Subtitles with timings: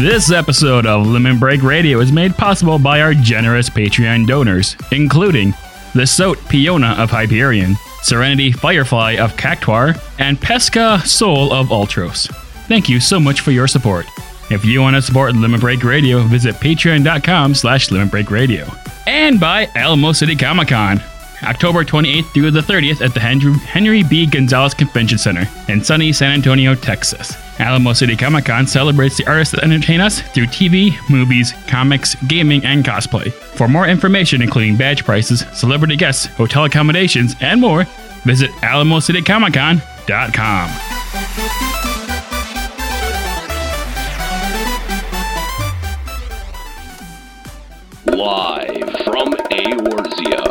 [0.00, 5.54] This episode of Limit Break Radio is made possible by our generous Patreon donors, including
[5.94, 12.26] the Soat Piona of Hyperion, Serenity Firefly of Cactuar, and Pesca Soul of Ultros.
[12.66, 14.06] Thank you so much for your support.
[14.50, 18.66] If you want to support Limit Break Radio, visit patreon.com slash Limit Break Radio.
[19.06, 21.00] And by Alamo City Comic Con,
[21.44, 24.26] October 28th through the 30th at the Henry B.
[24.26, 27.34] Gonzalez Convention Center in sunny San Antonio, Texas.
[27.58, 32.64] Alamo City Comic Con celebrates the artists that entertain us through TV, movies, comics, gaming,
[32.64, 33.32] and cosplay.
[33.32, 37.84] For more information, including badge prices, celebrity guests, hotel accommodations, and more,
[38.24, 40.70] visit AlamoCityComicCon.com.
[48.06, 50.43] Live from Eorzea.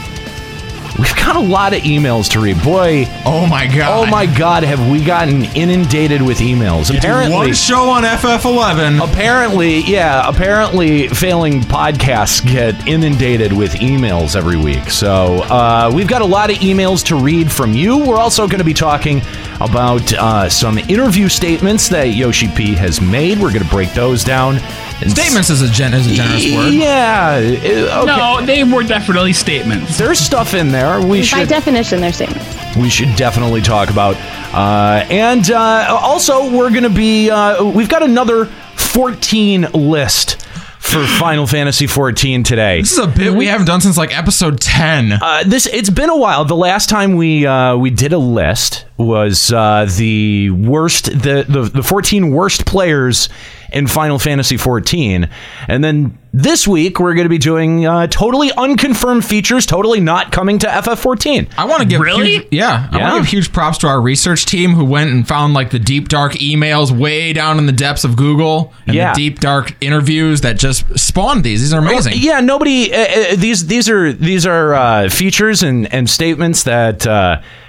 [0.99, 2.63] We've got a lot of emails to read.
[2.63, 4.07] Boy, Oh my god.
[4.07, 6.97] oh my God, have we gotten inundated with emails?
[6.97, 9.03] Apparently, One show on FF11.
[9.13, 14.91] Apparently, yeah, apparently failing podcasts get inundated with emails every week.
[14.91, 17.99] So uh, we've got a lot of emails to read from you.
[17.99, 19.21] We're also going to be talking
[19.61, 23.39] about uh, some interview statements that Yoshi P has made.
[23.39, 24.59] We're going to break those down.
[25.01, 26.75] And Statements is a, gen- is a generous word.
[26.75, 27.37] Yeah.
[27.41, 28.07] uh, Okay.
[28.17, 29.97] No, they were definitely statements.
[29.97, 32.77] There's stuff in there we By should definition, they're statements.
[32.77, 34.17] we should definitely talk about.
[34.53, 40.43] Uh, and uh, also, we're going to be, uh, we've got another 14 list
[40.81, 42.81] for Final Fantasy 14 today.
[42.81, 45.13] This is a bit we haven't done since like episode 10.
[45.13, 46.45] Uh, this it's been a while.
[46.45, 51.71] The last time we uh, we did a list was uh, the worst the, the
[51.75, 53.29] the 14 worst players
[53.73, 55.29] in Final Fantasy XIV.
[55.69, 60.31] and then this week we're going to be doing uh, totally unconfirmed features, totally not
[60.31, 61.51] coming to FF14.
[61.57, 62.33] I want to give Really?
[62.33, 65.27] huge, yeah, I want to give huge props to our research team who went and
[65.27, 69.13] found like the deep dark emails way down in the depths of Google and Yeah.
[69.15, 71.61] the deep dark interviews that just spawned these.
[71.61, 72.15] These are amazing.
[72.17, 72.93] Yeah, nobody.
[72.93, 77.07] Uh, uh, these these are these are uh, features and and statements that.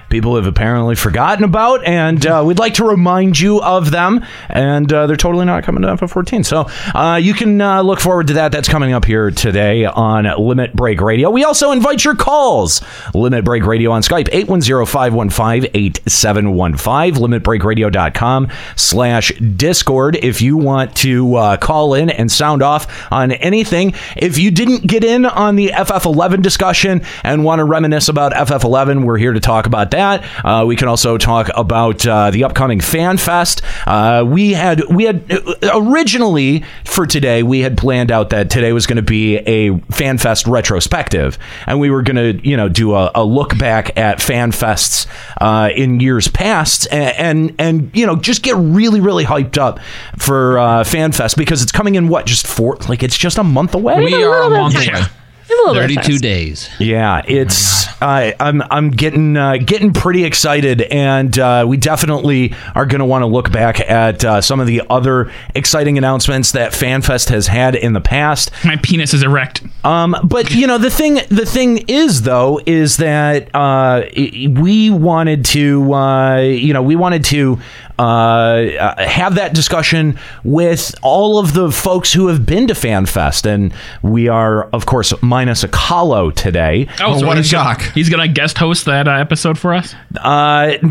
[0.09, 4.25] People have apparently forgotten about, and uh, we'd like to remind you of them.
[4.49, 6.43] And uh, they're totally not coming to FF14.
[6.45, 6.65] So
[6.97, 8.51] uh, you can uh, look forward to that.
[8.51, 11.29] That's coming up here today on Limit Break Radio.
[11.29, 12.81] We also invite your calls.
[13.13, 21.93] Limit Break Radio on Skype, 810-515-8715, limitbreakradio.com slash Discord if you want to uh, call
[21.93, 23.93] in and sound off on anything.
[24.17, 29.05] If you didn't get in on the FF11 discussion and want to reminisce about FF11,
[29.05, 29.98] we're here to talk about that.
[29.99, 33.61] Uh, we can also talk about uh, the upcoming Fan Fest.
[33.85, 38.73] Uh, we had we had uh, originally for today we had planned out that today
[38.73, 42.69] was going to be a Fan Fest retrospective, and we were going to you know
[42.69, 45.07] do a, a look back at Fan Fests
[45.41, 49.79] uh, in years past, and, and and you know just get really really hyped up
[50.17, 53.43] for uh, Fan Fest because it's coming in what just four like it's just a
[53.43, 54.03] month away.
[54.03, 55.03] we are a month away.
[55.49, 56.21] A little bit 32 fast.
[56.21, 56.69] days.
[56.79, 62.85] Yeah, it's I I'm I'm getting uh, getting pretty excited, and uh, we definitely are
[62.85, 66.71] going to want to look back at uh, some of the other exciting announcements that
[66.71, 68.51] FanFest has had in the past.
[68.63, 69.63] My penis is erect.
[69.83, 75.45] Um, but you know the thing the thing is though is that uh, we wanted
[75.45, 77.59] to uh, you know we wanted to
[77.99, 83.45] uh, uh, have that discussion with all of the folks who have been to FanFest,
[83.45, 86.87] and we are of course minus a Kahlo today.
[87.01, 87.93] Oh, so what a he's gonna- shock.
[87.93, 89.93] he's gonna guest host that uh, episode for us.
[90.19, 90.77] Uh,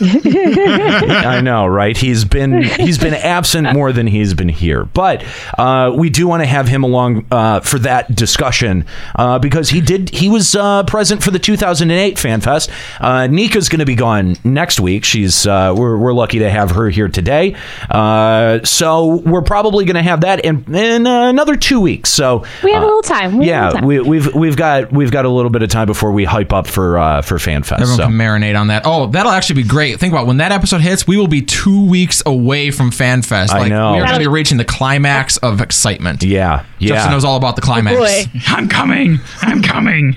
[0.00, 1.96] I know, right?
[1.96, 5.24] He's been he's been absent more than he's been here, but
[5.58, 8.86] uh, we do want to have him along uh, for that discussion
[9.16, 12.70] uh, because he did he was uh, present for the 2008 Fan Fest.
[13.00, 15.04] Uh, Nika's going to be gone next week.
[15.04, 17.56] She's uh, we're we're lucky to have her here today,
[17.90, 22.10] uh, so we're probably going to have that in in uh, another two weeks.
[22.10, 23.38] So We have a little time.
[23.38, 23.88] We have yeah, little time.
[23.88, 26.66] we, we've we've got we've got a little bit of time before we hype up
[26.66, 27.82] for uh, for Fan Fest.
[27.82, 28.06] Everyone so.
[28.06, 28.82] can marinate on that.
[28.84, 29.87] Oh, that'll actually be great.
[29.96, 33.50] Think about when that episode hits, we will be two weeks away from FanFest.
[33.50, 33.92] I Like, know.
[33.92, 36.22] We are going to be reaching the climax of excitement.
[36.22, 36.88] Yeah, yeah.
[36.88, 37.96] Justin knows all about the climax.
[37.96, 38.40] boy.
[38.48, 39.18] I'm coming.
[39.42, 40.16] I'm coming.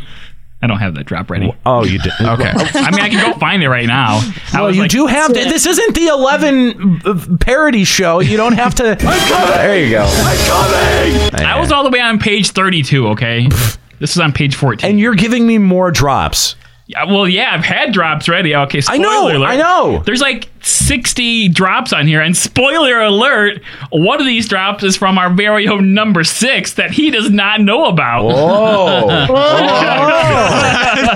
[0.64, 1.52] I don't have that drop ready.
[1.66, 2.12] Oh, you did.
[2.22, 2.52] Okay.
[2.56, 4.20] I mean, I can go find it right now.
[4.54, 5.34] I Well, was you like, do have to.
[5.34, 8.20] This isn't the 11 uh, parody show.
[8.20, 8.92] You don't have to.
[8.92, 9.54] I'm coming.
[9.56, 10.04] There you go.
[10.06, 11.46] I'm coming.
[11.48, 13.08] I was all the way on page 32.
[13.10, 13.48] Okay,
[14.00, 14.88] this is on page 14.
[14.88, 16.56] And you're giving me more drops.
[16.92, 18.54] Yeah, well, yeah, I've had drops ready.
[18.54, 19.48] Okay, I know, alert.
[19.48, 20.04] I know.
[20.06, 23.62] There's like 60 drops on here, and spoiler alert,
[23.92, 27.62] one of these drops is from our very own number six that he does not
[27.62, 28.26] know about.
[28.26, 29.26] Whoa.
[29.30, 30.18] Whoa.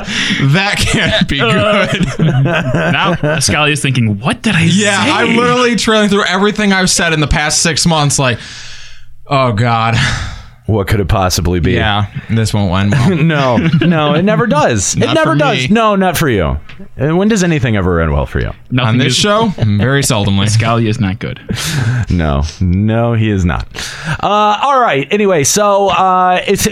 [0.56, 2.06] That can't be uh, good.
[2.20, 4.84] now Scully is thinking, what did I say?
[4.84, 5.12] yeah, say?
[5.12, 8.18] I'm literally trailing through everything I've said in the past six months.
[8.18, 8.40] Like,
[9.28, 9.96] oh God.
[10.68, 11.74] What could it possibly be?
[11.74, 13.18] Yeah, this won't end well.
[13.24, 14.96] No, no, it never does.
[14.96, 15.70] it Not never for does.
[15.70, 15.74] me.
[15.76, 16.58] No, not for you.
[16.98, 18.52] And when does anything ever end well for you?
[18.72, 20.50] Nothing On this is- show, very seldomly.
[20.50, 21.40] Scully is not good.
[22.10, 23.68] No, no, he is not.
[24.24, 25.08] Uh, all right.
[25.12, 26.68] Anyway, so uh, it's.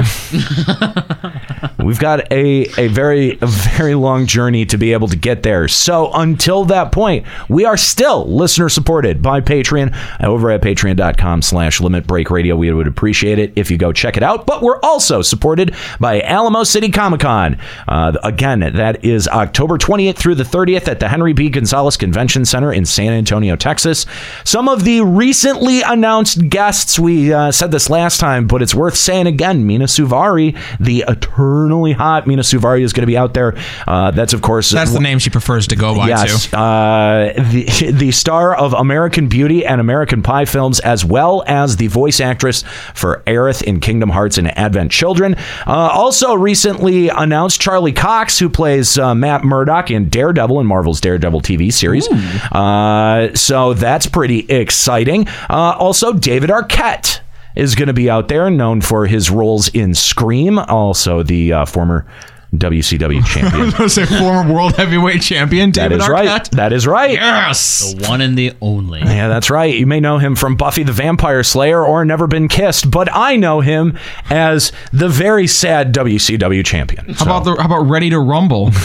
[1.78, 5.68] We've got a, a very a very long journey to be able to get there.
[5.68, 9.94] So until that point, we are still listener supported by Patreon
[10.24, 12.56] over at patreon.com slash limit break radio.
[12.56, 14.46] We would appreciate it if you go check it out.
[14.46, 17.58] But we're also supported by Alamo City Comic Con.
[17.86, 21.48] Uh, again, that is October 28th through the 30th at the Henry B.
[21.48, 24.06] Gonzalez Convention Center in San Antonio, Texas.
[24.44, 28.96] Some of the recently announced guests, we uh, said this last time, but it's worth
[28.96, 29.66] saying again.
[29.66, 32.26] Mina Suvari, the eternally hot.
[32.26, 33.54] Mina Suvari is going to be out there.
[33.86, 36.56] Uh, that's of course That's the name she prefers to go by Yes, too.
[36.56, 41.88] uh, the the star of American Beauty and American Pie films, as well as the
[41.88, 45.34] voice actress for Aerith in Kingdom Hearts and Advent Children.
[45.66, 51.02] Uh, also, recently announced Charlie Cox, who plays uh, Matt Murdock in Daredevil and Marvel's
[51.02, 52.08] Daredevil TV series.
[52.50, 55.28] Uh, so that's pretty exciting.
[55.50, 57.20] Uh, also, David Arquette
[57.54, 61.64] is going to be out there, known for his roles in Scream, also the uh,
[61.64, 62.06] former
[62.54, 63.54] WCW champion.
[63.62, 66.10] I was going to say former world heavyweight champion That David is Arquette.
[66.10, 66.50] right.
[66.52, 67.12] That is right.
[67.12, 67.94] Yes.
[67.94, 69.00] The one and the only.
[69.00, 69.74] Yeah, that's right.
[69.74, 73.36] You may know him from Buffy the Vampire Slayer or Never Been Kissed, but I
[73.36, 73.98] know him
[74.30, 77.12] as the very sad WCW champion.
[77.14, 78.70] How about the how about Ready to Rumble?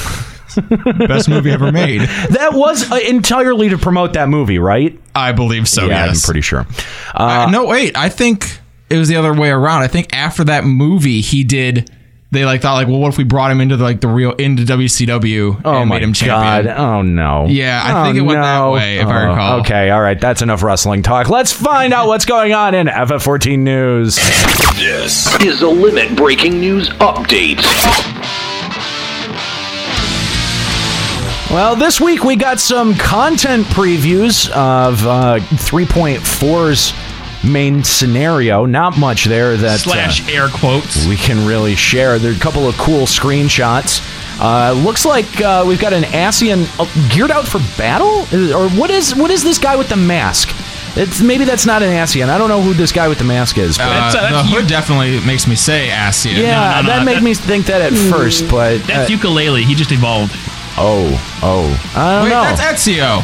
[1.08, 2.02] Best movie ever made.
[2.02, 5.00] that was uh, entirely to promote that movie, right?
[5.16, 5.86] I believe so.
[5.88, 6.24] yeah, yes.
[6.24, 6.66] I'm pretty sure.
[7.14, 7.98] Uh, no, wait.
[7.98, 9.82] I think it was the other way around.
[9.84, 11.90] I think after that movie, he did.
[12.34, 14.32] They like thought like, well, what if we brought him into the, like the real
[14.32, 16.64] into WCW Oh and my made him god!
[16.64, 16.78] champion?
[16.78, 17.48] Oh no!
[17.50, 19.60] Yeah, I Oh, think it went that way, if I Oh, recall.
[19.60, 20.18] Okay, all right.
[20.18, 21.28] That's enough wrestling talk.
[21.30, 24.16] Let's find out what's going on in FF14 news.
[24.78, 27.60] This is a limit breaking news update.
[31.52, 36.94] Well, this week we got some content previews of uh, 3.4's
[37.46, 38.66] main scenario.
[38.66, 41.06] Not much there that Slash uh, air quotes.
[41.08, 42.18] we can really share.
[42.20, 44.00] There are a couple of cool screenshots.
[44.40, 48.22] Uh, looks like uh, we've got an Ascian uh, geared out for battle,
[48.56, 50.56] or what is what is this guy with the mask?
[50.98, 52.30] It's maybe that's not an Ascian.
[52.30, 53.78] I don't know who this guy with the mask is.
[53.78, 56.38] But Uh, That's- that's the hood definitely makes me say Ascian.
[56.38, 58.50] yeah, no, no, that made that- me think that at first.
[58.50, 59.64] But That's uh, ukulele.
[59.64, 60.34] He just evolved.
[60.78, 62.44] Oh, oh, I don't Wait, know.
[62.44, 63.22] that's Ezio.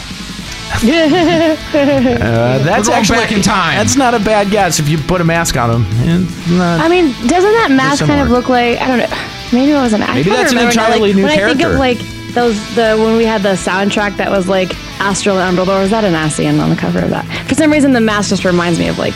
[1.78, 3.78] Uh, that's We're going actually back in time.
[3.78, 5.86] That's not a bad guess if you put a mask on him.
[6.26, 8.40] It's not- I mean, doesn't that mask kind of similar.
[8.42, 9.18] look like I don't know?
[9.54, 10.04] Maybe it wasn't.
[10.04, 11.74] I Maybe kinda that's an remember now, entirely like, new when I think character.
[11.74, 12.00] of like
[12.34, 15.92] those the when we had the soundtrack that was like Astral and Umbral, or was
[15.92, 17.26] that an Ascian on the cover of that?
[17.48, 19.16] For some reason, the mask just reminds me of like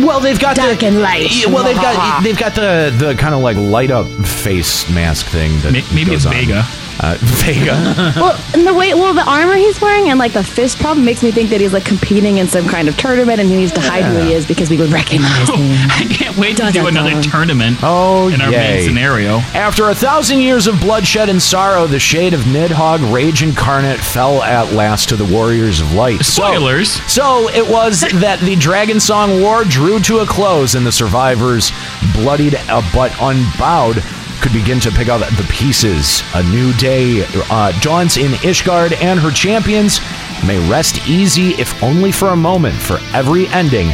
[0.00, 1.28] well, they've got dark the, and light.
[1.34, 5.26] Yeah, Well, they've got they've got the the kind of like light up face mask
[5.26, 6.32] thing that May- Maybe goes it's on.
[6.32, 6.64] Vega.
[6.98, 7.72] Uh, Vega.
[8.16, 11.22] well, and the way, well, the armor he's wearing and like the fist problem makes
[11.22, 13.80] me think that he's like competing in some kind of tournament and he needs to
[13.80, 15.56] hide who he is because we would recognize him.
[15.90, 17.22] I can't wait to Dun, do dun, another dun.
[17.22, 18.56] tournament Oh, in our yay.
[18.76, 19.38] main scenario.
[19.54, 24.42] After a thousand years of bloodshed and sorrow, the shade of Nidhogg, Rage Incarnate, fell
[24.42, 26.24] at last to the Warriors of Light.
[26.24, 26.90] So- Spoilers.
[27.12, 31.70] So, it was that the Dragon Song War drew to a close, and the survivors,
[32.14, 34.02] bloodied uh, but unbowed,
[34.40, 36.22] could begin to pick up the pieces.
[36.34, 40.00] A new day uh, dawns in Ishgard, and her champions
[40.46, 43.92] may rest easy, if only for a moment, for every ending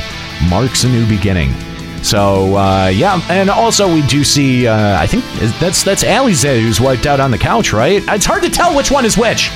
[0.49, 1.55] marks a new beginning.
[2.03, 4.67] So uh, yeah, and also we do see.
[4.67, 5.25] Uh, I think
[5.61, 8.03] that's that's Alisaie who's wiped out on the couch, right?
[8.09, 9.51] It's hard to tell which one is which.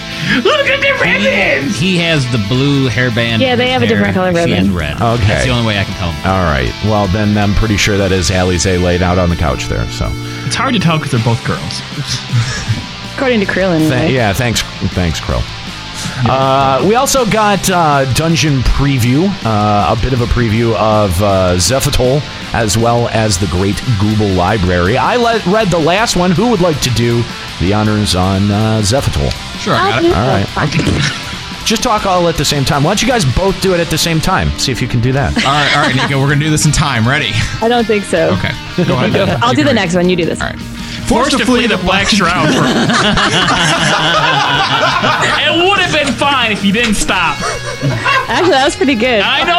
[0.44, 1.76] Look at the ribbons!
[1.78, 3.40] He has the blue hairband.
[3.40, 4.74] Yeah, they have a different color She has ribbon.
[4.74, 4.94] red.
[5.02, 5.26] Okay.
[5.26, 6.30] That's the only way I can tell him.
[6.30, 6.70] All right.
[6.84, 9.88] Well, then I'm pretty sure that is Alisaie laid out on the couch there.
[9.90, 10.08] So
[10.46, 11.82] It's hard to tell because they're both girls.
[13.16, 14.12] According to Krill, Th- anyway.
[14.14, 14.62] yeah, thanks,
[14.94, 15.42] thanks, Krill.
[16.28, 21.54] Uh, we also got uh, dungeon preview, uh, a bit of a preview of uh,
[21.56, 22.20] Xelphatol,
[22.54, 24.96] as well as the Great Gubal Library.
[24.96, 26.30] I le- read the last one.
[26.30, 27.22] Who would like to do
[27.60, 29.30] the honors on uh, Xelphatol?
[29.60, 30.08] Sure, I got it.
[30.08, 30.56] do All that.
[30.56, 31.66] right.
[31.66, 32.84] Just talk all at the same time.
[32.84, 34.50] Why don't you guys both do it at the same time?
[34.56, 35.36] See if you can do that.
[35.38, 36.20] All right, all right, Nico.
[36.20, 37.06] We're gonna do this in time.
[37.08, 37.30] Ready?
[37.60, 38.28] I don't think so.
[38.38, 38.50] Okay.
[38.84, 39.16] Go ahead.
[39.42, 40.08] I'll do the next one.
[40.08, 40.40] You do this.
[40.40, 40.58] All right.
[41.08, 42.48] Forced to flee the Black Shroud.
[42.48, 42.64] For-
[45.40, 47.36] it would have been fine if you didn't stop.
[48.28, 49.20] Actually, that was pretty good.
[49.20, 49.54] I know.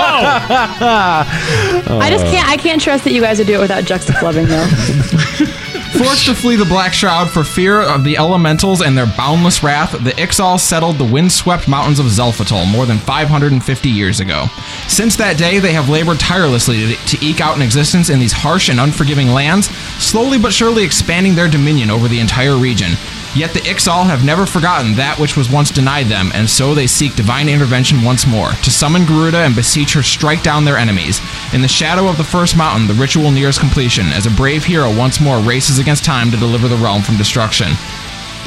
[1.99, 2.47] I just can't.
[2.47, 5.53] I can't trust that you guys would do it without juxtaflubbing though.
[5.97, 9.93] Forced to flee the Black Shroud for fear of the elementals and their boundless wrath,
[9.93, 14.45] the Ixal settled the windswept mountains of Xelphatol more than 550 years ago.
[14.87, 18.33] Since that day, they have labored tirelessly to, to eke out an existence in these
[18.33, 22.91] harsh and unforgiving lands, slowly but surely expanding their dominion over the entire region.
[23.35, 26.87] Yet the Ixal have never forgotten that which was once denied them, and so they
[26.87, 31.21] seek divine intervention once more, to summon Garuda and beseech her strike down their enemies.
[31.53, 34.93] In the shadow of the first mountain, the ritual nears completion, as a brave hero
[34.93, 37.73] once more races against time to deliver the realm from destruction.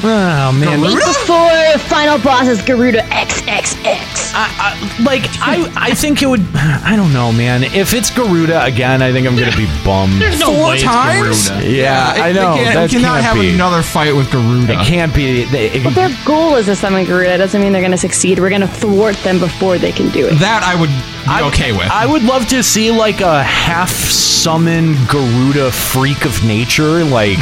[0.03, 4.31] Oh man, Before final boss is Garuda XXX.
[4.33, 6.41] I, I, like I, I think it would.
[6.55, 7.63] I don't know, man.
[7.63, 10.19] If it's Garuda again, I think I'm gonna be bummed.
[10.19, 11.49] There's no Four way it's times?
[11.49, 11.69] Garuda.
[11.69, 12.55] Yeah, I know.
[12.55, 13.53] They, can't, that they cannot can't have be.
[13.53, 14.73] another fight with Garuda.
[14.73, 15.43] It can't be.
[15.45, 17.35] They, it- But their goal is to summon Garuda.
[17.35, 18.39] It doesn't mean they're going to succeed.
[18.39, 20.35] We're going to thwart them before they can do it.
[20.39, 21.89] That I would be okay with.
[21.91, 27.37] I would love to see like a half summon Garuda freak of nature, like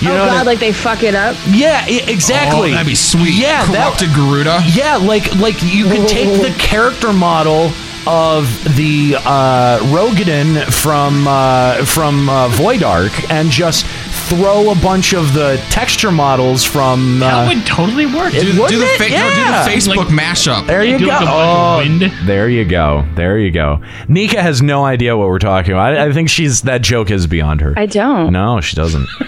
[0.00, 1.36] You oh know what I- god, like they fuck it up.
[1.48, 2.70] Yeah, i- exactly.
[2.70, 3.34] Oh, that'd be sweet.
[3.34, 4.62] Yeah, that- Corrupted Garuda.
[4.72, 7.72] Yeah, like like you could take the character model
[8.06, 13.84] of the uh, Rogadin from uh, from uh, Void Ark and just
[14.28, 17.22] throw a bunch of the texture models from.
[17.22, 18.34] Uh, That would totally work.
[18.34, 18.98] it Do, do wouldn't the it?
[18.98, 19.64] fa- no, Yeah.
[19.64, 20.66] do the Facebook Like- mashup.
[20.66, 21.12] There you do go.
[21.12, 22.12] like Oh, wind.
[22.26, 23.04] there you go.
[23.14, 23.80] There you go.
[24.08, 25.96] Nika has no idea what we're talking about.
[25.96, 27.74] I, I think she's that joke is beyond her.
[27.76, 28.32] I don't.
[28.32, 29.08] No, she doesn't.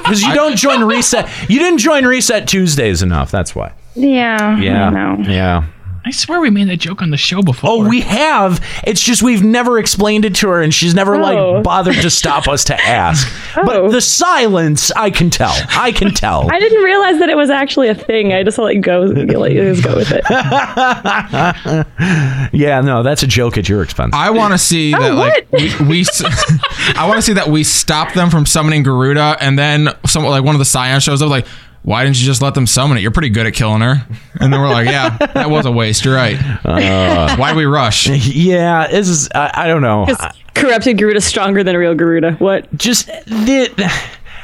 [0.00, 1.28] Because you don't join Reset.
[1.48, 3.30] You didn't join Reset Tuesdays enough.
[3.30, 3.72] That's why.
[3.94, 4.58] Yeah.
[4.58, 4.88] Yeah.
[4.88, 5.30] I don't know.
[5.30, 5.64] Yeah.
[6.10, 7.70] I swear we made that joke on the show before.
[7.70, 8.60] Oh, we have.
[8.82, 11.52] It's just we've never explained it to her, and she's never Oh.
[11.52, 13.32] like bothered to stop us to ask.
[13.54, 13.90] But Oh.
[13.92, 15.54] the silence, I can tell.
[15.70, 16.48] I can tell.
[16.50, 18.32] I didn't realize that it was actually a thing.
[18.32, 19.02] I just let it go.
[19.02, 20.24] Like, just go with it.
[22.52, 24.12] yeah, no, that's a joke at your expense.
[24.12, 26.24] I want to see oh, that like we, we s-
[26.96, 30.42] I want to see that we stop them from summoning Garuda, and then some like
[30.42, 31.46] one of the Scion shows up like.
[31.82, 33.00] Why didn't you just let them summon it?
[33.00, 34.06] You're pretty good at killing her.
[34.38, 36.04] And then we're like, yeah, that was a waste.
[36.04, 36.36] You're right.
[36.64, 38.06] Uh, Why do we rush?
[38.08, 39.28] yeah, this is.
[39.34, 40.04] I, I don't know.
[40.06, 42.32] Because corrupted Garuda's stronger than a real Garuda.
[42.32, 42.72] What?
[42.76, 43.72] just the.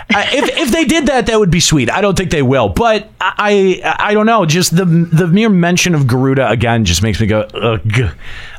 [0.09, 1.91] I- if if they did that, that would be sweet.
[1.91, 4.47] I don't think they will, but I I don't know.
[4.47, 7.83] Just the the mere mention of Garuda again just makes me go ugh.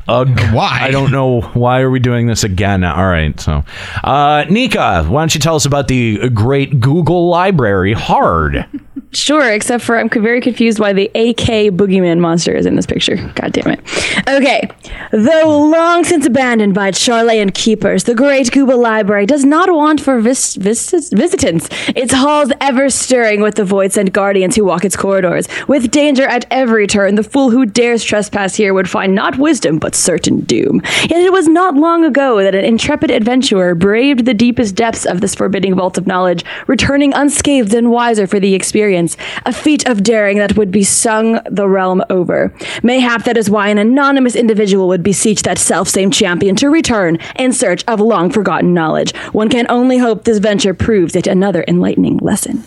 [0.08, 0.40] Ugh.
[0.54, 0.80] Why?
[0.84, 1.42] I don't know.
[1.42, 2.84] Why are we doing this again?
[2.84, 3.38] All right.
[3.40, 3.64] So,
[4.04, 8.66] uh, Nika, why don't you tell us about the great Gubal library, Hard?
[9.14, 13.16] Sure, except for I'm very confused why the AK boogeyman monster is in this picture.
[13.36, 13.80] God damn it.
[14.28, 14.70] Okay.
[15.12, 20.02] Though long since abandoned by its Sharlayan keepers, the great Gubal Library does not want
[20.02, 21.70] for vis- vis- visitants.
[21.96, 25.48] Its halls ever stirring with the voids and guardians who walk its corridors.
[25.70, 29.80] With danger at every turn, the fool who dares trespass here would find not wisdom,
[29.80, 30.82] but certain doom.
[31.10, 35.22] Yet it was not long ago that an intrepid adventurer braved the deepest depths of
[35.22, 39.07] this forbidding vault of knowledge, returning unscathed and wiser for the experience,
[39.46, 42.54] a feat of daring that would be sung the realm over.
[42.84, 47.54] Mayhap that is why an anonymous individual would beseech that self-same champion to return in
[47.54, 49.16] search of long forgotten knowledge.
[49.32, 52.64] One can only hope this venture proves it another enlightening lesson.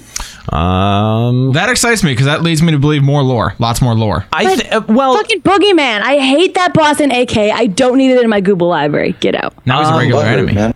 [0.52, 3.54] Um, That excites me because that leads me to believe more lore.
[3.58, 4.26] Lots more lore.
[4.32, 6.00] I th- uh, well, Fucking boogeyman!
[6.02, 7.36] I hate that boss in AK.
[7.36, 9.14] I don't need it in my Gubal library.
[9.20, 9.54] Get out.
[9.66, 10.72] Now he's a regular enemy.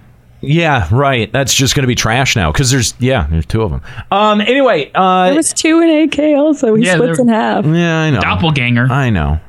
[0.46, 1.32] Yeah, right.
[1.32, 3.82] That's just going to be trash now because there's yeah, there's two of them.
[4.10, 6.74] Um, anyway, uh, There was two in AK also.
[6.74, 7.64] He Yeah, splits they're- in half.
[7.66, 8.20] yeah, I know.
[8.20, 8.88] Doppelganger.
[8.90, 9.40] I know.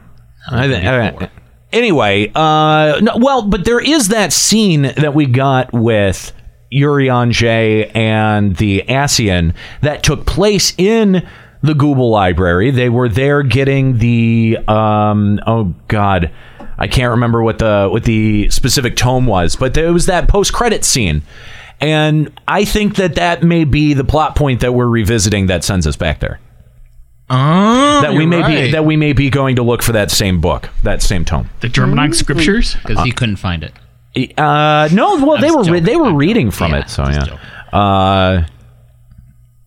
[0.50, 1.30] I think.
[1.74, 6.32] anyway, uh, no, well, but there is that scene that we got with
[6.72, 11.28] Urianger and the Ascian that took place in
[11.62, 12.70] the Gubal library.
[12.72, 16.32] They were there getting the um, oh god.
[16.78, 20.54] I can't remember what the what the specific tome was, but there was that post
[20.54, 21.22] credit scene,
[21.82, 25.88] and I think that that may be the plot point that we're revisiting that sends
[25.88, 26.40] us back there
[27.30, 30.12] Oh, that we you're may be that we may be going to look for that
[30.12, 31.50] same book, that same tome.
[31.62, 32.76] The Germanic scriptures.
[32.76, 33.74] because he couldn't find it.
[34.40, 35.84] Uh, no, well, they were joking.
[35.84, 37.78] they were reading from Yeah, it, so yeah.
[37.78, 38.46] Uh,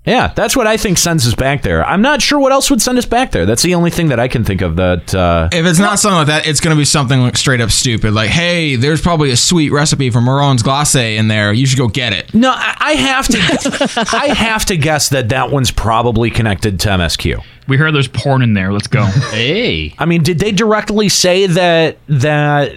[0.08, 1.86] yeah, that's what I think sends us back there.
[1.86, 3.46] I'm not sure what else would send us back there.
[3.46, 5.14] That's the only thing that I can think of that.
[5.14, 7.70] Uh, If it's not something like that, it's going to be something like straight up
[7.70, 8.12] stupid.
[8.14, 11.52] Like, hey, there's probably a sweet recipe for Maron's Glace in there.
[11.52, 12.32] You should go get it.
[12.34, 14.08] no, I, I have to.
[14.16, 17.42] I have to guess that that one's probably connected to MSQ.
[17.68, 18.72] We heard there's porn in there.
[18.72, 19.04] Let's go.
[19.28, 22.72] Hey, I mean, did they directly say that that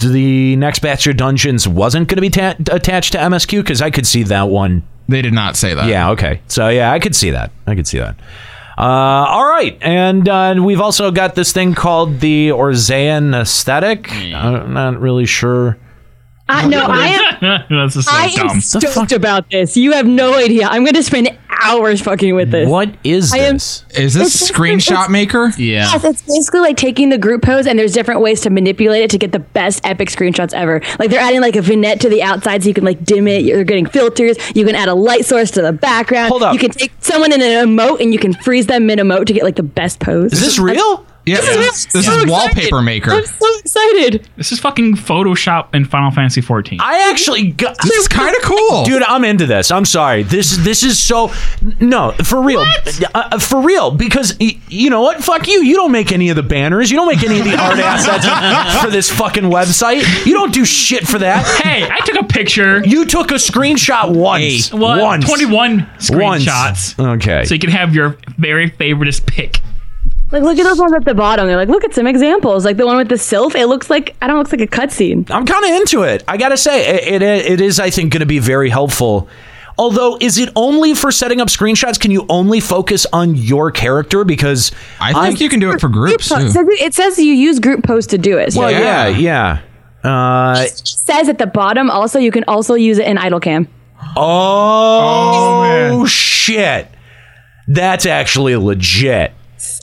[0.00, 3.58] the next batch of dungeons wasn't going to be ta- attached to MSQ?
[3.62, 4.84] Because I could see that one.
[5.08, 5.86] They did not say that.
[5.86, 6.10] Yeah.
[6.10, 6.40] Okay.
[6.48, 7.50] So yeah, I could see that.
[7.66, 8.16] I could see that.
[8.78, 14.12] Uh, all right, and uh, we've also got this thing called the Orzean aesthetic.
[14.12, 15.78] I'm not really sure.
[16.48, 17.64] I no, I am.
[17.70, 18.60] That's just so I am dumb.
[18.60, 19.76] stoked about this.
[19.76, 20.66] You have no idea.
[20.68, 22.68] I'm going to spend hours fucking with this.
[22.68, 23.84] What is I am- this?
[23.96, 25.46] Is this It's- screenshot it's- maker?
[25.58, 25.90] yeah.
[25.92, 29.10] Yes, it's basically like taking the group pose, and there's different ways to manipulate it
[29.10, 30.80] to get the best epic screenshots ever.
[31.00, 33.44] Like they're adding like a vignette to the outside, so you can like dim it.
[33.44, 34.36] You're getting filters.
[34.54, 36.28] You can add a light source to the background.
[36.28, 36.52] Hold up.
[36.52, 39.32] You can take someone in an emote, and you can freeze them mid emote to
[39.32, 40.32] get like the best pose.
[40.32, 41.04] Is this real?
[41.26, 43.10] Yeah, This is- this, I'm is so wallpaper maker.
[43.10, 44.28] I'm so excited.
[44.36, 46.78] This is fucking Photoshop in Final Fantasy 14.
[46.80, 47.76] I actually got.
[47.82, 49.70] This is kind of cool, Dude, I'm into this.
[49.72, 50.22] I'm sorry.
[50.22, 51.32] This this is so
[51.80, 52.64] no for real,
[53.14, 53.90] uh, for real.
[53.90, 55.22] Because y- you know what?
[55.24, 55.62] Fuck you.
[55.64, 56.90] You don't make any of the banners.
[56.92, 60.02] You don't make any of the art assets for this fucking website.
[60.26, 61.44] You don't do shit for that.
[61.62, 62.84] hey, I took a picture.
[62.86, 64.72] You took a screenshot once.
[64.72, 65.00] What?
[65.02, 65.24] Once.
[65.26, 66.08] 21 Once.
[66.10, 67.14] screenshots.
[67.16, 67.44] Okay.
[67.46, 69.60] So you can have your very favoriteest pick.
[70.32, 71.46] Like look at those ones at the bottom.
[71.46, 72.64] They're like, look at some examples.
[72.64, 73.54] Like the one with the sylph.
[73.54, 75.30] It looks like I don't know, looks like a cutscene.
[75.30, 76.24] I'm kind of into it.
[76.26, 77.78] I gotta say, it, it it is.
[77.78, 79.28] I think going to be very helpful.
[79.78, 82.00] Although, is it only for setting up screenshots?
[82.00, 84.24] Can you only focus on your character?
[84.24, 86.50] Because I think you can do it for groups It too.
[86.50, 88.54] says, it says you use group post to do it.
[88.56, 89.60] Well, yeah, yeah.
[90.02, 93.68] Uh, It says at the bottom also you can also use it in idle cam.
[94.16, 96.88] oh, shit.
[97.68, 99.32] That's actually legit.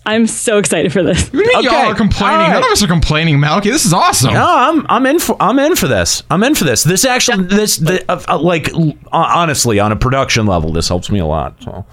[0.05, 1.31] I'm so excited for this.
[1.33, 2.35] Y'all are complaining.
[2.35, 2.53] all right.
[2.53, 3.71] None of us are complaining, Malky.
[3.71, 4.33] This is awesome.
[4.33, 6.23] No, I'm I'm in for I'm in for this.
[6.29, 6.83] I'm in for this.
[6.83, 11.09] This actually this the, uh, uh, like uh, honestly on a production level, this helps
[11.09, 11.55] me a lot.
[11.63, 11.85] So,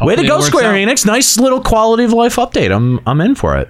[0.00, 0.76] way to go, Square out.
[0.76, 1.04] Enix!
[1.04, 2.74] Nice little quality of life update.
[2.74, 3.68] I'm I'm in for it.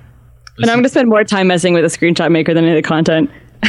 [0.58, 2.82] And I'm going to spend more time messing with a screenshot maker than any of
[2.82, 3.28] the content.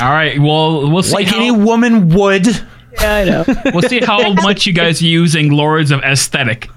[0.00, 0.36] All right.
[0.40, 1.14] Well, we'll see.
[1.14, 2.46] Like how, any woman would.
[2.46, 3.44] Yeah, I know.
[3.72, 6.68] we'll see how much you guys are using Lords of Aesthetic.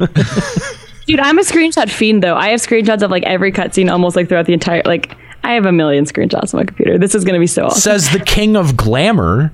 [1.08, 2.36] Dude, I'm a screenshot fiend though.
[2.36, 5.66] I have screenshots of like every cutscene almost like throughout the entire like I have
[5.66, 6.98] a million screenshots on my computer.
[6.98, 7.80] This is going to be so awesome.
[7.80, 9.54] Says the king of glamour.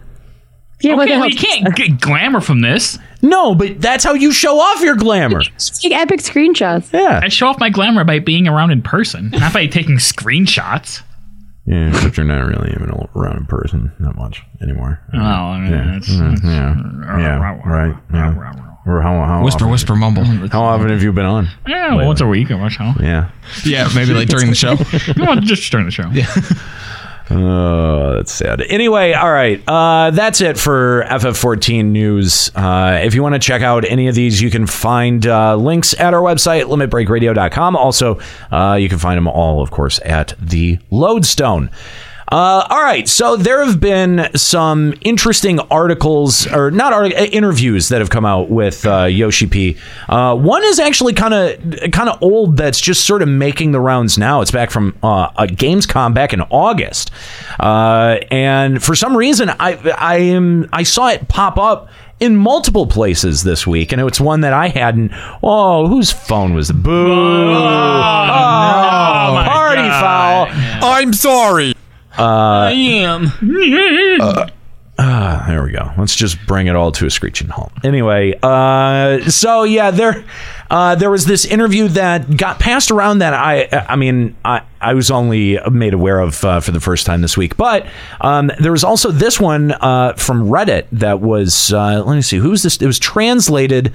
[0.82, 2.98] yeah, what Okay, well, you can't get glamour from this.
[3.22, 5.42] No, but that's how you show off your glamour.
[5.80, 6.92] Take epic screenshots.
[6.92, 7.22] Yeah.
[7.24, 11.04] I show off my glamour by being around in person, not by taking screenshots.
[11.66, 15.00] Yeah, but you're not really even around in person that much anymore.
[15.14, 17.96] Oh, I mean, yeah, it's- yeah, it's- yeah, yeah, right.
[18.14, 18.70] Yeah.
[18.86, 20.26] Or how, how Whisper, often, whisper, mumble.
[20.50, 21.48] How often have you been on?
[21.66, 22.74] Yeah, well, once a week or what?
[22.74, 22.94] How?
[23.00, 23.30] Yeah.
[23.64, 24.76] Yeah, maybe like during the show.
[25.18, 26.10] well, just during the show.
[26.12, 26.28] Yeah.
[27.30, 28.62] Oh, that's sad.
[28.62, 29.64] Anyway, all right.
[29.68, 32.52] Uh, that's it for FF14 news.
[32.54, 35.98] Uh, if you want to check out any of these, you can find uh, links
[35.98, 37.76] at our website, limitbreakradio.com.
[37.78, 38.20] Also,
[38.52, 41.70] uh, you can find them all, of course, at the Lodestone.
[42.34, 47.90] Uh, all right, so there have been some interesting articles, or not artic- uh, interviews
[47.90, 49.78] that have come out with uh, Yoshi P.
[50.10, 52.58] Uh, one is actually kind of kind of old.
[52.58, 54.42] That's just sort of making the rounds now.
[54.42, 57.12] It's back from uh, a Gamescom back in August,
[57.60, 62.88] uh, and for some reason, I I am I saw it pop up in multiple
[62.88, 65.12] places this week, and it's one that I hadn't.
[65.44, 66.82] Oh, whose phone was it?
[66.82, 66.90] Boo!
[66.90, 67.54] Oh,
[69.36, 70.50] my party God.
[70.50, 70.90] foul!
[70.90, 71.76] I'm sorry.
[72.18, 73.32] I am.
[75.00, 75.92] Ah, there we go.
[75.98, 77.72] Let's just bring it all to a screeching halt.
[77.84, 80.24] Anyway, uh, so yeah, there,
[80.70, 84.94] uh, there was this interview that got passed around that I, I mean, I, I
[84.94, 87.88] was only made aware of uh, for the first time this week, but
[88.22, 91.74] um, there was also this one uh, from Reddit that was.
[91.74, 92.78] Uh, let me see, who's this?
[92.78, 93.94] It was translated.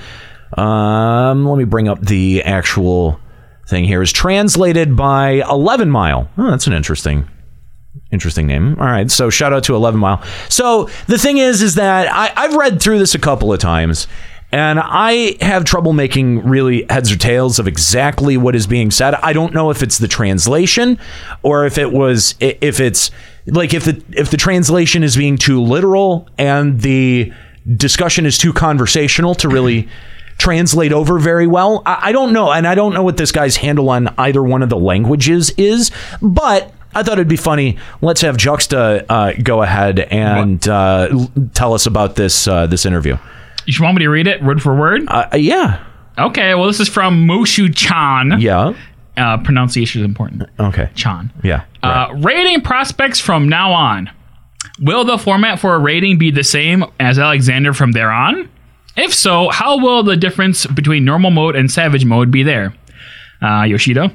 [0.56, 3.20] Um, let me bring up the actual
[3.68, 3.98] thing here.
[3.98, 6.28] It was translated by Eleven Mile.
[6.36, 7.28] Oh, that's an interesting
[8.10, 11.74] interesting name all right so shout out to 11 mile so the thing is is
[11.74, 14.06] that I, i've read through this a couple of times
[14.50, 19.14] and i have trouble making really heads or tails of exactly what is being said
[19.16, 20.98] i don't know if it's the translation
[21.42, 23.10] or if it was if it's
[23.46, 27.32] like if the if the translation is being too literal and the
[27.76, 29.88] discussion is too conversational to really
[30.38, 31.82] translate over very well.
[31.84, 34.62] I, I don't know, and I don't know what this guy's handle on either one
[34.62, 35.90] of the languages is,
[36.22, 36.72] but.
[36.98, 37.78] I thought it'd be funny.
[38.00, 43.16] Let's have Juxta uh, go ahead and uh, tell us about this uh, this interview.
[43.66, 45.02] You want me to read it word for word?
[45.06, 45.84] Uh, yeah.
[46.18, 46.56] Okay.
[46.56, 48.40] Well, this is from Mushu Chan.
[48.40, 48.74] Yeah.
[49.16, 50.42] Uh, pronunciation is important.
[50.58, 50.90] Okay.
[50.96, 51.32] Chan.
[51.44, 51.64] Yeah.
[51.84, 54.10] Uh, rating prospects from now on.
[54.80, 58.50] Will the format for a rating be the same as Alexander from there on?
[58.96, 62.74] If so, how will the difference between normal mode and savage mode be there?
[63.40, 64.12] Uh, Yoshida.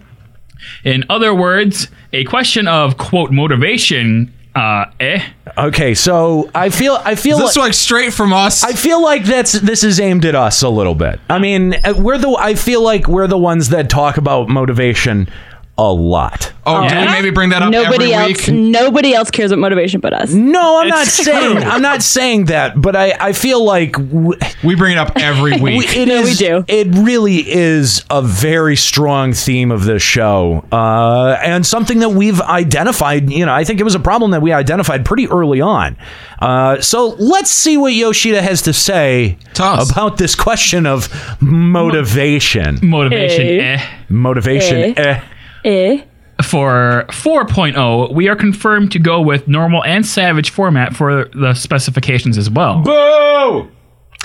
[0.84, 4.34] In other words, a question of quote motivation.
[4.56, 5.23] Uh, eh.
[5.58, 8.63] Okay, so I feel I feel Is this like straight from us?
[8.63, 11.19] I feel like that's this is aimed at us a little bit.
[11.30, 15.28] I mean, uh, we're the I feel like we're the ones that talk about motivation
[15.76, 16.54] a lot.
[16.68, 18.56] oh, do we maybe bring that up Nobody every else week?
[18.56, 20.32] nobody else cares about motivation but us.
[20.32, 21.66] No, I'm not It's saying true.
[21.66, 25.54] I'm not saying that, but I I feel like w- We bring it up every
[25.60, 25.98] we- week.
[25.98, 26.64] it No, we is- do.
[26.68, 32.40] It really is a very strong theme of this show, uh, and something that we've
[32.42, 33.32] identified.
[33.32, 35.98] You know, I think it was a problem that we identified pretty early on.
[36.40, 39.90] Uh, so let's see what Yoshida has to say To us.
[39.92, 41.10] about this question of
[41.42, 42.78] motivation.
[42.84, 43.48] Motivation.
[43.48, 43.78] Eh.
[43.80, 43.82] Eh.
[44.10, 44.98] Motivation.
[44.98, 45.22] Eh.
[45.63, 46.04] Eh.
[46.43, 52.38] For 4.0, we are confirmed to go with normal and savage format for the specifications
[52.38, 52.82] as well.
[52.82, 53.71] Boo!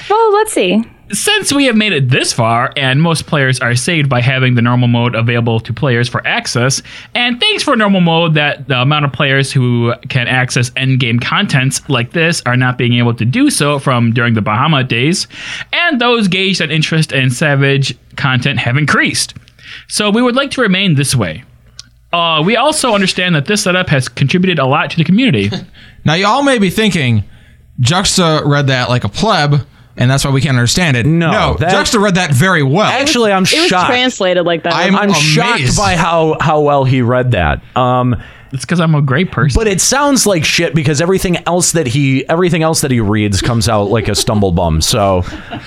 [0.09, 0.83] Well, let's see.
[1.11, 4.63] Since we have made it this far, and most players are saved by having the
[4.63, 6.83] normal mode available to players for access,
[7.15, 11.89] and thanks for normal mode that the amount of players who can access endgame contents
[11.89, 15.27] like this are not being able to do so from during the Bahamut days,
[15.73, 19.35] and those gauged on interest in Savage content have increased.
[19.89, 21.45] So we would like to remain this way.
[22.13, 25.51] Uh, we also understand that this setup has contributed a lot to the community.
[26.05, 27.25] Now, y'all may be thinking,
[27.81, 31.05] Juxta read that like a pleb, and that's why we can't understand it.
[31.05, 31.55] No, no.
[31.59, 32.87] that- Juxta read that very well.
[32.87, 33.89] Actually, I'm It was shocked.
[33.89, 34.73] translated like that.
[34.73, 35.77] I'm- I'm shocked amazed.
[35.77, 37.61] by how how well he read that.
[37.77, 38.17] Um,
[38.53, 39.59] It's because I'm a great person.
[39.59, 43.43] but it sounds like shit because everything else that he everything else that he reads
[43.43, 44.81] comes out like a stumble bum.
[44.81, 45.25] So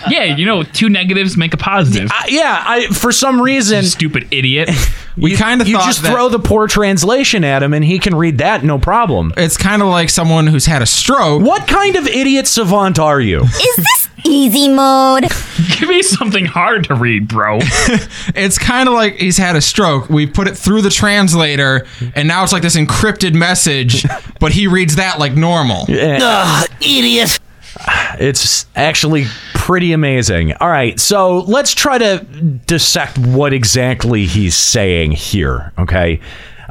[0.09, 2.09] yeah, you know, two negatives make a positive.
[2.11, 4.69] uh, yeah, I for some reason Stupid idiot.
[5.17, 8.15] we kind of you just that throw the poor translation at him and he can
[8.15, 9.33] read that no problem.
[9.37, 11.43] it's kind of like someone who's had a stroke.
[11.43, 13.41] What kind of idiot savant are you?
[13.41, 15.23] Is this easy mode?
[15.79, 17.59] Give me something hard to read, bro.
[18.33, 20.09] It's kind of like he's had a stroke.
[20.09, 24.05] We put it through the translator, and now it's like this encrypted message,
[24.39, 25.85] but he reads that like normal.
[25.87, 26.19] Yeah.
[26.21, 27.39] Ugh, idiot.
[28.19, 30.53] It's actually pretty amazing.
[30.53, 32.19] All right, so let's try to
[32.65, 36.19] dissect what exactly he's saying here, okay?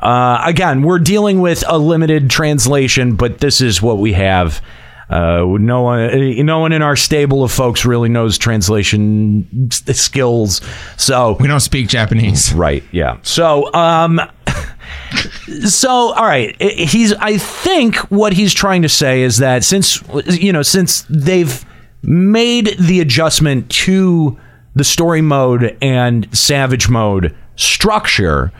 [0.01, 4.63] Uh, again, we're dealing with a limited translation, but this is what we have.
[5.11, 9.99] Uh, no one, uh, no one in our stable of folks really knows translation s-
[10.01, 10.61] skills,
[10.97, 12.53] so We don't speak Japanese.
[12.55, 12.85] Right.
[12.93, 13.19] Yeah.
[13.23, 14.21] So, um,
[15.67, 16.57] so all right.
[16.61, 17.13] I- He's.
[17.15, 21.65] I think what he's trying to say is that since you know since they've
[22.03, 24.39] made the adjustment to
[24.75, 28.53] the story mode and savage mode structure,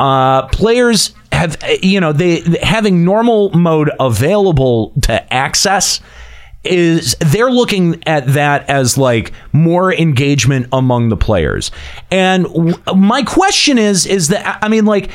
[0.00, 6.00] uh, players have you know they having normal mode available to access
[6.64, 11.70] is they're looking at that as like more engagement among the players.
[12.10, 15.10] And w- my question is is that i mean like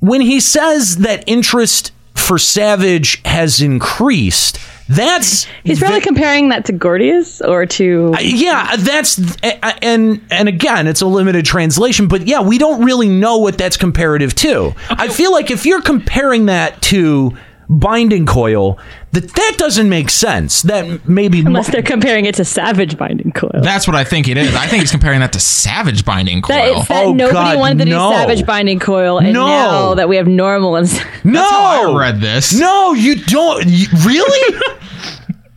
[0.00, 4.58] when he says that interest for savage has increased
[4.88, 8.12] that's He's probably comparing that to Gordias or to.
[8.14, 12.58] Uh, yeah that's uh, uh, and and again it's a limited translation but yeah we
[12.58, 17.36] don't really know what that's comparative to i feel like if you're comparing that to
[17.68, 18.78] binding coil
[19.12, 23.50] that that doesn't make sense that maybe Unless they're comparing it to Savage Binding Coil.
[23.62, 24.54] That's what I think it is.
[24.54, 26.56] I think he's comparing that to Savage Binding Coil.
[26.56, 28.10] That it's that Oh, nobody God, wanted to no.
[28.10, 29.46] do Savage Binding Coil, and No.
[29.46, 30.88] now that we have normal and
[31.24, 32.52] no How I read this.
[32.58, 34.58] no you don't you, really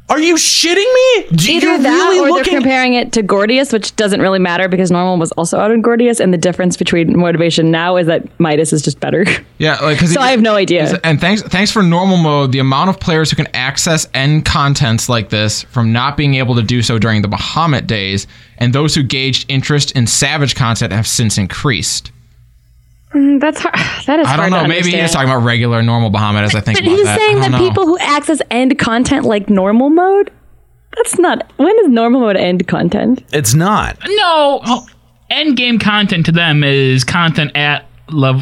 [0.10, 3.72] are you shitting me Do- either you're that really or they're comparing it to Gordias,
[3.72, 7.18] which doesn't really matter because normal was also out in Gordias, and the difference between
[7.18, 9.26] motivation now is that Midas is just better.
[9.60, 11.00] Yeah, like because So I have no idea.
[11.04, 12.52] And thanks, thanks for normal mode.
[12.52, 16.56] The amount of players who can access end contents like this from not being able
[16.56, 18.26] to do so during the Bahamut days,
[18.58, 22.12] and those who gauged interest in Savage content have since increased.
[23.14, 23.76] Mm, That's hard.
[24.06, 24.40] That is hard.
[24.40, 24.62] I don't know.
[24.64, 27.20] to Maybe he's talking about regular normal Bahamut as I think But about he's that.
[27.20, 27.58] saying that know.
[27.60, 30.32] people who access end content like normal mode.
[30.96, 31.52] That's not.
[31.58, 33.24] When is normal mode end content?
[33.32, 34.88] it's not no, oh,
[35.30, 38.42] end game content to them is content at level.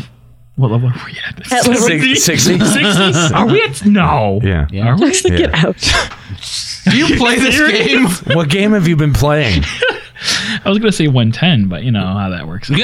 [0.55, 1.51] What level are we at?
[1.51, 2.15] At level- 60?
[2.15, 2.59] 60?
[2.59, 3.33] 60?
[3.35, 3.85] Are we at?
[3.85, 4.39] No.
[4.41, 5.07] yeah Are we?
[5.11, 5.75] Just to get out.
[6.89, 8.05] Do you play this game?
[8.35, 9.63] what game have you been playing
[10.65, 12.69] I was going to say 110, but you know how that works.
[12.73, 12.77] oh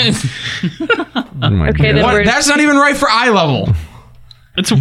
[1.69, 2.26] Okay, What?
[2.26, 3.69] That's not even right for eye level.
[4.56, 4.72] It's,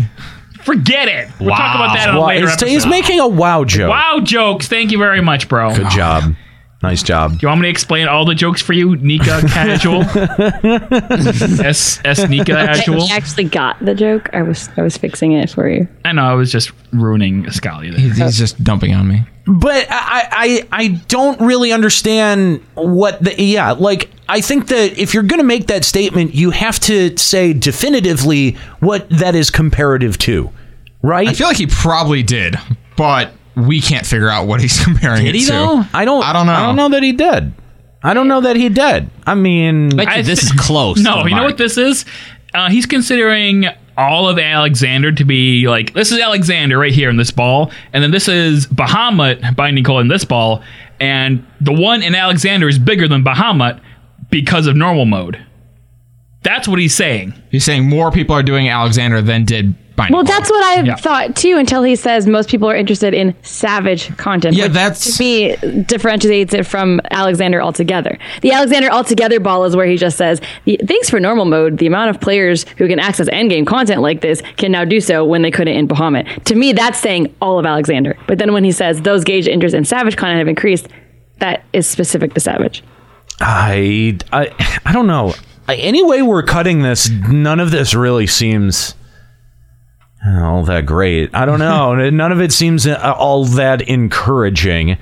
[0.62, 1.28] forget it.
[1.40, 2.68] We'll talk about that in a Wow, later he's, episode.
[2.68, 4.68] he's making a wow joke wow jokes.
[4.68, 5.74] Thank you very much, bro.
[5.74, 6.34] good job
[6.82, 10.02] nice job Do You want me to explain all the jokes for you, Nika Casual?
[11.64, 13.02] S S Nika Casual.
[13.02, 14.28] I actually got the joke.
[14.32, 15.88] I was I was fixing it for you.
[16.04, 17.94] I know I was just ruining Scalia.
[17.96, 19.24] He's, he's just dumping on me.
[19.46, 25.14] but I, I I don't really understand what the yeah like I think that if
[25.14, 30.16] you're going to make that statement you have to say definitively what that is comparative
[30.18, 30.50] to
[31.02, 32.56] right I feel like he probably did,
[32.96, 35.52] but we can't figure out what he's comparing Did it he, to.
[35.52, 35.82] though?
[35.92, 36.52] I don't I don't know.
[36.52, 37.52] I don't know that he did
[38.02, 40.98] I don't know that he did I mean Bet you I this is close.
[40.98, 42.04] No, to the you know what this is?
[42.54, 47.16] Uh, he's considering all of Alexander to be like this is Alexander right here in
[47.16, 50.62] this ball, and then this is Bahamut binding coil in this ball,
[51.00, 53.80] and the one in Alexander is bigger than Bahamut
[54.30, 55.44] because of normal mode.
[56.42, 57.34] That's what he's saying.
[57.50, 59.74] He's saying more people are doing Alexander than did
[60.10, 60.96] Well, that's what I Yeah.
[60.96, 64.56] thought too until he says most people are interested in savage content.
[64.56, 68.18] Yeah, which that's- to me differentiates it from Alexander altogether.
[68.40, 71.78] The Alexander altogether ball is where he just says, "The- "Thanks for normal mode.
[71.78, 75.24] The amount of players who can access endgame content like this can now do so
[75.24, 78.16] when they couldn't in Bahamut." To me, that's saying all of Alexander.
[78.26, 80.88] But then when he says those gauge interest in savage content have increased,
[81.38, 82.82] that is specific to savage.
[83.40, 84.48] I, I,
[84.86, 85.34] I don't know.
[85.68, 88.94] Any way we're cutting this, none of this really seems
[90.26, 91.30] all that great.
[91.34, 91.94] I don't know.
[92.10, 94.98] none of it seems uh, all that encouraging.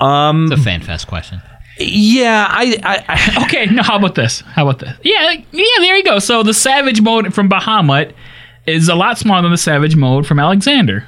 [0.00, 1.40] Um, It's a fan fest question.
[1.78, 4.40] yeah, I, I, I Okay, now how about this?
[4.42, 4.96] How about this?
[5.02, 6.18] Yeah, yeah, there you go.
[6.18, 8.12] So the Savage mode from Bahamut
[8.66, 11.04] is a lot smaller than the Savage mode from Alexander.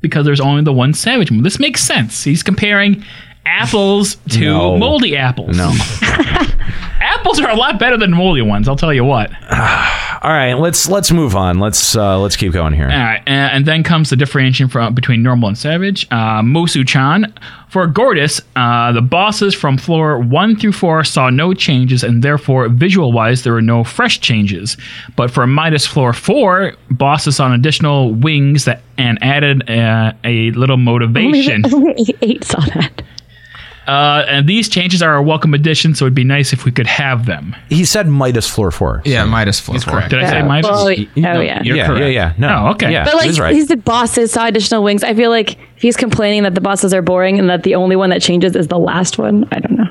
[0.00, 1.44] because there's only the one Savage mode.
[1.44, 2.24] This makes sense.
[2.24, 3.04] He's comparing
[3.46, 4.76] apples to No.
[4.76, 5.56] moldy apples.
[5.56, 5.72] No.
[7.00, 8.68] apples are a lot better than moldy ones.
[8.68, 9.30] I'll tell you what.
[10.22, 11.60] All right, let's let's move on.
[11.60, 12.88] Let's uh, let's keep going here.
[12.90, 16.06] All right, and, and then comes the differentiation from between normal and savage.
[16.10, 17.32] Uh, Mosu-chan.
[17.68, 22.68] For Gordias, uh, the bosses from floor one through four saw no changes, and therefore,
[22.70, 24.76] visual-wise, there were no fresh changes.
[25.16, 30.52] But for Midas floor four, bosses saw an additional wings that and added uh, a
[30.52, 31.66] little motivation.
[31.66, 33.02] Only, only eight saw that.
[33.86, 36.86] Uh, and these changes are a welcome addition, so it'd be nice if we could
[36.88, 37.54] have them.
[37.68, 39.02] He said Midas floor four.
[39.04, 40.00] Yeah, Midas floor four.
[40.08, 40.44] Did I say Yeah.
[40.46, 40.70] Midas?
[40.70, 41.62] Well, oh, yeah.
[41.62, 42.00] You're yeah, correct.
[42.00, 42.32] yeah, yeah.
[42.38, 42.64] No.
[42.66, 42.90] Oh, okay.
[42.90, 43.54] Yeah, But like he's right.
[43.54, 45.04] he's the bosses saw additional wings.
[45.04, 47.96] I feel like if he's complaining that the bosses are boring and that the only
[47.96, 49.46] one that changes is the last one.
[49.52, 49.84] I don't know.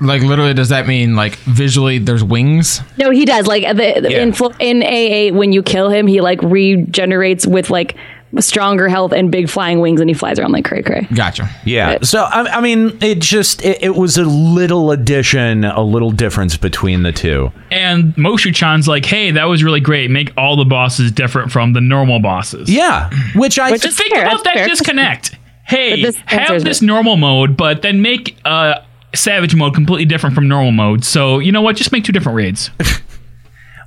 [0.00, 2.80] Like literally, does that mean like visually there's wings?
[2.96, 3.46] No, he does.
[3.46, 4.22] Like the, the- Yeah.
[4.22, 7.96] in fl- in AA, when you kill him, he like regenerates with like
[8.42, 11.06] stronger health and big flying wings, and he flies around like cray cray.
[11.14, 11.48] Gotcha.
[11.64, 11.98] Yeah.
[12.02, 16.56] So I, I mean, it just it, it was a little addition, a little difference
[16.56, 17.52] between the two.
[17.70, 20.10] And Moshu-chan's like, hey, that was really great.
[20.10, 22.70] Make all the bosses different from the normal bosses.
[22.70, 24.68] Yeah, which I Which Just is think fair, about that's that fair.
[24.68, 25.34] disconnect.
[25.66, 26.86] Hey, this have this it.
[26.86, 28.80] normal mode, but then make uh,
[29.14, 31.04] Savage mode completely different from normal mode.
[31.04, 31.76] So you know what?
[31.76, 32.70] Just make two different raids.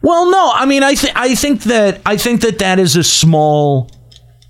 [0.01, 3.03] Well, no, I mean, I think I think that I think that that is a
[3.03, 3.89] small,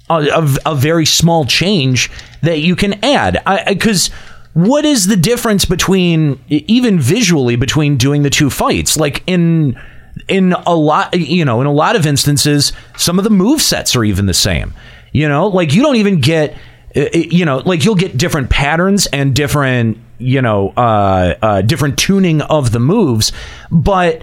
[0.10, 2.10] a, a, very small change
[2.42, 3.42] that you can add.
[3.68, 4.08] Because
[4.54, 8.98] what is the difference between even visually between doing the two fights?
[8.98, 9.80] Like in
[10.28, 13.96] in a lot, you know, in a lot of instances, some of the move sets
[13.96, 14.74] are even the same.
[15.12, 16.56] You know, like you don't even get,
[16.94, 22.42] you know, like you'll get different patterns and different, you know, uh, uh, different tuning
[22.42, 23.32] of the moves,
[23.72, 24.22] but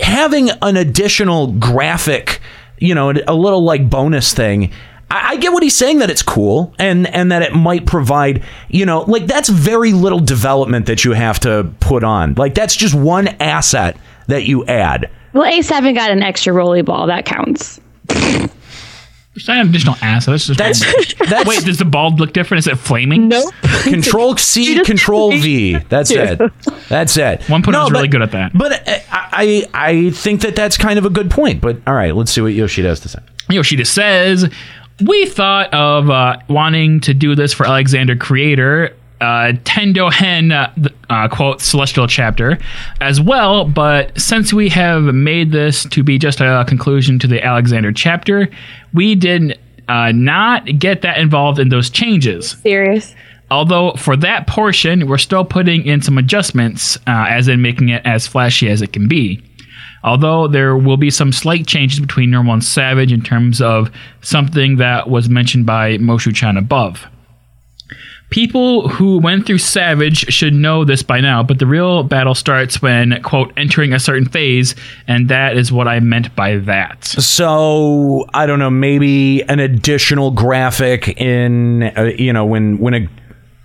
[0.00, 2.40] having an additional graphic,
[2.78, 4.72] you know, a little like bonus thing.
[5.10, 8.42] I I get what he's saying that it's cool and and that it might provide,
[8.68, 12.34] you know, like that's very little development that you have to put on.
[12.34, 13.96] Like that's just one asset
[14.28, 15.10] that you add.
[15.32, 17.06] Well, A7 got an extra rolly ball.
[17.08, 17.80] That counts.
[19.34, 20.32] It's not an additional asset.
[20.32, 21.62] That's just That's- that's- wait.
[21.64, 22.60] Does the ball look different?
[22.60, 23.28] Is it flaming?
[23.28, 23.52] Nope.
[23.82, 25.76] Control C, Control V.
[25.90, 26.40] That's it.
[26.88, 27.42] That's it.
[27.50, 28.52] One punter was but- really good at that.
[28.56, 31.60] But uh, I I think that that's kind of a good point.
[31.60, 33.18] But all right, let's see what Yoshida has to say.
[33.50, 34.50] Yoshida says,
[35.04, 40.72] We thought of uh, wanting to do this for Alexander Creator, uh, Tendo Hen, uh,
[41.10, 42.58] uh, quote, Celestial Chapter,
[43.00, 47.42] as well, but since we have made this to be just a conclusion to the
[47.44, 48.48] Alexander chapter,
[48.94, 52.52] we did uh, not get that involved in those changes.
[52.52, 53.14] Serious.
[53.50, 58.02] Although for that portion, we're still putting in some adjustments, uh, as in making it
[58.04, 59.42] as flashy as it can be.
[60.06, 63.90] Although there will be some slight changes between normal and savage in terms of
[64.22, 67.06] something that was mentioned by Moshu Chan above.
[68.30, 72.82] People who went through Savage should know this by now, but the real battle starts
[72.82, 74.74] when, quote, entering a certain phase,
[75.06, 77.04] and that is what I meant by that.
[77.04, 83.08] So I don't know, maybe an additional graphic in uh, you know when when a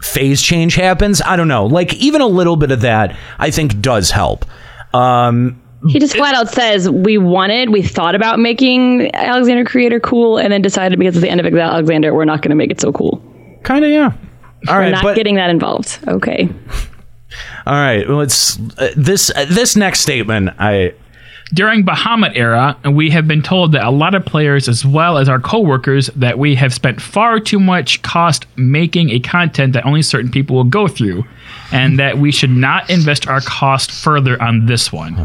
[0.02, 1.24] phase change happens.
[1.24, 4.46] I don't know, like even a little bit of that, I think does help.
[4.94, 10.38] Um, He just flat out says we wanted, we thought about making Alexander Creator cool,
[10.38, 12.80] and then decided because it's the end of Alexander, we're not going to make it
[12.80, 13.22] so cool.
[13.64, 14.14] kind of yeah.
[14.68, 15.98] All we're right, not but getting that involved.
[16.08, 16.48] Okay.
[17.66, 20.52] all right, let's uh, this uh, this next statement.
[20.60, 20.94] I
[21.54, 25.28] During Bahamut era, we have been told that a lot of players, as well as
[25.28, 30.02] our coworkers, that we have spent far too much cost making a content that only
[30.02, 31.26] certain people will go through,
[31.74, 35.16] and that we should not invest our cost further on this one.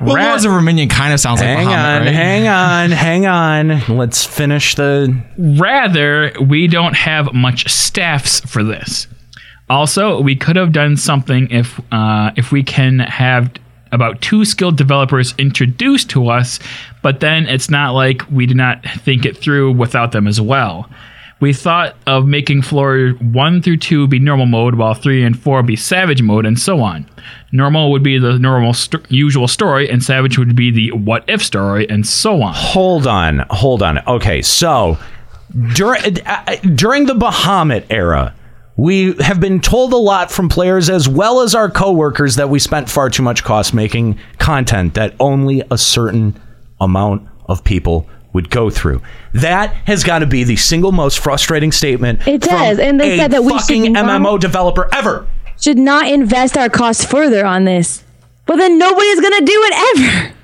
[0.00, 2.14] Well, Ra- Lords of Dominion kind of sounds like hang Bahamut, on, right?
[2.14, 3.96] hang on, hang on.
[3.96, 5.18] Let's finish the.
[5.38, 9.06] Rather, we don't have much staffs for this.
[9.70, 13.50] Also, we could have done something if uh, if we can have
[13.92, 16.58] about two skilled developers introduced to us,
[17.02, 20.88] but then it's not like we did not think it through without them as well.
[21.40, 25.62] We thought of making floor one through two be normal mode, while three and four
[25.62, 27.08] be savage mode, and so on.
[27.52, 31.42] Normal would be the normal st- usual story, and savage would be the what if
[31.44, 32.54] story, and so on.
[32.54, 33.98] Hold on, hold on.
[34.08, 34.98] Okay, so
[35.74, 38.34] during uh, during the Bahamut era,
[38.78, 42.60] we have been told a lot from players as well as our coworkers that we
[42.60, 46.40] spent far too much cost making content that only a certain
[46.80, 49.02] amount of people would go through.
[49.34, 52.24] That has got to be the single most frustrating statement.
[52.28, 55.26] It does, from and they said that we should fucking not- MMO developer ever.
[55.60, 58.04] Should not invest our costs further on this.
[58.46, 60.34] Well, then nobody's going to do it ever.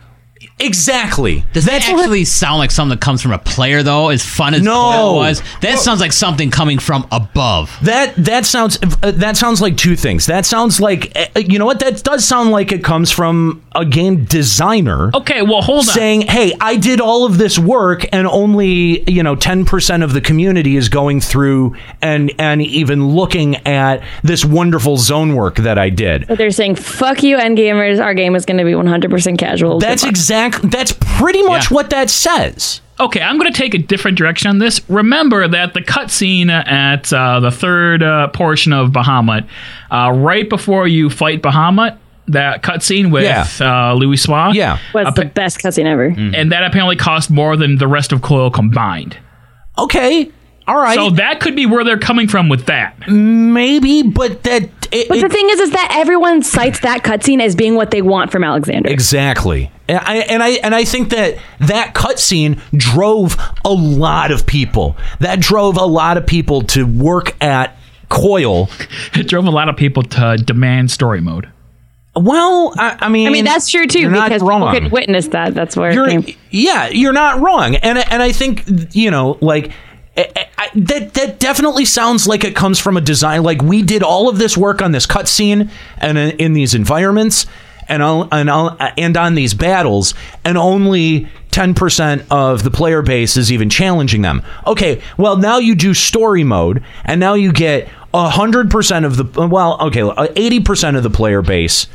[0.60, 1.44] Exactly.
[1.52, 4.10] Does that actually sound like something that comes from a player, though?
[4.10, 4.72] As fun as No.
[4.72, 7.76] Coil was, that sounds like something coming from above.
[7.82, 10.26] That that sounds uh, that sounds like two things.
[10.26, 13.84] That sounds like uh, you know what that does sound like it comes from a
[13.84, 15.10] game designer.
[15.14, 15.84] Okay, well hold on.
[15.94, 20.20] Saying, "Hey, I did all of this work and only, you know, 10% of the
[20.20, 25.90] community is going through and and even looking at this wonderful zone work that I
[25.90, 28.02] did." But they're saying, "Fuck you, endgamers.
[28.02, 30.04] Our game is going to be 100% casual." That's
[30.46, 32.80] exact that's pretty much what that says.
[33.00, 34.80] Okay, I'm going to take a different direction on this.
[34.88, 39.48] Remember that the cutscene at uh, the third uh, portion of Bahamut,
[39.90, 43.24] uh, right before you fight Bahamut, that cutscene with
[43.60, 46.04] uh, Louisoix, yeah, was the best cutscene ever.
[46.04, 49.18] and that apparently cost more than the rest of Coil combined.
[49.76, 50.30] Okay,
[50.66, 50.94] all right.
[50.94, 53.08] So that could be where they're coming from with that.
[53.08, 54.70] Maybe, but that.
[54.92, 58.02] It, But the thing is, is that everyone cites that cutscene as being what they
[58.02, 58.90] want from Alexander.
[58.90, 59.70] Exactly.
[59.88, 64.96] And I and I and I think that that cutscene drove a lot of people.
[65.20, 67.76] That drove a lot of people to work at
[68.08, 68.68] Coil.
[69.14, 71.48] It drove a lot of people to demand story mode.
[72.16, 75.54] Well, I, I mean, I mean, that's true too you're because people could witness that.
[75.54, 76.36] That's where You're, it came.
[76.50, 78.64] yeah, you're not wrong, and and I think
[78.94, 79.72] you know, like
[80.16, 83.42] I, I, that that definitely sounds like it comes from a design.
[83.42, 87.46] Like we did all of this work on this cutscene and in, in these environments,
[87.88, 91.28] and on, and on and on these battles, and only.
[91.50, 94.42] 10% of the player base is even challenging them.
[94.66, 99.80] Okay, well, now you do story mode, and now you get 100% of the, well,
[99.82, 101.86] okay, uh, 80% of the player base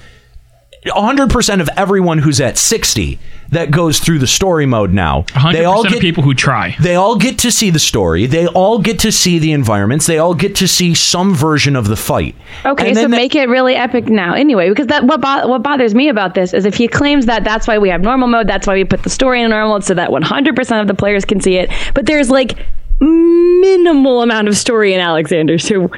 [0.86, 3.20] 100% of everyone who's at 60
[3.50, 6.76] that goes through the story mode now 100% they all of get people who try.
[6.80, 10.20] they all get to see the story they all get to see the environments they
[10.20, 12.34] all get to see some version of the fight
[12.66, 14.34] Okay, so then make it really epic now.
[14.34, 17.44] Anyway, because that what bo- what bothers me about this is if he claims that
[17.44, 19.84] that's why we have normal mode, that's why we put the story in normal mode
[19.86, 21.70] so that 100% of the players can see it.
[21.94, 22.58] But there's like
[23.00, 25.58] minimal amount of story in Alexander.
[25.58, 25.90] So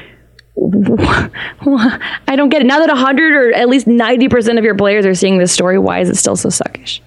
[0.58, 2.66] I don't get it.
[2.66, 6.00] Now that 100 or at least 90% of your players are seeing this story, why
[6.00, 7.00] is it still so suckish?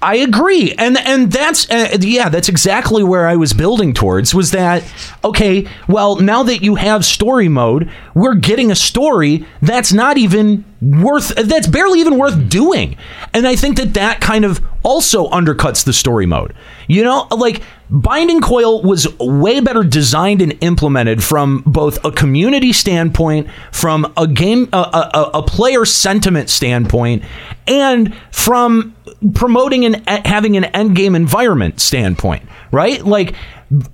[0.00, 4.32] I agree, and and that's uh, yeah, that's exactly where I was building towards.
[4.32, 4.84] Was that
[5.24, 5.66] okay?
[5.88, 11.34] Well, now that you have story mode, we're getting a story that's not even worth.
[11.34, 12.96] That's barely even worth doing,
[13.34, 16.54] and I think that that kind of also undercuts the story mode.
[16.86, 22.72] You know, like Binding Coil was way better designed and implemented from both a community
[22.72, 27.24] standpoint, from a game, a, a, a player sentiment standpoint,
[27.66, 28.94] and from
[29.34, 33.04] promoting and having an end game environment standpoint, right?
[33.04, 33.34] Like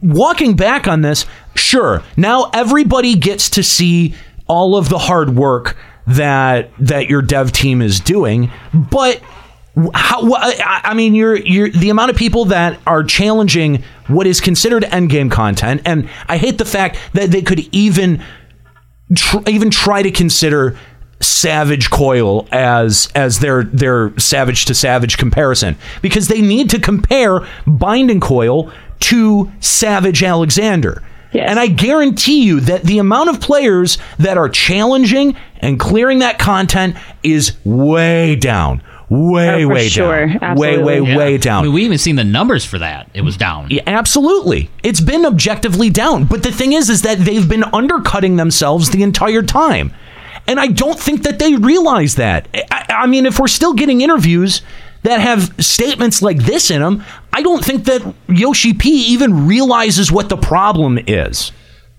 [0.02, 1.24] walking back on this,
[1.54, 2.02] sure.
[2.16, 4.14] Now everybody gets to see
[4.46, 5.76] all of the hard work
[6.06, 9.22] that that your dev team is doing, but
[9.94, 14.40] how, I I mean, you're you're the amount of people that are challenging what is
[14.40, 18.22] considered endgame content, and I hate the fact that they could even
[19.16, 20.78] tr- even try to consider
[21.20, 27.40] Savage Coil as as their their savage to savage comparison because they need to compare
[27.66, 31.02] Binding Coil to Savage Alexander.
[31.32, 36.38] And I guarantee you that the amount of players that are challenging and clearing that
[36.38, 38.82] content is way down.
[39.10, 40.26] Way, Oh, for way sure.
[40.26, 40.56] down.
[40.56, 41.16] Way, way, Yeah.
[41.16, 41.60] way down.
[41.60, 43.08] I mean, we even seen the numbers for that.
[43.14, 43.66] It was down.
[43.70, 44.70] Yeah, absolutely.
[44.82, 46.24] It's been objectively down.
[46.24, 49.92] But the thing is, is that they've been undercutting themselves the entire time.
[50.46, 52.48] And I don't think that they realize that.
[52.70, 54.62] I, I mean, if we're still getting interviews
[55.02, 60.10] that have statements like this in them, I don't think that Yoshi P even realizes
[60.10, 61.52] what the problem is.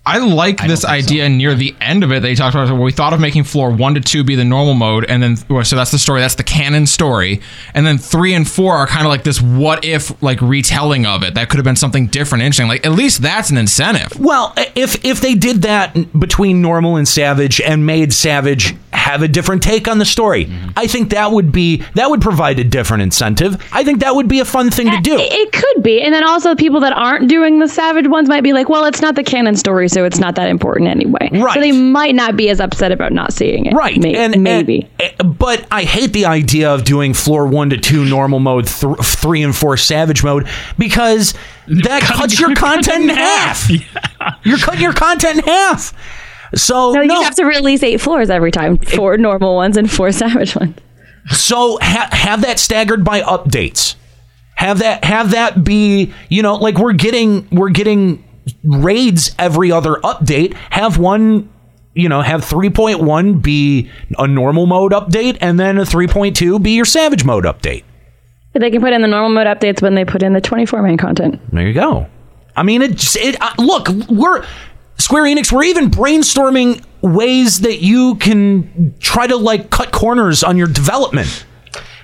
[0.08, 2.22] I like this idea near the end of it.
[2.22, 4.76] They talked about where we thought of making floor one to two be the normal
[4.76, 7.42] mode, and then so that's the story, that's the canon story,
[7.74, 11.24] and then three and four are kind of like this what if like retelling of
[11.24, 11.34] it.
[11.34, 12.68] That could have been something different, interesting.
[12.68, 14.20] Like at least that's an incentive.
[14.20, 19.28] Well, if if they did that between normal and savage and made savage have a
[19.28, 20.70] different take on the story, mm-hmm.
[20.76, 23.58] I think that would be that would provide a different incentive.
[23.72, 25.16] I think that would be a fun thing to do.
[25.16, 26.02] It, it could be.
[26.04, 29.02] And then also people that aren't doing the savage ones might be like, well, it's
[29.02, 31.30] not the canon story, so it's not that important anyway.
[31.32, 31.56] Right.
[31.56, 33.74] So they might not be as upset about not seeing it.
[33.74, 33.98] Right.
[33.98, 34.88] May- and maybe.
[35.00, 38.98] and- but I hate the idea of doing floor one to two normal mode, th-
[39.02, 41.34] three and four savage mode, because
[41.68, 43.68] that cuts your content in half.
[44.44, 45.94] You're cutting your content in half.
[46.54, 48.78] So no, you have to release eight floors every time.
[48.78, 50.78] Four normal ones and four savage ones.
[51.32, 53.96] So ha- have that staggered by updates.
[54.56, 58.24] Have that have that be you know like we're getting we're getting
[58.66, 60.54] raids every other update.
[60.72, 61.50] Have one
[61.94, 66.86] you know have 3.1 be a normal mode update and then a 3.2 be your
[66.86, 67.84] savage mode update.
[68.54, 70.98] They can put in the normal mode updates when they put in the 24 main
[70.98, 71.42] content.
[71.52, 72.08] There you go.
[72.56, 72.96] I mean, it.
[72.96, 74.46] just- it uh, look, we're
[74.98, 75.52] Square Enix.
[75.52, 81.46] We're even brainstorming ways that you can try to like cut corners on your development.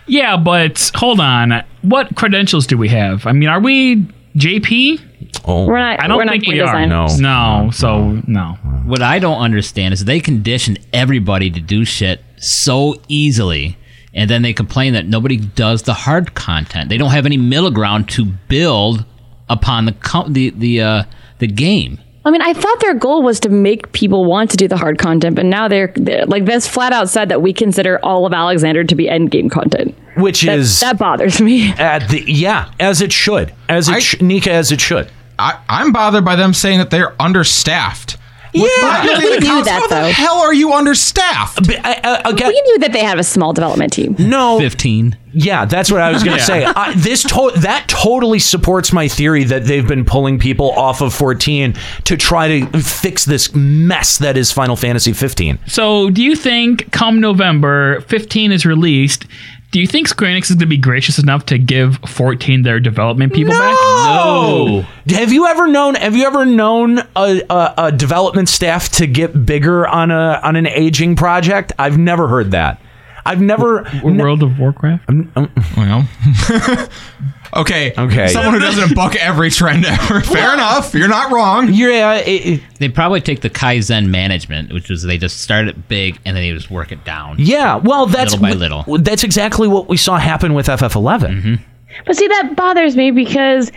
[0.08, 1.64] Yeah, but hold on.
[1.84, 3.26] What credentials do we have?
[3.26, 4.06] I mean, are we
[4.36, 5.00] JP?
[5.46, 6.66] Oh, We're not- I don't we're think game we are.
[6.66, 6.90] design.
[6.90, 7.08] No.
[7.18, 7.72] no.
[7.72, 8.58] So no.
[8.86, 13.78] What I don't understand is they condition everybody to do shit so easily,
[14.14, 16.90] and then they complain that nobody does the hard content.
[16.90, 19.06] They don't have any middle ground to build
[19.50, 21.04] upon the co- the the uh,
[21.40, 22.00] the game.
[22.24, 25.00] I mean, I thought their goal was to make people want to do the hard
[25.00, 28.34] content, but now they're, they're like this flat out said that we consider all of
[28.34, 29.96] Alexander to be end game content.
[30.18, 31.72] Which That- is that bothers me.
[31.74, 35.10] At the yeah, as it should, as it sh- Nika, as it should.
[35.42, 38.18] I, I'm bothered by them saying that they're understaffed.
[38.54, 38.64] Yeah,
[39.18, 41.66] we knew that How the hell are you understaffed?
[41.66, 44.14] But, uh, uh, again, We knew that they had a small development team.
[44.20, 45.16] no, Fifteen.
[45.34, 46.46] Yeah, that's what I was going to Yeah.
[46.46, 46.66] say.
[46.66, 51.14] I, this to- that totally supports my theory that they've been pulling people off of
[51.14, 51.74] 14
[52.04, 55.58] to try to fix this mess that is Final Fantasy 15.
[55.68, 59.26] So, do you think come November 15 is released?
[59.72, 62.82] Do you think Square Enix is going to be gracious enough to give 14 their
[62.82, 63.74] development people back?
[63.74, 64.86] No.
[65.08, 65.96] Have you ever known?
[65.96, 70.58] Have you ever known a, a, a development staff to get bigger on a on
[70.58, 71.72] an aging project?
[71.80, 72.82] I've never heard that.
[73.26, 73.86] I've never.
[74.04, 75.10] World of Warcraft.
[75.78, 76.08] Well,
[77.56, 78.28] okay, Okay.
[78.30, 80.22] Someone who doesn't buck every trend ever.
[80.22, 80.94] Fair enough.
[80.94, 81.70] You're not wrong.
[81.72, 85.88] Yeah, it, it- They probably take the Kaizen management, which was they just start it
[85.88, 87.36] big and then they just work it down.
[87.40, 87.76] yeah.
[87.76, 88.98] Well, that's Little by wh- little.
[88.98, 91.20] That's exactly what we saw happen with FF11.
[91.22, 91.56] Mm-hmm.
[92.06, 93.72] But see, that bothers me because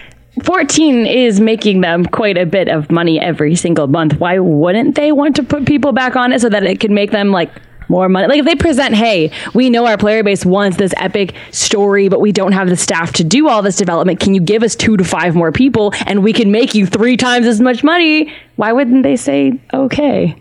[0.45, 4.15] 14 is making them quite a bit of money every single month.
[4.21, 7.11] Why wouldn't they want to put people back on it so that it could make
[7.11, 7.51] them like
[7.89, 8.27] more money?
[8.29, 12.21] Like if they present, hey, we know our player base wants this epic story, but
[12.21, 14.21] we don't have the staff to do all this development.
[14.21, 17.17] Can you give us two to five more people and we can make you three
[17.17, 18.33] times as much money?
[18.57, 20.37] Why wouldn't they say okay?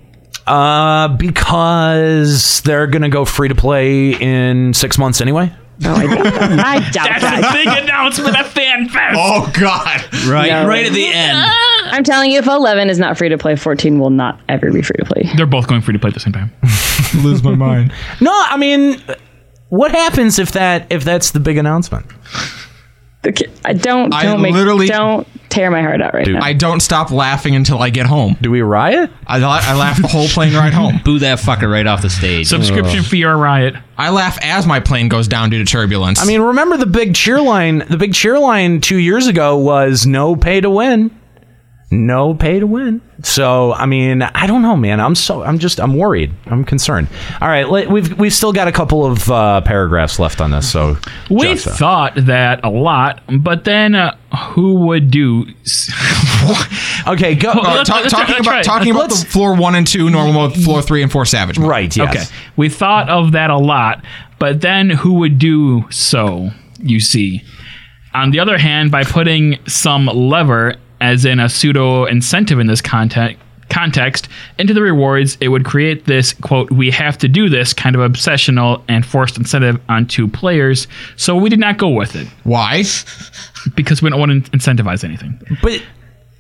[0.46, 5.52] Uh, because they're gonna go free to play in six months anyway.
[5.80, 6.60] No, I doubt that.
[6.66, 7.41] I doubt That's that.
[7.41, 9.14] the big announcement at FanFest.
[9.18, 10.02] Oh God.
[10.28, 10.68] Right, No.
[10.68, 11.38] right at the end.
[11.91, 14.82] I'm telling you, if 11 is not free to play, 14 will not ever be
[14.82, 15.30] free to play.
[15.36, 16.52] They're both going free to play at the same time.
[17.16, 17.93] Lose my mind.
[18.22, 19.01] No, I mean,
[19.70, 22.05] what happens if that if that's the big announcement?
[23.24, 26.41] The ki- I don't don't make literally- don't tear my heart out right now.
[26.41, 28.36] I don't stop laughing until I get home.
[28.41, 29.11] Do we riot?
[29.28, 30.99] I, la- I laugh the whole plane ride home.
[31.05, 32.47] Boo that fucker right off the stage.
[32.47, 33.76] Subscription fee or riot.
[33.97, 36.20] I laugh as my plane goes down due to turbulence.
[36.22, 37.84] I mean, remember the big cheer line?
[37.89, 41.18] The big cheer line two years ago was no pay to win.
[41.94, 43.02] No pay to win.
[43.22, 45.00] So, I mean, I don't know, man.
[45.00, 46.34] I'm so I'm just I'm worried.
[46.48, 47.08] I'm concerned.
[47.39, 50.70] All right, let- we've we've still got a couple of uh, paragraphs left on this.
[50.72, 50.98] So,
[51.30, 51.76] We Jessa.
[51.78, 54.16] thought that a lot, but then uh,
[54.54, 55.46] who would do?
[57.08, 57.52] okay, go.
[57.52, 59.86] Uh, Let's- talk- let's- talking let's about try talking about Let's- the floor one and
[59.88, 61.70] two normal mode, floor three and four savage mode.
[61.70, 61.96] Right.
[61.96, 62.10] Yes.
[62.10, 64.04] Okay, we thought of that a lot,
[64.39, 66.50] but then who would do so?
[66.80, 67.44] You see.
[68.16, 72.82] On the other hand, by putting some lever, as in a pseudo incentive in this
[72.82, 73.38] content
[73.70, 74.28] context,
[74.58, 78.10] into the rewards, it would create this quote: "We have to do this" kind of
[78.10, 80.88] obsessional and forced incentive onto players.
[81.18, 82.84] So we did not go with it Why?
[83.76, 85.39] because we don't want to incentivize anything.
[85.62, 85.82] But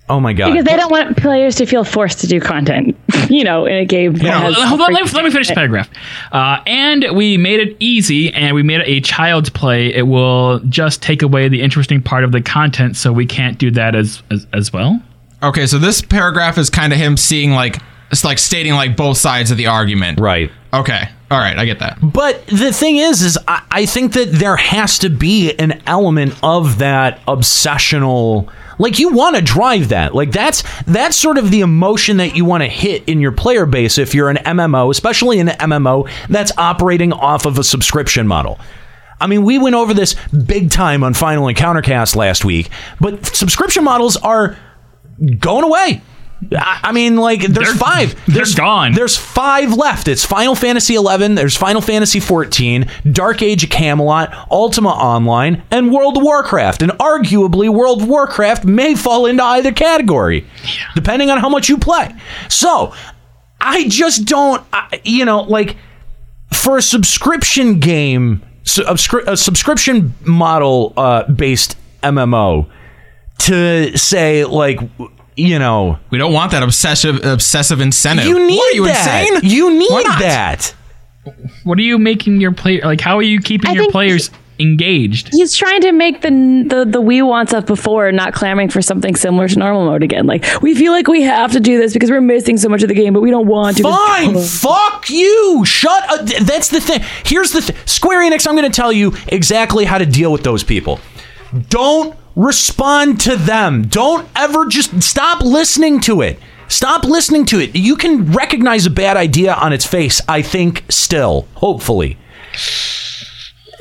[0.09, 0.51] oh my god.
[0.51, 2.97] because they don't want players to feel forced to do content,
[3.29, 4.13] you know, in a game.
[4.15, 5.89] That has Hold on, let me, let me finish the paragraph.
[6.31, 9.93] Uh, and we made it easy, and we made it a child's play.
[9.93, 13.71] It will just take away the interesting part of the content, so we can't do
[13.71, 15.01] that as as, as well.
[15.41, 17.77] Okay, so this paragraph is kind of him seeing like
[18.11, 20.19] it's like stating like both sides of the argument.
[20.19, 20.51] Right.
[20.71, 21.09] Okay.
[21.31, 21.97] All right, I get that.
[22.01, 26.37] But the thing is, is I, I think that there has to be an element
[26.43, 28.51] of that obsessional.
[28.79, 30.15] Like you want to drive that.
[30.15, 33.65] Like that's that's sort of the emotion that you want to hit in your player
[33.65, 38.59] base if you're an MMO, especially an MMO that's operating off of a subscription model.
[39.19, 42.69] I mean, we went over this big time on Final Encountercast last week,
[42.99, 44.57] but subscription models are
[45.39, 46.01] going away.
[46.51, 48.15] I I mean, like there's They're- five.
[48.25, 48.93] they're There's gone.
[48.93, 50.07] There's five left.
[50.07, 51.35] It's Final Fantasy 11.
[51.35, 56.81] There's Final Fantasy 14, Dark Age of Camelot, Ultima Online, and World of Warcraft.
[56.81, 60.45] And arguably, World of Warcraft may fall into either category,
[60.95, 62.13] depending on how much you play.
[62.49, 62.93] So,
[63.61, 65.77] I just don't, I, you know, like
[66.53, 68.41] for a subscription game,
[68.85, 72.69] a, a subscription model uh, based MMO,
[73.39, 74.79] to say like,
[75.35, 78.25] you know, We don't want that obsessive obsessive incentive.
[78.25, 79.27] you need what, are you that.
[79.29, 79.49] insane?
[79.49, 80.73] You need that.
[81.63, 82.99] What are you making your player like?
[83.01, 84.29] How are you keeping I your think players
[84.59, 85.29] engaged.
[85.31, 89.15] He's trying to make the the the we want stuff before, not clamoring for something
[89.15, 90.25] similar to normal mode again.
[90.25, 92.89] Like we feel like we have to do this because we're missing so much of
[92.89, 93.83] the game, but we don't want to.
[93.83, 95.63] Fine, fuck you.
[95.65, 96.25] Shut up.
[96.45, 97.01] That's the thing.
[97.25, 97.75] Here's the thing.
[97.85, 100.99] Square Enix, I'm going to tell you exactly how to deal with those people.
[101.69, 103.83] Don't respond to them.
[103.87, 106.39] Don't ever just stop listening to it.
[106.67, 107.75] Stop listening to it.
[107.75, 112.17] You can recognize a bad idea on its face, I think, still, hopefully.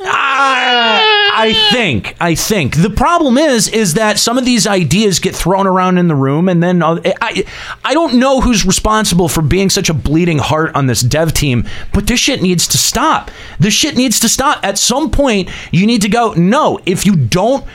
[0.05, 2.15] Ah, I think.
[2.19, 6.07] I think the problem is, is that some of these ideas get thrown around in
[6.07, 7.45] the room, and then uh, I,
[7.83, 11.65] I don't know who's responsible for being such a bleeding heart on this dev team,
[11.93, 13.31] but this shit needs to stop.
[13.59, 14.63] This shit needs to stop.
[14.63, 16.33] At some point, you need to go.
[16.33, 17.65] No, if you don't.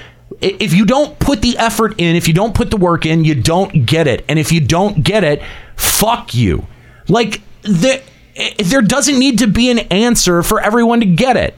[0.41, 3.35] If you don't put the effort in, if you don't put the work in, you
[3.35, 4.25] don't get it.
[4.29, 5.43] And if you don't get it,
[5.77, 6.67] fuck you.
[7.09, 8.03] Like there,
[8.37, 11.55] eh, there doesn't need to be an answer for everyone to get it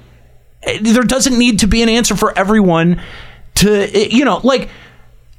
[0.62, 3.00] eh, there doesn't need to be an answer for everyone
[3.56, 4.70] to eh, you know like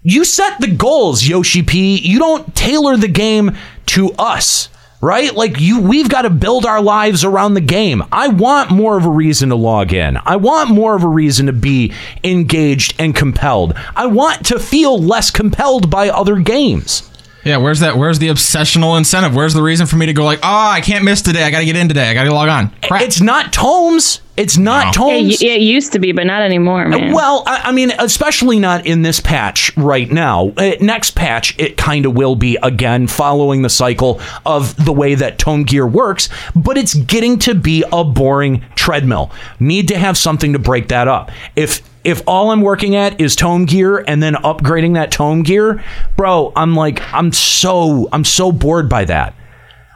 [0.03, 4.69] you set the goals yoshi p you don't tailor the game to us
[5.01, 5.33] right?
[5.35, 8.03] Like you we've got to build our lives around the game.
[8.11, 10.17] I want more of a reason to log in.
[10.25, 11.93] I want more of a reason to be
[12.23, 13.73] engaged and compelled.
[13.95, 17.10] I want to feel less compelled by other games
[17.43, 17.97] Yeah, where's that?
[17.97, 19.35] Where's the obsessional incentive?
[19.35, 21.43] Where's the reason for me to go like, oh, I can't miss today.
[21.43, 22.09] I got to get in today.
[22.09, 22.69] I got to log on.
[22.81, 23.01] Crap.
[23.01, 27.13] it's not tomes it's not It, tomes it used to be, but not anymore, man.
[27.13, 30.53] Well, I, I mean, especially not in this patch right now.
[30.57, 35.15] Uh, next patch, it kind of will be again, following the cycle of the way
[35.15, 39.31] that Tome Gear works, but it's getting to be a boring treadmill.
[39.59, 41.29] Need to have something to break that up.
[41.55, 45.83] If if all I'm working at is tome gear and then upgrading that tome gear,
[46.17, 49.35] bro, I'm like I'm so I'm so bored by that.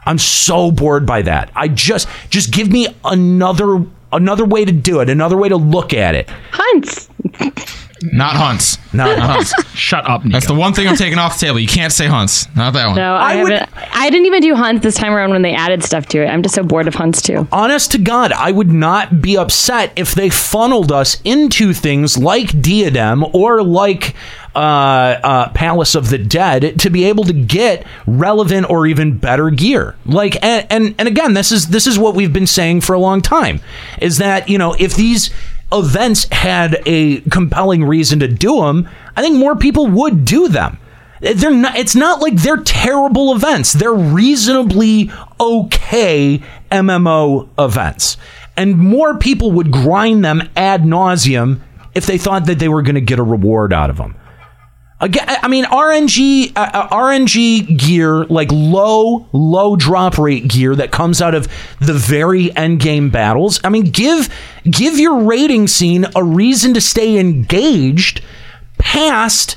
[0.04, 1.50] I'm so bored by that.
[1.54, 5.92] I just just give me another another way to do it, another way to look
[5.92, 6.30] at it.
[6.52, 7.08] Hunts.
[8.02, 8.78] Not hunts.
[8.92, 9.52] Not hunts.
[9.74, 10.32] Shut up, Nico.
[10.32, 11.58] That's the one thing I'm taking off the table.
[11.58, 12.46] You can't say hunts.
[12.54, 12.96] Not that one.
[12.96, 13.68] No, I, haven't.
[13.74, 16.26] I didn't even do hunts this time around when they added stuff to it.
[16.26, 17.48] I'm just so bored of hunts too.
[17.52, 22.60] Honest to God, I would not be upset if they funneled us into things like
[22.60, 24.14] Diadem or like
[24.54, 24.58] uh,
[25.22, 29.96] uh, Palace of the Dead to be able to get relevant or even better gear.
[30.04, 32.98] Like, and, and and again, this is this is what we've been saying for a
[32.98, 33.60] long time,
[34.00, 35.30] is that you know if these
[35.72, 40.78] events had a compelling reason to do them, I think more people would do them.
[41.20, 41.76] They're not.
[41.76, 43.72] It's not like they're terrible events.
[43.72, 45.10] They're reasonably
[45.40, 48.18] okay MMO events,
[48.56, 51.60] and more people would grind them ad nauseum
[51.94, 54.14] if they thought that they were going to get a reward out of them.
[54.98, 60.90] Again, I mean RNG uh, uh, RNG gear like low low drop rate gear that
[60.90, 61.48] comes out of
[61.80, 63.60] the very end game battles.
[63.62, 64.34] I mean give
[64.64, 68.22] give your raiding scene a reason to stay engaged
[68.78, 69.56] past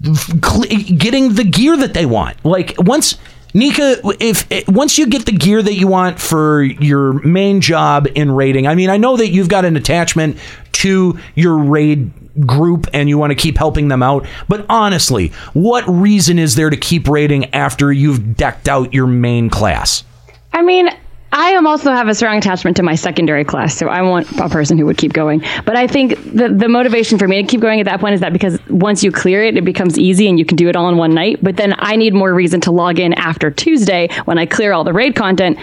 [0.00, 2.44] getting the gear that they want.
[2.44, 3.18] Like once
[3.54, 8.32] Nika, if once you get the gear that you want for your main job in
[8.32, 10.38] raiding, I mean, I know that you've got an attachment
[10.72, 12.10] to your raid
[12.40, 16.70] group and you want to keep helping them out, but honestly, what reason is there
[16.70, 20.04] to keep raiding after you've decked out your main class?
[20.52, 20.88] I mean,
[21.34, 24.50] I am also have a strong attachment to my secondary class, so I want a
[24.50, 25.42] person who would keep going.
[25.64, 28.20] But I think the the motivation for me to keep going at that point is
[28.20, 30.90] that because once you clear it, it becomes easy and you can do it all
[30.90, 31.38] in one night.
[31.42, 34.84] But then I need more reason to log in after Tuesday when I clear all
[34.84, 35.58] the raid content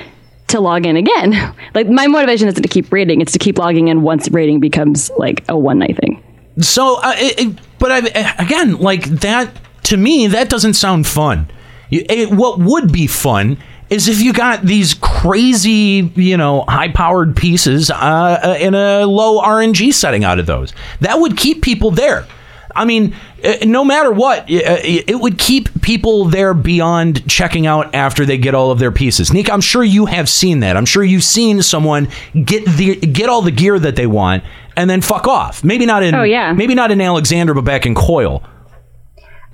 [0.48, 1.34] to log in again.
[1.76, 5.12] Like my motivation isn't to keep raiding; it's to keep logging in once raiding becomes
[5.20, 6.22] like a one night thing.
[6.60, 9.50] So, uh, it, it- but I, again, like that
[9.84, 11.50] to me, that doesn't sound fun.
[11.90, 13.58] It- what would be fun
[13.90, 19.42] is if you got these crazy, you know, high-powered pieces uh, uh, in a low
[19.42, 20.74] RNG setting out of those.
[21.02, 22.28] That would keep people there.
[22.76, 27.94] I mean, uh, no matter what, uh, it would keep people there beyond checking out
[27.96, 29.34] after they get all of their pieces.
[29.34, 30.78] Nick, I'm sure you have seen that.
[30.78, 32.08] I'm sure you've seen someone
[32.46, 34.44] get the get all the gear that they want
[34.76, 35.64] and then fuck off.
[35.64, 36.54] Maybe not in Oh, yeah.
[36.54, 38.44] maybe not in Alexander, but back in Coil.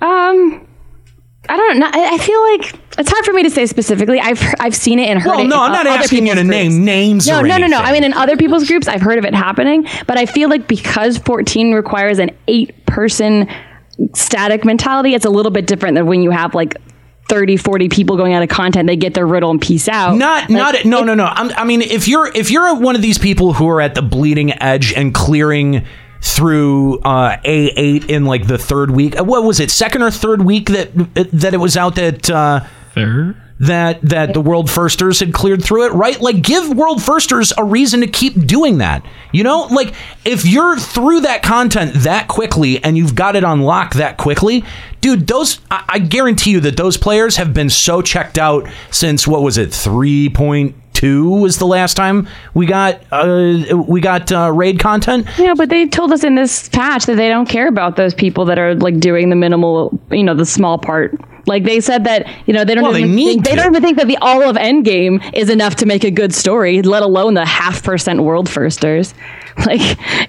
[0.00, 0.65] Um,
[1.48, 1.86] I don't know.
[1.92, 4.20] I I feel like it's hard for me to say specifically.
[4.20, 5.48] I've I've seen it and heard Well, it.
[5.48, 7.78] no, in I'm not asking you to name names No, no, no, no.
[7.78, 10.66] I mean, in other people's groups, I've heard of it happening, but I feel like
[10.68, 13.48] because 14 requires an eight-person
[14.14, 16.76] static mentality, it's a little bit different than when you have like
[17.28, 18.86] 30, 40 people going out of content.
[18.86, 20.16] They get their riddle and peace out.
[20.16, 21.24] Not, not, no, no, no.
[21.24, 24.02] I'm, I mean, if you're if you're one of these people who are at the
[24.02, 25.84] bleeding edge and clearing
[26.34, 30.42] through uh, A8 in like the third week, uh, what was it, second or third
[30.42, 30.90] week that
[31.32, 32.60] that it was out that uh,
[32.94, 33.36] third.
[33.60, 36.20] that that the world firsters had cleared through it, right?
[36.20, 39.04] Like give world firsters a reason to keep doing that.
[39.32, 43.62] You know, like if you're through that content that quickly and you've got it on
[43.62, 44.64] lock that quickly,
[45.00, 49.26] dude, those I, I guarantee you that those players have been so checked out since
[49.26, 54.32] what was it, three point two was the last time we got uh we got
[54.32, 55.26] uh, raid content.
[55.36, 58.46] Yeah, but they told us in this patch that they don't care about those people
[58.46, 61.14] that are like doing the minimal, you know, the small part.
[61.46, 63.66] Like they said that, you know, they don't Well, they even need think, they don't
[63.66, 67.02] even think that the all of Endgame is enough to make a good story, let
[67.02, 69.14] alone the half percent world firsters.
[69.64, 69.80] Like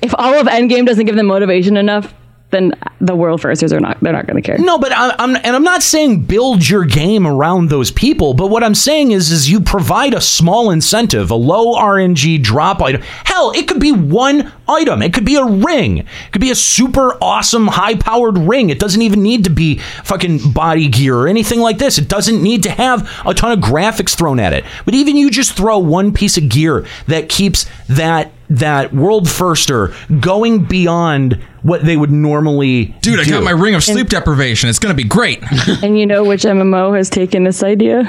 [0.01, 2.13] if all of Endgame doesn't give them motivation enough,
[2.49, 2.71] then
[3.01, 4.57] the world firsters are not they're not going to care.
[4.57, 8.33] No, but I, I'm and I'm not saying build your game around those people.
[8.33, 12.81] But what I'm saying is, is you provide a small incentive, a low RNG drop
[12.81, 13.01] item.
[13.25, 15.01] Hell, it could be one item.
[15.01, 15.99] It could be a ring.
[15.99, 18.69] It could be a super awesome, high powered ring.
[18.69, 21.97] It doesn't even need to be fucking body gear or anything like this.
[21.97, 24.63] It doesn't need to have a ton of graphics thrown at it.
[24.85, 29.93] But even you just throw one piece of gear that keeps that that world firster
[30.21, 34.69] going beyond what they would normally Dude, I got my ring of sleep deprivation.
[34.69, 35.43] It's gonna be great.
[35.83, 38.03] and you know which MMO has taken this idea?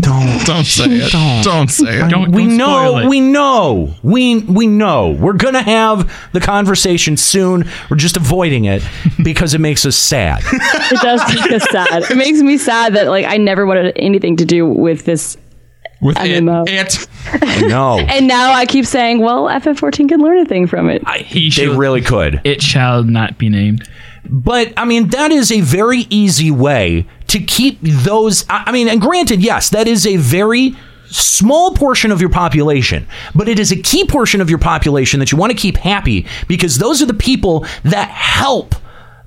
[0.00, 1.42] Don't don't say it.
[1.42, 2.28] Don't, say it.
[2.28, 5.12] we know, we know, we we know.
[5.12, 7.64] We're gonna have the conversation soon.
[7.90, 8.82] We're just avoiding it
[9.24, 10.42] because it makes us sad.
[10.44, 12.10] It does make us sad.
[12.10, 15.38] It makes me sad that like I never wanted anything to do with this
[16.00, 16.64] with MMO.
[16.68, 17.68] It.
[17.68, 17.98] no.
[18.16, 21.02] And now I keep saying, well, FF14 can learn a thing from it.
[21.56, 22.40] they really could.
[22.44, 23.88] It shall not be named.
[24.28, 28.44] But I mean, that is a very easy way to keep those.
[28.48, 30.76] I I mean, and granted, yes, that is a very
[31.08, 35.30] small portion of your population, but it is a key portion of your population that
[35.30, 38.74] you want to keep happy because those are the people that help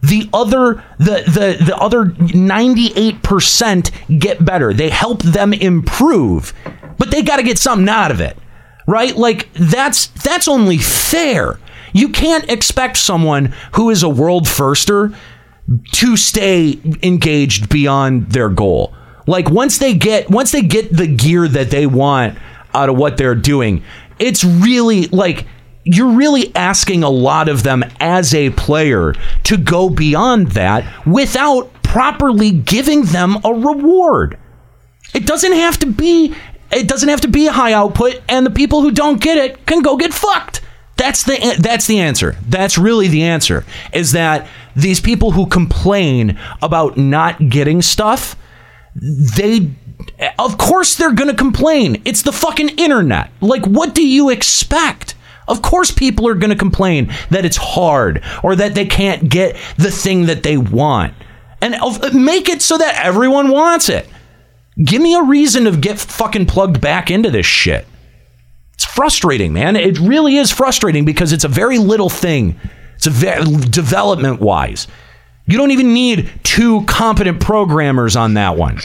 [0.02, 4.74] the other the the the other 98% get better.
[4.74, 6.54] They help them improve,
[6.97, 8.38] but they got to get something out of it.
[8.88, 9.16] Right?
[9.16, 11.60] Like that's that's only fair.
[11.91, 15.16] You can't expect someone who is a world firster
[15.91, 18.93] to stay engaged beyond their goal.
[19.28, 22.38] Like once they get once they get the gear that they want
[22.74, 23.84] out of what they're doing,
[24.18, 25.45] it's really like
[25.92, 29.14] you're really asking a lot of them as a player
[29.44, 34.38] to go beyond that without properly giving them a reward.
[35.16, 36.36] It doesn't have to be
[36.72, 39.66] it doesn't have to be a high output and the people who don't get it
[39.66, 40.62] can go get fucked.
[40.96, 42.36] That's the that's the answer.
[42.48, 43.66] That's really the answer.
[43.92, 48.36] Is that these people who complain about not getting stuff,
[48.96, 49.72] they
[50.38, 52.00] of course they're going to complain.
[52.06, 53.32] It's the fucking internet.
[53.42, 55.16] Like what do you expect?
[55.50, 59.58] Of course people are going to complain that it's hard or that they can't get
[59.78, 61.14] the thing that they want.
[61.62, 64.08] And uh, make it so that everyone wants it.
[64.84, 67.86] Give me a reason to get fucking plugged back into this shit.
[68.76, 69.76] It's frustrating, man.
[69.76, 72.58] It really is frustrating because it's a very little thing.
[72.95, 74.88] It's a very development wise.
[75.47, 78.80] You don't even need two competent programmers on that one.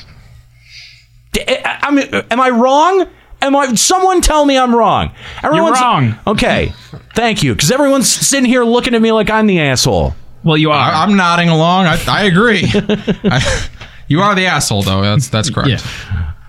[1.39, 3.09] Eh, I mean, am I wrong?
[3.45, 3.75] Am I?
[3.75, 5.13] Someone tell me I'm wrong.
[5.43, 6.15] Everyone's wrong.
[6.27, 6.73] Okay,
[7.15, 7.55] thank you.
[7.55, 10.15] Because everyone's sitting here looking at me like I'm the asshole.
[10.43, 10.79] Well, you are.
[10.93, 11.87] I, I'm nodding along.
[11.87, 12.63] I, I agree.
[12.75, 13.69] I,
[14.09, 15.03] you are the asshole, though.
[15.03, 15.85] That's that's correct.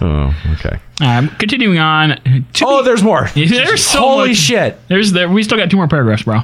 [0.02, 0.80] Oh, okay.
[1.02, 2.20] Um, continuing on.
[2.62, 3.30] oh, there's more.
[3.36, 4.78] There's so Holy much- shit.
[4.88, 5.30] There's there.
[5.30, 6.42] We still got two more paragraphs, bro.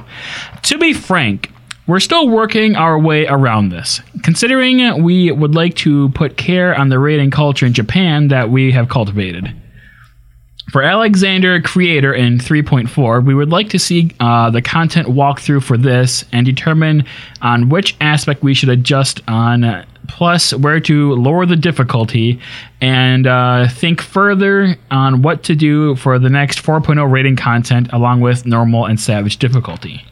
[0.64, 1.50] To be frank,
[1.86, 4.00] we're still working our way around this.
[4.22, 8.72] Considering we would like to put care on the raiding culture in Japan that we
[8.72, 9.54] have cultivated.
[10.72, 15.76] For Alexander Creator in 3.4, we would like to see uh, the content walkthrough for
[15.76, 17.04] this and determine
[17.42, 22.40] on which aspect we should adjust on, uh, plus where to lower the difficulty,
[22.80, 28.22] and uh, think further on what to do for the next 4.0 raiding content along
[28.22, 30.02] with normal and savage difficulty.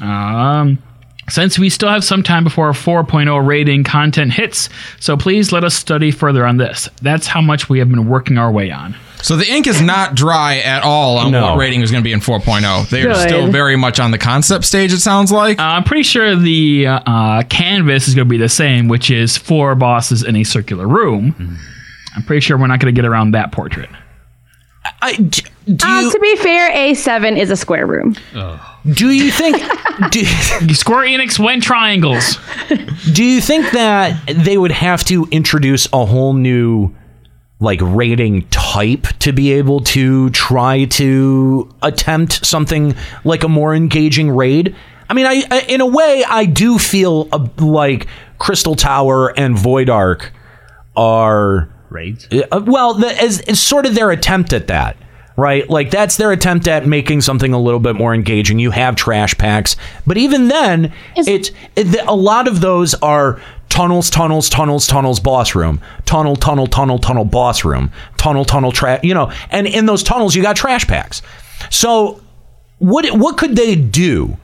[0.00, 0.82] Um,
[1.28, 4.68] since we still have some time before 4.0 raiding content hits,
[5.00, 6.88] so please let us study further on this.
[7.02, 8.96] That's how much we have been working our way on.
[9.20, 11.42] So the ink is not dry at all on No.
[11.42, 12.88] what raiding is going to be in 4.0.
[12.88, 13.28] They are Good.
[13.28, 14.92] still very much on the concept stage.
[14.92, 15.58] It sounds like.
[15.58, 19.36] Uh, I'm pretty sure the uh, canvas is going to be the same, which is
[19.36, 21.58] four bosses in a circular room.
[22.14, 23.90] I'm pretty sure we're not going to get around that portrait.
[25.02, 28.14] I, d- do Um, you, to be fair, A7 is a square room.
[28.86, 29.56] Do you think
[30.10, 30.24] do,
[30.74, 32.38] Square Enix went triangles?
[33.12, 36.94] do you think that they would have to introduce a whole new
[37.60, 44.30] like raiding type to be able to try to attempt something like a more engaging
[44.30, 44.76] raid?
[45.10, 48.06] I mean, I, I in a way I do feel uh like
[48.38, 50.32] Crystal Tower and Void Ark
[50.96, 52.28] are raids.
[52.30, 54.96] Uh, well, the, as, as sort of their attempt at that,
[55.38, 55.70] right?
[55.70, 58.58] Like that's their attempt at making something a little bit more engaging.
[58.58, 64.10] You have trash packs, but even then, it's it, a lot of those are tunnels,
[64.10, 69.04] tunnels, tunnels, tunnels, boss room, tunnel, tunnel, tunnel, tunnel, boss room, tunnel, tunnel, trash.
[69.04, 71.22] You know, and in those tunnels, you got trash packs.
[71.70, 72.20] So,
[72.78, 74.36] what what could they do?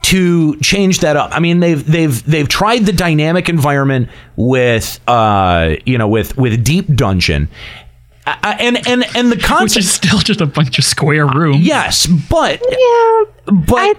[0.00, 1.32] to change that up.
[1.34, 6.64] I mean, they've they've they've tried the dynamic environment with uh you know with with
[6.64, 7.48] Deep Dungeon.
[8.42, 11.60] Uh, and and and the concept Which is still just a bunch of square rooms.
[11.64, 13.98] Yes, but yeah, but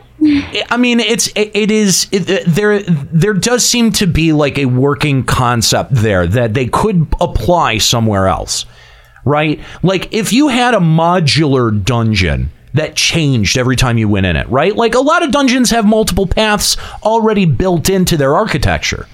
[0.70, 2.82] I, mean, it's it, it is it, there.
[2.82, 8.28] There does seem to be like a working concept there that they could apply somewhere
[8.28, 8.66] else,
[9.26, 9.60] right?
[9.82, 14.48] Like if you had a modular dungeon that changed every time you went in it,
[14.50, 14.76] right?
[14.76, 19.08] Like a lot of dungeons have multiple paths already built into their architecture.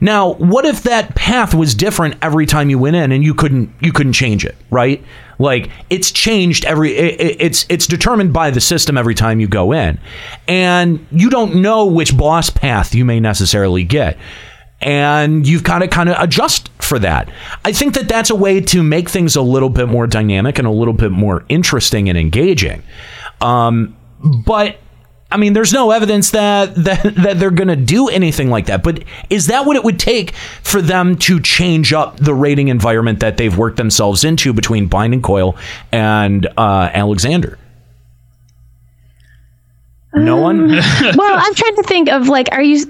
[0.00, 3.72] Now, what if that path was different every time you went in and you couldn't
[3.80, 5.02] you couldn't change it, right?
[5.38, 9.72] Like it's changed every it, it's it's determined by the system every time you go
[9.72, 9.98] in.
[10.46, 14.18] And you don't know which boss path you may necessarily get.
[14.80, 17.30] And you've got to kind of adjust for that.
[17.64, 20.68] I think that that's a way to make things a little bit more dynamic and
[20.68, 22.82] a little bit more interesting and engaging.
[23.40, 23.96] Um,
[24.44, 24.76] but
[25.30, 28.82] I mean, there's no evidence that that, that they're going to do anything like that.
[28.82, 33.20] But is that what it would take for them to change up the raiding environment
[33.20, 35.56] that they've worked themselves into between Binding Coil
[35.90, 37.58] and uh, Alexander?
[40.14, 40.68] No one.
[40.68, 40.80] well,
[41.20, 42.86] I'm trying to think of like, are you?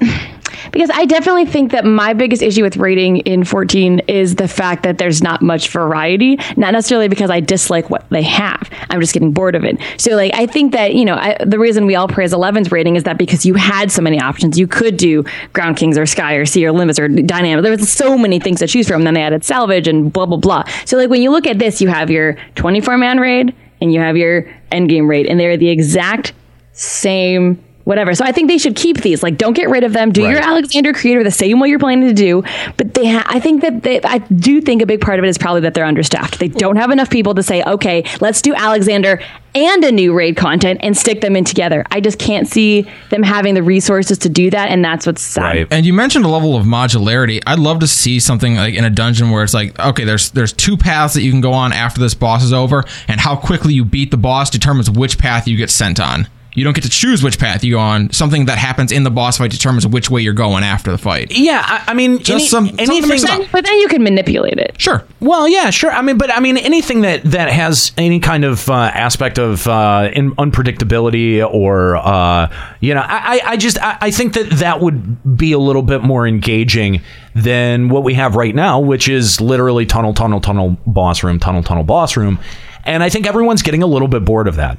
[0.72, 4.82] Because I definitely think that my biggest issue with raiding in 14 is the fact
[4.82, 6.38] that there's not much variety.
[6.56, 8.70] Not necessarily because I dislike what they have.
[8.90, 9.78] I'm just getting bored of it.
[9.96, 12.96] So like, I think that you know, I, the reason we all praise 11's raiding
[12.96, 14.58] is that because you had so many options.
[14.58, 17.62] You could do Ground Kings or Sky or Sea or Limbus or Dynamis.
[17.62, 19.04] There was so many things to choose from.
[19.04, 20.64] Then they added Salvage and blah blah blah.
[20.84, 24.00] So like, when you look at this, you have your 24 man raid and you
[24.00, 24.42] have your
[24.72, 26.32] endgame raid, and they're the exact
[26.72, 28.16] same whatever.
[28.16, 29.22] So I think they should keep these.
[29.22, 30.10] Like, don't get rid of them.
[30.10, 32.42] Do your Alexander Creator the same way you're planning to do.
[32.76, 35.28] But they, ha- I think that they, I do think a big part of it
[35.28, 36.40] is probably that they're understaffed.
[36.40, 39.22] They don't have enough people to say, okay, let's do Alexander
[39.54, 41.84] and a new raid content and stick them in together.
[41.92, 45.68] I just can't see them having the resources to do that, and that's what's sad.
[45.70, 47.40] And you mentioned a level of modularity.
[47.46, 50.52] I'd love to see something like in a dungeon where it's like, okay, there's there's
[50.52, 53.72] two paths that you can go on after this boss is over, and how quickly
[53.72, 56.28] you beat the boss determines which path you get sent on.
[56.56, 58.10] You don't get to choose which path you go on.
[58.12, 61.30] Something that happens in the boss fight determines which way you're going after the fight.
[61.30, 63.08] Yeah, I, I mean, Just any- some- something anything.
[63.10, 63.42] mixed up.
[63.52, 64.74] But then you can manipulate it.
[64.80, 65.04] Sure.
[65.20, 65.90] Well, yeah, sure.
[65.92, 69.68] I mean, but I mean, anything that that has any kind of uh, aspect of
[69.68, 72.50] uh, in unpredictability or uh,
[72.80, 75.82] you know, I, I- I just I, I think that that would be a little
[75.82, 77.02] bit more engaging
[77.34, 81.62] than what we have right now, which is literally tunnel, tunnel, tunnel, boss room, tunnel,
[81.62, 82.38] tunnel, boss room,
[82.84, 84.78] and I think everyone's getting a little bit bored of that.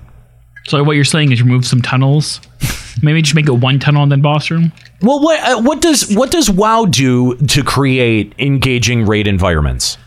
[0.68, 2.42] So what you're saying is remove some tunnels.
[3.02, 4.72] Maybe just make it one tunnel and then boss room.
[5.02, 9.98] Well, what uh, what does what does WoW do to create engaging raid environments?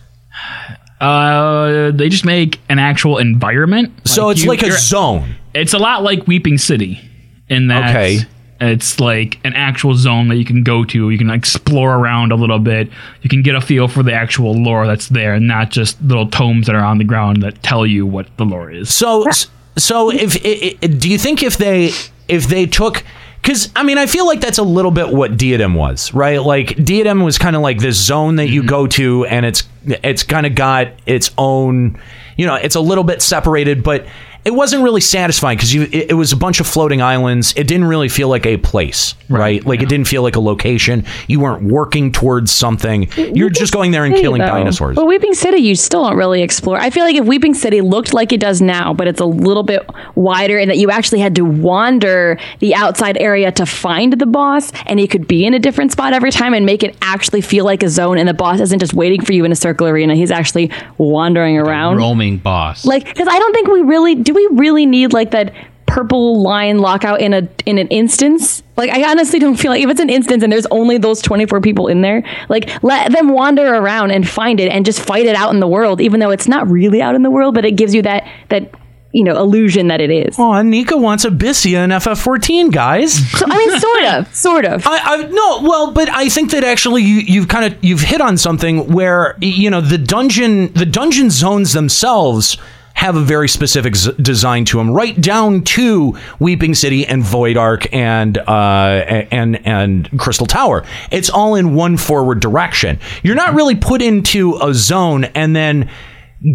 [1.01, 3.93] Uh, they just make an actual environment.
[4.07, 5.35] So it's like a zone.
[5.55, 7.01] It's a lot like Weeping City,
[7.49, 8.19] in that Okay.
[8.61, 11.09] it's like an actual zone that you can go to.
[11.11, 12.91] You can explore around a little bit.
[13.23, 16.29] You can get a feel for the actual lore that's there, and not just little
[16.29, 18.93] tomes that are on the ground that tell you what the lore is.
[18.93, 19.25] So,
[19.77, 21.91] so if i i do you think if they
[22.29, 23.05] if they took
[23.43, 26.43] because I mean I feel like that's a little bit what Diadem was, right?
[26.43, 28.68] Like Diadem was kind of like this zone that you mm-hmm.
[28.68, 31.99] go to, and it's it's kind of got its own,
[32.37, 34.07] you know, it's a little bit separated, but
[34.45, 37.53] it wasn't really satisfying because you it, it was a bunch of floating islands.
[37.57, 39.64] It didn't really feel like a place, right?
[39.64, 41.05] Like it didn't feel like a location.
[41.28, 43.09] You weren't working towards something.
[43.16, 44.47] You're just going there and City, killing though.
[44.47, 44.97] dinosaurs.
[44.97, 46.78] But Weeping City, you still don't really explore.
[46.78, 49.62] I feel like if Weeping City looked like it does now, but it's a little
[49.62, 54.26] bit wider, and that you actually had to wander the outside area to find the
[54.26, 57.43] boss, and he could be in a different spot every time and make it actually
[57.43, 59.86] feel like a zone, and the boss isn't just waiting for you in a circle
[59.86, 60.14] arena.
[60.14, 61.99] He's actually wandering around.
[61.99, 62.86] Roaming boss.
[62.86, 64.30] Like, because I don't think we really do.
[64.31, 65.53] Do we really need like that
[65.91, 68.62] purple line lockout in a in an instance.
[68.76, 71.61] Like, I honestly don't feel like if it's an instance and there's only those 24
[71.61, 75.35] people in there, like let them wander around and find it and just fight it
[75.35, 77.72] out in the world, even though it's not really out in the world, but it
[77.72, 78.72] gives you that that
[79.12, 80.39] you know illusion that it is.
[80.39, 83.12] Oh, Nika wants Abyssea in FF14, guys.
[83.37, 84.87] So I mean, sort of, sort of.
[84.87, 88.20] I, I no, well, but I think that actually you, you've kind of you've hit
[88.20, 92.57] on something where you know the dungeon the dungeon zones themselves
[93.01, 97.57] have a very specific z- design to them, right down to Weeping City and Void
[97.57, 100.84] Ark and uh, and and Crystal Tower.
[101.11, 102.98] It's all in one forward direction.
[103.22, 105.88] You're not really put into a zone and then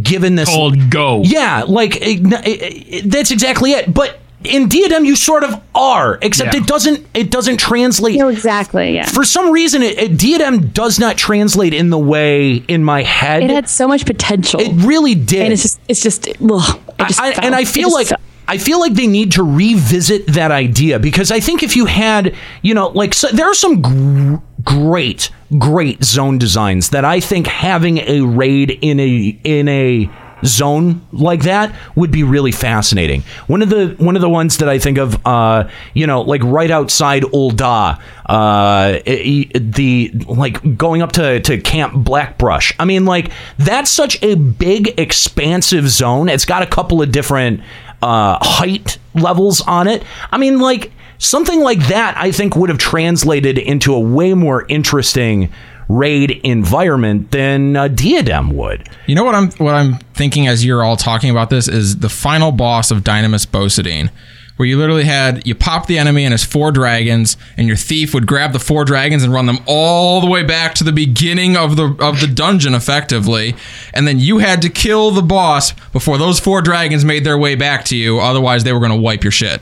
[0.04, 1.22] given this Told go.
[1.24, 3.92] Yeah, like it- it- it- that's exactly it.
[3.92, 6.62] But in Diadem, you sort of are, except Yeah.
[6.62, 8.18] it doesn't it doesn't translate.
[8.18, 8.94] No, exactly.
[8.96, 9.06] Yeah.
[9.06, 13.44] For some reason, it, it, Diadem does not translate in the way in my head.
[13.44, 14.60] It had so much potential.
[14.60, 15.44] It really did.
[15.44, 17.46] And it's just, it's just, ugh, it just I, fell.
[17.46, 18.20] and I feel like fell.
[18.48, 22.36] I feel like they need to revisit that idea because I think if you had,
[22.62, 27.48] you know, like so, there are some gr- great, great zone designs that I think
[27.48, 30.10] having a raid in a in a
[30.46, 33.24] zone like that would be really fascinating.
[33.48, 36.44] One of the one of the ones that I think of, uh, you know, like
[36.44, 42.74] right outside Ul'dah, uh, the like going up to to Camp Blackbrush.
[42.80, 46.30] I mean, like that's such a big, expansive zone.
[46.30, 47.62] It's got a couple of different
[48.02, 50.04] uh, height levels on it.
[50.32, 54.66] I mean, like something like that, I think would have translated into a way more
[54.68, 55.52] interesting
[55.88, 58.90] raid environment than uh, Diadem would.
[59.08, 62.10] You know what I'm what I'm thinking as you're all talking about this is the
[62.10, 64.10] final boss of Dynamis Beaucedine,
[64.58, 68.14] where you literally had you pop the enemy and his four dragons, and your thief
[68.14, 71.56] would grab the four dragons and run them all the way back to the beginning
[71.56, 73.56] of the of the dungeon, effectively,
[73.94, 77.56] and then you had to kill the boss before those four dragons made their way
[77.56, 78.20] back to you.
[78.20, 79.62] Otherwise, they were going to wipe your shit.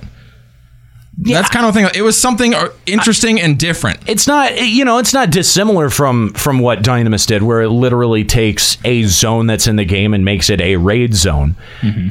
[1.18, 1.88] That's kind of thing.
[1.96, 4.00] It was something uh, interesting and different.
[4.08, 8.24] It's not, you know, it's not dissimilar from from what Dynamis did, where it literally
[8.24, 11.56] takes a zone that's in the game and makes it a raid zone.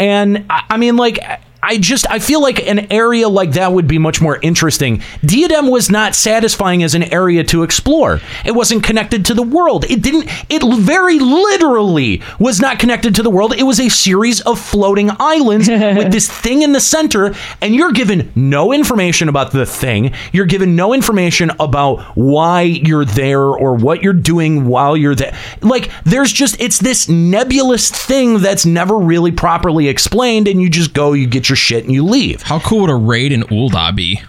[0.01, 1.19] And I, I mean, like.
[1.65, 5.01] I just I feel like an area like that would be much more interesting.
[5.25, 8.21] Diadem was not satisfying as an area to explore.
[8.45, 9.85] It wasn't connected to the world.
[9.89, 13.55] It didn't it very literally was not connected to the world.
[13.55, 17.93] It was a series of floating islands with this thing in the center and you're
[17.93, 20.13] given no information about the thing.
[20.33, 25.39] You're given no information about why you're there or what you're doing while you're there.
[25.61, 30.93] Like there's just it's this nebulous thing that's never really properly explained and you just
[30.93, 32.43] go you get your shit and you leave.
[32.43, 34.21] How cool would a raid in Ul'dah be?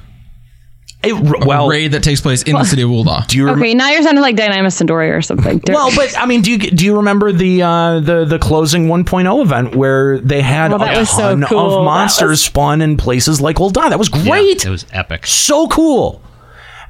[1.03, 1.13] It,
[1.45, 3.27] well, a raid that takes place in the city of Ul'dah.
[3.27, 5.61] Do you rem- Okay, now you're sounding like Dynamis San d'Oria or something.
[5.67, 9.41] Well, but I mean, do you do you remember the uh, the the closing 1.0
[9.41, 11.79] event where they had that a was so ton cool.
[11.79, 13.89] of monsters was- spawn in places like Ul'dah?
[13.89, 14.65] That was great.
[14.65, 15.27] it was epic.
[15.27, 16.21] So cool.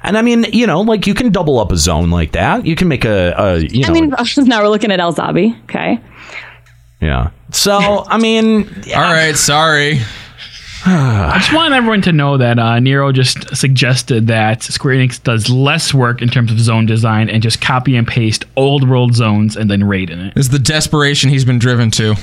[0.03, 2.67] And I mean, you know, like you can double up a zone like that.
[2.67, 4.09] You can make a, a you know, I mean,
[4.47, 5.59] now we're looking at Al Zahbi.
[5.63, 5.99] Okay.
[7.01, 7.31] yeah.
[7.51, 10.01] So I mean, all right, sorry.
[10.85, 15.49] I just want everyone to know that uh, Nero just suggested that Square Enix does
[15.49, 19.55] less work in terms of zone design and just copy and paste old world zones
[19.55, 20.37] and then raid in it.
[20.37, 22.15] Is the desperation he's been driven to.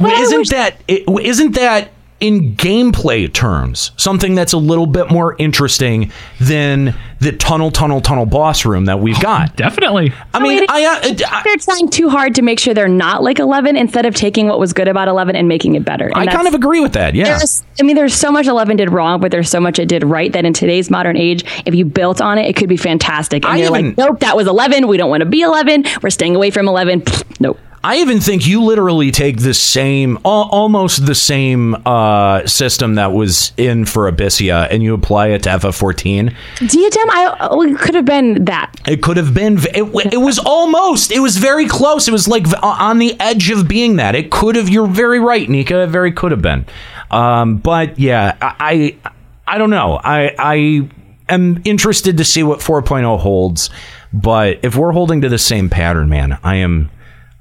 [0.00, 1.90] Well, isn't that it, isn't that
[2.24, 6.10] in gameplay terms something that's a little bit more interesting
[6.40, 9.54] than the tunnel tunnel tunnel boss room that we've got?
[9.56, 10.10] Definitely.
[10.32, 13.76] I mean, I, uh, they're trying too hard to make sure they're not like 11
[13.76, 16.06] instead of taking what was good about 11 and making it better.
[16.06, 17.14] And I kind of agree with that.
[17.14, 17.38] Yeah.
[17.78, 20.32] I mean, there's so much 11 did wrong, but there's so much it did right
[20.32, 23.44] that in today's modern age, if you built on it, it could be fantastic.
[23.44, 24.88] And I you're even- like, nope, that was 11.
[24.88, 25.84] We don't want to be 11.
[26.02, 27.02] We're staying away from 11.
[27.02, 27.58] Pfft, nope.
[27.84, 33.52] I even think you literally take the same, almost the same uh, system that was
[33.58, 36.34] in for Abyssea, and you apply it to FF14.
[36.60, 38.74] Diadem, I oh, it could have been that.
[38.88, 39.58] It could have been.
[39.74, 41.12] It, it was almost.
[41.12, 42.08] It was very close.
[42.08, 44.14] It was like on the edge of being that.
[44.14, 44.70] It could have.
[44.70, 45.82] You're very right, Nika.
[45.82, 46.64] It very could have been.
[47.10, 49.10] Um, but yeah, I, I,
[49.46, 50.00] I don't know.
[50.02, 50.88] I, I
[51.28, 53.68] am interested to see what 4.0 holds.
[54.14, 56.90] But if we're holding to the same pattern, man, I am.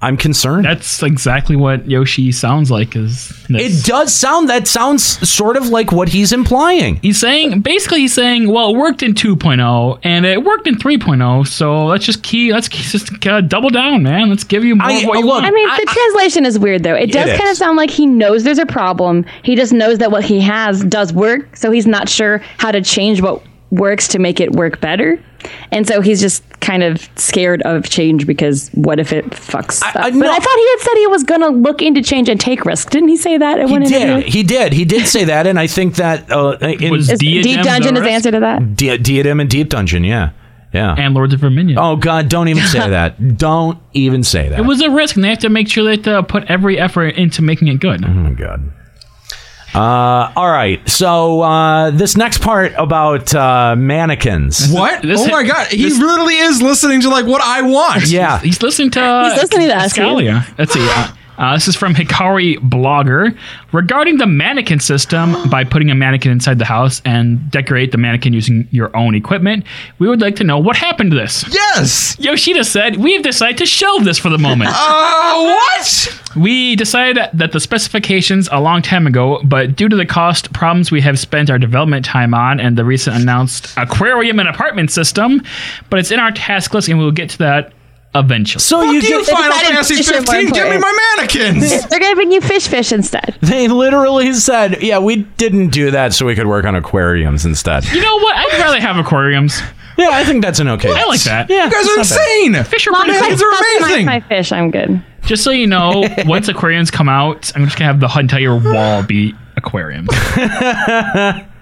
[0.04, 0.66] I'm concerned.
[0.66, 2.96] That's exactly what Yoshi sounds like.
[2.96, 4.50] Is It does sound.
[4.50, 6.98] That sounds sort of like what he's implying.
[6.98, 11.48] He's saying basically he's saying, well, it worked in 2.0 and it worked in 3.0,
[11.48, 14.30] so let's just key, let's just uh, double down, man.
[14.30, 15.46] Let's give you more of what you want.
[15.46, 16.96] I mean, the translation is weird though.
[16.96, 19.26] It does It kind of sound like he knows there's a problem.
[19.44, 22.82] He just knows that what he has does work, so he's not sure how to
[22.82, 23.42] change what
[23.72, 25.20] works to make it work better.
[25.72, 29.94] And so he's just kind of scared of change because what if it fucks up?
[29.94, 32.64] but I thought he had said he was going to look into change and take
[32.66, 32.90] risks.
[32.92, 34.22] Didn't he say that at He one interview?
[34.24, 34.26] did.
[34.34, 34.74] He did.
[34.74, 38.04] He did say that, and I think that uh, in, Was Is Deep Dungeon is
[38.04, 38.76] the answer to that?
[38.76, 40.32] Di- Diadem and Deep Dungeon, yeah.
[40.74, 40.96] Yeah.
[40.98, 41.78] And Lords of Verminion.
[41.78, 43.38] Oh God, don't even say that.
[43.38, 44.58] Don't even say that.
[44.60, 47.10] It was a risk, and they have to make sure that uh, put every effort
[47.10, 48.04] into making it good.
[48.04, 48.72] Oh my god.
[49.74, 50.88] Uh, all right.
[50.88, 54.72] So uh, this next part about uh, mannequins.
[54.72, 55.04] What?
[55.06, 58.08] oh my god, he literally is listening to like what I want.
[58.08, 58.40] Yeah.
[58.40, 59.02] He's listening to.
[59.02, 60.58] Uh, He's listening to us, Scalia.
[60.58, 60.88] Let's see.
[61.38, 63.36] Uh, this is from Hikari Blogger.
[63.72, 68.34] Regarding the mannequin system, by putting a mannequin inside the house and decorate the mannequin
[68.34, 69.66] using your own equipment,
[70.00, 71.44] we would like to know what happened to this.
[71.54, 72.18] Yes!
[72.20, 74.72] Yoshida said, We have decided to shelve this for the moment.
[74.86, 76.22] Uh, what?
[76.36, 80.92] We decided that the specifications a long time ago, but due to the cost problems
[80.92, 85.42] we have spent our development time on and the recent announced aquarium and apartment system,
[85.90, 87.74] but it's in our task list and we'll get to that
[88.16, 88.60] eventually.
[88.62, 91.88] So Fuck you, you, get, Final decided Fantasy fish and 15, give me my mannequins!
[91.90, 93.38] They're gonna bring you fish fish instead.
[93.42, 97.86] they literally said, "Yeah, we didn't do that so we could work on aquariums instead."
[97.92, 98.36] You know what?
[98.36, 99.60] I'd rather have aquariums.
[99.98, 100.90] Yeah, I think that's an okay.
[100.92, 101.50] I like that.
[101.50, 102.46] Yeah, You guys are it's bad.
[102.46, 102.64] insane!
[102.64, 103.30] Fish are Long pretty cool.
[103.30, 104.06] Mannequins are customize amazing.
[104.08, 105.04] My fish, I'm good.
[105.24, 109.04] Just so you know, once aquariums come out, I'm just gonna have the entire wall
[109.04, 110.10] be aquariums.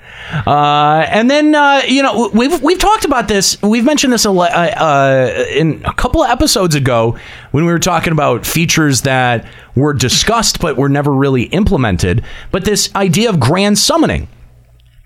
[0.47, 3.61] Uh, and then uh, you know we've we've talked about this.
[3.61, 7.17] We've mentioned this a, le- uh, uh, in a couple of episodes ago
[7.51, 12.23] when we were talking about features that were discussed but were never really implemented.
[12.51, 14.27] But this idea of grand summoning.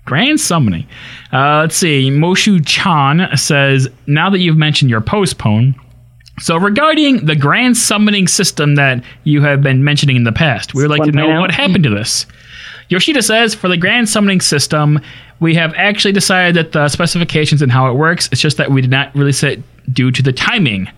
[0.04, 0.86] Grand summoning.
[1.32, 2.10] Uh, let's see.
[2.10, 5.74] Moshu Chan says, now that you've mentioned your postpone,
[6.38, 10.82] so regarding the grand summoning system that you have been mentioning in the past, we
[10.82, 11.40] would like to know 1.0.
[11.40, 12.26] what happened to this.
[12.88, 15.00] Yoshida says, for the grand summoning system,
[15.40, 18.80] we have actually decided that the specifications and how it works, it's just that we
[18.80, 19.60] did not release it
[19.92, 20.88] due to the timing.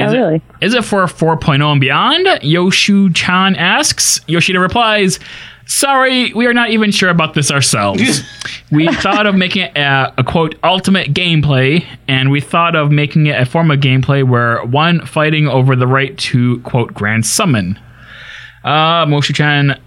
[0.00, 0.42] Oh, Is it- really?
[0.60, 2.26] is it for 4.0 and beyond?
[2.42, 4.20] Yoshu Chan asks.
[4.26, 5.20] Yoshida replies,
[5.66, 8.22] Sorry, we are not even sure about this ourselves.
[8.70, 13.28] we thought of making it a, a quote ultimate gameplay, and we thought of making
[13.28, 17.78] it a form of gameplay where one fighting over the right to quote grand summon.
[18.62, 19.80] Uh, Moshu Chan,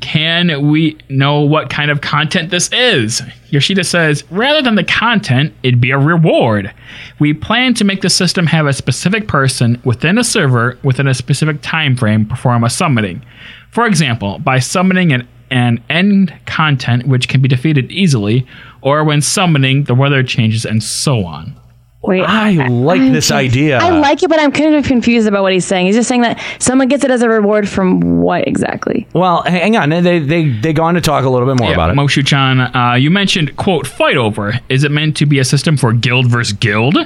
[0.00, 3.22] can we know what kind of content this is?
[3.50, 6.72] Yoshida says, rather than the content, it'd be a reward.
[7.20, 11.14] We plan to make the system have a specific person within a server within a
[11.14, 13.24] specific time frame perform a summoning.
[13.70, 18.46] For example, by summoning an, an end content which can be defeated easily,
[18.82, 21.54] or when summoning, the weather changes, and so on.
[22.06, 23.78] Wait, I like I'm this conf- idea.
[23.78, 25.86] I like it, but I'm kind of confused about what he's saying.
[25.86, 29.06] He's just saying that someone gets it as a reward from what exactly?
[29.14, 29.88] Well, hang on.
[29.90, 31.96] They they they go on to talk a little bit more about it.
[31.96, 34.52] Moshu Chan, uh, you mentioned, quote, fight over.
[34.68, 36.96] Is it meant to be a system for guild versus guild?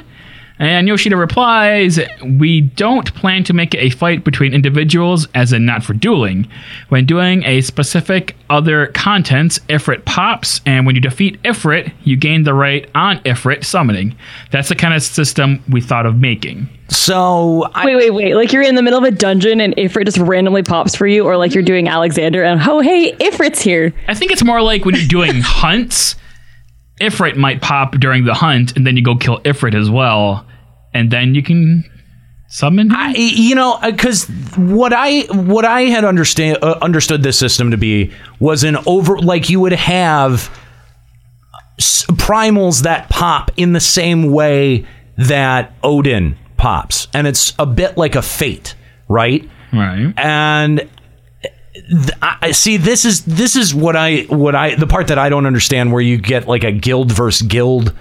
[0.58, 5.64] And Yoshida replies, We don't plan to make it a fight between individuals, as in
[5.64, 6.48] not for dueling.
[6.88, 12.42] When doing a specific other contents, Ifrit pops, and when you defeat Ifrit, you gain
[12.42, 14.16] the right on Ifrit summoning.
[14.50, 16.68] That's the kind of system we thought of making.
[16.88, 18.34] So I, Wait, wait, wait.
[18.34, 21.24] Like you're in the middle of a dungeon and Ifrit just randomly pops for you,
[21.24, 21.66] or like you're mm-hmm.
[21.66, 23.92] doing Alexander and oh hey, Ifrit's here.
[24.08, 26.16] I think it's more like when you're doing hunts,
[27.00, 30.46] Ifrit might pop during the hunt, and then you go kill Ifrit as well,
[30.94, 31.84] and then you can
[32.48, 32.88] summon.
[32.90, 32.96] him?
[32.96, 34.24] I, you know, because
[34.56, 39.18] what I what I had understand uh, understood this system to be was an over
[39.18, 40.50] like you would have
[41.78, 44.86] s- primals that pop in the same way
[45.16, 48.74] that Odin pops, and it's a bit like a fate,
[49.08, 49.48] right?
[49.72, 50.12] right.
[50.16, 50.88] and
[52.22, 55.46] I see this is this is what I what I the part that I don't
[55.46, 57.94] understand where you get like a guild versus guild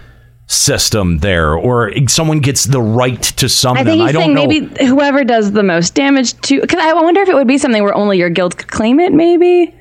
[0.49, 4.07] system there or someone gets the right to summon I think them.
[4.07, 4.47] he's I saying don't know.
[4.47, 6.61] maybe whoever does the most damage to.
[6.61, 9.11] Because I wonder if it would be something where only your guild could claim it.
[9.11, 9.73] Maybe.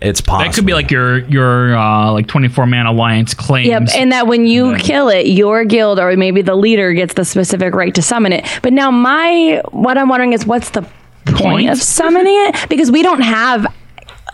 [0.00, 0.44] it's possible.
[0.44, 3.68] That could be like your your uh, like twenty four man alliance claims.
[3.68, 7.24] Yep, and that when you kill it, your guild or maybe the leader gets the
[7.24, 8.44] specific right to summon it.
[8.62, 10.82] But now my what I'm wondering is what's the
[11.28, 11.70] point, Point?
[11.70, 12.68] of summoning it?
[12.68, 13.66] Because we don't have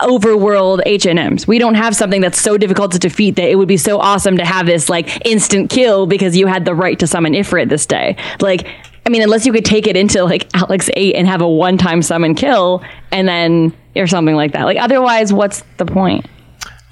[0.01, 1.47] overworld HNMs.
[1.47, 4.37] We don't have something that's so difficult to defeat that it would be so awesome
[4.37, 7.85] to have this like instant kill because you had the right to summon Ifrit this
[7.85, 8.17] day.
[8.41, 8.67] Like
[9.05, 12.01] I mean, unless you could take it into like Alex 8 and have a one-time
[12.01, 14.63] summon kill and then or something like that.
[14.63, 16.25] Like otherwise what's the point?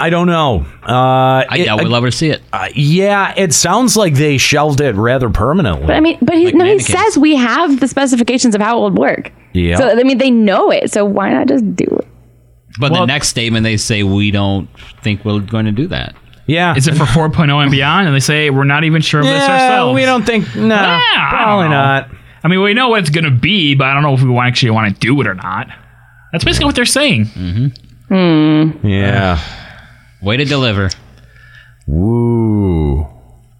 [0.04, 0.66] I don't know.
[0.86, 2.42] Uh, I doubt we'll ever see it.
[2.52, 5.88] uh, yeah, it sounds like they shelved it rather permanently.
[5.88, 8.80] But I mean, but he, Like no, he says we have the specifications of how
[8.80, 9.32] it would work.
[9.54, 9.78] Yeah.
[9.78, 10.92] So I mean, they know it.
[10.92, 12.08] So why not just do it?
[12.80, 14.68] But Well- the next statement, they say we don't
[15.04, 16.16] think we're going to do that.
[16.48, 18.08] yeah, Is it for 4.0 and beyond?
[18.08, 19.96] And they say we're not even sure of this ourselves.
[19.96, 20.54] we don't think.
[20.56, 21.72] No, Yeah, probably know.
[21.72, 22.10] not.
[22.44, 24.36] I mean, we know what it's going to be, but I don't know if we
[24.40, 25.68] actually want to do it or not.
[26.34, 27.26] That's basically what they're saying.
[28.10, 28.80] Mhm.
[28.84, 29.40] Yeah.
[30.24, 30.90] Way to deliver.
[31.88, 33.08] Woo.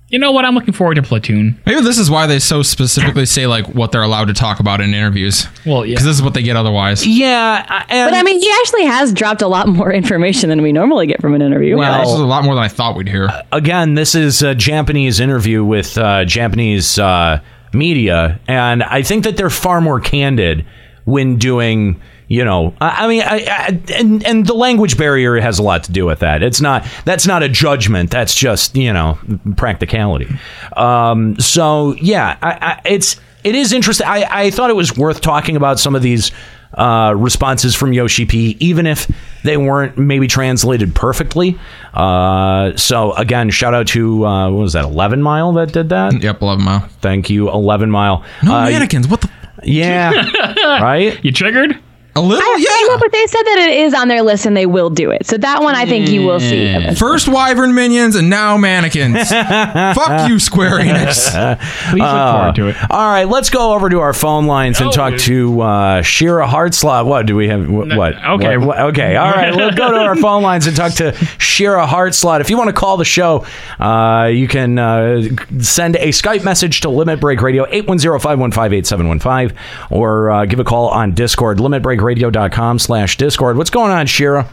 [0.10, 0.46] You know what?
[0.46, 1.60] I'm looking forward to Platoon.
[1.66, 4.80] Maybe this is why they so specifically say like what they're allowed to talk about
[4.80, 5.48] in interviews.
[5.66, 5.94] Well, yeah.
[5.94, 7.06] Because this is what they get otherwise.
[7.06, 10.62] Yeah, I- and But I mean, he actually has dropped a lot more information than
[10.62, 11.78] we normally get from an interview.
[11.78, 13.30] Well- This is a lot more than I thought we'd hear.
[13.52, 17.40] again, this is a Japanese interview with uh, Japanese uh,
[17.74, 20.64] media, and I think that they're far more candid
[21.06, 22.00] when doing
[22.34, 25.84] you know, I, I mean, I, I, and and the language barrier has a lot
[25.84, 26.42] to do with that.
[26.42, 28.10] It's not that's not a judgment.
[28.10, 29.20] That's just you know
[29.56, 30.28] practicality.
[30.76, 34.08] Um, so yeah, I, I, it's it is interesting.
[34.08, 36.32] I, I thought it was worth talking about some of these
[36.74, 39.08] uh, responses from Yoshi P, even if
[39.44, 41.60] they weren't maybe translated perfectly.
[41.94, 46.20] Uh, so again, shout out to uh, what was that, Eleven Mile that did that?
[46.20, 46.80] Yep, Eleven Mile.
[47.00, 48.24] Thank you, Eleven Mile.
[48.42, 49.08] No Uh, mannequins.
[49.08, 49.30] What the?
[49.66, 50.12] Yeah,
[50.82, 51.24] right.
[51.24, 51.80] You triggered?
[52.16, 52.88] A little, I, yeah.
[52.94, 55.26] know, but they said that it is on their list and they will do it.
[55.26, 56.66] So that one I think you will see.
[56.68, 56.96] eventually.
[56.96, 59.30] First wyvern minions and now mannequins.
[59.30, 61.32] Fuck you, Square Enix.
[61.90, 62.76] Please look forward to it.
[62.84, 66.46] Uh, All right, let's go over to our phone lines and talk to uh, Shira
[66.48, 67.08] Hartslot.
[67.08, 67.68] What do we have?
[67.68, 67.96] What?
[67.98, 68.58] what okay.
[68.58, 69.16] What- what- okay.
[69.16, 69.56] All right.
[69.56, 72.42] We'll go to our phone lines and talk to Shira Hartslot.
[72.42, 73.46] If you want to call the show,
[73.80, 75.24] uh, you can uh,
[75.60, 79.56] send a Skype message to Limit Break Radio 810-515-8715
[79.90, 81.60] or uh, give a call on Discord
[82.04, 83.58] limitbreakradio.com slash Discord.
[83.58, 84.48] What's going on, Shira?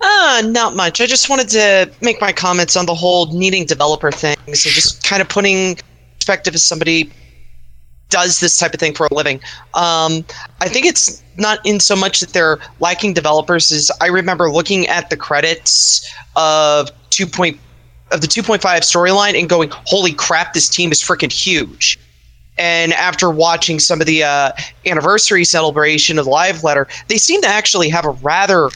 [0.00, 1.00] Uh, not much.
[1.00, 4.36] I just wanted to make my comments on the whole needing developer thing.
[4.48, 5.76] So just kind of putting
[6.14, 7.10] perspective as somebody
[8.08, 9.36] does this type of thing for a living.
[9.74, 10.24] Um,
[10.60, 13.70] I think it's not in so much that they're lacking developers.
[13.70, 17.58] Is I remember looking at the credits of two point
[18.10, 21.98] of the 2.5 storyline and going, "Holy crap, this team is freaking huge."
[22.58, 24.52] And after watching some of the uh,
[24.84, 28.70] anniversary celebration of the live letter, they seem to actually have a rather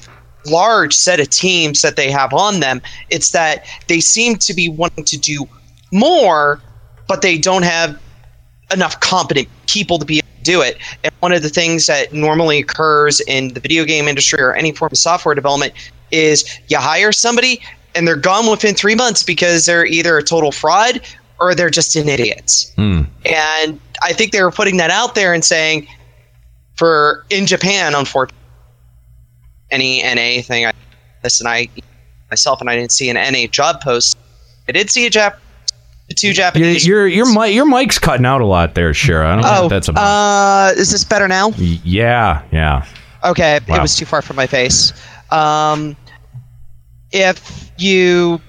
[0.46, 2.80] large set of teams that they have on them.
[3.10, 5.48] It's that they seem to be wanting to do
[5.92, 6.60] more,
[7.08, 8.00] but they don't have
[8.72, 10.78] enough competent people to be able to do it.
[11.04, 14.72] And one of the things that normally occurs in the video game industry or any
[14.72, 15.74] form of software development
[16.10, 17.60] is you hire somebody
[17.94, 21.00] and they're gone within three months because they're either a total fraud
[21.42, 22.72] or they're just an idiot.
[22.78, 25.88] And I think they were putting that out there and saying,
[26.76, 28.38] for in Japan, unfortunately,
[29.70, 30.72] any NA thing, I
[31.24, 31.68] and I
[32.30, 34.18] myself and I didn't see an NA job post.
[34.68, 35.36] I did see a Jap,
[36.16, 36.86] two Your Japanese.
[36.86, 39.28] your your, mic, your mic's cutting out a lot there, Shira.
[39.28, 40.02] I don't know oh, what that's about.
[40.02, 41.50] uh, is this better now?
[41.56, 42.86] yeah, yeah.
[43.24, 43.76] Okay, Wow.
[43.76, 44.92] it was too far from my face.
[45.30, 45.96] Um,
[47.12, 48.40] if you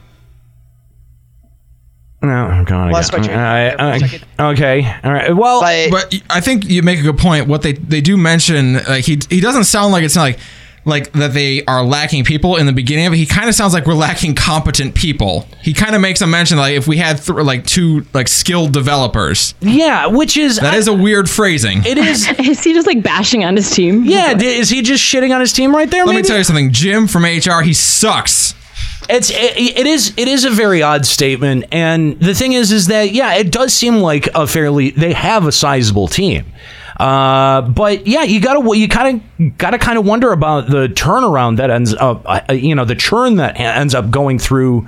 [2.23, 4.27] No, I'm going Lost my train of thought there for a second.
[4.39, 4.99] okay.
[5.03, 5.35] All right.
[5.35, 5.59] Well,
[5.91, 7.47] but I think you make a good point.
[7.47, 10.39] What they they do mention, like he he doesn't sound like it's not like
[10.85, 13.17] like that they are lacking people in the beginning of it.
[13.17, 15.47] He kind of sounds like we're lacking competent people.
[15.61, 18.71] He kind of makes a mention like if we had th- like two like skilled
[18.73, 19.53] developers.
[19.61, 21.85] Yeah, which is that is a weird phrasing.
[21.85, 22.27] It is.
[22.39, 24.05] is he just like bashing on his team?
[24.05, 26.05] Yeah, d- is he just shitting on his team right there?
[26.05, 26.71] Let me tell you something.
[26.71, 28.53] Jim from HR, he sucks.
[29.09, 32.88] It's it, it is it is a very odd statement, and the thing is, is
[32.88, 36.45] that yeah, it does seem like a fairly they have a sizable team,
[36.97, 41.57] uh, but yeah, you gotta you kind of gotta kind of wonder about the turnaround
[41.57, 44.88] that ends up, uh, you know, the churn that ends up going through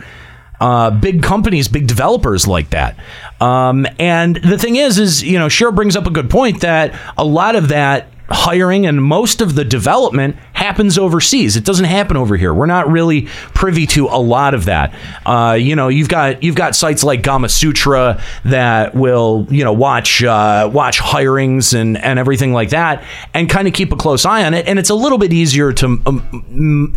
[0.61, 2.95] uh, big companies, big developers like that.
[3.41, 6.93] Um, and the thing is, is you know, Cheryl brings up a good point that
[7.17, 11.55] a lot of that hiring and most of the development happens overseas.
[11.55, 12.53] It doesn't happen over here.
[12.53, 13.23] We're not really
[13.53, 14.93] privy to a lot of that.
[15.25, 20.23] Uh, you know, you've got you've got sites like Gamasutra that will you know watch
[20.23, 23.03] uh, watch hirings and and everything like that,
[23.33, 24.67] and kind of keep a close eye on it.
[24.67, 25.85] And it's a little bit easier to.
[26.05, 26.95] Um,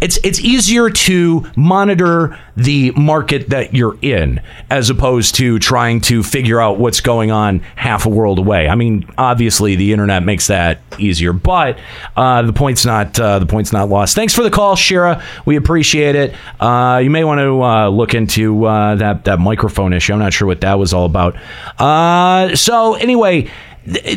[0.00, 4.40] it's it's easier to monitor the market that you're in
[4.70, 8.68] as opposed to trying to figure out what's going on half a world away.
[8.68, 11.78] I mean, obviously the internet makes that easier, but
[12.16, 14.14] uh, the point's not uh, the point's not lost.
[14.14, 15.22] Thanks for the call, Shira.
[15.44, 16.34] We appreciate it.
[16.58, 20.12] Uh, you may want to uh, look into uh, that that microphone issue.
[20.12, 21.36] I'm not sure what that was all about.
[21.78, 23.50] Uh, so anyway,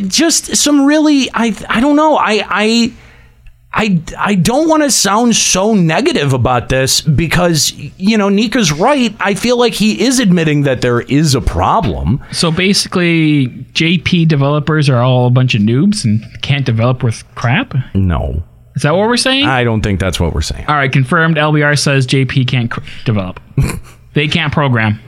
[0.08, 2.92] just some really I I don't know I I.
[3.76, 9.14] I, I don't want to sound so negative about this because, you know, Nika's right.
[9.18, 12.24] I feel like he is admitting that there is a problem.
[12.30, 17.74] So basically, JP developers are all a bunch of noobs and can't develop with crap?
[17.94, 18.44] No.
[18.76, 19.46] Is that what we're saying?
[19.46, 20.66] I don't think that's what we're saying.
[20.68, 21.36] All right, confirmed.
[21.36, 23.40] LBR says JP can't cr- develop.
[24.14, 25.00] they can't program.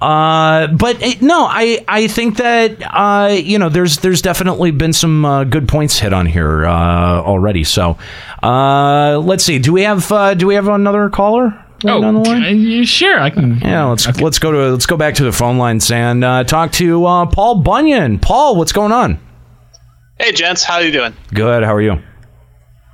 [0.00, 4.92] Uh, but it, no, I I think that uh, you know there's there's definitely been
[4.92, 7.64] some uh, good points hit on here uh, already.
[7.64, 7.96] So
[8.42, 9.58] uh, let's see.
[9.58, 11.44] Do we have uh, do we have another caller?
[11.84, 12.80] right Oh, on the line?
[12.80, 13.20] uh, sure.
[13.20, 13.58] I can.
[13.60, 16.72] Yeah, let's let's go to let's go back to the phone lines and uh, talk
[16.72, 18.18] to uh, Paul Bunyan.
[18.18, 19.18] Paul, what's going on?
[20.18, 21.14] Hey, gents, how are you doing?
[21.34, 21.62] Good.
[21.62, 22.02] How are you?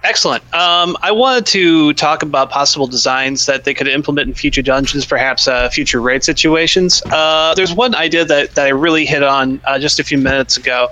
[0.05, 0.43] Excellent.
[0.53, 5.07] Um, I wanted to talk about possible designs that they could implement in future dungeons,
[5.07, 7.03] perhaps uh, future raid situations.
[7.07, 10.57] Uh, there's one idea that, that I really hit on uh, just a few minutes
[10.57, 10.89] ago.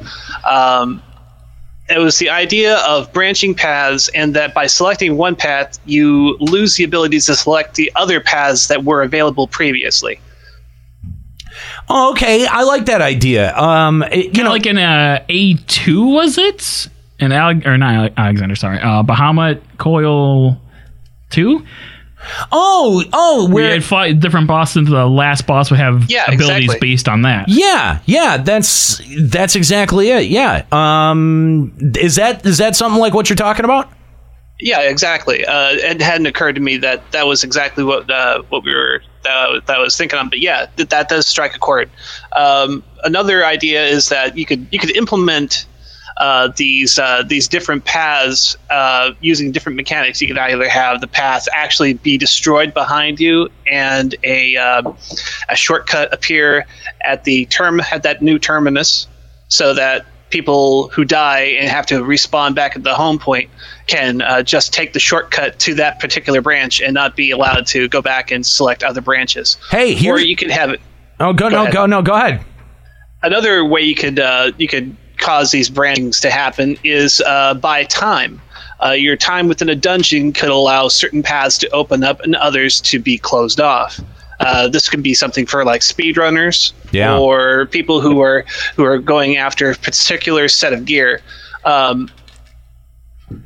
[0.48, 1.02] Um,
[1.88, 6.76] it was the idea of branching paths, and that by selecting one path, you lose
[6.76, 10.20] the ability to select the other paths that were available previously.
[11.88, 13.56] Oh, okay, I like that idea.
[13.56, 16.88] Um, it- you know, like in uh, A two was it?
[17.20, 20.60] And Ale- or not Ale- Alexander, sorry, uh, Bahamut Coil
[21.30, 21.64] two.
[22.52, 24.88] Oh, oh, we had fight different bosses.
[24.88, 26.88] The last boss would have Yeah, abilities exactly.
[26.90, 27.46] based on that.
[27.48, 30.24] Yeah, yeah, that's that's exactly it.
[30.28, 30.64] Yeah.
[30.70, 33.90] Um, is that is that something like what you're talking about?
[34.58, 35.46] Yeah, exactly.
[35.46, 39.00] Uh, it hadn't occurred to me that that was exactly what uh, what we were
[39.26, 40.28] uh, that I was thinking on.
[40.28, 41.88] But yeah, that, that does strike a chord.
[42.36, 45.64] Um, another idea is that you could you could implement
[46.56, 50.20] these uh, these different paths uh, using different mechanics.
[50.20, 54.96] You could either have the path actually be destroyed behind you and a um
[55.48, 56.66] a shortcut appear
[57.02, 59.06] at the term at that new terminus,
[59.48, 63.50] so that people who die and have to respawn back at the home point
[63.88, 67.88] can uh, just take the shortcut to that particular branch and not be allowed to
[67.88, 69.56] go back and select other branches.
[69.70, 70.80] Hey, here- or you could have it.
[71.18, 71.74] Oh, go, no, ahead.
[71.74, 72.44] go no, go ahead.
[73.22, 77.84] Another way you could uh, you could cause these brandings to happen is uh, by
[77.84, 78.40] time.
[78.82, 82.80] Uh, your time within a dungeon could allow certain paths to open up and others
[82.80, 84.00] to be closed off.
[84.40, 87.18] Uh, this could be something for like speedrunners Yeah.
[87.18, 91.20] or people who are who are going after a particular set of gear.
[91.66, 92.10] Um,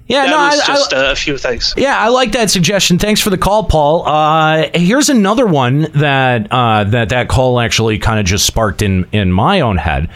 [0.07, 1.75] Yeah, that no, I- I- just a few things.
[1.77, 2.99] Yeah, I like that suggestion.
[2.99, 4.07] Thanks for the call, Paul.
[4.07, 9.07] Uh, here's another one that uh, that that call actually kind of just sparked in
[9.13, 10.09] in my own head.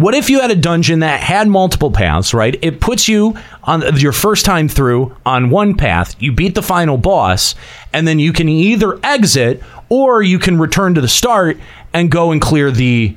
[0.00, 2.32] What if you had a dungeon that had multiple paths?
[2.32, 6.16] Right, it puts you on your first time through on one path.
[6.22, 7.54] You beat the final boss,
[7.92, 11.58] and then you can either exit or you can return to the start
[11.92, 13.14] and go and clear the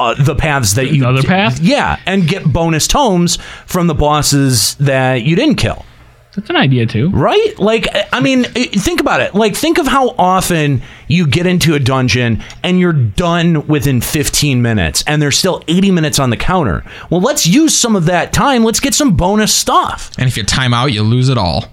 [0.00, 1.60] uh, the paths that you other path?
[1.60, 3.36] Yeah, and get bonus tomes
[3.66, 5.86] from the bosses that you didn't kill.
[6.36, 7.58] That's an idea too, right?
[7.58, 9.34] Like, I mean, think about it.
[9.34, 14.60] Like, think of how often you get into a dungeon and you're done within 15
[14.60, 16.84] minutes, and there's still 80 minutes on the counter.
[17.08, 18.64] Well, let's use some of that time.
[18.64, 20.10] Let's get some bonus stuff.
[20.18, 21.64] And if you time out, you lose it all.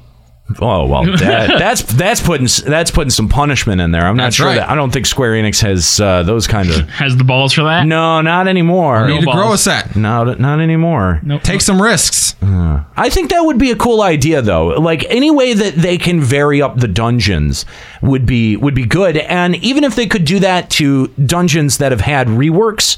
[0.61, 4.05] Oh well, that, that's that's putting that's putting some punishment in there.
[4.05, 4.55] I'm not That's sure right.
[4.55, 7.63] that I don't think Square Enix has uh, those kind of has the balls for
[7.63, 7.85] that.
[7.85, 9.07] No, not anymore.
[9.07, 9.95] You need to grow a set.
[9.95, 11.21] No, not anymore.
[11.43, 12.35] Take some risks.
[12.41, 14.67] I think that would be a cool idea, though.
[14.67, 17.65] Like any way that they can vary up the dungeons
[18.01, 19.17] would be would be good.
[19.17, 22.97] And even if they could do that to dungeons that have had reworks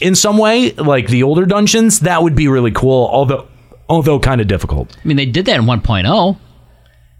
[0.00, 3.08] in some way, like the older dungeons, that would be really cool.
[3.12, 3.48] Although
[3.88, 4.96] although kind of difficult.
[5.04, 6.38] I mean, they did that in 1.0.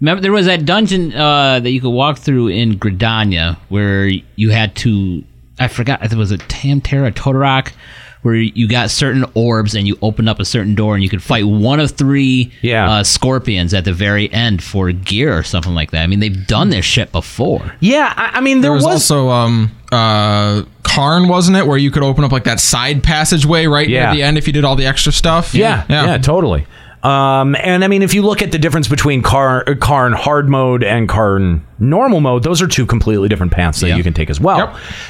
[0.05, 4.07] Remember, there was that dungeon uh, that you could walk through in Gridania where
[4.37, 5.25] you had to.
[5.59, 6.01] I forgot.
[6.01, 7.73] I think it was a Tamtara Todorok,
[8.21, 11.23] where you got certain orbs and you opened up a certain door and you could
[11.23, 12.53] fight one of three
[12.91, 16.03] uh, scorpions at the very end for gear or something like that.
[16.03, 17.73] I mean, they've done this shit before.
[17.81, 22.03] Yeah, I, I mean, There was, also um uh Qarn, wasn't it, where you could
[22.03, 24.07] open up like that side passageway right Yeah.
[24.07, 25.55] near the end if you did all the extra stuff.
[25.55, 26.67] Yeah, yeah, totally.
[27.05, 30.83] Um, and I mean, if you look at the difference between Car- Qarn hard mode
[30.83, 34.41] and Qarn normal mode, those are two completely different paths that you can take as
[34.41, 34.57] well.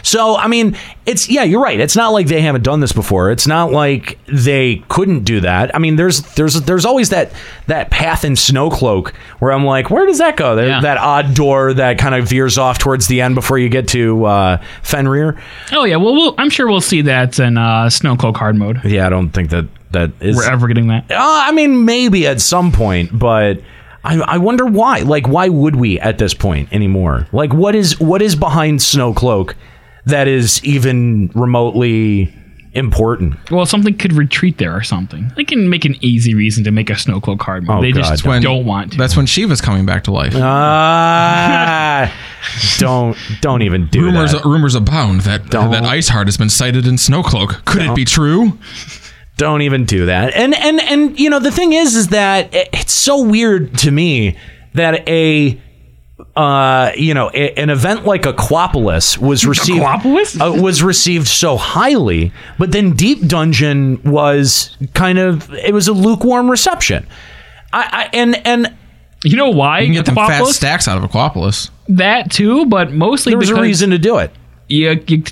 [0.03, 0.77] So, I mean,
[1.07, 1.79] it's yeah, you're right.
[1.79, 3.31] It's not like they haven't done this before.
[3.31, 5.73] It's not like they couldn't do that.
[5.75, 7.33] I mean, there's there's there's always that
[7.69, 10.57] that path in Snowcloak where I'm like, where does that go?
[10.57, 13.87] There, That odd door that kind of veers off towards the end before you get
[13.89, 15.41] to uh, Fenrir.
[15.71, 18.85] Oh yeah, well, we'll I'm sure we'll see that in uh, Snowcloak hard mode.
[18.85, 21.11] Yeah, I don't think that that is We're ever getting that.
[21.11, 23.61] Uh, I mean, maybe at some point, but
[24.05, 24.99] I, I wonder why.
[25.01, 27.27] Like, why would we at this point anymore?
[27.33, 29.55] Like, what is what is behind Snowcloak
[30.07, 32.33] that is even remotely
[32.75, 33.37] important?
[33.51, 35.33] Well, something could retreat there or something.
[35.37, 37.79] They can make an easy reason to make a Snowcloak hard mode.
[37.79, 38.43] Oh, they God, just don't.
[38.43, 38.99] don't want to.
[38.99, 40.35] That's when Shiva's coming back to life.
[40.37, 42.13] Ah,
[42.79, 44.45] don't don't even do rumors that.
[44.45, 45.71] rumors abound that Don't.
[45.71, 47.65] that Iceheart has been sighted in Snowcloak.
[47.65, 48.59] Could it be true?
[49.37, 50.35] Don't even do that.
[50.35, 54.37] And and and you know the thing is is that it's so weird to me
[54.75, 55.61] that a
[56.37, 60.41] uh you know a, an event like Aquapolis was received Aquapolis?
[60.41, 65.93] uh, was received so highly, but then Deep Dungeon was kind of it was a
[65.93, 67.07] lukewarm reception.
[67.73, 68.75] I, I and and
[69.25, 70.53] you know why You can get them fat Aquapolis?
[70.53, 71.71] stacks out of Aquapolis.
[71.89, 74.31] That too, but mostly there was a reason to do it.
[74.69, 75.23] You, you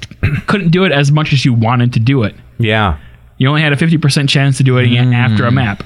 [0.47, 2.35] couldn't do it as much as you wanted to do it.
[2.59, 2.99] Yeah.
[3.43, 5.55] You only had a 50% chance to do it again after a mm.
[5.55, 5.83] map.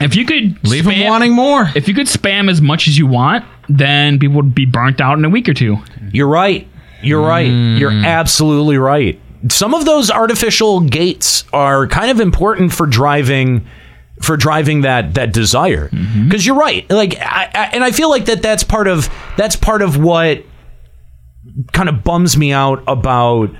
[0.00, 1.68] If you could leave Leave 'em spam- wanting more.
[1.74, 5.18] If you could spam as much as you want, then people would be burnt out
[5.18, 5.78] in a week or two.
[6.12, 6.68] You're right.
[7.02, 7.48] You're right.
[7.48, 8.04] You're mm.
[8.04, 9.20] absolutely right.
[9.50, 13.66] Some of those artificial gates are kind of important for driving
[14.22, 15.88] for driving that that desire.
[15.88, 16.28] Mm-hmm.
[16.28, 19.56] Because you're right, like, I, I, and I feel like that that's part of that's
[19.56, 20.44] part of what
[21.72, 23.50] kind of bums me out about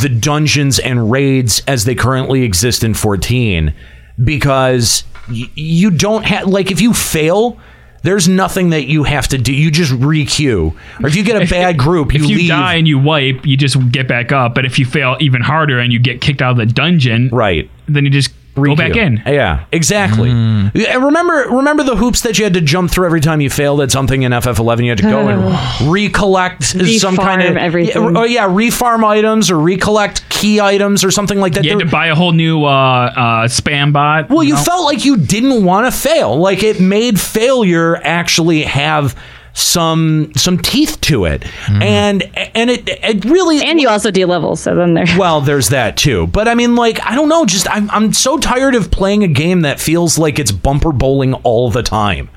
[0.00, 3.74] the dungeons and raids as they currently exist in 14
[4.22, 7.58] because y- you don't have like if you fail
[8.02, 9.52] there's nothing that you have to do.
[9.52, 10.72] You just re-queue.
[11.02, 12.48] Or if you get a bad group you, if you leave.
[12.48, 14.54] die and you wipe, you just get back up.
[14.54, 17.68] But if you fail even harder and you get kicked out of the dungeon, right,
[17.86, 19.22] then you just go back in.
[19.26, 20.30] Yeah, exactly.
[20.30, 20.86] Mm.
[20.86, 23.80] And remember, remember the hoops that you had to jump through every time you failed
[23.80, 24.84] at something in FF11.
[24.84, 28.02] You had to go and recollect some kind of Refarm everything.
[28.02, 31.64] Yeah, oh yeah, refarm items or recollect key items or something like that.
[31.64, 34.28] You had There- to buy a whole new uh, uh, spam bot.
[34.28, 34.60] well, you know?
[34.60, 36.36] felt like you didn't want to fail.
[36.36, 39.14] Like it made failure actually have
[39.54, 42.22] some some teeth to it, and
[42.54, 45.06] and it it really and you also do levels, so then there.
[45.18, 46.26] well, there's that too.
[46.28, 47.44] But I mean, like, I don't know.
[47.44, 51.34] Just I'm I'm so tired of playing a game that feels like it's bumper bowling
[51.34, 52.30] all the time.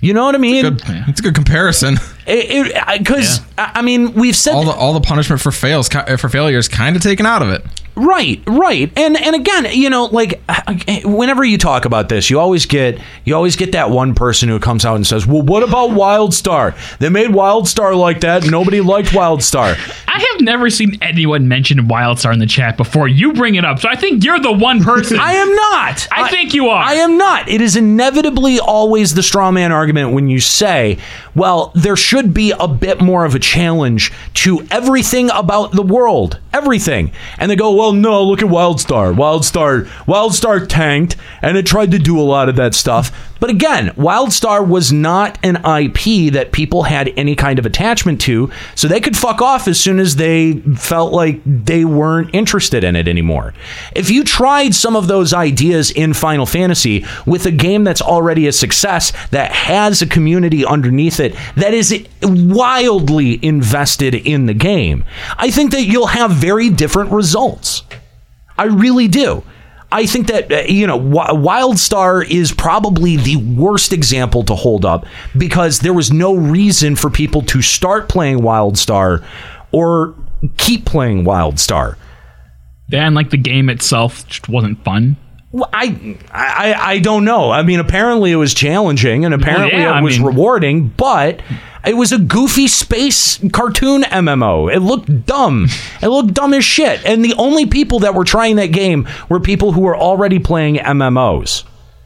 [0.00, 0.78] You know what I mean?
[1.08, 1.96] It's a good comparison.
[2.26, 6.58] Because I I mean, we've said all the all the punishment for fails for failure
[6.58, 7.64] is kind of taken out of it.
[7.94, 10.40] Right, right, and and again, you know, like
[11.04, 14.58] whenever you talk about this, you always get you always get that one person who
[14.58, 16.74] comes out and says, "Well, what about WildStar?
[16.98, 18.50] They made WildStar like that.
[18.50, 19.76] Nobody liked WildStar."
[20.08, 23.08] I have never seen anyone mention WildStar in the chat before.
[23.08, 25.18] You bring it up, so I think you're the one person.
[25.20, 26.08] I am not.
[26.12, 26.82] I, think you are.
[26.82, 27.48] I am not.
[27.48, 30.98] It is inevitably always the straw man argument when you say,
[31.34, 36.38] well, there should be a bit more of a challenge to everything about the world.
[36.52, 37.12] Everything.
[37.38, 39.14] And they go, well, no, look at WildStar.
[39.14, 43.31] WildStar, WildStar tanked and it tried to do a lot of that stuff.
[43.42, 48.52] But again, WildStar was not an IP that people had any kind of attachment to,
[48.76, 52.94] so they could fuck off as soon as they felt like they weren't interested in
[52.94, 53.52] it anymore.
[53.96, 58.46] If you tried some of those ideas in Final Fantasy with a game that's already
[58.46, 65.04] a success, that has a community underneath it, that is wildly invested in the game,
[65.36, 67.82] I think that you'll have very different results.
[68.56, 69.42] I really do.
[69.92, 75.06] I think that uh, you know WildStar is probably the worst example to hold up
[75.36, 79.24] because there was no reason for people to start playing WildStar
[79.70, 80.14] or
[80.56, 81.96] keep playing WildStar.
[82.90, 85.16] And like the game itself just wasn't fun.
[85.52, 87.50] Well, I, I I don't know.
[87.50, 91.40] I mean, apparently it was challenging and apparently yeah, it I was mean- rewarding, but
[91.84, 94.74] it was a goofy space cartoon MMO.
[94.74, 95.66] It looked dumb.
[96.00, 97.04] it looked dumb as shit.
[97.04, 100.76] And the only people that were trying that game were people who were already playing
[100.76, 101.64] MMOs.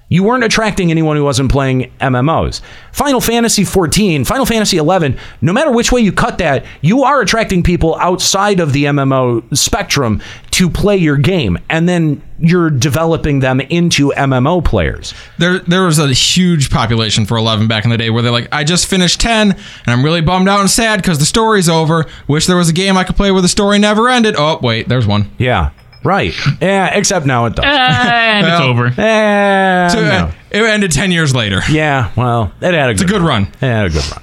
[0.08, 2.60] You weren't attracting anyone who wasn't playing MMOs.
[2.92, 7.20] Final Fantasy 14, Final Fantasy 11, no matter which way you cut that, you are
[7.20, 10.22] attracting people outside of the MMO spectrum
[10.52, 11.58] to play your game.
[11.68, 15.12] And then you're developing them into MMO players.
[15.38, 18.48] There, there was a huge population for 11 back in the day where they're like,
[18.52, 22.06] I just finished 10 and I'm really bummed out and sad because the story's over.
[22.28, 24.36] Wish there was a game I could play where the story never ended.
[24.38, 25.32] Oh, wait, there's one.
[25.36, 25.70] Yeah,
[26.06, 26.34] right.
[26.60, 27.64] Yeah, except now it does.
[27.66, 28.86] And it's Well, over.
[28.86, 30.24] Eh, So, no.
[30.26, 31.60] uh, it ended 10 years later.
[31.70, 33.42] Yeah, well, it had a It's a good run.
[33.44, 34.22] It had a good run.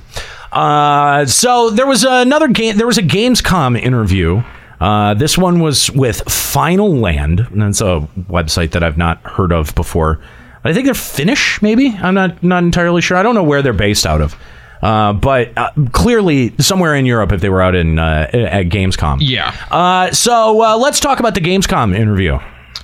[0.51, 2.77] Uh, so there was another game.
[2.77, 4.43] There was a Gamescom interview.
[4.79, 7.51] Uh, this one was with Finaland.
[7.51, 10.19] And that's a website that I've not heard of before.
[10.63, 11.89] I think they're Finnish, maybe.
[12.01, 13.17] I'm not not entirely sure.
[13.17, 14.35] I don't know where they're based out of.
[14.83, 19.19] Uh, but uh, clearly somewhere in Europe if they were out in uh, at Gamescom.
[19.21, 19.55] Yeah.
[19.71, 22.37] Uh, so uh, let's talk about the Gamescom interview.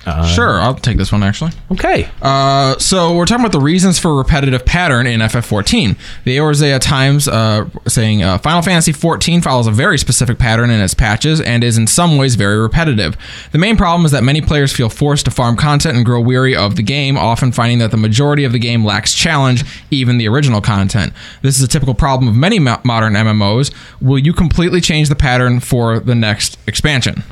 [0.06, 1.52] Uh, Sure, I'll take this one actually.
[1.70, 2.08] Okay.
[2.22, 5.96] Uh, so we're talking about the reasons for repetitive pattern in FF14.
[6.24, 10.80] The Eorzea Times uh, saying uh, Final Fantasy 14 follows a very specific pattern in
[10.80, 13.16] its patches and is in some ways very repetitive.
[13.52, 16.56] The main problem is that many players feel forced to farm content and grow weary
[16.56, 20.28] of the game, often finding that the majority of the game lacks challenge, even the
[20.28, 21.12] original content.
[21.42, 23.70] This is a typical problem of many mo- modern MMOs.
[24.00, 27.22] Will you completely change the pattern for the next expansion?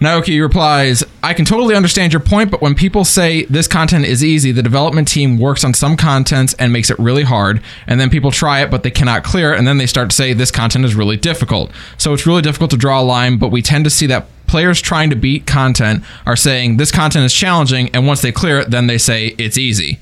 [0.00, 4.24] Naoki replies, I can totally understand your point, but when people say this content is
[4.24, 8.10] easy, the development team works on some contents and makes it really hard, and then
[8.10, 10.50] people try it but they cannot clear it, and then they start to say this
[10.50, 11.70] content is really difficult.
[11.96, 14.80] So it's really difficult to draw a line, but we tend to see that players
[14.80, 18.70] trying to beat content are saying this content is challenging, and once they clear it,
[18.70, 19.98] then they say it's easy.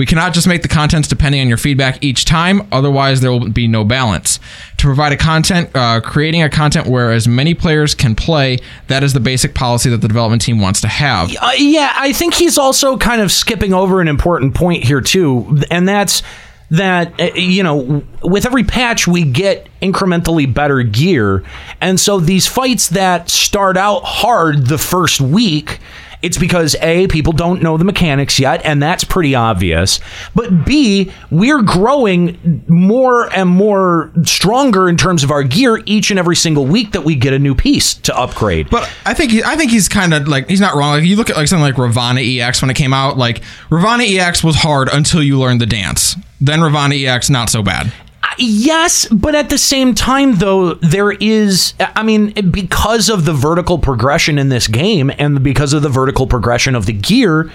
[0.00, 3.50] We cannot just make the contents depending on your feedback each time, otherwise there will
[3.50, 4.40] be no balance.
[4.78, 9.04] To provide a content, uh, creating a content where as many players can play, that
[9.04, 11.36] is the basic policy that the development team wants to have.
[11.38, 15.60] Uh, yeah, I think he's also kind of skipping over an important point here too,
[15.70, 16.22] and that's
[16.70, 21.44] that uh, you know with every patch we get incrementally better gear,
[21.82, 25.78] and so these fights that start out hard the first week
[26.22, 30.00] It's because A, people don't know the mechanics yet, and that's pretty obvious.
[30.34, 36.18] But B, we're growing more and more stronger in terms of our gear each and
[36.18, 38.68] every single week that we get a new piece to upgrade.
[38.68, 40.92] But I think he, I think he's kind of like he's not wrong.
[40.92, 43.16] Like you look at like something like Ravana EX when it came out.
[43.16, 46.16] Like Ravana EX was hard until you learned the dance.
[46.40, 47.92] Then Ravana EX not so bad.
[48.38, 53.78] Yes, but at the same time, though, there is, I mean, because of the vertical
[53.78, 57.50] progression in this game and because of the vertical progression of the gear,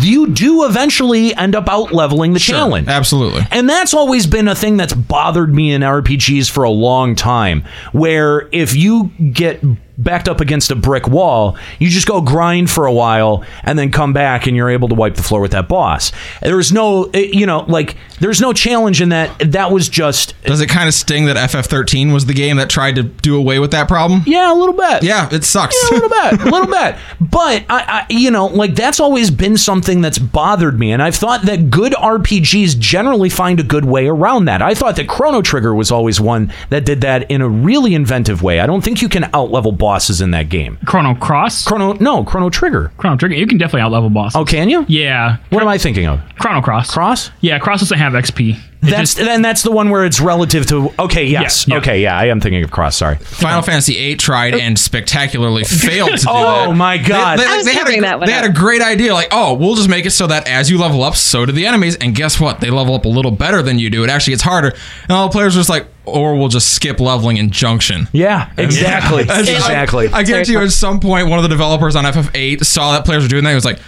[0.00, 2.88] you do eventually end up out leveling the challenge.
[2.88, 3.42] Absolutely.
[3.50, 7.64] And that's always been a thing that's bothered me in RPGs for a long time.
[7.92, 9.62] Where if you get
[10.02, 13.90] backed up against a brick wall, you just go grind for a while and then
[13.90, 16.12] come back and you're able to wipe the floor with that boss.
[16.40, 19.52] There's no, eh, you know, like, there's no challenge in that.
[19.52, 20.40] That was just.
[20.42, 23.58] Does it kind of sting that FF13 was the game that tried to do away
[23.58, 24.22] with that problem?
[24.26, 25.02] Yeah, a little bit.
[25.02, 25.76] Yeah, it sucks.
[25.90, 26.96] Yeah, a little bit, a little bit.
[27.20, 31.16] But I, I, you know, like that's always been something that's bothered me, and I've
[31.16, 34.62] thought that good RPGs generally find a good way around that.
[34.62, 38.42] I thought that Chrono Trigger was always one that did that in a really inventive
[38.42, 38.60] way.
[38.60, 40.78] I don't think you can outlevel bosses in that game.
[40.86, 41.66] Chrono Cross?
[41.66, 42.90] Chrono, no, Chrono Trigger.
[42.96, 43.34] Chrono Trigger.
[43.34, 44.36] You can definitely outlevel bosses.
[44.36, 44.86] Oh, can you?
[44.88, 45.36] Yeah.
[45.50, 46.18] What am I thinking of?
[46.38, 46.94] Chrono Cross.
[46.94, 47.30] Cross?
[47.42, 48.58] Yeah, Cross doesn't have XP.
[48.82, 50.92] That's then that's the one where it's relative to.
[50.98, 51.80] Okay, yes, Yeah, yeah.
[51.80, 52.96] okay, yeah, I am thinking of Cross.
[52.96, 53.16] Sorry.
[53.16, 56.32] Final Fantasy VIII tried and spectacularly failed to do that.
[56.32, 56.74] Oh, that.
[56.76, 57.38] my God.
[57.38, 59.28] They, I they- was they had, a, that one they had a great idea, like,
[59.30, 61.96] oh, we'll just make it so that as you level up, so do the enemies.
[61.96, 62.60] And guess what?
[62.60, 64.02] They level up a little better than you do.
[64.04, 64.72] It actually gets harder.
[65.04, 68.08] And all the players are just like, or we'll just skip leveling in Junction.
[68.12, 70.08] Yeah, exactly, That's- exactly.
[70.08, 73.04] I, I guarantee you, at some point, one of the developers on FF8 saw that
[73.04, 73.50] players were doing that.
[73.50, 73.78] He was like,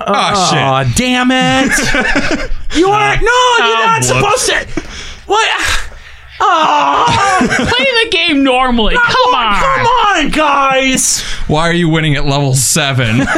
[0.00, 0.58] oh, shit.
[0.58, 2.50] Aw, damn it!
[2.76, 3.22] you aren't.
[3.22, 4.08] Ah, no, you're ah, not whoops.
[4.42, 4.56] supposed to.
[5.26, 5.48] What?
[6.38, 8.94] Oh, Play the game normally.
[8.94, 9.54] Come on.
[9.54, 11.22] come on, guys.
[11.46, 13.26] Why are you winning at level 7?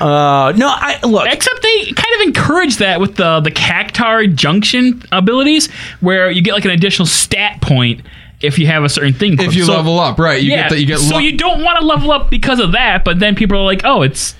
[0.00, 1.28] Uh, no, I look.
[1.30, 5.70] Except they kind of encourage that with the the Cactuar Junction abilities,
[6.00, 8.00] where you get like an additional stat point
[8.42, 9.40] if you have a certain thing.
[9.40, 10.40] if you So- level up, right.
[10.42, 10.80] You yeah, get that.
[10.80, 13.34] You get so lu- you don't want to level up because of that, but then
[13.34, 14.34] people are like, oh, it's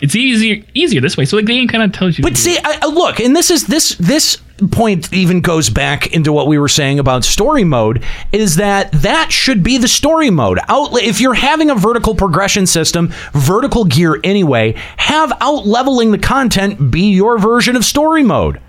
[0.00, 1.24] it's easier easier this way.
[1.24, 2.22] So like the game kind of tells you.
[2.24, 4.38] But see, I, I- look, and this is this this
[4.70, 8.04] point even goes back into what we were saying about story mode.
[8.30, 10.58] Is that that should be the story mode?
[10.68, 16.18] Out if you're having a vertical progression system, vertical gear anyway, have out leveling the
[16.18, 18.60] content be your version of story mode.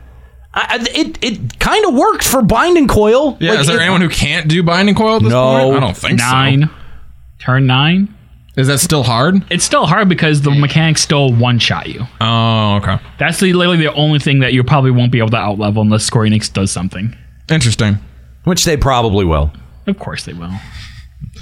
[0.53, 3.37] I, I- it it kind of worked for Binding Coil.
[3.39, 5.59] yeah, Like, is there it- anyone who can't do binding coil at this No.
[5.71, 5.77] point?
[5.77, 6.69] I don't think nine,
[7.39, 8.13] turn nine.
[8.55, 9.43] Is that still hard?
[9.49, 12.05] It's still hard because the mechanics still one shot you.
[12.21, 12.99] Oh, okay.
[13.17, 16.03] That's the, literally the only thing that you probably won't be able to outlevel unless
[16.03, 17.15] Square Enix does something.
[17.49, 17.97] Interesting.
[18.43, 19.51] which they probably will.
[19.87, 20.51] Of course they will.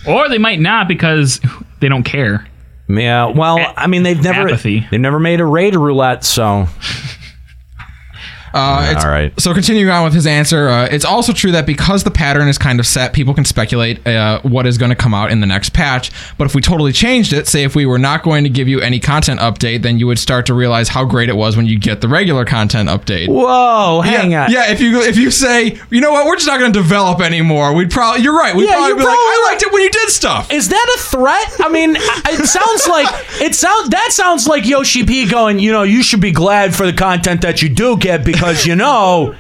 [0.08, 1.42] Or they might not because
[1.82, 2.48] they don't care.
[2.88, 4.88] Yeah, well, I mean they've never Apathy.
[4.90, 6.68] they've never made a raid roulette, so
[8.54, 9.40] Uh, it's, all right.
[9.40, 12.58] So continuing on with his answer, uh, it's also true that because the pattern is
[12.58, 15.48] kind of set, people can speculate uh, what is going to come out in the
[15.48, 16.12] next patch.
[16.38, 18.82] But if we totally changed it, say if we were not going to give you
[18.82, 21.80] any content update, then you would start to realize how great it was when you
[21.80, 23.28] get the regular content update.
[23.28, 24.52] Whoa, hang yeah, on.
[24.52, 27.22] Yeah, if you if you say, you know what, we're just not going to develop
[27.22, 28.56] anymore, we'd probably you're right.
[28.56, 30.52] We'd Yeah, probably you're be like, probably I liked it when you did stuff.
[30.52, 31.56] Is that a threat?
[31.60, 33.08] I mean, it sounds like
[33.42, 36.86] it sounds that sounds like Yoshi P going, you know, you should be glad for
[36.86, 39.36] the content that you do get because you know,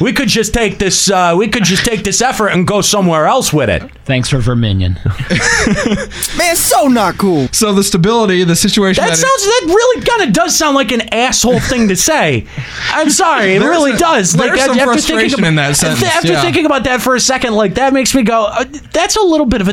[0.00, 3.26] we could just take this uh, we could just take this effort and go somewhere
[3.26, 3.82] else with it.
[4.04, 4.98] Thanks for Verminion.
[6.38, 7.48] Man, so not cool.
[7.52, 10.92] So the stability, the situation That that, sounds that really kind of does sound like
[10.92, 12.46] an asshole thing to say.
[12.90, 14.32] I'm sorry, it really a- does.
[14.32, 16.42] there's Like some after frustration thinking about, in that sentence, After yeah.
[16.42, 19.46] thinking about that for a second, like that makes me go, uh, that's a little
[19.46, 19.72] bit of a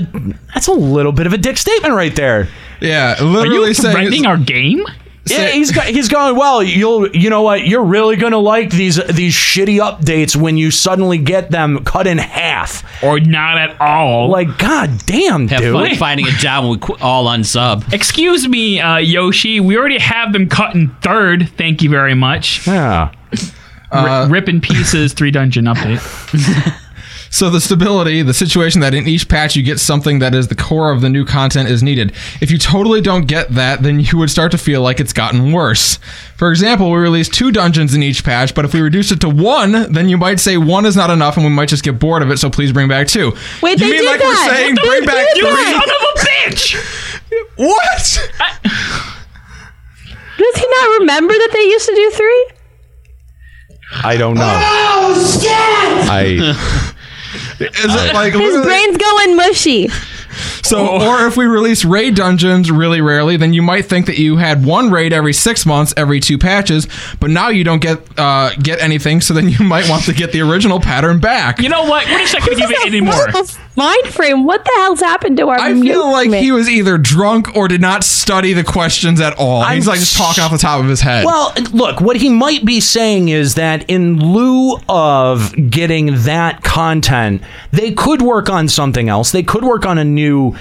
[0.53, 2.47] that's a little bit of a dick statement right there.
[2.81, 4.83] yeah, Are you saying threatening our game?
[5.25, 6.35] Yeah, he's got, he's going.
[6.35, 7.65] Well, you'll you know what?
[7.65, 12.17] You're really gonna like these these shitty updates when you suddenly get them cut in
[12.17, 12.83] half.
[13.01, 14.27] Or not at all?
[14.29, 15.73] Like, god damn, Have dude.
[15.73, 17.91] fun finding a job when we qu- all unsub.
[17.93, 19.61] Excuse me, uh, Yoshi.
[19.61, 21.49] We already have them cut in third.
[21.57, 22.67] Thank you very much.
[22.67, 23.11] Yeah.
[23.91, 25.13] R- rip in pieces.
[25.13, 26.79] Three dungeon update.
[27.33, 30.55] So the stability, the situation that in each patch you get something that is the
[30.55, 32.11] core of the new content is needed.
[32.41, 35.51] If you totally don't get that, then you would start to feel like it's gotten
[35.51, 35.97] worse.
[36.37, 39.29] For example, we released two dungeons in each patch, but if we reduce it to
[39.29, 42.21] one, then you might say one is not enough and we might just get bored
[42.21, 43.31] of it, so please bring back two.
[43.63, 44.27] Wait, you they mean did like that.
[44.27, 45.37] we're saying They bring back that.
[45.39, 45.73] three?
[45.73, 46.19] Son of a
[46.53, 47.09] bitch!
[47.55, 48.29] What?
[50.37, 52.47] Does he not remember that they used to do three?
[54.03, 54.43] I don't know.
[54.45, 55.49] Oh, shit!
[56.11, 56.82] I
[57.59, 59.89] Is it like His brain's going mushy.
[60.63, 64.37] So, or if we release raid dungeons really rarely, then you might think that you
[64.37, 66.87] had one raid every six months, every two patches,
[67.19, 69.21] but now you don't get uh, get anything.
[69.21, 71.59] So then you might want to get the original pattern back.
[71.59, 72.05] You know what?
[72.07, 73.27] We're just not going to give it anymore.
[73.75, 74.45] Mind frame.
[74.45, 75.59] What the hell's happened to our?
[75.59, 79.63] I feel like he was either drunk or did not study the questions at all.
[79.65, 81.25] He's like just talking off the top of his head.
[81.25, 87.41] Well, look, what he might be saying is that in lieu of getting that content,
[87.71, 89.31] they could work on something else.
[89.31, 90.52] They could work on a new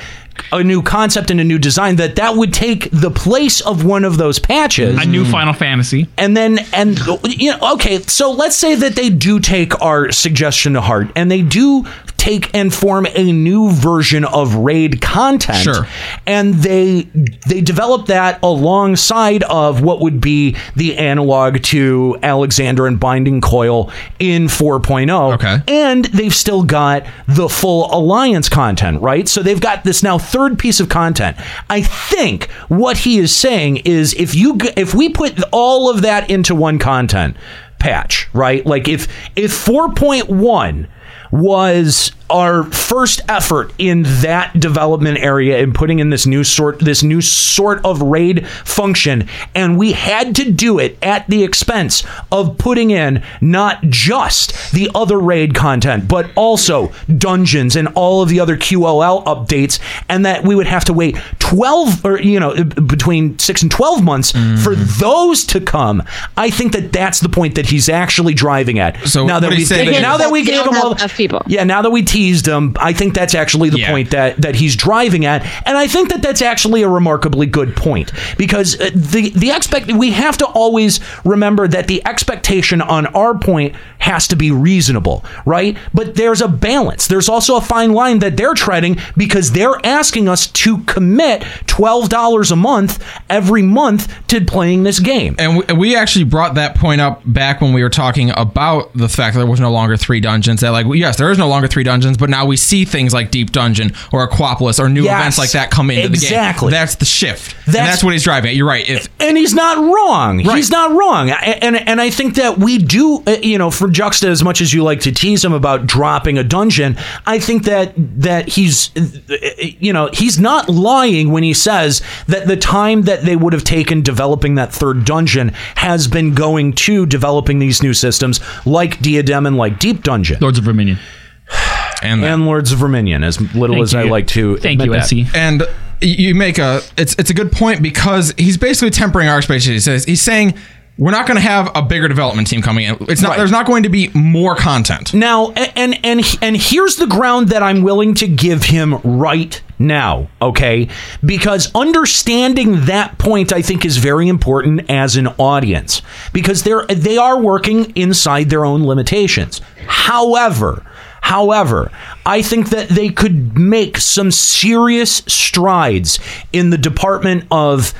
[0.50, 4.04] a new concept and a new design that that would take the place of one
[4.04, 5.00] of those patches.
[5.00, 6.08] A new Final Fantasy.
[6.18, 10.74] And then and you know, okay, so let's say that they do take our suggestion
[10.74, 11.86] to heart and they do
[12.22, 15.58] take and form a new version of raid content.
[15.58, 15.88] Sure.
[16.24, 17.02] And they
[17.48, 23.90] they develop that alongside of what would be the analog to Alexander and Binding Coil
[24.20, 25.34] in 4.0.
[25.34, 25.62] Okay.
[25.66, 29.26] And they've still got the full alliance content, right?
[29.26, 31.36] So they've got this now third piece of content.
[31.68, 36.30] I think what he is saying is if you if we put all of that
[36.30, 37.36] into one content
[37.80, 38.64] patch, right?
[38.64, 40.86] Like if if 4.1
[41.32, 47.02] was our first effort in that development area in putting in this new sort this
[47.02, 49.28] new sort of raid function.
[49.54, 54.90] And we had to do it at the expense of putting in not just the
[54.94, 59.78] other raid content but also dungeons and all of the other QOL updates
[60.08, 64.02] and that we would have to wait 12 or you know between 6 and 12
[64.02, 64.32] months
[64.62, 66.02] for those to come.
[66.36, 68.96] I think that that's the point that he's actually driving at.
[69.06, 70.98] So now that we he's saying is- now that we gave don't him all have
[70.98, 71.42] enough people.
[71.46, 74.76] yeah, now that we teased him, I think that's actually the point that that he's
[74.76, 79.30] driving at, and I think that that's actually a remarkably good point because uh, the
[79.30, 84.36] the expect we have to always remember that the expectation on our point has to
[84.36, 85.76] be reasonable, right?
[85.94, 87.06] But there's a balance.
[87.06, 92.08] There's also a fine line that they're treading because they're asking us to commit twelve
[92.08, 95.34] dollars a month every month to playing this game.
[95.38, 99.08] And we, we actually brought that point up back when we were talking about the
[99.08, 100.60] fact that there was no longer three dungeons.
[100.60, 103.30] That like, yes, there is no longer three dungeons, but now we see things like
[103.30, 106.66] Deep Dungeon or Aquapolis or new Yes, events like that come into exactly.
[106.68, 106.80] the game.
[106.80, 107.54] That's the shift.
[107.66, 108.56] and That's- that's what he's driving at.
[108.56, 108.88] You're right.
[108.88, 110.44] If and he's not wrong.
[110.44, 110.56] Right.
[110.56, 111.30] He's not wrong.
[111.30, 111.34] A-
[111.64, 114.72] And and I think that we do, uh, you know, for Juxta, as much as
[114.72, 119.36] you like to tease him about dropping a dungeon, I think that that he's, uh,
[119.78, 123.64] you know, he's not lying when he says that the time that they would have
[123.64, 129.46] taken developing that third dungeon has been going to developing these new systems like Diadem
[129.46, 130.98] and like Deep Dungeon, Lords of Verminion.
[132.02, 133.24] and and Lords of Verminion.
[133.24, 134.10] As little Thank as I you.
[134.10, 135.28] like to Thank admit you, that.
[135.28, 135.34] SC.
[135.36, 135.62] and
[136.00, 139.74] you make a it's it's a good point because he's basically tempering our expectations.
[139.74, 140.54] He says he's saying
[140.98, 142.96] we're not going to have a bigger development team coming in.
[143.08, 143.30] It's not.
[143.30, 143.38] Right.
[143.38, 145.14] There's not going to be more content.
[145.14, 150.28] Now, and and and here's the ground that I'm willing to give him right now,
[150.40, 150.88] okay?
[151.24, 156.02] Because understanding that point I think is very important as an audience
[156.34, 159.62] because they're they are working inside their own limitations.
[159.86, 160.84] However,
[161.22, 161.90] However,
[162.26, 166.18] I think that they could make some serious strides
[166.52, 167.94] in the department of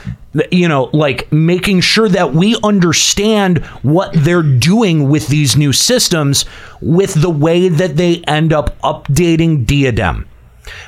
[0.50, 6.44] you know, like making sure that we understand what they're doing with these new systems
[6.80, 10.26] with the way that they end up updating Diadem,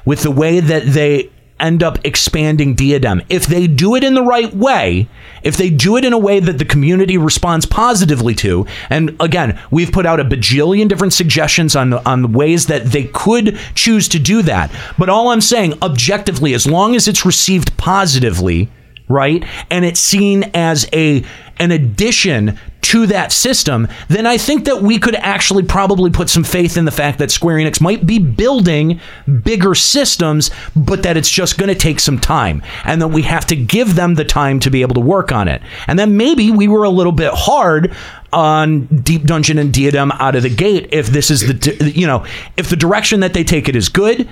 [0.04, 3.22] with the way that they end up expanding Diadem.
[3.28, 5.08] If they do it in the right way,
[5.42, 9.60] if they do it in a way that the community responds positively to, and again,
[9.70, 14.08] we've put out a bajillion different suggestions on on the ways that they could choose
[14.08, 14.70] to do that.
[14.98, 18.68] But all I'm saying, objectively, as long as it's received positively,
[19.08, 21.24] right, and it's seen as a
[21.58, 26.44] an addition to that system, then I think that we could actually probably put some
[26.44, 29.00] faith in the fact that Square Enix might be building
[29.42, 33.46] bigger systems, but that it's just going to take some time and that we have
[33.46, 35.62] to give them the time to be able to work on it.
[35.86, 37.94] And then maybe we were a little bit hard
[38.34, 42.26] on Deep Dungeon and Diadem out of the gate if this is the you know,
[42.56, 44.28] if the direction that they take it is good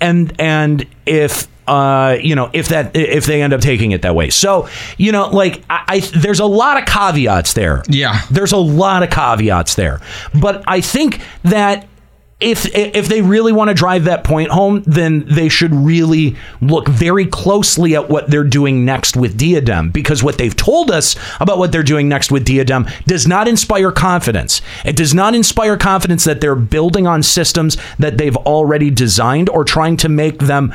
[0.00, 4.14] and and if uh you know if that if they end up taking it that
[4.14, 4.30] way.
[4.30, 4.68] So
[4.98, 7.82] you know like I, I there's a lot of caveats there.
[7.88, 8.20] Yeah.
[8.30, 10.00] there's a lot of caveats there.
[10.40, 11.86] But i think that
[12.38, 16.86] if if they really want to drive that point home then they should really look
[16.86, 19.90] very closely at what they're doing next with diadem.
[19.90, 23.90] Because what they've told us about what they're doing next with diadem does not inspire
[23.90, 24.60] confidence.
[24.84, 29.64] It does not inspire confidence that they're building on systems that they've already designed or
[29.64, 30.74] trying to make them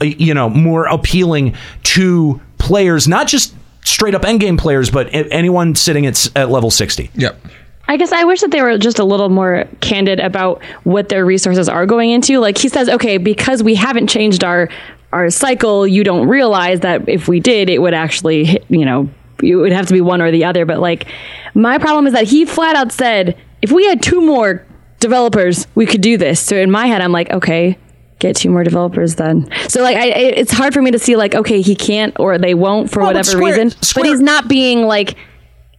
[0.00, 3.54] you know more appealing to players not just
[3.84, 7.38] straight up endgame players but anyone sitting at, at level 60 Yep.
[7.86, 11.24] I guess I wish that they were just a little more candid about what their
[11.24, 12.38] resources are going into.
[12.38, 14.68] Like he says, okay, because we haven't changed our
[15.12, 19.08] our cycle, you don't realize that if we did, it would actually, you know,
[19.42, 20.66] it would have to be one or the other.
[20.66, 21.06] But like,
[21.54, 24.66] my problem is that he flat out said, if we had two more
[24.98, 26.40] developers, we could do this.
[26.40, 27.78] So in my head, I'm like, okay,
[28.18, 29.48] get two more developers then.
[29.68, 32.54] So like, I, it's hard for me to see like, okay, he can't or they
[32.54, 33.78] won't for Well, whatever Square- reason.
[33.94, 35.16] But he's not being like,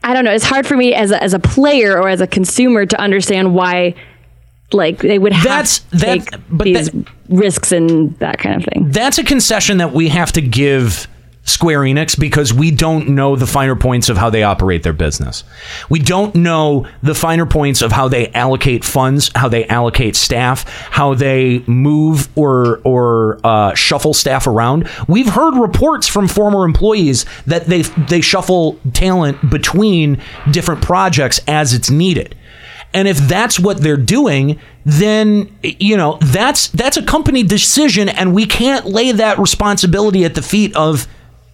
[0.06, 0.32] I don't know.
[0.34, 3.54] It's hard for me as a, as a player or as a consumer to understand
[3.56, 3.96] why.
[4.72, 6.90] Like they would have That's- to take these
[7.30, 8.90] risks and that kind of thing.
[8.90, 11.08] That's a concession that we have to give
[11.46, 15.44] Square Enix because we don't know the finer points of how they operate their business.
[15.90, 20.68] We don't know the finer points of how they allocate funds, how they allocate staff,
[20.68, 24.90] how they move or or uh, shuffle staff around.
[25.08, 31.74] We've heard reports from former employees that they they shuffle talent between different projects as
[31.74, 32.36] it's needed.
[32.96, 38.34] And if that's what they're doing, then you know that's that's a company decision, and
[38.34, 41.08] we can't lay that responsibility at the feet of.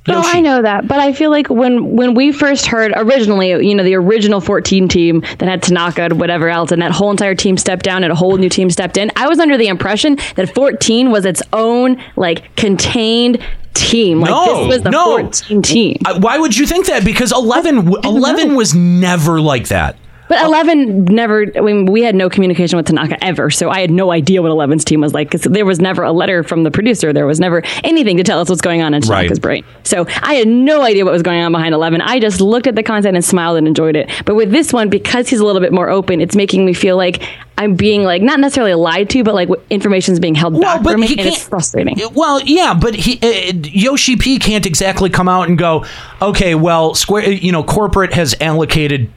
[0.08, 3.76] No, I know that, but I feel like when when we first heard originally, you
[3.76, 7.36] know, the original 14 team that had Tanaka and whatever else, and that whole entire
[7.36, 10.18] team stepped down and a whole new team stepped in, I was under the impression
[10.36, 13.46] that 14 was its own like contained
[13.76, 14.22] team.
[14.22, 15.18] Like no, this was the no.
[15.20, 15.98] 14 team.
[16.06, 17.06] Uh, Why would you think that?
[17.06, 19.98] Because 11, w- 11 was never like that.
[20.32, 23.50] But 11 never, I mean, we had no communication with Tanaka ever.
[23.52, 26.14] So I had no idea what 11's team was like because there was never a
[26.14, 27.12] letter from the producer.
[27.12, 29.24] There was never anything to tell us what's going on in Right.
[29.24, 29.66] Tanaka's brain.
[29.84, 32.00] So I had no idea what was going on behind 11.
[32.00, 34.10] I just looked at the content and smiled and enjoyed it.
[34.24, 36.96] But with this one, because he's a little bit more open, it's making me feel
[36.96, 37.22] like
[37.58, 40.94] I'm being like, not necessarily lied to, but like information is being held back but
[40.94, 41.12] from me.
[41.12, 41.96] And it's frustrating.
[42.14, 45.86] Well, yeah, but he, uh, Yoshi P can't exactly come out and go,
[46.22, 49.12] okay, well, Square, you know, corporate has allocated,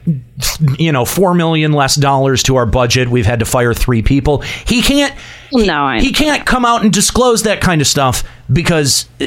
[0.77, 3.09] you know, four million less dollars to our budget.
[3.09, 4.41] We've had to fire three people.
[4.41, 5.15] He can't.
[5.51, 9.25] No, he can't come out and disclose that kind of stuff because uh,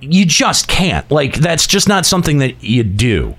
[0.00, 1.08] you just can't.
[1.10, 3.34] Like that's just not something that you do,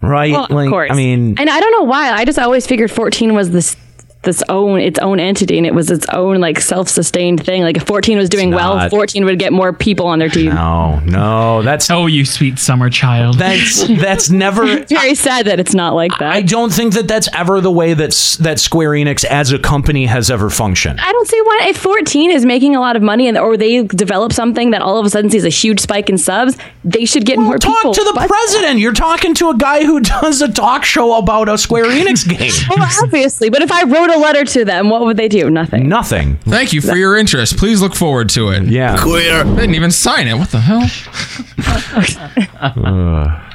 [0.00, 0.32] right?
[0.32, 0.90] Well, like, of course.
[0.90, 2.12] I mean, and I don't know why.
[2.12, 3.76] I just always figured 14 was this
[4.24, 7.62] this own its own entity and it was its own like self-sustained thing.
[7.62, 10.54] Like if 14 was doing well, 14 would get more people on their team.
[10.54, 13.38] no, no, that's oh, you sweet summer child.
[13.38, 14.64] That's that's never.
[14.64, 16.32] It's very sad that it's not like that.
[16.32, 20.06] I don't think that that's ever the way that's that Square Enix as a company
[20.06, 21.00] has ever functioned.
[21.00, 23.82] I don't see why if 14 is making a lot of money and or they
[23.84, 27.24] develop something that all of a sudden sees a huge spike in subs, they should
[27.24, 27.94] get more Talk people.
[27.94, 28.80] to the president.
[28.80, 32.52] You're talking to a guy who does a talk show about a Square Enix game.
[32.68, 35.50] well, obviously, but if I wrote a letter to them, what would they do?
[35.50, 35.88] Nothing.
[35.88, 36.36] Nothing.
[36.38, 37.56] Thank you for your interest.
[37.56, 38.64] Please look forward to it.
[38.64, 38.96] Yeah.
[39.00, 39.44] Queer.
[39.44, 40.34] They didn't even sign it.
[40.34, 40.82] What the hell?
[42.64, 43.53] Uh,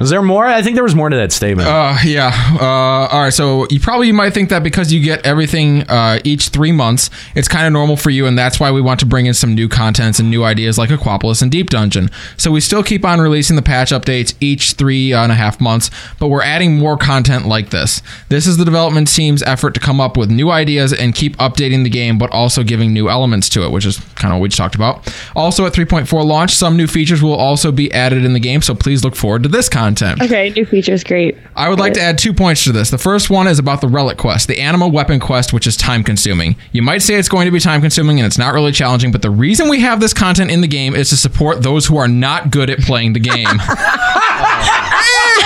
[0.00, 0.44] is there more?
[0.44, 1.68] I think there was more to that statement.
[1.68, 2.32] Uh, yeah.
[2.60, 3.32] Uh, all right.
[3.32, 7.46] So you probably might think that because you get everything uh, each three months, it's
[7.46, 9.68] kind of normal for you, and that's why we want to bring in some new
[9.68, 12.10] contents and new ideas like Aquapolis and Deep Dungeon.
[12.36, 15.90] So we still keep on releasing the patch updates each three and a half months,
[16.18, 18.02] but we're adding more content like this.
[18.28, 21.84] This is the development team's effort to come up with new ideas and keep updating
[21.84, 24.48] the game, but also giving new elements to it, which is kind of what we
[24.48, 25.14] just talked about.
[25.36, 28.74] Also, at 3.4 launch, some new features will also be added in the game, so
[28.74, 29.81] please look forward to this content.
[30.20, 31.36] Okay, new features, great.
[31.56, 32.90] I would like to add two points to this.
[32.90, 36.04] The first one is about the relic quest, the animal weapon quest, which is time
[36.04, 36.56] consuming.
[36.72, 39.22] You might say it's going to be time consuming and it's not really challenging, but
[39.22, 42.08] the reason we have this content in the game is to support those who are
[42.08, 43.46] not good at playing the game.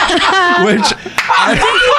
[0.64, 0.92] Which
[1.28, 1.95] I,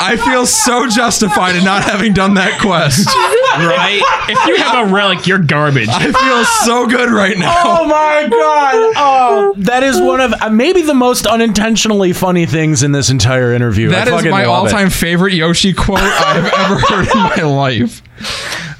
[0.00, 3.06] I feel so justified in not having done that quest.
[3.06, 4.00] right?
[4.28, 5.88] If you have a relic, you're garbage.
[5.88, 7.54] I feel so good right now.
[7.64, 8.94] Oh my god!
[8.96, 13.52] Oh, that is one of uh, maybe the most unintentionally funny things in this entire
[13.52, 13.90] interview.
[13.90, 14.72] That I is fucking my love it.
[14.72, 18.02] all-time favorite Yoshi quote I've ever heard in my life.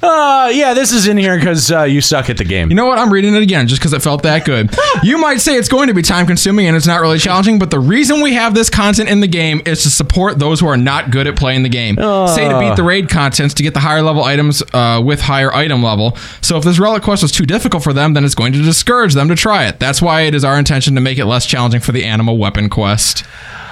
[0.01, 2.69] Uh, yeah, this is in here because uh, you suck at the game.
[2.69, 2.97] You know what?
[2.97, 4.73] I'm reading it again just because it felt that good.
[5.03, 7.69] you might say it's going to be time consuming and it's not really challenging, but
[7.69, 10.77] the reason we have this content in the game is to support those who are
[10.77, 11.95] not good at playing the game.
[11.95, 15.53] Say to beat the raid contents to get the higher level items uh, with higher
[15.53, 16.15] item level.
[16.41, 19.13] So if this relic quest was too difficult for them, then it's going to discourage
[19.13, 19.79] them to try it.
[19.79, 22.69] That's why it is our intention to make it less challenging for the animal weapon
[22.69, 23.25] quest.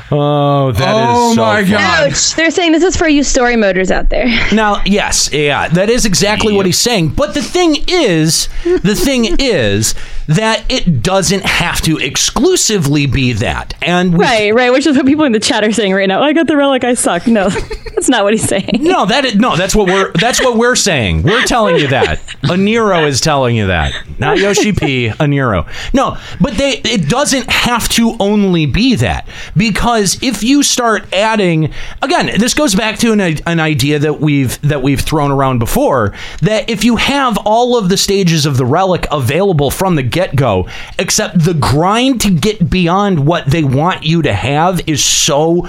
[0.09, 1.71] Oh, that is Oh so my funny.
[1.71, 2.11] god.
[2.11, 2.33] Ouch.
[2.35, 4.27] They're saying this is for you story motors out there.
[4.53, 7.09] Now, yes, yeah, that is exactly what he's saying.
[7.09, 9.93] But the thing is, the thing is
[10.27, 13.73] that it doesn't have to exclusively be that.
[13.81, 14.71] And we, Right, right.
[14.71, 16.21] Which is what people in the chat are saying right now.
[16.21, 17.27] I got the relic, I suck.
[17.27, 17.49] No,
[17.95, 18.79] that's not what he's saying.
[18.81, 21.23] no, that is, no, that's what we're that's what we're saying.
[21.23, 22.21] We're telling you that.
[22.43, 23.93] A Nero is telling you that.
[24.19, 25.65] not Yoshi P, a Nero.
[25.93, 31.73] No, but they it doesn't have to only be that because if you start adding
[32.01, 36.13] again, this goes back to an, an idea that we've that we've thrown around before
[36.41, 40.67] that if you have all of the stages of the relic available from the get-go,
[40.99, 45.67] except the grind to get beyond what they want you to have is so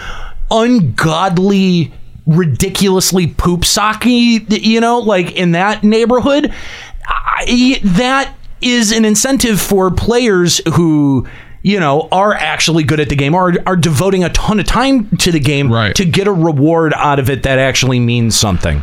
[0.51, 1.93] ungodly
[2.27, 6.53] ridiculously poop socky, you know, like in that neighborhood,
[7.07, 11.27] I, that is an incentive for players who
[11.69, 15.07] you know are actually good at the game or are devoting a ton of time
[15.19, 15.95] to the game right.
[15.95, 18.83] to get a reward out of it that actually means something.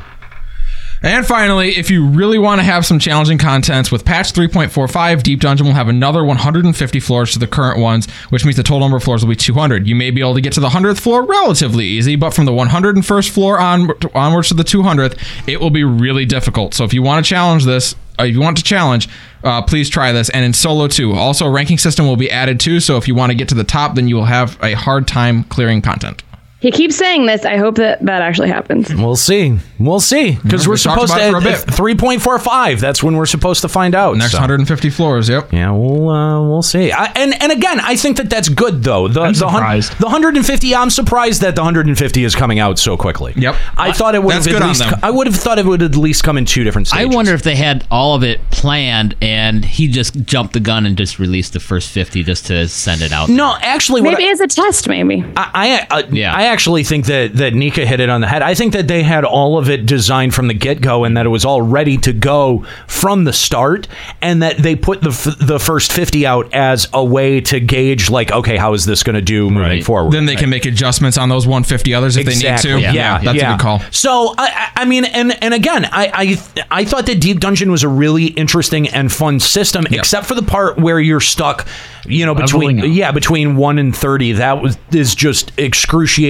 [1.02, 5.40] And finally, if you really want to have some challenging contents, with patch 3.45, Deep
[5.40, 8.98] Dungeon will have another 150 floors to the current ones, which means the total number
[8.98, 9.88] of floors will be 200.
[9.88, 12.52] You may be able to get to the 100th floor relatively easy, but from the
[12.52, 16.74] 101st floor on onwards to the 200th, it will be really difficult.
[16.74, 19.10] So if you want to challenge this, uh, if you want to challenge,
[19.44, 20.30] uh, please try this.
[20.30, 21.14] And in solo too.
[21.14, 22.80] Also, a ranking system will be added too.
[22.80, 25.08] So if you want to get to the top, then you will have a hard
[25.08, 26.24] time clearing content.
[26.62, 27.46] He keeps saying this.
[27.46, 28.92] I hope that that actually happens.
[28.94, 29.60] We'll see.
[29.78, 31.76] We'll see because Yeah, we're we talked supposed about to it for a bit.
[31.76, 32.80] three point four five.
[32.80, 34.16] That's when we're supposed to find out.
[34.18, 34.38] Next so.
[34.40, 35.30] 150 floors.
[35.30, 35.54] Yep.
[35.54, 36.92] Yeah, we'll uh, we'll see.
[36.92, 39.08] I, and and again, I think that that's good though.
[39.08, 40.00] The I'm the, hun- surprised.
[40.00, 40.74] the 150.
[40.74, 43.34] I'm surprised that the 150 is coming out so quickly.
[43.36, 43.56] Yep.
[43.78, 44.80] I thought it would That's have good at on least.
[44.80, 45.00] them.
[45.04, 47.16] I would have thought it would at least come in two different I stages.
[47.16, 50.98] wonder if they had all of it planned and he just jumped the gun and
[50.98, 53.30] just released the first 50 just to send it out.
[53.30, 55.24] No, actually, what Maybe as a test, maybe.
[55.38, 58.42] I I, uh, I actually think that that Nika hit it on the head.
[58.42, 61.26] I think that they had all of it designed from the get go, and that
[61.26, 63.88] it was all ready to go from the start,
[64.22, 68.10] and that they put the f- the first fifty out as a way to gauge,
[68.10, 70.12] like, okay, how is this going to do moving forward?
[70.14, 72.70] Then they can make adjustments on those 150 others if Exactly.
[72.72, 72.94] they need to.
[72.94, 73.54] Yeah, that's yeah.
[73.54, 73.80] a good call.
[73.92, 77.72] So I, I I mean, and and again, I, I I thought that Deep Dungeon
[77.72, 81.68] was a really interesting and fun system, except for the part where you're stuck,
[82.06, 84.34] you know, between yeah, between one and thirty.
[84.34, 85.52] That was is just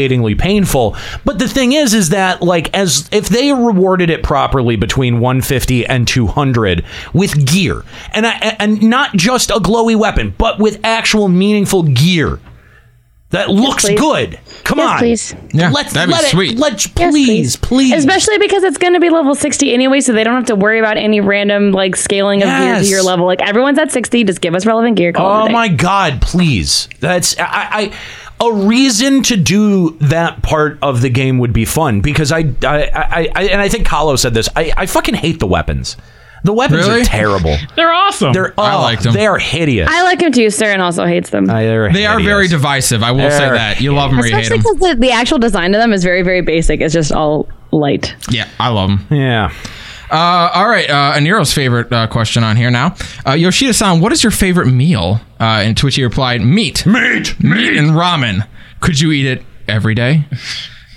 [0.06, 0.96] excruciatingly painful.
[1.24, 5.42] But the thing is, is that like as if they rewarded it properly between one
[5.42, 7.84] fifty and two hundred with gear,
[8.14, 12.40] and I, and not just a glowy weapon, but with actual meaningful gear.
[13.32, 14.00] That looks please.
[14.00, 14.40] good.
[14.64, 15.36] Come Yes, on, please.
[15.52, 16.52] Yeah, let's that'd be let sweet.
[16.54, 16.58] it.
[16.60, 17.92] Let's please, please.
[17.92, 20.80] Especially because it's going to be level 60 anyway, so they don't have to worry
[20.80, 23.26] about any random like scaling of gear to your level.
[23.26, 25.12] Like everyone's at 60, just give us relevant gear.
[25.12, 26.22] call Oh my God!
[26.22, 27.44] Please, that's I,
[27.92, 27.98] I.
[28.42, 32.84] A reason to do that part of the game would be fun because I, I,
[32.94, 34.50] I, I and I think Kahlo said this.
[34.56, 35.96] I, I fucking hate the weapons.
[36.44, 37.02] The weapons Really?
[37.02, 37.58] are terrible.
[37.76, 38.32] They're awesome.
[38.34, 39.14] They're oh, I liked 'em.
[39.14, 39.90] They are hideous.
[39.92, 41.50] I like them too, sir, and also hates them.
[41.50, 43.02] Uh, they're They are very divisive.
[43.02, 43.82] I will say They're that.
[43.82, 46.04] You love them or you hate Especially because the, the actual design of them is
[46.04, 46.82] very, very basic.
[46.82, 48.16] It's just all light.
[48.30, 49.08] Yeah, I love them.
[49.10, 49.52] Yeah.
[50.12, 52.96] Uh, all right, uh, Aniro's favorite uh, question on here now.
[53.26, 55.20] Uh, Yoshida-san, what is your favorite meal?
[55.40, 56.86] Uh, and to which he replied, meat.
[56.86, 57.36] Meat.
[57.44, 58.48] Meat and ramen.
[58.82, 60.26] Could you eat it every day?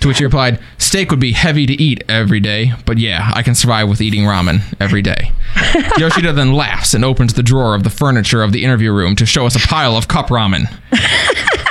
[0.01, 3.43] To which he replied, steak would be heavy to eat every day, but yeah, I
[3.43, 5.31] can survive with eating ramen every day.
[5.97, 9.25] Yoshida then laughs and opens the drawer of the furniture of the interview room to
[9.25, 10.71] show us a pile of cup ramen.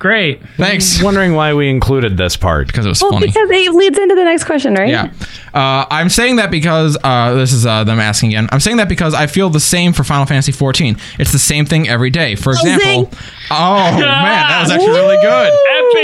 [0.00, 0.40] Great.
[0.56, 1.02] Thanks.
[1.02, 3.26] Wondering why we included this part Because it was Well, funny.
[3.26, 4.88] because it leads into the next question, right?
[4.88, 5.12] Yeah.
[5.52, 8.48] Uh, I'm saying that because uh, this is uh, them asking again.
[8.50, 10.96] I'm saying that because I feel the same for Final Fantasy 14.
[11.18, 12.34] It's the same thing every day.
[12.34, 13.10] For example,
[13.50, 15.52] oh man, that was actually really good.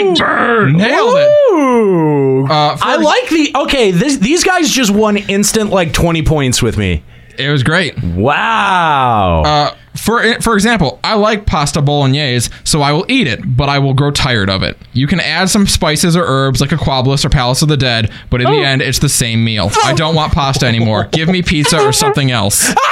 [0.05, 0.73] Epic burn.
[0.77, 2.51] Nailed it.
[2.51, 3.93] Uh, I like the okay.
[3.93, 7.02] This, these guys just won instant like twenty points with me.
[7.39, 8.02] It was great.
[8.02, 9.43] Wow.
[9.44, 13.68] Uh, for eh, for example, I like pasta bolognese, so I will eat it, but
[13.68, 14.77] I will grow tired of it.
[14.93, 18.40] You can add some spices or herbs like Aquapolis or Palace of the Dead, but
[18.40, 18.62] in the oh.
[18.62, 19.70] end, it's the same meal.
[19.85, 21.09] I don't want pasta anymore.
[21.12, 22.74] Give me pizza or something else.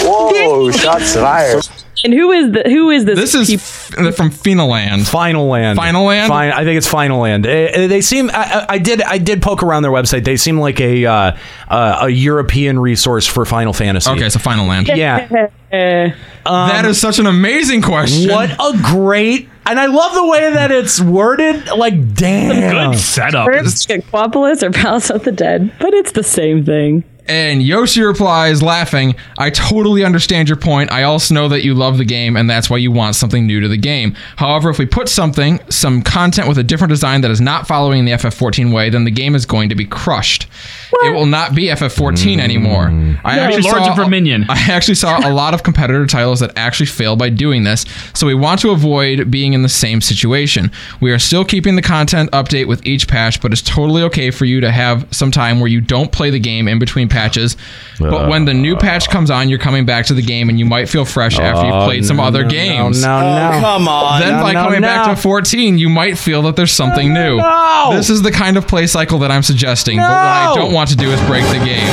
[0.00, 1.68] Whoa, shots fired.
[2.04, 3.18] And who is the who is this?
[3.18, 5.08] This is f- from Finaland.
[5.08, 5.76] Final Land.
[5.76, 6.28] Final Land?
[6.28, 6.52] Fine.
[6.52, 7.46] I think it's Final Land.
[7.46, 8.30] Eh, they seem.
[8.30, 9.02] I, I- I did.
[9.02, 10.24] I did poke around their website.
[10.24, 11.36] They seem like a uh,
[11.68, 14.10] uh, a European resource for Final Fantasy.
[14.10, 14.88] Okay, so Final Land.
[14.88, 15.48] Yeah.
[16.44, 18.30] that is such an amazing question.
[18.30, 19.48] What a great.
[19.66, 21.66] And I love the way that it's worded.
[21.66, 22.92] Like, damn.
[22.92, 23.48] Good setup.
[23.48, 27.04] Herbs, Aquapolis or Palace of the Dead, but it's the same thing.
[27.28, 30.90] And Yoshi replies, laughing, I totally understand your point.
[30.90, 33.60] I also know that you love the game, and that's why you want something new
[33.60, 34.16] to the game.
[34.36, 38.06] However, if we put something, some content with a different design that is not following
[38.06, 40.46] the FF14 way, then the game is going to be crushed.
[41.04, 42.40] It will not be FF14 mm.
[42.40, 42.88] anymore.
[43.24, 43.42] I Yeah.
[43.42, 44.46] actually Lords saw of Verminion.
[44.48, 47.84] I actually saw a lot of competitor titles that actually fail by doing this,
[48.14, 50.70] so we want to avoid being in the same situation.
[51.00, 54.44] We are still keeping the content update with each patch, but it's totally okay for
[54.44, 57.56] you to have some time where you don't play the game in between patches.
[57.98, 59.12] But when the new patch uh.
[59.12, 61.74] comes on, you're coming back to the game and you might feel fresh after you've
[61.74, 63.02] Oh, played some other no, games.
[63.02, 63.56] no, oh, no, no.
[63.56, 64.20] Oh, come on.
[64.20, 67.36] Then No, by no, coming back to 14, you might feel that there's something new.
[67.36, 67.90] no.
[67.92, 69.98] This is the kind of play cycle that I'm suggesting.
[69.98, 70.54] But I No.
[70.54, 71.90] don't want to do is break the game.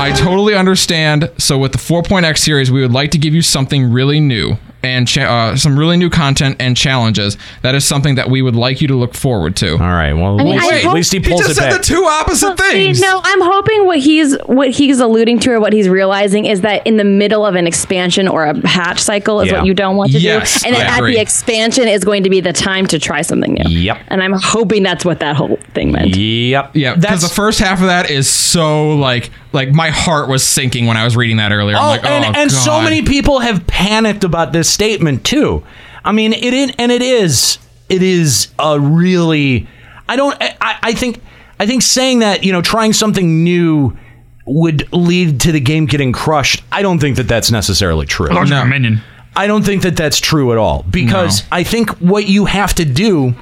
[0.00, 1.30] I totally understand.
[1.36, 5.08] So with the 4.x series, we would like to give you something really new and
[5.08, 7.36] cha- uh, some really new content and challenges.
[7.62, 9.72] That is something that we would like you to look forward to.
[9.72, 10.12] All right.
[10.12, 13.00] Well, I mean, I hope- he just said the two opposite See, things.
[13.00, 16.86] no, I'm hoping what he's what he's alluding to or what he's realizing is that
[16.86, 19.58] in the middle of an expansion or a patch cycle is Yeah.
[19.58, 21.14] what you don't want to Yes, do, and then I at agree.
[21.14, 23.68] the expansion is going to be the time to try something new.
[23.70, 23.98] Yep.
[24.08, 26.16] And I'm hoping that's what that whole thing meant.
[26.16, 26.70] Yep.
[26.74, 30.86] Yeah, because the first half of that is so like like my heart was sinking
[30.86, 31.76] when I was reading that earlier.
[31.76, 35.64] I'm Oh, like, oh and, and so many people have panicked about this statement too.
[36.04, 37.58] I mean, it is, and it is,
[37.88, 39.66] it is a really.
[40.08, 40.36] I don't.
[40.40, 41.22] I, I think.
[41.58, 43.96] I think saying that you know trying something new
[44.46, 46.62] would lead to the game getting crushed.
[46.70, 48.26] I don't think that that's necessarily true.
[48.28, 49.00] Lords of Verminion.
[49.36, 52.84] I don't think that that's true at all because I think what you have to
[52.84, 53.34] do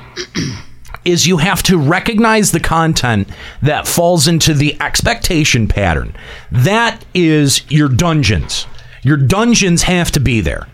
[1.05, 3.29] is you have to recognize the content
[3.61, 6.15] that falls into the expectation pattern.
[6.51, 8.66] That is your dungeons.
[9.03, 10.69] Your dungeons have to be there.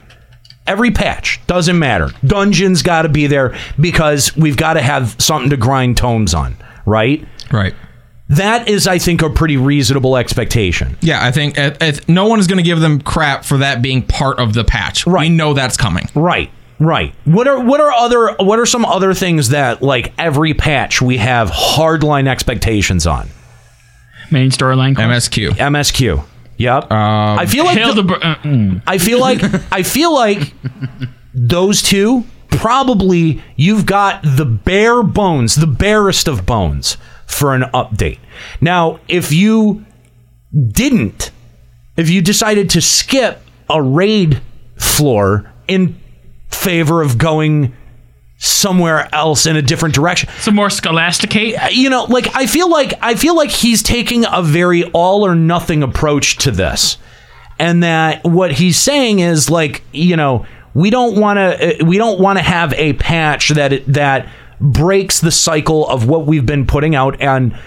[0.67, 2.11] Every patch doesn't matter.
[2.27, 6.57] Dungeons got to be there because we've got to have something to grind tomes on,
[6.85, 7.27] right?
[7.51, 7.75] Right.
[8.29, 10.99] That is, I think, a pretty reasonable expectation.
[11.01, 13.81] Yeah, I think uh, uh, no one is going to give them crap for that
[13.81, 15.07] being part of the patch.
[15.07, 15.31] Right.
[15.31, 16.07] We know that's coming.
[16.15, 16.51] Right.
[16.81, 17.15] Right.
[17.25, 21.17] What are what are other what are some other things that like every patch we
[21.19, 23.29] have hardline expectations on?
[24.31, 24.95] Main storyline.
[24.95, 25.51] MSQ.
[25.51, 26.25] MSQ.
[26.59, 26.87] Yep.
[26.91, 28.83] I feel like the- Hildebr- uh, mm.
[28.87, 29.41] I feel like
[29.73, 30.53] I feel like
[31.35, 36.97] those two probably you've got the bare bones, the barest of bones
[37.27, 38.19] for an update.
[38.61, 39.85] Now, if you
[40.73, 41.31] didn't,
[41.97, 44.41] if you decided to skip a raid
[44.77, 45.99] floor in
[46.49, 47.75] favor of going
[48.39, 50.31] somewhere else in a different direction.
[50.39, 51.61] Some more scholasticate.
[51.61, 55.27] Uh, you know, like I feel like I feel like he's taking a very all
[55.27, 56.99] or nothing approach to this.
[57.59, 61.99] And that what he's saying is like, you know, we don't want to uh, we
[61.99, 64.29] don't want to have a patch that it, that
[64.61, 67.59] breaks the cycle of what we've been putting out and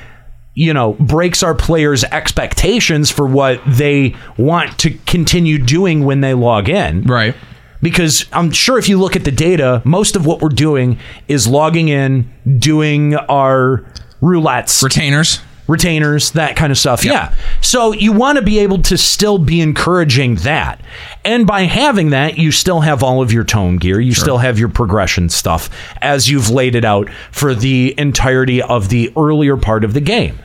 [0.53, 6.34] you know, breaks our players' expectations for what they want to continue doing when they
[6.34, 7.03] log in.
[7.03, 7.36] Right.
[7.82, 11.48] Because I'm sure if you look at the data, most of what we're doing is
[11.48, 13.86] logging in, doing our
[14.22, 17.03] roulettes, retainers, retainers, that kind of stuff.
[17.03, 17.34] Yeah.
[17.62, 20.82] So you want to be able to still be encouraging that.
[21.24, 24.60] And by having that, you still have all of your tome gear, you still have
[24.60, 25.70] your progression stuff
[26.02, 30.38] as you've laid it out for the entirety of the earlier part of the game.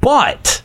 [0.00, 0.62] But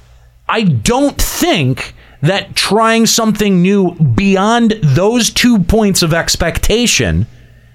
[0.47, 1.92] I don't think
[2.23, 7.27] that trying something new beyond those two points of expectation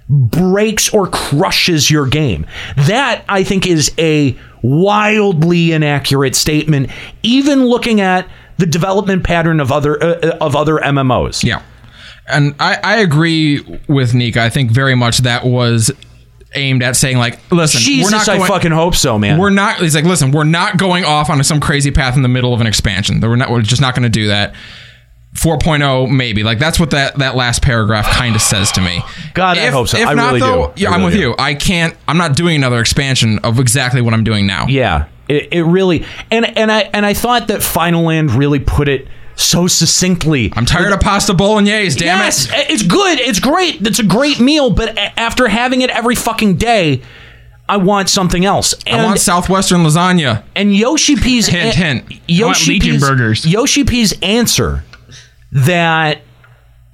[0.08, 2.46] breaks or crushes your game.
[2.76, 6.90] That I think is a wildly inaccurate statement
[7.22, 11.44] even looking at the development pattern of other uh, of other MMOs.
[11.44, 11.62] Yeah.
[12.26, 14.42] And I, I agree with Nika.
[14.42, 15.90] I think very much that was
[16.54, 19.38] aimed at saying like, listen, Jesus, we're not I going, fucking hope so, man.
[19.38, 19.78] We're not.
[19.78, 22.60] He's like, listen, we're not going off on some crazy path in the middle of
[22.60, 23.20] an expansion.
[23.20, 23.50] We're not.
[23.50, 24.54] We're just not going to do that.
[25.34, 29.02] 4.0 maybe like that's what that that last paragraph kind of says to me
[29.34, 29.98] God, I hope so.
[29.98, 30.82] if I not really though do.
[30.82, 31.20] yeah I i'm really with do.
[31.20, 35.04] you i can't i'm not doing another expansion of exactly what i'm doing now Yeah,
[35.28, 39.06] it, it really and and I and I thought that Final Land really put it
[39.38, 40.52] so succinctly.
[40.56, 43.18] i'm tired of pasta bolognese damn yes, it it's good.
[43.20, 43.86] It's great.
[43.86, 44.70] It's a great meal.
[44.70, 47.02] But a- after having it every fucking day,
[47.68, 48.74] I want something else.
[48.86, 52.02] i want southwestern lasagna And Yoshi P's Hint, hint.
[52.04, 53.46] I want Yoshi Legion burgers.
[53.46, 54.84] Yoshi P's answer
[55.52, 56.20] that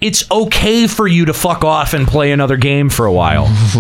[0.05, 3.47] it's okay for you to fuck off and play another game for a while.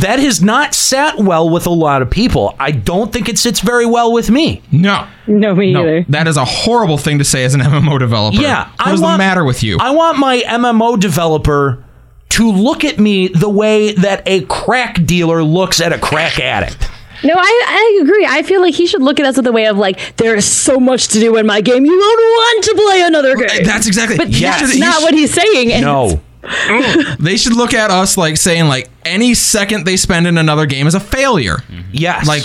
[0.00, 2.54] that has not sat well with a lot of people.
[2.58, 4.62] I don't think it sits very well with me.
[4.72, 6.04] no No, me no either.
[6.08, 9.00] that is a horrible thing to say as an mmo developer Yeah, what what is
[9.00, 11.84] the matter with you I want my MMO developer
[12.30, 16.88] to look at me the way that a crack dealer looks at a crack addict.
[17.24, 18.26] No, I, I agree.
[18.26, 20.44] I feel like he should look at us with a way of like, there is
[20.44, 21.84] so much to do in my game.
[21.84, 23.64] You won't want to play another game.
[23.64, 25.72] that's exactly- But he that's should- he not what he's saying.
[25.72, 26.20] and No.
[27.18, 30.86] they should look at us like saying like any second they spend in another game
[30.86, 31.56] is a failure.
[31.56, 31.80] Mm-hmm.
[31.92, 32.26] Yes.
[32.28, 32.42] Like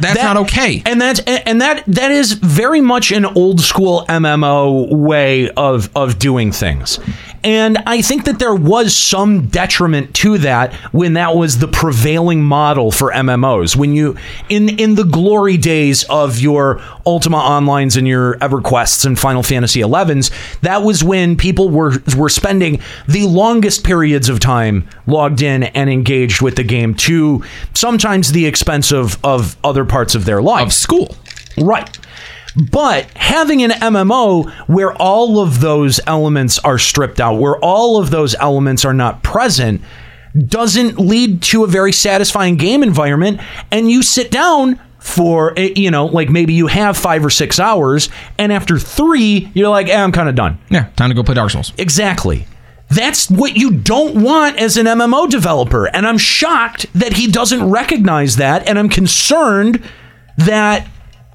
[0.00, 0.82] that's That- not okay.
[0.84, 6.18] And that's and that that is very much an old school MMO way of of
[6.18, 6.98] doing things.
[7.42, 12.42] And I think that there was some detriment to that when that was the prevailing
[12.42, 13.76] model for MMOs.
[13.76, 14.16] When you
[14.48, 19.80] in in the glory days of your Ultima Onlines and your EverQuests and Final Fantasy
[19.80, 20.30] 11s,
[20.60, 25.88] that was when people were were spending the longest periods of time logged in and
[25.88, 27.42] engaged with the game to
[27.74, 30.66] sometimes the expense of of other parts of their life.
[30.66, 31.16] Of school.
[31.56, 31.98] Right.
[32.70, 38.10] But having an MMO where all of those elements are stripped out, where all of
[38.10, 39.80] those elements are not present,
[40.46, 43.40] doesn't lead to a very satisfying game environment.
[43.70, 47.58] And you sit down for, eh, you know, like maybe you have five or six
[47.58, 50.58] hours, and after three, you're like, eh, I'm kind of done.
[50.68, 51.72] Yeah, time to go play Dark Souls.
[51.78, 52.46] Exactly.
[52.90, 55.86] That's what you don't want as an MMO developer.
[55.86, 58.68] And I'm shocked that he doesn't recognize that.
[58.68, 59.82] And I'm concerned
[60.38, 60.88] that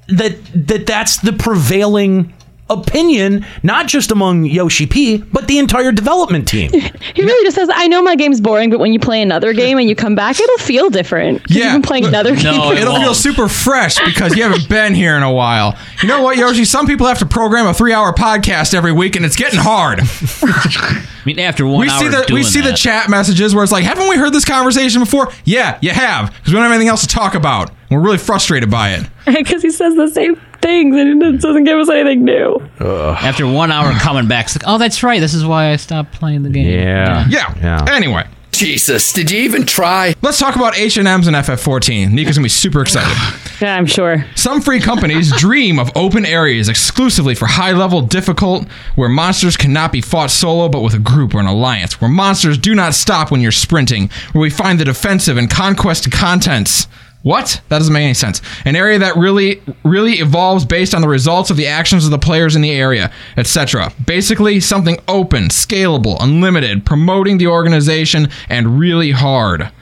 [0.08, 2.32] that that that's the prevailing
[2.68, 6.70] opinion, not just among Yoshi P, but the entire development team.
[7.16, 9.78] He really just says, "I know my game's boring, but when you play another game
[9.78, 11.38] and you come back, it'll feel different.
[11.46, 12.60] 'Cause You've been playing another game.
[12.60, 15.76] for it'll feel super fresh because you haven't been here in a while.
[16.02, 16.64] You know what, Yoshi?
[16.66, 20.00] Some people have to program a three-hour podcast every week, and it's getting hard.
[20.42, 23.62] I mean, after one we hour see the doing we see the chat messages where
[23.64, 26.72] it's like, "Haven't we heard this conversation before?" Yeah, you have, because we don't have
[26.72, 27.70] anything else to talk about.
[27.90, 29.06] We're really frustrated by it.
[29.26, 32.60] because he says the same things and it doesn't give us anything new.
[32.80, 35.20] After one hour coming back, it's like, oh, that's right.
[35.20, 36.66] This is why I stopped playing the game.
[36.68, 37.26] Yeah.
[37.28, 38.26] Yeah, anyway.
[38.52, 40.14] Jesus, did you even try?
[40.22, 42.10] Let's talk about HNMs and FF14.
[42.10, 43.16] Nika's gonna be super excited.
[43.58, 44.22] Yeah, I'm sure.
[44.34, 50.02] Some free companies dream of open areas exclusively for high-level difficult, where monsters cannot be
[50.02, 53.40] fought solo but with a group or an alliance, where monsters do not stop when
[53.40, 56.86] you're sprinting, where we find the defensive and conquest contents.
[57.26, 57.60] What?
[57.70, 58.40] That doesn't make any sense.
[58.64, 62.20] An area that really, really evolves based on the results of the actions of the
[62.20, 63.92] players in the area, etc.
[64.06, 69.72] Basically, something open, scalable, unlimited, promoting the organization, and really hard.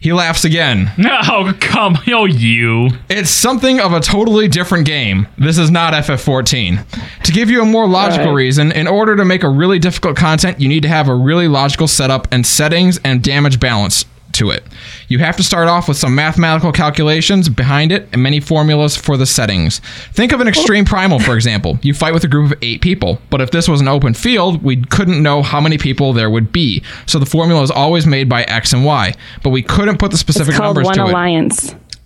[0.00, 0.90] He laughs again.
[1.30, 2.88] Oh, come, oh, you.
[3.08, 5.28] It's something of a totally different game.
[5.38, 7.22] This is not FF14.
[7.22, 8.34] To give you a more logical Right.
[8.38, 11.46] reason, in order to make a really difficult content, you need to have a really
[11.46, 14.04] logical setup and settings and damage balance
[14.34, 14.64] to it.
[15.08, 19.16] You have to start off with some mathematical calculations behind it and many formulas for
[19.16, 19.80] the settings.
[20.12, 21.78] Think of an extreme primal, for example.
[21.82, 24.62] You fight with a group of eight people, but if this was an open field,
[24.62, 26.82] we couldn't know how many people there would be.
[27.06, 30.18] So the formula is always made by X and Y, but we couldn't put the
[30.18, 31.12] specific It's called numbers One to it.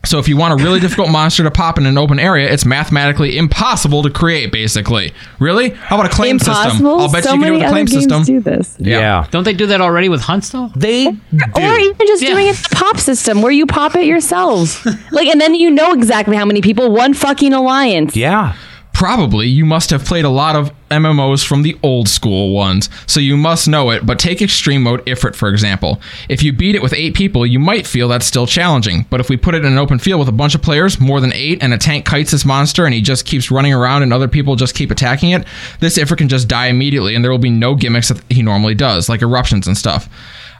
[0.06, 0.10] Alliance.
[0.10, 2.64] So if you want a really difficult monster to pop in an open area, it's
[2.64, 4.52] mathematically impossible to create.
[4.52, 5.70] Basically, really?
[5.70, 6.86] How about a claim system?
[6.86, 8.22] I'll bet so you can do it with a other claim games system.
[8.22, 8.76] do this.
[8.78, 9.26] Yeah.
[9.30, 10.70] Don't they do that already with hunts though?
[10.76, 14.84] They Or even just doing it the pop system where you pop it yourselves.
[15.10, 16.90] like, and then you know exactly how many people.
[16.90, 18.16] One fucking alliance.
[18.16, 18.54] Yeah.
[18.96, 23.20] Probably you must have played a lot of MMOs from the old school ones, so
[23.20, 24.06] you must know it.
[24.06, 26.00] But take Extreme Mode Ifrit, for example.
[26.30, 29.04] If you beat it with eight people, you might feel that's still challenging.
[29.10, 31.20] But if we put it in an open field with a bunch of players, more
[31.20, 34.14] than eight, and a tank kites this monster and he just keeps running around and
[34.14, 35.44] other people just keep attacking it,
[35.80, 38.74] this Ifrit can just die immediately and there will be no gimmicks that he normally
[38.74, 40.08] does, like eruptions and stuff.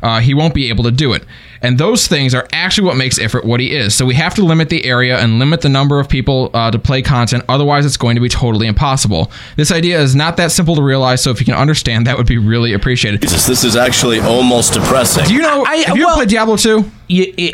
[0.07, 1.25] Uh, he won't be able to do it.
[1.63, 3.93] And those things are actually what makes Ifrit what he is.
[3.93, 6.79] So we have to limit the area and limit the number of people uh, to
[6.79, 7.43] play content.
[7.49, 9.33] Otherwise, it's going to be totally impossible.
[9.57, 11.25] This idea is not that simple to realize.
[11.25, 13.21] So if you can understand, that would be really appreciated.
[13.21, 15.25] Jesus, this is actually almost depressing.
[15.25, 15.65] Do you know?
[15.65, 16.89] have you ever played Diablo 2?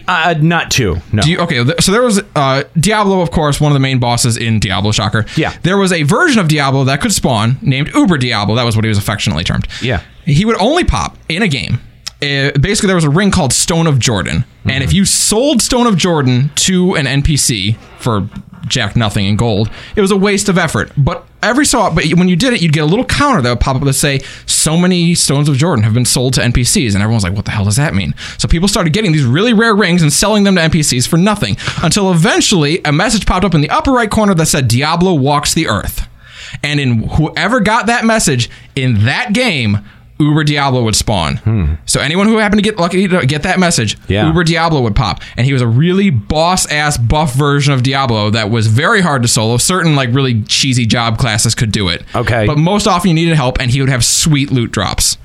[0.07, 0.97] uh, not 2.
[1.13, 1.23] No.
[1.23, 3.99] Do you, okay, th- so there was uh, Diablo, of course, one of the main
[3.99, 5.25] bosses in Diablo, shocker.
[5.39, 5.57] Yeah.
[5.63, 8.57] There was a version of Diablo that could spawn named Uber Diablo.
[8.57, 9.69] That was what he was affectionately termed.
[9.81, 10.03] Yeah.
[10.27, 11.81] He would only pop in a game.
[12.23, 14.45] Uh, basically, there was a ring called Stone of Jordan.
[14.65, 18.29] And if you sold Stone of Jordan to an NPC for
[18.69, 20.93] jack nothing in gold, it was a waste of effort.
[20.97, 23.61] But every so but when you did it, you'd get a little counter that would
[23.61, 26.95] pop up to say, so many Stones of Jordan have been sold to NPCs.
[26.95, 28.15] And everyone's like, what the hell does that mean?
[28.39, 31.57] So people started getting these really rare rings and selling them to NPCs for nothing
[31.83, 35.55] until eventually a message popped up in the upper right corner that said, Diablo walks
[35.55, 36.09] the earth.
[36.63, 39.79] And in whoever got that message in that game,
[40.21, 41.37] Uber Diablo would spawn.
[41.39, 41.75] Hmm.
[41.85, 44.27] So anyone who happened to get lucky to get that message, Yeah.
[44.29, 45.21] Uber Diablo would pop.
[45.37, 49.23] And he was a really boss ass buff version of Diablo that was very hard
[49.23, 49.57] to solo.
[49.57, 52.03] Certain like really cheesy job classes could do it.
[52.15, 52.47] Okay.
[52.47, 55.19] But most often you needed help and he would have sweet loot drops.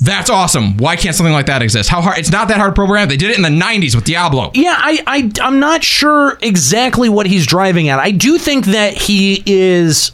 [0.00, 0.76] That's awesome.
[0.76, 1.88] Why can't something like that exist?
[1.88, 2.18] How hard?
[2.18, 3.08] It's not that hard to program.
[3.08, 4.52] They did it in the 90s with Diablo.
[4.54, 7.98] Yeah, I, I I'm not sure exactly what he's driving at.
[7.98, 10.12] I do think that he is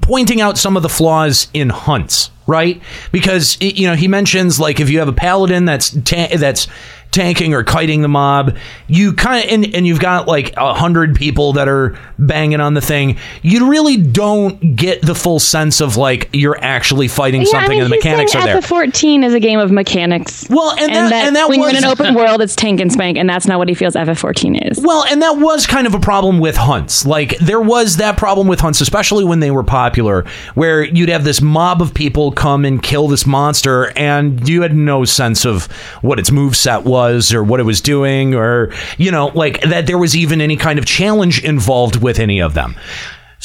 [0.00, 2.30] pointing out some of the flaws in hunts.
[2.46, 2.80] Right?
[3.12, 6.66] Because you know he mentions like if you have a paladin that's ta- that's
[7.12, 8.56] tanking or kiting the mob,
[8.88, 12.74] you kind of and, and you've got like a hundred people that are banging on
[12.74, 13.16] the thing.
[13.42, 17.74] You really don't get the full sense of like you're actually fighting Yeah, something I
[17.74, 18.58] mean, and the mechanics are there.
[18.58, 20.46] FF14 is a game of mechanics.
[20.50, 23.16] Well, and that- and that when you're in an open world, it's tank and spank,
[23.16, 24.80] and that's not what he feels FF14 is.
[24.82, 27.06] Well, and that was kind of a problem with hunts.
[27.06, 30.24] Like there was that problem with hunts, especially when they were popular,
[30.54, 34.76] where you'd have this mob of people come and kill this monster, and you had
[34.76, 35.64] no sense of
[36.02, 36.95] what its move set was
[37.32, 40.78] or what it was doing, or you know, like that there was even any kind
[40.78, 42.74] of challenge involved with any of them.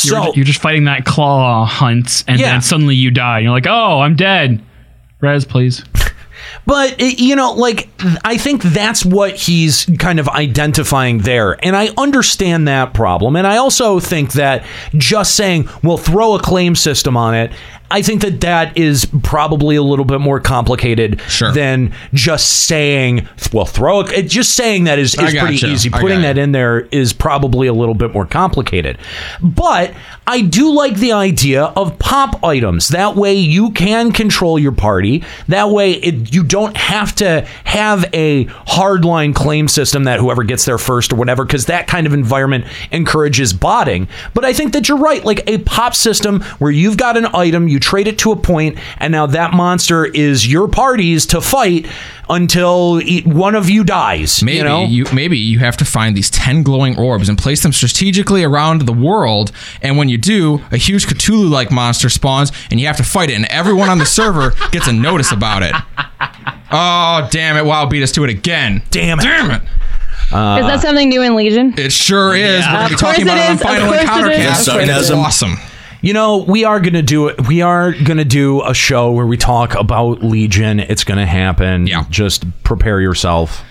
[0.03, 2.51] You're, So you're just fighting that claw hunt, and Yeah.
[2.53, 3.39] then suddenly you die.
[3.39, 4.61] You're like, oh, I'm dead.
[5.19, 5.83] Res, please.
[6.65, 7.87] But you know, like
[8.23, 13.35] I think that's what he's kind of identifying there, and I understand that problem.
[13.35, 14.65] And I also think that
[14.95, 17.51] just saying, "Well, throw a claim system on it,"
[17.91, 21.21] I think that that is probably a little bit more complicated
[21.53, 25.67] than just saying, "Well, throw a." Just saying that is, is pretty gotcha.
[25.67, 25.89] easy.
[25.89, 28.97] Putting that in there is probably a little bit more complicated.
[29.41, 29.93] But
[30.25, 32.87] I do like the idea of pop items.
[32.87, 35.23] That way you can control your party.
[35.49, 40.63] That way it, you don't have to have a hardline claim system that whoever gets
[40.63, 44.07] there first or whatever, because that kind of environment encourages botting.
[44.33, 45.25] But I think that you're right.
[45.25, 48.77] Like a pop system where you've got an item, you trade it to a point,
[48.97, 51.87] and now that monster is your party's to fight
[52.29, 54.41] until e- one of you dies.
[54.41, 54.85] Maybe you know?
[54.85, 58.81] you maybe you have to find these ten glowing orbs and place them strategically around
[58.83, 59.51] the world.
[59.81, 63.33] And when you do, a huge Cthulhu-like monster spawns, and you have to fight it.
[63.35, 65.73] And everyone on the server gets a notice about it.
[66.71, 67.65] Oh damn it!
[67.65, 68.81] WoW beat us to it again.
[68.91, 69.23] Damn it!
[69.23, 69.61] Damn it!
[70.31, 71.73] is that uh, something new in Legion?
[71.77, 72.65] It sure is.
[72.65, 74.37] We're gonna be talking about it it on Final Encounter is.
[74.37, 74.69] Cast.
[74.69, 75.11] Of it is.
[75.11, 75.57] awesome.
[76.01, 77.47] You know, we are gonna do it.
[77.47, 80.79] We are gonna do a show where we talk about Legion.
[80.79, 81.85] It's gonna happen.
[81.85, 82.05] Yeah.
[82.09, 83.63] Just prepare yourself.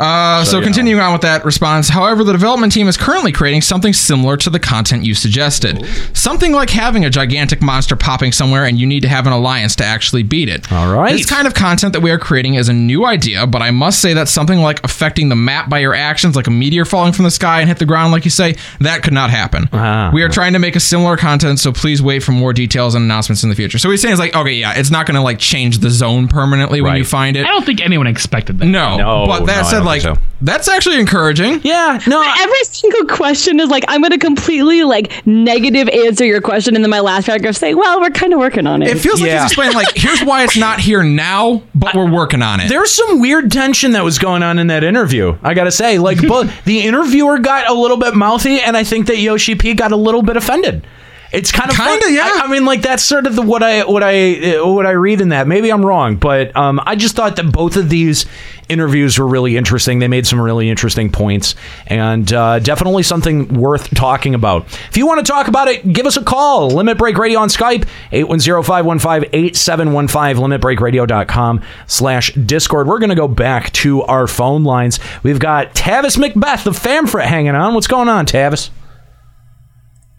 [0.00, 3.32] Uh, So, so you continuing on with that response, however, the development team is currently
[3.32, 5.84] creating something similar to the content you suggested.
[6.12, 9.74] Something like having a gigantic monster popping somewhere and you need to have an alliance
[9.76, 10.70] to actually beat it.
[10.72, 11.12] All right.
[11.12, 14.00] This kind of content that we are creating is a new idea, but I must
[14.00, 17.24] say that something like affecting the map by your actions, like a meteor falling from
[17.24, 19.68] the sky and hit the ground, like you say, that could not happen.
[19.72, 20.10] Ah.
[20.12, 23.02] We are trying to make a similar content, so please wait for more details and
[23.04, 23.78] announcements in the future.
[23.78, 26.28] So he's saying it's like, okay, yeah, it's not going to like change the zone
[26.28, 27.44] permanently when you find it.
[27.44, 28.66] I don't think anyone expected that.
[28.66, 30.14] No, No, but that I said, don't like so.
[30.40, 31.60] that's actually encouraging.
[31.62, 32.22] Yeah, no.
[32.22, 36.84] Every single question is like, I'm going to completely like negative answer your question, and
[36.84, 38.88] then my last paragraph say, well, we're kind of working on it.
[38.88, 42.42] It feels like he's explaining like here's why it's not here now, but we're working
[42.42, 42.68] on it.
[42.68, 45.36] There's some weird tension that was going on in that interview.
[45.42, 49.06] I gotta say, like, both the interviewer got a little bit mouthy, and I think
[49.08, 50.86] that Yoshi P got a little bit offended.
[51.30, 52.22] It's kind of Kinda, yeah.
[52.22, 55.20] I, I mean, like that's sort of the what I what I what I read
[55.20, 55.46] in that.
[55.46, 58.24] Maybe I'm wrong, but um, I just thought that both of these
[58.68, 59.98] interviews were really interesting.
[59.98, 61.54] They made some really interesting points,
[61.86, 64.64] and uh, definitely something worth talking about.
[64.88, 66.70] If you want to talk about it, give us a call.
[66.70, 74.02] Limit Break Radio on Skype 810-515-8715 limitbreakradio.com slash discord we're going to go back to
[74.02, 78.70] our phone lines we've got tavis macbeth the famfret hanging on what's going on tavis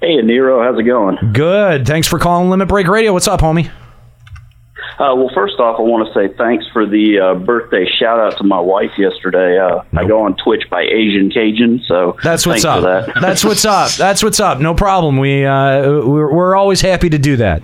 [0.01, 1.17] Hey, Nero, how's it going?
[1.33, 1.85] Good.
[1.85, 3.11] Thanks for calling Limit Break Radio.
[3.11, 3.69] What's up, homie?
[4.97, 8.37] Uh, well, first off, I want to say thanks for the uh, birthday shout out
[8.37, 9.57] to my wife yesterday.
[9.57, 13.05] Uh, I go on Twitch by Asian Cajun, so That's what's thanks up.
[13.05, 13.21] For that.
[13.21, 13.91] That's what's up.
[13.91, 14.59] That's what's up.
[14.59, 15.17] No problem.
[15.17, 17.61] We uh, we're, we're always happy to do that.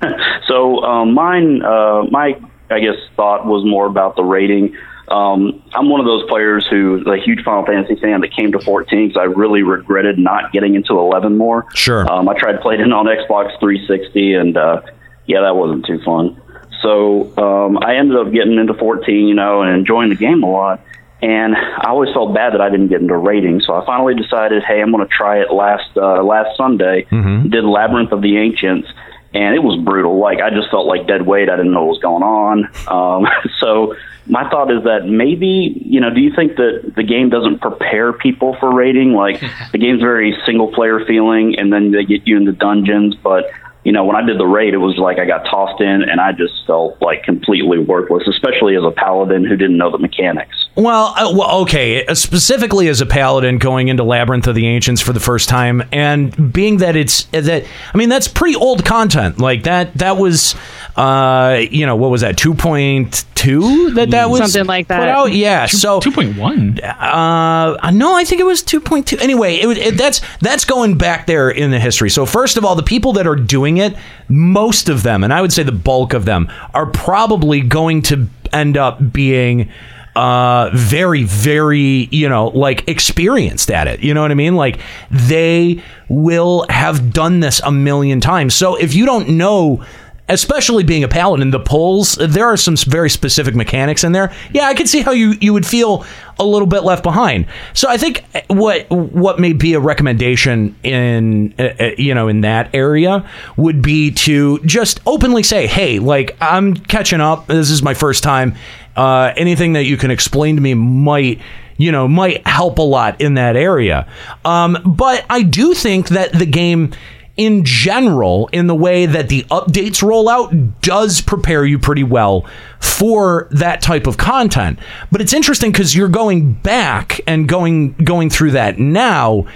[0.46, 2.40] so um, mine, uh, my
[2.70, 4.76] I guess thought was more about the raiding.
[5.12, 8.60] Um, I'm one of those players who's a huge Final Fantasy fan that came to
[8.60, 11.66] 14 because I really regretted not getting into 11 more.
[11.74, 12.10] Sure.
[12.10, 14.80] Um, I tried playing it on Xbox 360, and uh,
[15.26, 16.40] yeah, that wasn't too fun.
[16.80, 20.50] So um, I ended up getting into 14, you know, and enjoying the game a
[20.50, 20.80] lot.
[21.20, 24.64] And I always felt bad that I didn't get into raiding, so I finally decided,
[24.64, 27.06] hey, I'm going to try it last uh, last Sunday.
[27.48, 28.88] Did Labyrinth of the Ancients,
[29.34, 30.18] and it was brutal.
[30.18, 31.48] Like I just felt like dead weight.
[31.48, 32.70] I didn't know what was going on.
[32.88, 33.26] Um,
[33.60, 33.94] so
[34.26, 38.12] my thought is that maybe you know, do you think that the game doesn't prepare
[38.12, 39.12] people for raiding?
[39.12, 39.40] Like
[39.72, 43.50] the game's very single player feeling, and then they get you into dungeons, but
[43.84, 46.20] you know, when I did the raid, it was like I got tossed in, and
[46.20, 50.68] I just felt like completely worthless, especially as a paladin who didn't know the mechanics.
[50.76, 52.06] Well, uh, well, okay.
[52.06, 55.82] uh, Specifically as a paladin going into Labyrinth of the Ancients for the first time,
[55.90, 59.38] and being that it's that, I mean, that's pretty old content.
[59.38, 60.54] Like that, that was
[60.96, 62.36] uh, you know, what was that?
[62.36, 65.08] Two point two that that was Something like put that.
[65.08, 65.32] out?
[65.32, 65.66] Yeah.
[65.66, 66.78] so two point one.
[66.80, 69.18] Uh, no, I think it was two point two.
[69.18, 72.10] Anyway, it, was- it, that's that's going back there in the history.
[72.10, 73.96] So first of all, the people that are doing it,
[74.28, 78.26] most of them, and I would say the bulk of them, are probably going to
[78.52, 79.70] end up being
[80.14, 84.78] uh very very you know like experienced at it you know what i mean like
[85.10, 89.82] they will have done this a million times so if you don't know
[90.28, 94.32] especially being a paladin the pulls there are some very specific mechanics in there.
[94.52, 96.04] Yeah i could see how you you would feel
[96.38, 97.46] a little bit left behind.
[97.74, 102.42] So i think what what may be a recommendation in uh, uh, you know in
[102.42, 107.46] that area would be to just openly say hey like i'm catching up.
[107.48, 108.54] This is my first time.
[108.94, 111.40] Uh, anything that you can explain to me might
[111.78, 114.08] you know might help a lot in that area.
[114.44, 116.92] Um, but i do think that the game
[117.36, 122.46] in general in the way that the updates roll out does prepare you pretty well
[122.80, 124.78] for that type of content.
[125.10, 129.46] But it's interesting because you're going back and going going through that now.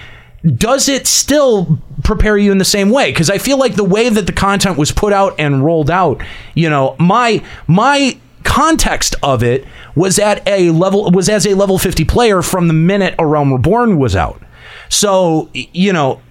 [0.45, 3.11] Does it still prepare you in the same way?
[3.11, 6.23] Because i feel like the way that the content was put out and rolled out
[6.55, 8.17] you know my my
[8.47, 9.67] context of it
[9.97, 13.53] was at a level was as a level 50 player from the minute a realm
[13.53, 14.41] reborn was out.
[14.89, 16.23] So you know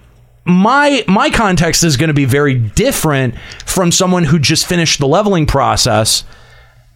[0.46, 5.08] my my context is going to be very different from someone who just finished the
[5.08, 6.24] leveling process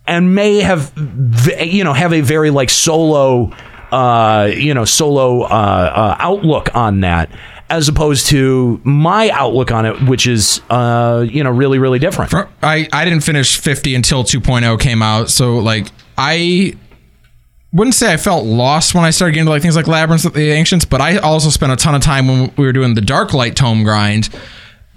[0.07, 0.93] and may have
[1.61, 3.53] you know have a very like solo
[3.93, 7.29] uh you know solo uh, uh outlook on that
[7.69, 12.31] as opposed to my outlook on it which is uh you know really really different
[12.63, 15.31] I, I didn't finish 50 until 2.0 came out.
[15.31, 16.75] So, like, I
[17.73, 20.33] wouldn't say I felt lost when I started getting to like things like Labyrinth of
[20.33, 23.01] the Ancients, but I also spent a ton of time when we were doing the
[23.01, 24.29] Dark Light Tome grind,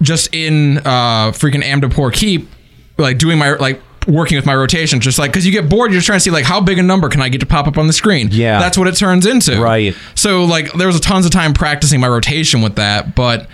[0.02, 2.48] just in uh, freaking Amdapor Keep,
[2.98, 5.98] like doing my like working with my rotation, just like because you get bored, you're
[5.98, 7.78] just trying to see like how big a number can I get to pop up
[7.78, 8.28] on the screen.
[8.32, 9.60] Yeah, that's what it turns into.
[9.60, 9.94] Right.
[10.16, 13.48] So like there was a tons of time practicing my rotation with that, but.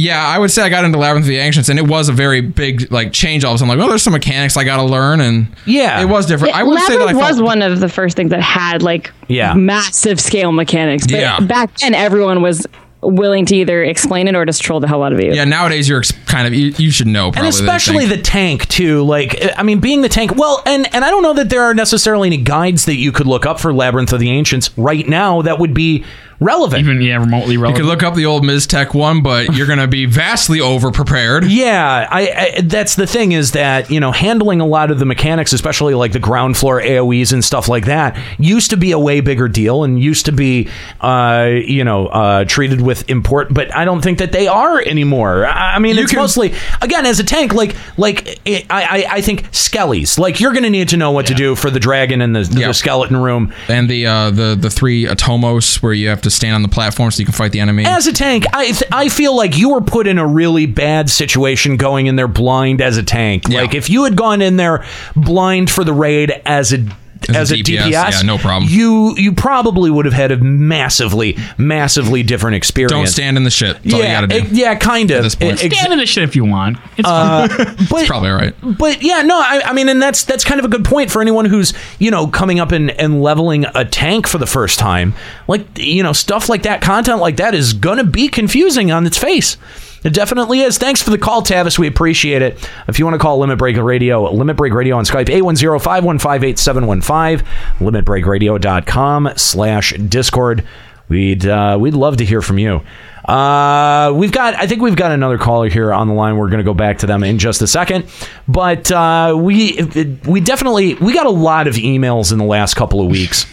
[0.00, 2.12] Yeah, I would say I got into Labyrinth of the Ancients, and it was a
[2.12, 3.44] very big like change.
[3.44, 6.00] All of a sudden, like, oh, there's some mechanics I got to learn, and yeah,
[6.00, 6.54] it was different.
[6.54, 8.82] I would say that I Labyrinth felt was one of the first things that had
[8.82, 9.54] like Yeah.
[9.54, 11.06] massive scale mechanics.
[11.06, 11.40] But Yeah.
[11.40, 12.66] back then, everyone was
[13.00, 15.32] willing to either explain it or just troll the hell out of you.
[15.32, 17.46] Yeah, nowadays you're ex- kind of you, you should know probably.
[17.46, 21.08] and especially the tank too like i mean being the tank well and and i
[21.10, 24.12] don't know that there are necessarily any guides that you could look up for labyrinth
[24.12, 26.04] of the ancients right now that would be
[26.40, 27.78] relevant even yeah remotely relevant.
[27.78, 30.90] you could look up the old Mizzteq one, but you're going to be vastly over
[30.90, 31.44] prepared.
[31.58, 32.20] Yeah, I,
[32.56, 35.94] I that's the thing is that you know handling a lot of the mechanics, especially
[35.94, 39.48] like the ground floor AOE's and stuff like that, used to be a way bigger
[39.48, 40.68] deal and used to be
[41.00, 43.52] uh, you know uh, treated with import.
[43.52, 45.46] But I don't think that they are anymore.
[45.46, 48.82] I, I mean, You it's can- mostly again as a tank, like like it, I,
[49.08, 50.18] I I think skellies.
[50.18, 52.42] Like you're going to need to know what to do for the dragon in the,
[52.44, 53.52] the skeleton room.
[53.68, 57.10] And the uh, the the three atomos where you have to stand on the platform
[57.10, 57.84] so you can fight the enemy.
[57.84, 61.10] As a tank, I th- I feel like you were put in a really bad
[61.10, 63.48] situation going in there blind as a tank.
[63.48, 64.84] Like if you had gone in there
[65.16, 66.84] blind for the raid as a
[67.28, 68.70] as, As a a, DPS, DPS, yeah, no problem.
[68.70, 72.92] You you probably would have had a massively massively different experience.
[72.92, 73.82] Don't stand in the shit.
[73.82, 74.46] That's all you yeah, got to do.
[74.46, 75.22] it- yeah, kind of.
[75.22, 75.58] this point.
[75.58, 76.78] Stand in the shit if you want.
[76.96, 77.48] It's Uh,
[77.88, 78.06] fine.
[78.06, 78.54] probably all right.
[78.62, 81.20] But yeah, no, I, I mean, and that's that's kind of a good point for
[81.20, 85.14] anyone who's you know coming up and, and leveling a tank for the first time.
[85.46, 89.18] Like you know, stuff like that, content like that is gonna be confusing on its
[89.18, 89.56] face.
[90.04, 90.78] It definitely is.
[90.78, 91.78] Thanks for the call, Tavis.
[91.78, 92.70] We appreciate it.
[92.86, 97.44] If you want to call Limit Break Radio, Limit Break Radio on Skype, 810-515-8715,
[97.78, 100.64] limitbreakradio.com slash Discord.
[101.08, 102.82] We'd uh, we'd love to hear from you.
[103.24, 106.36] Uh, we've got I think we've got another caller here on the line.
[106.36, 108.06] We're going to go back to them in just a second,
[108.46, 109.82] but uh, we
[110.26, 113.46] we definitely we got a lot of emails in the last couple of weeks,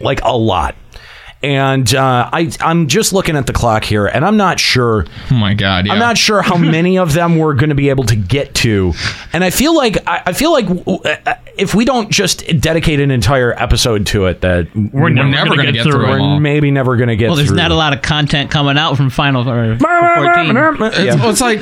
[0.00, 0.76] like a lot.
[1.46, 5.06] And uh, I I'm just looking at the clock here, and I'm not sure.
[5.30, 5.88] Oh my god!
[5.88, 8.92] I'm not sure how many of them we're going to be able to get to,
[9.32, 13.12] and I feel like I, I feel like uh, if we don't just dedicate an
[13.12, 16.10] entire episode to it, that We're never never gonna gonna get get through through them
[16.10, 16.40] We're all.
[16.40, 17.28] maybe never going to get.
[17.28, 19.80] well, there's through not a lot of content coming out from Final or 14.
[20.96, 21.60] It's, well, it's like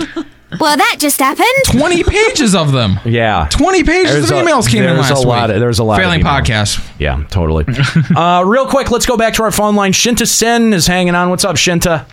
[0.60, 1.46] Well, that just happened.
[1.66, 2.98] 20 pages of them.
[3.04, 3.48] Yeah.
[3.50, 5.54] 20 pages There's of a- emails came in there's last a lot week.
[5.56, 6.00] Of, there's a lot.
[6.00, 6.42] Failing of emails.
[6.44, 6.90] podcast.
[6.98, 7.64] Yeah, totally.
[8.16, 9.92] uh, real quick, let's go back to our phone line.
[9.92, 11.30] Shinta Sen is hanging on.
[11.30, 12.06] What's up, Shinta?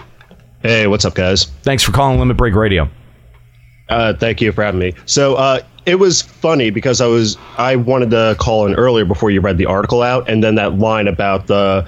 [0.61, 1.45] Hey, what's up, guys?
[1.63, 2.89] Thanks for calling Limit Break Radio.
[3.89, 4.93] Uh, thank you for having me.
[5.05, 9.31] So uh, it was funny because I was I wanted to call in earlier before
[9.31, 11.85] you read the article out, and then that line about the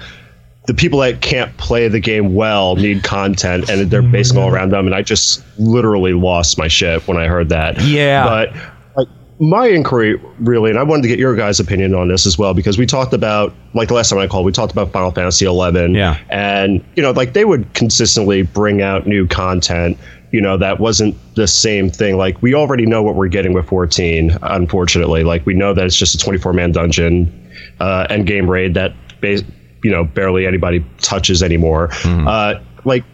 [0.66, 4.70] the people that can't play the game well need content and they're basing all around
[4.72, 7.80] them and i just literally lost my shit when i heard that.
[7.82, 8.24] Yeah.
[8.24, 8.52] but
[8.96, 9.08] like
[9.40, 12.54] my inquiry really and i wanted to get your guys opinion on this as well
[12.54, 15.44] because we talked about like the last time i called we talked about final fantasy
[15.44, 16.18] 11 Yeah.
[16.30, 19.98] and you know like they would consistently bring out new content
[20.32, 22.16] you know that wasn't the same thing.
[22.16, 25.22] Like we already know what we're getting with 14 unfortunately.
[25.22, 27.30] Like we know that it's just a 24 man dungeon
[27.78, 29.44] uh end game raid that bas-
[29.84, 31.90] you know barely anybody touches anymore.
[32.04, 32.54] Uh
[32.84, 33.04] like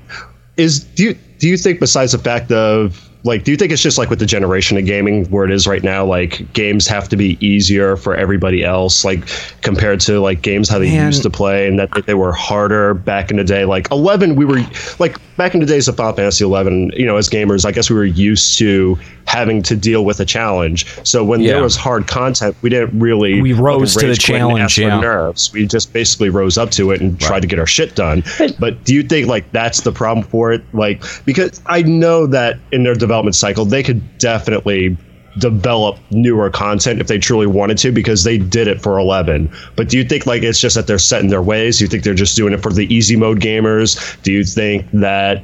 [0.56, 3.82] is do you do you think besides the fact of like do you think it's
[3.82, 7.08] just like with the generation of gaming where it is right now like games have
[7.08, 9.26] to be easier for everybody else like
[9.60, 11.06] compared to like games how they Man.
[11.06, 14.44] used to play and that they were harder back in the day like 11 we
[14.44, 14.60] were
[14.98, 17.90] like back in the days of Final Fantasy 11 you know as gamers I guess
[17.90, 21.52] we were used to having to deal with a challenge so when Yeah.
[21.54, 24.74] there was hard content we didn't really We rose to the rage quit and challenge,
[24.76, 25.00] for yeah.
[25.00, 28.22] nerves we just basically rose up to it and tried to get our shit done
[28.58, 32.58] but do you think like that's the problem for it like because i know that
[32.72, 34.96] in their development cycle they could definitely
[35.38, 39.88] develop newer content if they truly wanted to because they did it for 11 but
[39.88, 41.78] do you think like it's just that they're set in their ways?
[41.78, 44.20] Do you think they're just doing it for the easy mode gamers?
[44.22, 45.42] Do you think that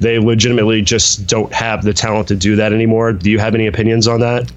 [0.00, 3.12] they legitimately just don't have the talent to do that anymore?
[3.12, 4.50] Do you have any opinions on that?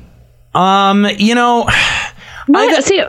[0.53, 3.03] Um, you know, I see.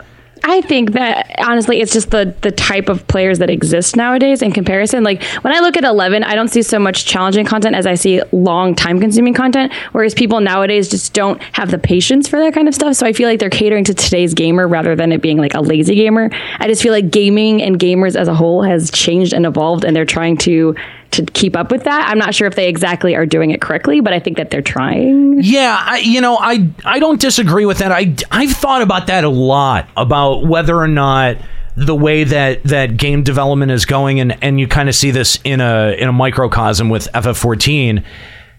[0.45, 4.51] I think that honestly, it's just the the type of players that exist nowadays in
[4.51, 5.03] comparison.
[5.03, 7.95] Like when I look at Eleven, I don't see so much challenging content as I
[7.95, 9.73] see long time consuming content.
[9.93, 12.95] Whereas people nowadays just don't have the patience for that kind of stuff.
[12.95, 15.61] So I feel like they're catering to today's gamer rather than it being like a
[15.61, 16.29] lazy gamer.
[16.59, 19.95] I just feel like gaming and gamers as a whole has changed and evolved, and
[19.95, 20.75] they're trying to
[21.13, 22.07] to keep up with that.
[22.09, 24.61] I'm not sure if they exactly are doing it correctly, but I think that they're
[24.61, 25.41] trying.
[25.41, 27.91] Yeah, I, you know, I I don't disagree with that.
[27.91, 31.37] I I've thought about that a lot about whether or not
[31.75, 35.39] the way that that game development is going, and and you kind of see this
[35.43, 38.03] in a in a microcosm with FF14,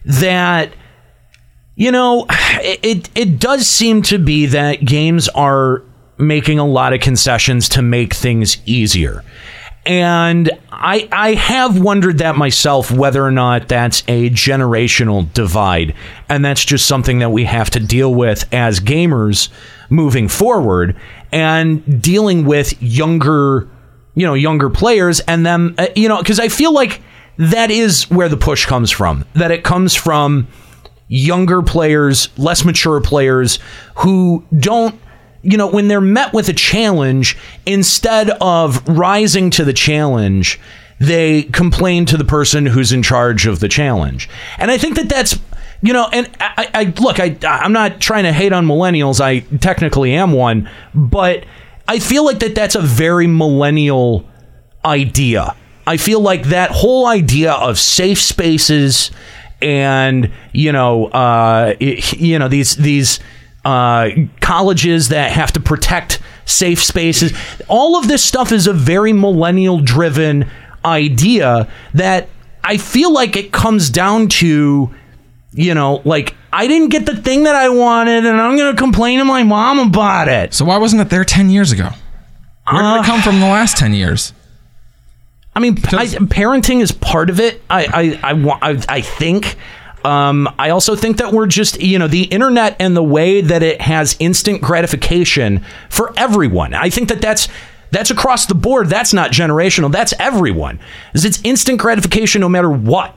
[0.05, 0.73] that
[1.75, 5.83] you know it it, it does seem to be that games are
[6.19, 9.25] making a lot of concessions to make things easier.
[9.87, 15.95] And I I have wondered that myself whether or not that's a generational divide.
[16.29, 19.49] And that's just something that we have to deal with as gamers
[19.91, 20.97] moving forward
[21.33, 23.69] and dealing with younger
[24.15, 27.03] you know younger players and them uh, you know cuz I feel like
[27.37, 30.47] that is where the push comes from that it comes from
[31.09, 33.59] younger players, less mature players
[33.97, 34.99] who don't
[35.45, 40.59] you know, when they're met with a challenge, instead of rising to the challenge,
[40.99, 44.29] they complain to the person who's in charge of the challenge.
[44.59, 45.39] And I think that that's,
[45.83, 49.21] you know, and I, I look, I, I'm not trying to hate on millennials.
[49.21, 51.45] I technically am one, but
[51.87, 54.27] I feel like that that's a very millennial
[54.85, 55.55] idea.
[55.87, 59.11] I feel like that whole idea of safe spaces
[59.61, 63.21] and you know, uh, it- you know these these
[63.65, 64.11] uh,
[64.41, 67.33] colleges that have to protect safe spaces.
[67.69, 70.51] All of this stuff is a very millennial driven
[70.85, 72.29] idea that
[72.63, 74.95] I feel like it comes down to,
[75.53, 78.81] you know, like I didn't get the thing that I wanted and I'm going to
[78.81, 80.55] complain to my mom about it.
[80.55, 81.89] So why wasn't it there 10 years ago?
[82.71, 84.33] Where did it come from the last 10 years?
[85.55, 87.63] I mean, I, parenting is part of it.
[87.71, 89.57] I, I, I, I, I think.
[90.05, 93.63] Um, I also think that we're just, you know, the internet and the way that
[93.63, 96.75] it has instant gratification for everyone.
[96.75, 97.49] I think that that's
[97.91, 98.89] that's across the board.
[98.89, 99.91] That's not generational.
[99.91, 100.81] That's everyone.
[101.15, 103.17] Is it's instant gratification no matter what.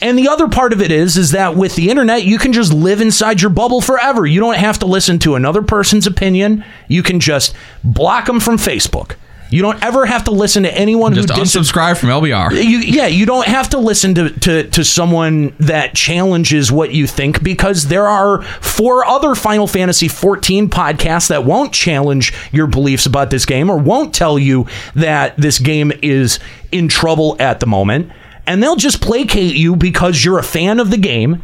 [0.00, 2.72] And the other part of it is is that with the internet you can just
[2.72, 4.24] live inside your bubble forever.
[4.24, 6.64] You don't have to listen to another person's opinion.
[6.86, 9.16] You can just block them from Facebook.
[9.50, 12.52] You don't ever have to listen to anyone Just who dis- unsubscribe from LBR.
[12.52, 17.06] you, yeah, you don't have to listen to, to, to someone that challenges what you
[17.06, 23.06] think because there are four other Final Fantasy 14 podcasts that won't challenge your beliefs
[23.06, 26.38] about this game or won't tell you that this game is
[26.70, 28.12] in trouble at the moment.
[28.46, 31.42] And they'll just placate you because you're a fan of the game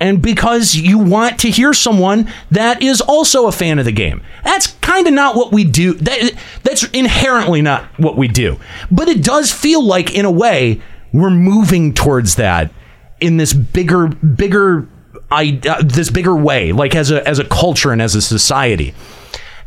[0.00, 4.22] and because you want to hear someone that is also a fan of the game.
[4.42, 5.92] That's kind of not what we do.
[5.94, 6.32] That,
[6.62, 8.58] that's inherently not what we do.
[8.90, 10.80] But it does feel like, in a way,
[11.12, 12.72] we're moving towards that
[13.20, 14.88] in this bigger, bigger,
[15.30, 18.94] I, uh, this bigger way, like as a as a culture and as a society.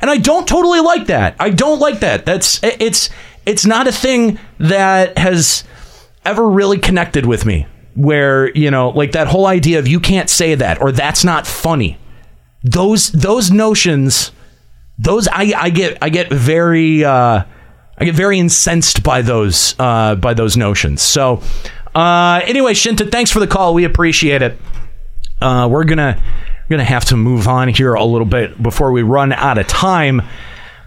[0.01, 1.35] And I don't totally like that.
[1.39, 2.25] I don't like that.
[2.25, 3.09] That's it's
[3.45, 5.63] it's not a thing that has
[6.25, 10.29] ever really connected with me where you know like that whole idea of you can't
[10.29, 11.97] say that or that's not funny
[12.63, 14.31] those those notions
[14.97, 17.43] those i i get i get very uh
[17.97, 21.01] I get very incensed by those uh, by those notions.
[21.01, 21.41] So
[21.93, 23.73] uh, anyway, Shinta, thanks for the call.
[23.73, 24.57] We appreciate it.
[25.39, 29.03] Uh, we're gonna we're gonna have to move on here a little bit before we
[29.03, 30.21] run out of time.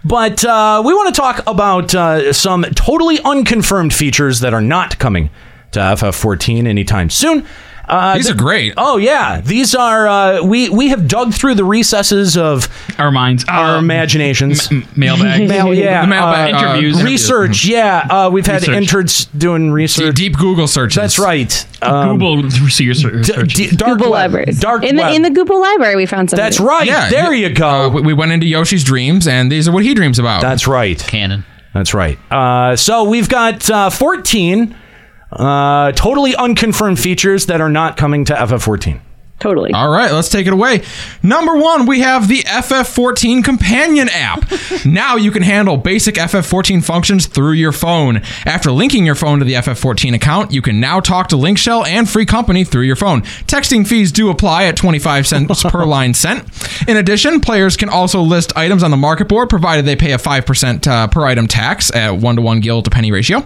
[0.03, 4.99] But uh, we want to talk about uh, some totally unconfirmed features that are not
[4.99, 5.29] coming
[5.77, 7.45] to FF14 anytime soon.
[7.89, 8.73] Uh, These are great.
[8.75, 10.09] Oh yeah, these are.
[10.09, 12.67] Uh, we we have dug through the recesses of
[12.99, 17.01] our minds, our imaginations, mailbag, Mail, yeah, The mailbag, uh, uh, interviews.
[17.01, 17.63] research.
[17.63, 18.75] Yeah, uh, we've had Research.
[18.75, 20.15] interns doing research.
[20.15, 20.97] Deep Google searches.
[20.97, 21.65] That's right.
[21.81, 23.55] Um, Google research.
[23.55, 24.33] d- dark Google web.
[24.33, 24.59] libraries.
[24.59, 25.15] Dark in the web.
[25.15, 26.43] in the Google library, we found something.
[26.43, 26.85] That's right.
[26.85, 27.47] Yeah, there yeah.
[27.47, 27.67] you go.
[27.69, 30.41] Uh, we- we went into Yoshi's dreams, and these are what he dreams about.
[30.41, 30.99] That's right.
[30.99, 31.45] Canon.
[31.73, 32.19] That's right.
[32.29, 34.75] Uh, so we've got uh, 14
[35.31, 39.01] uh, totally unconfirmed features that are not coming to FF14.
[39.39, 39.71] Totally.
[39.71, 40.83] All right, let's take it away.
[41.21, 44.49] Number one, we have the FF14 companion app.
[44.85, 48.23] now you can handle basic FF14 functions through your phone.
[48.47, 52.09] After linking your phone to the FF14 account, you can now talk to Linkshell and
[52.09, 53.21] Free Company through your phone.
[53.21, 56.43] Texting fees do apply at 25 cents per line sent.
[56.87, 60.17] In addition, players can also list items on the market board provided they pay a
[60.17, 63.45] 5% uh, per item tax at 1 to 1 guild to penny ratio.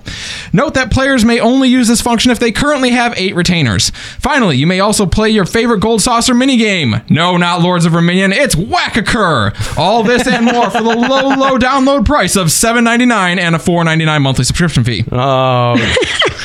[0.54, 3.90] Note that players may only use this function if they currently have 8 retainers.
[4.20, 7.08] Finally, you may also play your favorite Gold Saucer minigame.
[7.10, 9.52] No, not Lords of Verminion, it's Whack-A-Cur.
[9.78, 14.22] All this and more for the low, low download price of $7.99 and a $4.99
[14.22, 15.04] monthly subscription fee.
[15.12, 15.76] Oh.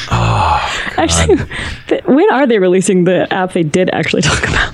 [0.99, 1.37] Actually,
[1.89, 4.73] th- when are they releasing the app they did actually talk about?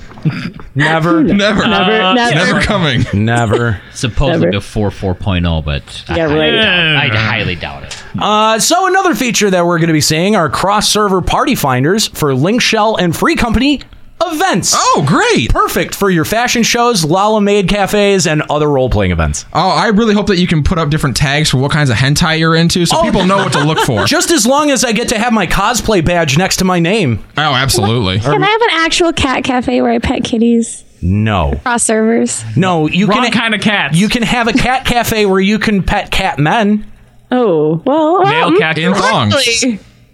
[0.75, 1.21] Never.
[1.21, 1.33] Never.
[1.33, 2.35] Never, Uh, never.
[2.35, 3.03] Never coming.
[3.13, 3.81] Never.
[3.93, 4.51] Supposedly Never.
[4.59, 6.51] before 4.0, but I Yeah, highly right.
[6.51, 8.03] doubt- I highly doubt it.
[8.17, 12.33] Uh, so another feature that we're going to be seeing are cross-server party finders for
[12.33, 13.81] Linkshell and Free Company
[14.21, 14.73] events.
[14.75, 15.49] Oh, great.
[15.49, 19.45] Perfect for your fashion shows, Lala Maid cafes, and other role-playing events.
[19.53, 21.97] Oh, I really hope that you can put up different tags for what kinds of
[21.97, 23.03] hentai you're into so Oh.
[23.03, 24.05] people know what to look for.
[24.05, 27.23] Just as long as I get to have my cosplay badge next to my name.
[27.37, 28.19] oh, absolutely.
[28.19, 30.83] Can I have an actual cat cafe where I pet kitties?
[31.01, 31.59] No.
[31.63, 32.43] Cross servers.
[32.55, 33.97] No, you Wrong can kind of cats.
[33.97, 36.89] you can have a cat cafe where you can pet cat men.
[37.29, 38.21] Oh, well.
[38.23, 39.35] well Male mm, cat In thongs.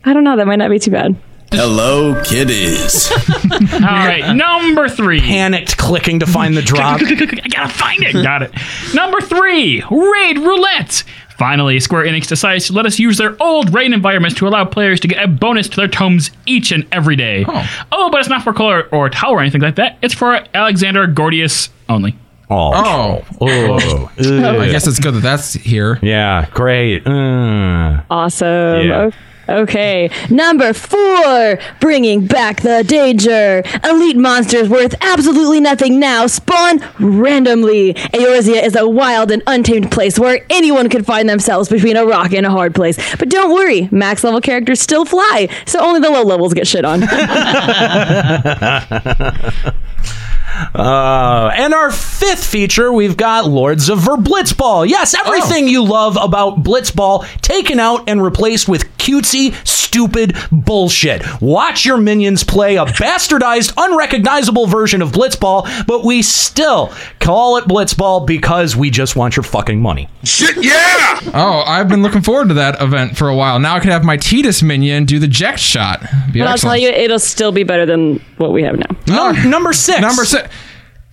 [0.05, 0.35] I don't know.
[0.37, 1.15] That might not be too bad.
[1.51, 3.11] Hello, kitties.
[3.73, 5.19] All right, number three.
[5.19, 7.01] Panicked clicking to find the drop.
[7.03, 8.13] I gotta find it.
[8.13, 8.51] Got it.
[8.93, 11.03] Number three, Raid Roulette.
[11.37, 14.99] Finally, Square Enix decides to let us use their old raid environments to allow players
[14.99, 17.45] to get a bonus to their tomes each and every day.
[17.47, 19.97] Oh, but it's not for Coil or Tower or anything like that.
[20.01, 22.15] It's for Alexander Gordias only.
[22.49, 23.23] Oh.
[23.39, 24.11] Oh.
[24.19, 24.59] Oh.
[24.59, 25.97] I guess it's good that that's here.
[26.01, 27.07] Yeah, great.
[27.07, 28.01] Uh.
[28.09, 28.87] Awesome.
[28.87, 29.01] Yeah.
[29.05, 29.11] O-
[29.49, 33.63] Okay, number four, bringing back the danger.
[33.83, 37.95] Elite monsters worth absolutely nothing now spawn randomly.
[37.95, 42.31] Eorzea is a wild and untamed place where anyone could find themselves between a rock
[42.31, 42.95] and a hard place.
[43.17, 46.85] But don't worry, max level characters still fly, so only the low levels get shit
[46.85, 47.01] on.
[50.73, 54.87] Uh, and our fifth feature, we've got Lords of Verblitzball.
[54.87, 61.23] Yes, everything you love about Blitzball taken out and replaced with cutesy, stupid bullshit.
[61.41, 67.65] Watch your minions play a bastardized, unrecognizable version of Blitzball, but we still call it
[67.65, 70.07] Blitzball because we just want your fucking money.
[70.23, 71.19] Shit, yeah!
[71.33, 73.59] Oh, I've been looking forward to that event for a while.
[73.59, 76.01] Now I can have my Tidus minion do the Jecht shot.
[76.31, 78.95] Be but I'll tell you, it'll still be better than what we have now.
[79.07, 80.01] Num- number six.
[80.01, 80.48] Number six.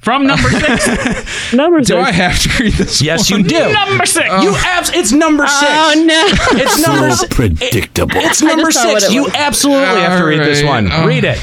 [0.07, 1.53] From number six.
[1.53, 1.89] Number six.
[1.89, 3.03] Do I have to read this?
[3.03, 3.73] Yes, you do.
[3.73, 4.29] number six.
[4.31, 4.41] Oh.
[4.41, 5.73] You abs- it's number oh, six.
[5.73, 6.63] Oh no!
[6.63, 7.35] It's number So six.
[7.35, 8.15] predictable.
[8.15, 9.13] It's number just saw what six.
[9.13, 9.35] it You was.
[9.35, 10.93] absolutely have to read this one.
[10.93, 11.05] Oh.
[11.09, 11.41] Read um, it.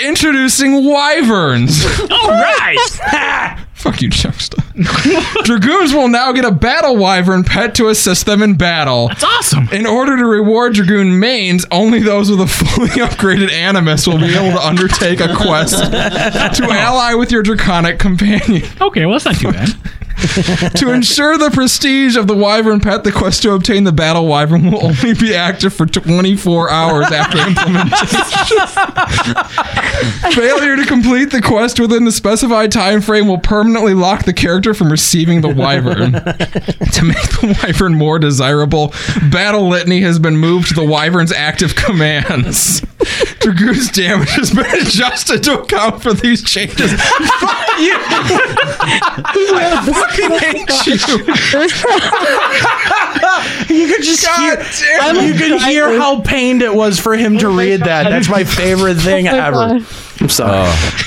[0.00, 1.84] Introducing wyverns.
[2.02, 3.58] All right.
[3.82, 4.62] Fuck you, Juxta.
[5.42, 9.08] Dragoons will now get a battle wyvern pet to assist them in battle.
[9.08, 9.68] That's awesome.
[9.72, 14.36] In order to reward Dragoon mains, only those with a fully upgraded Animus will be
[14.36, 18.62] able to undertake a quest to ally with your draconic companion.
[18.80, 19.70] Okay, well, that's not too bad.
[20.76, 24.70] to ensure the prestige of the wyvern pet, the quest to obtain the battle wyvern
[24.70, 28.18] will only be active for 24 hours after implementation.
[30.32, 34.74] Failure to complete the quest within the specified time frame will permanently lock the character
[34.74, 36.12] from receiving the wyvern.
[36.12, 38.94] to make the wyvern more desirable,
[39.30, 42.80] Battle Litany has been moved to the wyvern's active commands.
[43.40, 46.92] Dragoon's damage has been adjusted to account for these changes.
[46.92, 47.98] Fuck you!
[50.12, 50.96] Hate you.
[53.72, 55.24] You could just hear, damn it.
[55.26, 58.04] you could hear how pained it was for him to read that.
[58.10, 59.52] That's my favorite thing Oh my ever.
[59.80, 59.86] God.
[60.20, 60.68] I'm sorry.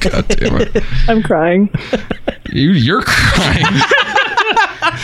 [0.00, 0.84] God damn it.
[1.08, 1.70] I'm crying.
[2.50, 3.64] You, you're crying.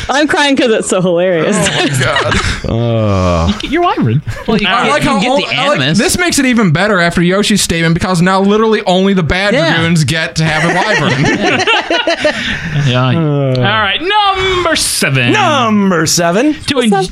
[0.08, 1.56] I'm crying because it's so hilarious.
[2.64, 4.22] Uh, You're Wyvern.
[4.48, 6.46] Well, you, I like you how can all- get the I like- this makes it
[6.46, 9.74] even better after Yoshi's statement because now literally only the bad Yeah.
[9.76, 11.22] dragoons get to have a wyvern.
[12.88, 13.56] Yeah.
[13.56, 15.32] All right, number seven.
[15.32, 15.76] Number
[16.07, 16.55] seven.
[16.55, 16.93] To en-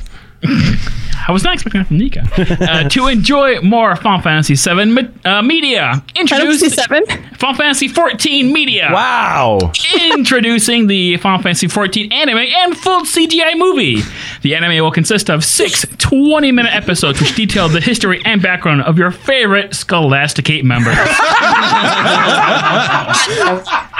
[1.26, 2.22] I was not expecting that from Nika.
[2.70, 7.06] Uh, to enjoy more Final Fantasy VII me- uh, media, introduce Fantasy Seven.
[7.36, 8.90] Final Fantasy 14 media.
[8.92, 9.72] Wow.
[10.10, 14.02] Introducing the Final Fantasy 14 anime and full CGI movie.
[14.42, 18.82] The anime will consist of six 20 minute episodes which detail the history and background
[18.82, 20.98] of your favorite Scholasticate members.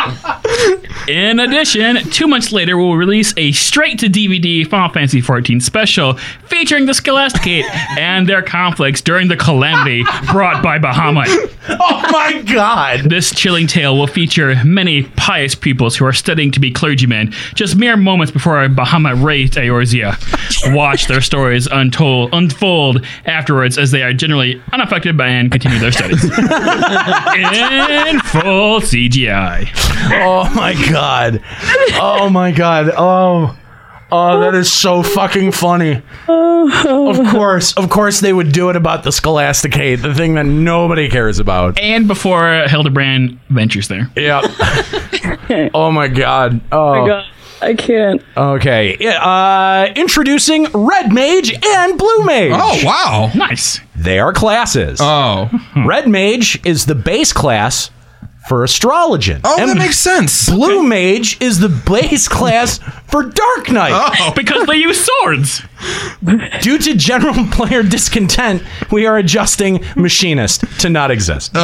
[1.08, 6.14] In addition, two months later, we'll release a straight to DVD Final Fantasy XIV special
[6.46, 7.64] featuring the Scholasticate
[7.98, 11.50] and their conflicts during the calamity brought by Bahamut.
[11.66, 13.08] Oh my god.
[13.08, 17.74] This chilling tale will feature many pious pupils who are studying to be clergymen just
[17.74, 20.14] mere moments before Bahamut raised Eorzea.
[20.74, 25.90] Watch their stories untold, unfold afterwards as they are generally unaffected by and continue their
[25.90, 26.22] studies.
[26.24, 29.64] In full CGI.
[30.16, 31.43] Oh my god.
[31.94, 32.90] Oh my god.
[32.97, 33.56] Oh.
[34.12, 36.01] Oh, that is so fucking funny.
[36.28, 41.09] Of course, of course, they would do it about the Scholasticate, the thing that nobody
[41.09, 41.78] cares about.
[41.81, 44.11] And before Hildebrand ventures there.
[44.16, 44.44] Yep.
[45.74, 46.61] oh my god.
[46.70, 47.24] Oh, my God.
[47.61, 48.23] I can't.
[48.36, 48.97] Okay.
[49.01, 52.52] Yeah, Uh, introducing Red Mage and Blue Mage.
[52.55, 53.31] Oh, wow.
[53.35, 53.81] Nice.
[53.97, 54.98] They are classes.
[55.02, 55.51] Oh.
[55.85, 57.90] Red Mage is the base class
[58.48, 59.40] for Astrologian.
[59.44, 60.50] Oh, that makes sense.
[60.50, 63.92] Blue Mage is the base class for Dark Knight.
[63.94, 64.32] Oh.
[64.36, 65.62] Because they use swords.
[66.60, 71.52] Due to general player discontent, we are adjusting Machinist to not exist.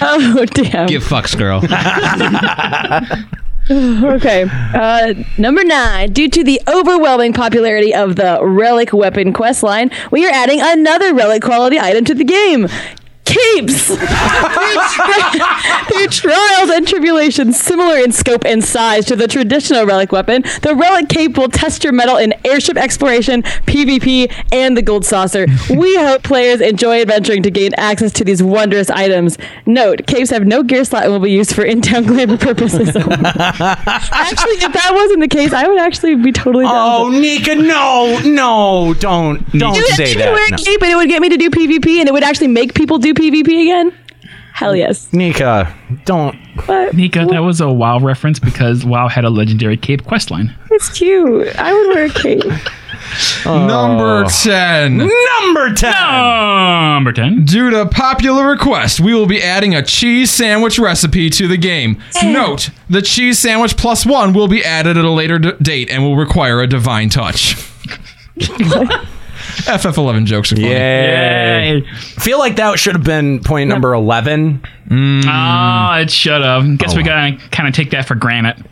[0.02, 0.86] Oh damn.
[0.86, 1.60] Give fucks, girl.
[3.70, 4.46] okay.
[4.50, 6.12] Uh, number nine.
[6.12, 11.14] Due to the overwhelming popularity of the relic weapon quest line, we are adding another
[11.14, 12.68] relic quality item to the game.
[13.30, 13.86] Capes!
[15.90, 20.42] Through tri- trials and tribulations similar in scope and size to the traditional relic weapon,
[20.62, 25.46] the relic cape will test your metal in airship exploration, PvP, and the gold saucer.
[25.70, 29.38] We hope players enjoy adventuring to gain access to these wondrous items.
[29.66, 32.88] Note, capes have no gear slot and will be used for in-town glamour purposes.
[32.96, 36.74] actually, if that wasn't the case, I would actually be totally down.
[36.74, 40.48] Oh, Nika, no, no, don't, don't say you could wear that.
[40.48, 40.56] a No.
[40.64, 42.98] cape and it would get me to do PvP and it would actually make people
[42.98, 43.92] do PvP again.
[44.54, 45.12] Hell yes.
[45.12, 45.74] Nika,
[46.04, 46.36] don't.
[46.66, 50.54] But Nika, that was a WoW reference because WoW had a legendary cape questline.
[50.70, 51.48] it's cute.
[51.58, 52.42] I would wear a cape.
[53.46, 53.66] Oh.
[53.66, 54.98] Number 10.
[54.98, 55.92] Number 10.
[55.92, 57.44] Number 10.
[57.44, 62.00] Due to popular request, we will be adding a cheese sandwich recipe to the game.
[62.22, 66.02] Note, the cheese sandwich plus one will be added at a later d- date and
[66.02, 67.56] will require a divine touch.
[69.66, 70.68] FF11 jokes are funny.
[70.68, 71.82] Yay.
[72.18, 74.62] Feel like that should have been point number 11.
[75.26, 76.78] Ah, it should have.
[76.78, 78.64] Guess we gotta kind of take that for granted.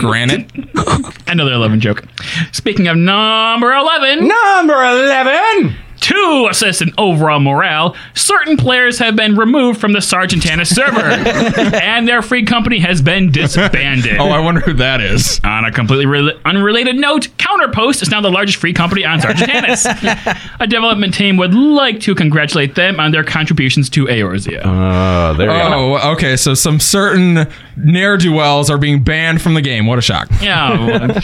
[0.00, 0.50] Granite.
[1.28, 2.04] Another 11 joke.
[2.52, 4.26] Speaking of number 11.
[4.26, 5.76] Number 11.
[6.04, 11.00] To assist in overall morale, certain players have been removed from the Sargatanas server,
[11.78, 14.18] and their free company has been disbanded.
[14.18, 15.40] Oh, I wonder who that is.
[15.44, 20.50] On a completely re- unrelated note, Counterpost is now the largest free company on Sargatanas.
[20.60, 24.60] a development team would like to congratulate them on their contributions to Eorzea.
[24.62, 25.96] Oh, there you go.
[25.96, 26.36] Oh, okay.
[26.36, 27.46] So some certain
[27.78, 29.86] ne'er do wells are being banned from the game.
[29.86, 30.28] What a shock.
[30.42, 30.68] Yeah.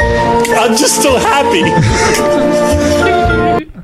[0.00, 1.62] I'm just so happy.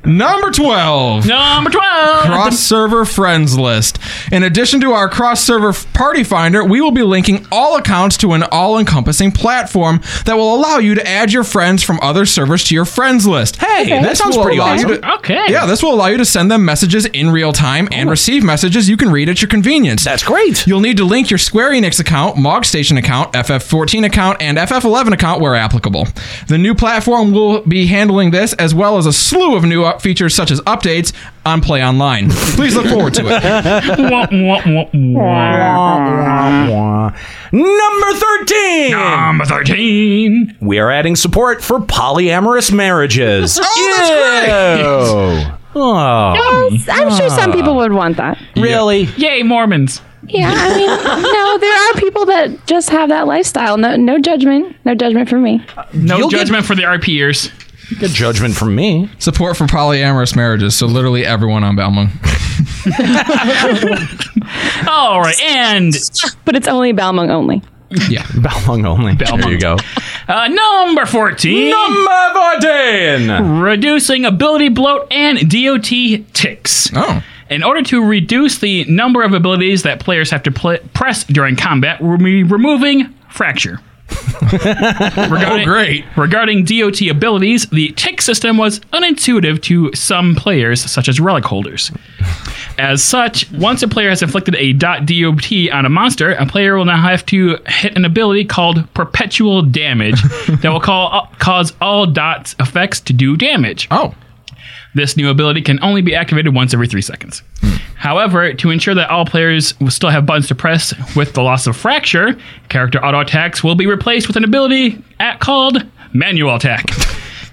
[0.02, 1.26] Number 12.
[1.26, 2.24] Number 12.
[2.24, 3.98] Cross server friends list.
[4.32, 8.32] In addition to our cross server party finder, we will be linking all accounts to
[8.32, 12.64] an all encompassing platform that will allow you to add your friends from other servers
[12.64, 13.56] to your friends list.
[13.56, 14.88] Hey, that sounds pretty awesome.
[14.88, 15.44] to- Okay.
[15.48, 18.88] Yeah, this will allow you to send them messages in real time and receive messages
[18.88, 20.02] you can read at your convenience.
[20.02, 20.66] That's great.
[20.66, 25.12] You'll need to link your Square Enix account, Mog Station account, FF14 account, and FF11
[25.12, 26.08] account where applicable.
[26.48, 29.89] The new platform will be handling this as well as a slew of new up
[29.98, 31.12] features such as updates
[31.44, 32.30] on Play Online.
[32.30, 33.42] Please look forward to it.
[37.52, 38.90] Number 13.
[38.92, 40.56] Number 13.
[40.60, 43.58] We are adding support for polyamorous marriages.
[43.72, 45.56] Oh, that's great.
[45.74, 47.54] Oh, Yes, I'm sure some ah.
[47.54, 48.38] people would want that.
[48.56, 49.02] really?
[49.16, 50.02] Yay, Mormons.
[50.26, 53.76] Yeah, I mean, no, there are people that just have that lifestyle.
[53.76, 54.76] No, no judgment.
[54.84, 55.64] No judgment for me.
[55.94, 57.50] No You'll get- judgment for the RPers.
[57.98, 59.10] Good judgment from me.
[59.18, 62.10] Support for polyamorous marriages, so literally everyone on Balmung.
[64.88, 65.92] All right, and
[66.44, 67.62] But it's only Balmung only.
[68.08, 69.14] Yeah, Balmung only.
[69.16, 69.76] There you go.
[70.28, 71.70] Uh, number 14.
[71.70, 73.60] Number 14.
[73.60, 75.86] Reducing ability bloat and DOT
[76.32, 76.90] ticks.
[76.94, 77.22] Oh.
[77.48, 81.56] In order to reduce the number of abilities that players have to pl- press during
[81.56, 83.80] combat, we're re- removing fracture.
[84.52, 86.04] regarding, Oh, great.
[86.16, 91.90] Regarding DOT abilities, the tick system was unintuitive to some players, such as relic holders.
[92.78, 96.84] As such, once a player has inflicted a .dot on a monster, a player will
[96.84, 100.20] now have to hit an ability called Perpetual Damage
[100.62, 103.86] that will call, uh, cause all dots effects to do damage.
[103.90, 104.14] Oh.
[104.94, 107.42] This new ability can only be activated once every three seconds.
[107.60, 107.76] Hmm.
[108.00, 111.66] However, to ensure that all players will still have buttons to press with the loss
[111.66, 112.34] of fracture,
[112.70, 116.86] character auto attacks will be replaced with an ability at called manual attack,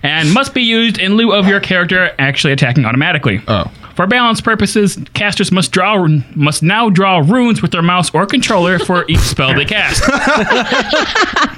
[0.04, 3.42] and must be used in lieu of your character actually attacking automatically.
[3.50, 3.70] Oh.
[3.98, 8.78] For balance purposes, casters must draw must now draw runes with their mouse or controller
[8.78, 10.04] for each spell they cast.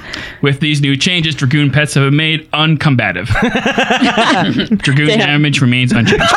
[0.42, 3.26] With these new changes, Dragoon pets have been made uncombative.
[4.82, 5.18] Dragoon Damn.
[5.18, 6.22] damage remains unchanged.
[6.22, 6.36] you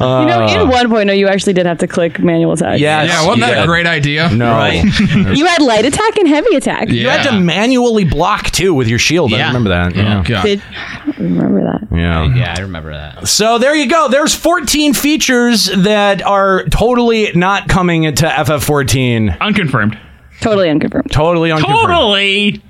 [0.00, 0.72] know, in uh.
[0.72, 2.80] 1.0, you actually did have to click manual attack.
[2.80, 4.30] Yes, Yeah, wasn't that you a great idea?
[4.30, 4.62] No.
[5.32, 6.88] You had light attack and heavy attack.
[6.88, 9.32] You had to manually block too with your shield.
[9.34, 9.46] I Yeah.
[9.48, 9.92] remember that.
[9.96, 10.42] Oh, yeah.
[10.42, 11.86] Did, I don't remember that.
[11.94, 12.34] Yeah.
[12.34, 13.28] Yeah, I remember that.
[13.28, 14.08] So there you go.
[14.08, 19.40] There's 14 features that are totally not coming to FF14.
[19.40, 19.98] Unconfirmed.
[20.40, 21.10] Totally unconfirmed.
[21.10, 21.88] Totally unconfirmed.
[21.88, 22.62] Totally.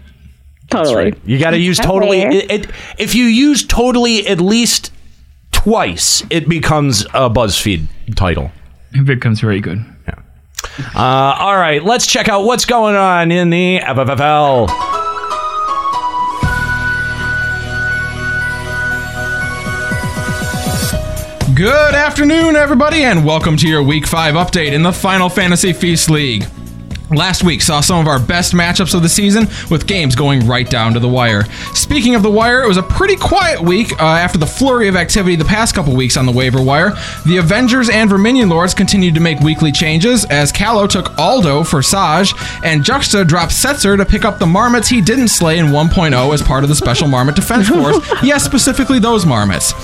[0.70, 1.14] Totally.
[1.24, 2.22] You got to use totally.
[2.22, 4.92] It, it, if you use totally at least
[5.50, 8.50] twice, it becomes a BuzzFeed title.
[8.92, 9.84] It becomes very good.
[10.94, 15.01] Uh, all right, let's check out what's going on in the FFFL.
[21.62, 26.10] Good afternoon, everybody, and welcome to your Week 5 update in the Final Fantasy Feast
[26.10, 26.44] League.
[27.08, 30.68] Last week saw some of our best matchups of the season, with games going right
[30.68, 31.44] down to the wire.
[31.72, 34.96] Speaking of the wire, it was a pretty quiet week uh, after the flurry of
[34.96, 36.94] activity the past couple weeks on the waiver wire.
[37.26, 41.80] The Avengers and Verminion Lords continued to make weekly changes, as Callow took Aldo for
[41.80, 42.32] Saj,
[42.64, 46.42] and Juxta dropped Setzer to pick up the Marmots he didn't slay in 1.0 as
[46.42, 47.98] part of the Special Marmot Defense Force.
[48.24, 49.74] yes, specifically those Marmots.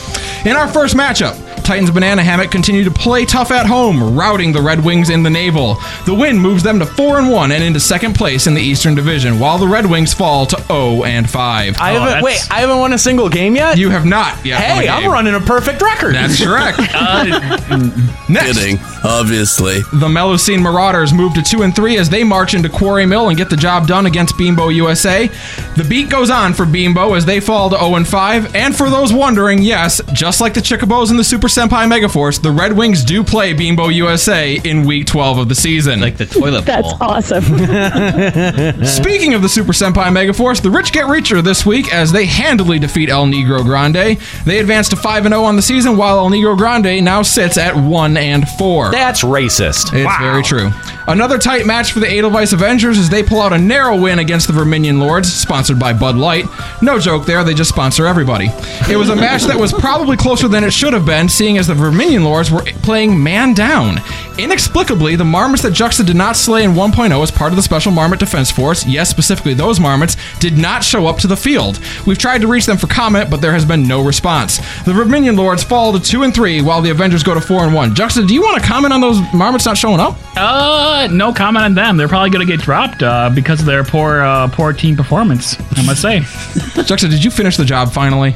[0.44, 4.62] In our first matchup, Titans Banana Hammock continue to play tough at home, routing the
[4.62, 5.74] Red Wings in the Navel.
[6.06, 8.94] The win moves them to 4 and 1 and into second place in the Eastern
[8.94, 11.76] Division, while the Red Wings fall to 0 and 5.
[11.78, 12.22] I haven't.
[12.22, 13.76] Oh, wait, I haven't won a single game yet.
[13.76, 14.60] You have not yet.
[14.66, 16.14] won a Hey, I'm running a perfect record.
[16.14, 16.78] That's correct.
[16.98, 17.90] Uh,
[18.30, 18.58] Next.
[18.58, 19.80] Kidding, obviously.
[19.92, 23.36] The Melusine Marauders move to 2 and 3 as they march into Quarry Mill and
[23.36, 25.28] get the job done against Beambo USA.
[25.76, 28.54] The beat goes on for Beambo as they fall to 0 and 5.
[28.54, 32.50] And for those wondering, yes, just like the Chicobos and the Super Senpai Megaforce, the
[32.50, 36.00] Red Wings do play Beambo USA in week 12 of the season.
[36.00, 37.44] Like the toilet That's awesome.
[38.84, 42.78] Speaking of the Super Senpai Megaforce, the Rich Get Richer this week as they handily
[42.78, 44.18] defeat El Negro Grande.
[44.44, 47.56] They advance to 5 and 0 on the season, while El Negro Grande now sits
[47.58, 48.90] at 1 and 4.
[48.98, 49.94] That's racist.
[49.94, 50.70] It's very true.
[51.06, 54.46] Another tight match for the Edelweiss Avengers as they pull out a narrow win against
[54.48, 56.44] the Verminion Lords, sponsored by Bud Light.
[56.82, 58.50] No joke there, they just sponsor everybody.
[58.90, 61.68] It was a match that was probably closer than it should have been, seeing as
[61.68, 64.00] the Verminion Lords were playing man down.
[64.38, 67.90] Inexplicably, the Marmots that Juxta did not slay in 1.0 as part of the Special
[67.90, 71.80] Marmot Defense Force, yes, specifically those Marmots, did not show up to the field.
[72.06, 74.58] We've tried to reach them for comment, but there has been no response.
[74.84, 77.74] The Verminion Lords fall to 2 and 3, while the Avengers go to 4 and
[77.74, 77.94] 1.
[77.94, 80.16] Juxta, do you want to comment on those Marmots not showing up?
[80.36, 81.96] Uh, no comment on them.
[81.96, 85.56] They're probably going to get dropped uh, because of their poor, uh, poor team performance.
[85.76, 86.20] I must say.
[86.82, 88.34] Juxta, did you finish the job finally?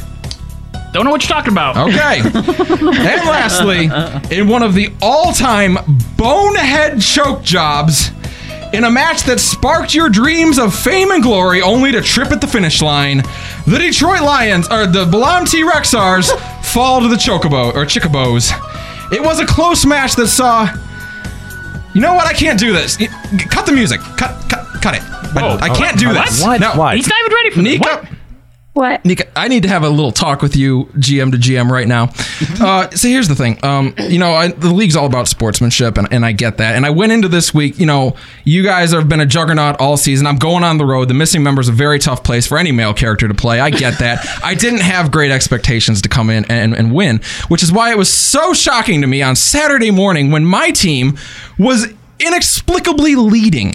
[0.93, 1.77] Don't know what you're talking about.
[1.77, 2.21] Okay.
[2.25, 3.85] and lastly,
[4.37, 5.79] in one of the all-time
[6.17, 8.11] bonehead choke jobs,
[8.73, 12.41] in a match that sparked your dreams of fame and glory only to trip at
[12.41, 13.19] the finish line,
[13.67, 16.31] the Detroit Lions, or the Balamb T Rexars,
[16.65, 18.51] fall to the Chocobo, or Chicobos.
[19.13, 20.69] It was a close match that saw.
[21.95, 22.27] You know what?
[22.27, 22.97] I can't do this.
[23.51, 24.01] Cut the music.
[24.01, 25.03] Cut, cut, cut it.
[25.37, 26.27] I, I can't oh, do what?
[26.29, 26.43] this.
[26.43, 26.61] What?
[26.61, 26.73] No.
[26.75, 26.97] What?
[26.97, 27.73] He's not even ready for this.
[27.79, 28.09] Nika, What?
[28.75, 29.05] What?
[29.05, 32.09] Nika, I need to have a little talk with you, GM to GM, right now.
[32.59, 33.63] Uh, so here's the thing.
[33.63, 36.75] Um, you know, I, the league's all about sportsmanship, and, and I get that.
[36.75, 39.99] And I went into this week, you know, you guys have been a juggernaut all
[39.99, 40.27] season.
[40.27, 41.09] I'm going on the road.
[41.09, 43.61] The missing member is a very tough place for any male character to play.
[43.61, 44.27] I get that.
[44.45, 47.99] I didn't have great expectations to come in and, and win, which is why it
[47.99, 51.19] was so shocking to me on Saturday morning when my team
[51.59, 53.75] was inexplicably leading.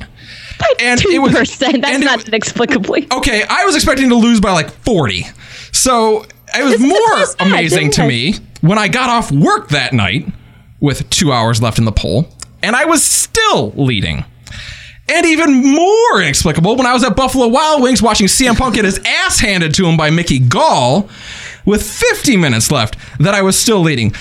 [0.80, 1.82] And Two percent.
[1.82, 3.08] That's not inexplicably.
[3.12, 5.24] Okay, I was expecting to lose by like 40.
[5.72, 10.28] So it was more amazing to me when I got off work that night
[10.80, 12.28] with two hours left in the poll,
[12.64, 14.26] and I was still leading.
[15.10, 18.84] And even more inexplicable, when I was at Buffalo Wild Wings watching CM Punk get
[18.84, 21.10] his ass handed to him by Mickey Gall
[21.66, 24.14] with 50 minutes left, that I was still leading.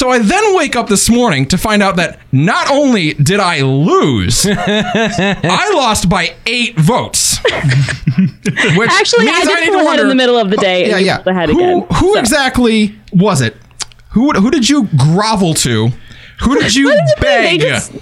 [0.00, 3.60] So I then wake up this morning to find out that not only did I
[3.60, 7.36] lose, I lost by eight votes.
[7.44, 10.84] Which Actually, I means did need to pull ahead in the middle of the day.
[10.84, 11.22] Oh, yeah, and yeah.
[11.26, 11.86] ahead who again.
[11.96, 13.54] who exactly was it?
[14.12, 15.90] Who who did you grovel to?
[16.42, 17.42] Who did you What do you mean?
[17.42, 17.60] They beg?
[17.60, 17.92] just-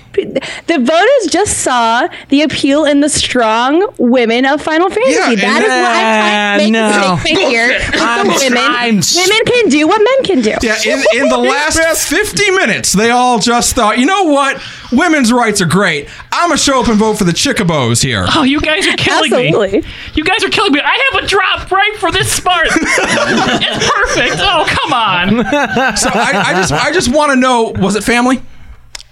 [0.67, 5.13] the voters just saw the appeal in the strong women of Final Fantasy.
[5.15, 6.89] Yeah, that is why I'm trying to make no.
[6.91, 7.69] the statement here.
[7.69, 10.55] With I'm- the women, I'm women can do what men can do.
[10.67, 14.61] Yeah, in, in the last 50 minutes, they all just thought, you know what?
[14.93, 16.09] Women's rights are great.
[16.33, 18.25] I'm going to show up and vote for the Chickabos here.
[18.35, 19.81] Oh, you guys are killing Absolutely.
[19.81, 19.87] me.
[20.15, 20.81] You guys are killing me.
[20.81, 22.69] I have a drop right for this smart.
[22.73, 24.37] it's perfect.
[24.39, 25.97] Oh, come on.
[25.97, 28.41] So I, I just I just want to know was it family?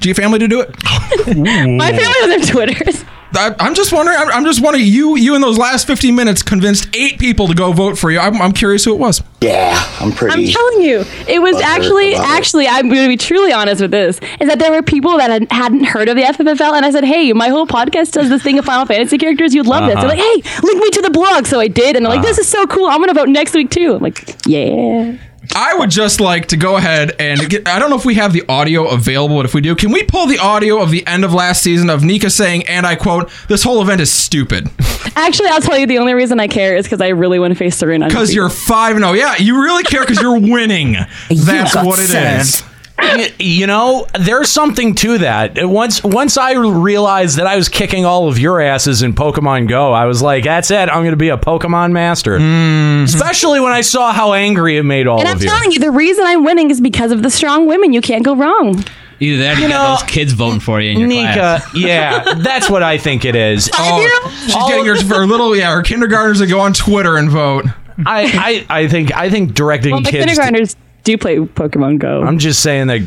[0.00, 0.74] Do you have family to do it?
[1.36, 3.04] My family on their Twitters.
[3.32, 4.16] I, I'm just wondering.
[4.18, 4.86] I'm, I'm just wondering.
[4.86, 8.18] You you in those last 15 minutes convinced eight people to go vote for you.
[8.18, 9.22] I'm, I'm curious who it was.
[9.40, 10.46] Yeah, I'm pretty.
[10.46, 12.20] I'm telling you, it was Butthurt actually, it.
[12.20, 15.30] actually, I'm going to be truly honest with this, is that there were people that
[15.30, 18.42] had, hadn't heard of the FFFL, and I said, hey, my whole podcast does this
[18.42, 19.54] thing of Final Fantasy characters.
[19.54, 19.96] You'd love this.
[19.96, 20.06] Uh-huh.
[20.08, 21.46] They're like, hey, link me to the blog.
[21.46, 22.86] So I did, and they're like, this is so cool.
[22.86, 23.94] I'm going to vote next week too.
[23.96, 25.16] I'm like, yeah.
[25.54, 28.32] I would just like to go ahead and get, I don't know if we have
[28.32, 31.24] the audio available, but if we do, can we pull the audio of the end
[31.24, 34.68] of last season of Nika saying, and I quote, "This whole event is stupid."
[35.16, 37.54] Actually, I'll tell you, the only reason I care is because I really want to
[37.56, 38.06] face Serena.
[38.06, 40.92] Because you're five and oh, yeah, you really care because you're winning.
[41.30, 42.62] That's got what it is.
[43.00, 43.28] Sense.
[43.30, 45.56] Y- you know, there's something to that.
[45.66, 49.92] Once once I realized that I was kicking all of your asses in Pokemon Go,
[49.92, 50.88] I was like, "That's it.
[50.88, 53.04] I'm going to be a Pokemon master." Mm-hmm.
[53.04, 55.48] Especially when I saw how angry it made all And of you.
[55.48, 57.92] And I'm telling you, the reason I'm winning is because of the strong women.
[57.92, 58.84] You can't go wrong.
[59.18, 61.32] Either that or you, You got know, those kids voting for you in your Nika,
[61.32, 61.74] class.
[61.74, 63.70] yeah, that's what I think it is.
[63.72, 67.64] Oh, she's getting her, her little yeah, her kindergartners to go on Twitter and vote.
[68.04, 70.24] I, I, I think I think directing Well, the kids.
[70.24, 70.76] to- kindergartners
[71.06, 72.22] do you play Pokemon Go.
[72.22, 73.00] I'm just saying that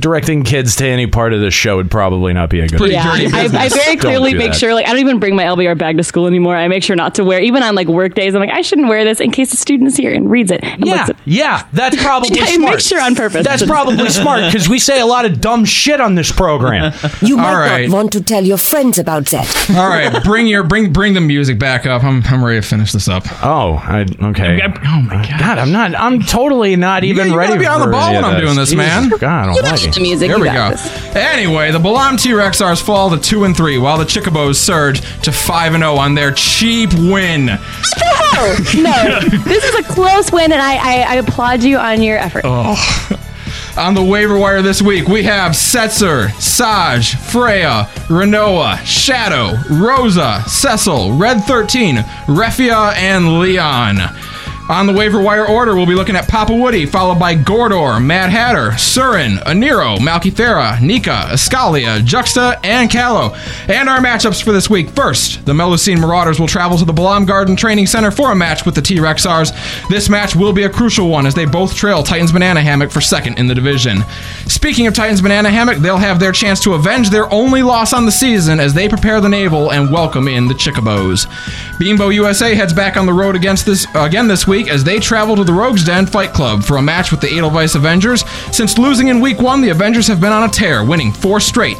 [0.00, 2.80] directing kids to any part of the show would probably not be a good.
[2.80, 2.92] idea.
[2.94, 4.58] yeah, I, I very Don't clearly do make that.
[4.58, 6.56] sure, like, I don't even bring my LBR bag to school anymore.
[6.56, 8.34] I make sure not to wear, even on like work days.
[8.34, 10.64] I'm like, I shouldn't wear this in case the student is here and reads it.
[10.64, 12.74] and Yeah, looks at- yeah, that's probably I smart.
[12.76, 13.44] make sure on purpose.
[13.44, 16.92] That's probably smart because we say a lot of dumb shit on this program.
[17.20, 17.88] You might All right.
[17.88, 19.70] not want to tell your friends about that.
[19.76, 22.04] All right, bring your bring bring the music back up.
[22.04, 23.24] I'm I'm ready to finish this up.
[23.44, 24.60] Oh, I, okay.
[24.64, 25.40] Oh my god.
[25.40, 25.94] God, I'm not.
[25.96, 28.74] I'm totally not even you ready gotta be on the ball when I'm doing this,
[28.74, 29.04] man.
[29.04, 29.86] Jesus God, You don't almighty.
[29.86, 30.28] need the music.
[30.28, 30.70] There we go.
[30.70, 31.16] this.
[31.16, 35.32] Anyway, the Balamb T Rexars fall to two and three, while the Chickabos surge to
[35.32, 37.46] five and zero on their cheap win.
[37.46, 39.20] No, no.
[39.44, 42.42] this is a close win, and I, I, I applaud you on your effort.
[42.44, 43.14] Oh.
[43.76, 51.12] On the waiver wire this week, we have Setzer, Saj, Freya, Rinoa, Shadow, Rosa, Cecil,
[51.16, 53.98] Red 13, Refia, and Leon.
[54.68, 58.28] On the waiver wire order, we'll be looking at Papa Woody, followed by Gordor, Mad
[58.28, 63.34] Hatter, Surin, Aniro, Malkithera, Nika, Escalia, Juxta, and Callow.
[63.66, 64.90] And our matchups for this week.
[64.90, 68.66] First, the Melusine Marauders will travel to the Balamb Garden Training Center for a match
[68.66, 69.88] with the T-Rexars.
[69.88, 73.00] This match will be a crucial one as they both trail Titans Banana Hammock for
[73.00, 74.04] second in the division.
[74.48, 78.04] Speaking of Titans Banana Hammock, they'll have their chance to avenge their only loss on
[78.04, 81.24] the season as they prepare the Navel and welcome in the Chickabos.
[81.78, 85.36] Beambo USA heads back on the road against this again this week as they travel
[85.36, 88.24] to the Rogues Den Fight Club for a match with the Edelweiss Avengers.
[88.50, 91.76] Since losing in week one, the Avengers have been on a tear, winning four straight.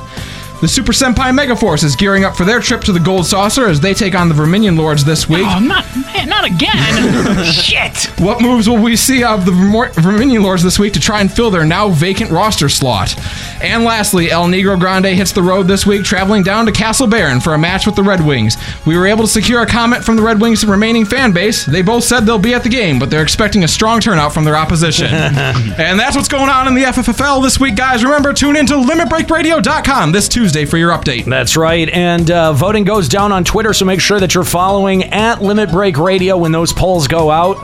[0.60, 3.78] The Super Senpai Megaforce is gearing up for their trip to the Gold Saucer as
[3.78, 5.46] they take on the Verminion Lords this week.
[5.46, 7.44] Oh, not man, not again.
[7.52, 8.06] Shit.
[8.18, 11.30] What moves will we see of the Vermor- Verminion Lords this week to try and
[11.32, 13.14] fill their now vacant roster slot?
[13.62, 17.38] And lastly, El Negro Grande hits the road this week, traveling down to Castle Baron
[17.38, 18.56] for a match with the Red Wings.
[18.84, 21.66] We were able to secure a comment from the Red Wings' remaining fan base.
[21.66, 24.42] They both said they'll be at the game, but they're expecting a strong turnout from
[24.42, 25.06] their opposition.
[25.14, 28.02] and that's what's going on in the FFFL this week, guys.
[28.02, 31.24] Remember, tune in to LimitBreakRadio.com this Tuesday for your update.
[31.24, 31.88] That's right.
[31.88, 35.70] And uh, voting goes down on Twitter, so make sure that you're following at Limit
[35.70, 37.56] Break Radio when those polls go out.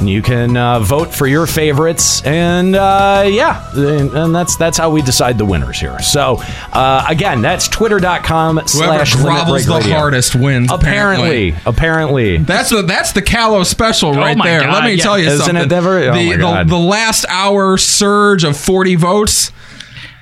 [0.00, 4.78] And you can uh, vote for your favorites, and uh, yeah, and, and that's that's
[4.78, 5.98] how we decide the winners here.
[5.98, 6.40] So
[6.72, 10.70] uh, again, that's twitter.com/slash grovels the hardest wins.
[10.70, 12.36] Apparently, apparently.
[12.36, 14.60] That's the that's the Callow special right my there.
[14.60, 15.02] God, Let me yeah.
[15.02, 15.56] tell you Isn't something.
[15.64, 19.50] it never- oh the, the, the last hour surge of 40 votes.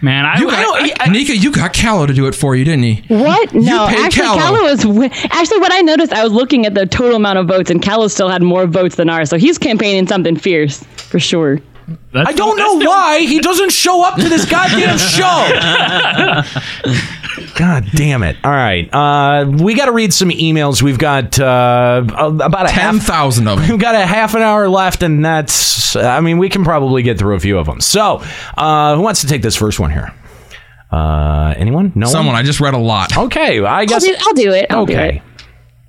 [0.03, 3.05] Man, I, you got, Nika, you got Callow to do it for you, didn't he?
[3.09, 3.55] What?
[3.55, 4.39] No, paid actually, Callow.
[4.39, 6.13] Callow was actually what I noticed.
[6.13, 8.97] I was looking at the total amount of votes, and Callow still had more votes
[8.97, 9.31] than ours.
[9.31, 11.61] So he's campaigning something fierce for sure.
[12.15, 15.23] I don't know why he doesn't show up to this goddamn show.
[17.55, 18.37] God damn it!
[18.45, 20.83] All right, uh, we got to read some emails.
[20.83, 23.71] We've got uh, about a ten thousand of them.
[23.71, 25.97] We've got a half an hour left, and that's.
[25.97, 27.81] I mean, we can probably get through a few of them.
[27.81, 28.23] So,
[28.57, 30.15] uh, who wants to take this first one here?
[30.91, 31.93] Uh, anyone?
[31.95, 32.07] No.
[32.07, 32.35] Someone.
[32.35, 32.43] One?
[32.43, 33.17] I just read a lot.
[33.17, 34.67] Okay, I I'll guess do, I'll do it.
[34.71, 35.17] I'll do okay.
[35.17, 35.23] it.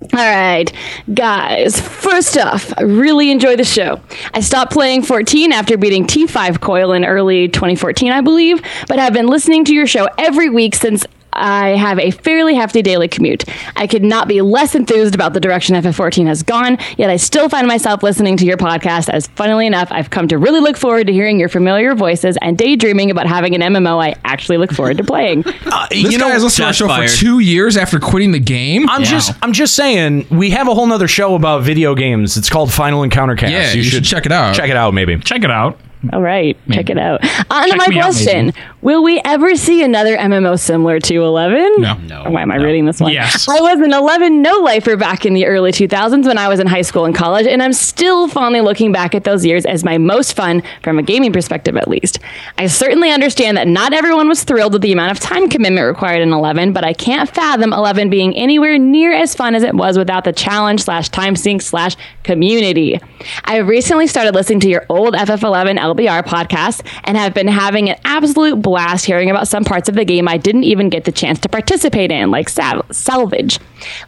[0.00, 0.72] All right,
[1.12, 1.80] guys.
[1.80, 4.00] First off, I really enjoy the show.
[4.32, 9.12] I stopped playing 14 after beating T5 Coil in early 2014, I believe, but have
[9.12, 13.44] been listening to your show every week since I have a fairly hefty daily commute.
[13.76, 17.48] I could not be less enthused about the direction FF14 has gone, yet I still
[17.48, 21.06] find myself listening to your podcast as, funnily enough, I've come to really look forward
[21.06, 24.98] to hearing your familiar voices and daydreaming about having an MMO I actually look forward
[24.98, 25.44] to playing.
[25.70, 28.88] Uh, this guy has listened to our show for two years after quitting the game.
[28.88, 32.36] I'm just I'm just saying we have a whole nother show about video games.
[32.36, 33.52] It's called Final Encounter Cast.
[33.52, 34.54] Yeah, you should check it out.
[34.54, 35.18] Check it out, maybe.
[35.18, 35.78] Check it out.
[36.12, 37.20] All right, check it out.
[37.50, 38.52] On to my me out, question.
[38.82, 41.74] Will we ever see another MMO similar to Eleven?
[41.78, 41.94] No.
[41.94, 42.30] No.
[42.30, 43.12] Why am I reading this one?
[43.12, 43.48] Yes.
[43.48, 46.68] I was an Eleven no lifer back in the early 2000s when I was in
[46.68, 49.98] high school and college, and I'm still fondly looking back at those years as my
[49.98, 52.20] most fun from a gaming perspective, at least.
[52.58, 56.22] I certainly understand that not everyone was thrilled with the amount of time commitment required
[56.22, 59.98] in Eleven, but I can't fathom Eleven being anywhere near as fun as it was
[59.98, 63.00] without the challenge slash time sink slash community.
[63.44, 67.96] I recently started listening to your old FF11 LBR podcast and have been having an
[68.04, 71.38] absolute blast hearing about some parts of the game I didn't even get the chance
[71.40, 73.58] to participate in, like sal- salvage.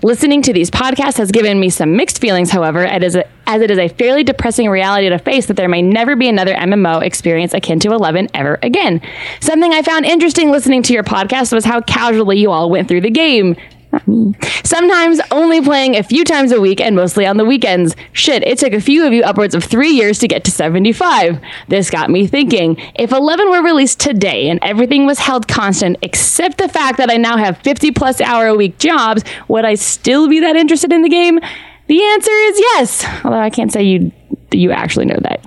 [0.03, 3.89] Listening to these podcasts has given me some mixed feelings, however, as it is a
[3.89, 7.93] fairly depressing reality to face that there may never be another MMO experience akin to
[7.93, 9.01] 11 ever again.
[9.41, 13.03] Something I found interesting listening to your podcast was how casually you all went through
[13.03, 13.57] the game.
[13.93, 14.35] Not me.
[14.63, 17.97] Sometimes only playing a few times a week and mostly on the weekends.
[18.13, 21.41] Shit, it took a few of you upwards of three years to get to 75.
[21.69, 26.59] This got me thinking if 11 were released today and everything was held constant except
[26.59, 30.29] the fact that I now have 50 plus hour a week jobs, would I still
[30.29, 31.41] be that interested in the game?
[31.89, 34.13] The answer is yes, although I can't say you
[34.53, 35.45] you actually know that.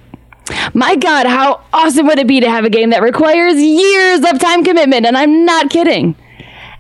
[0.73, 4.39] My god, how awesome would it be to have a game that requires years of
[4.39, 5.05] time commitment?
[5.05, 6.15] And I'm not kidding.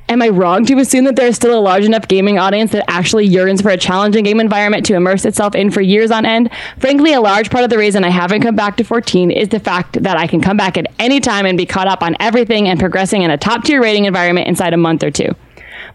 [0.09, 2.83] Am I wrong to assume that there is still a large enough gaming audience that
[2.89, 6.49] actually yearns for a challenging game environment to immerse itself in for years on end?
[6.77, 9.59] Frankly, a large part of the reason I haven't come back to 14 is the
[9.59, 12.67] fact that I can come back at any time and be caught up on everything
[12.67, 15.33] and progressing in a top tier rating environment inside a month or two.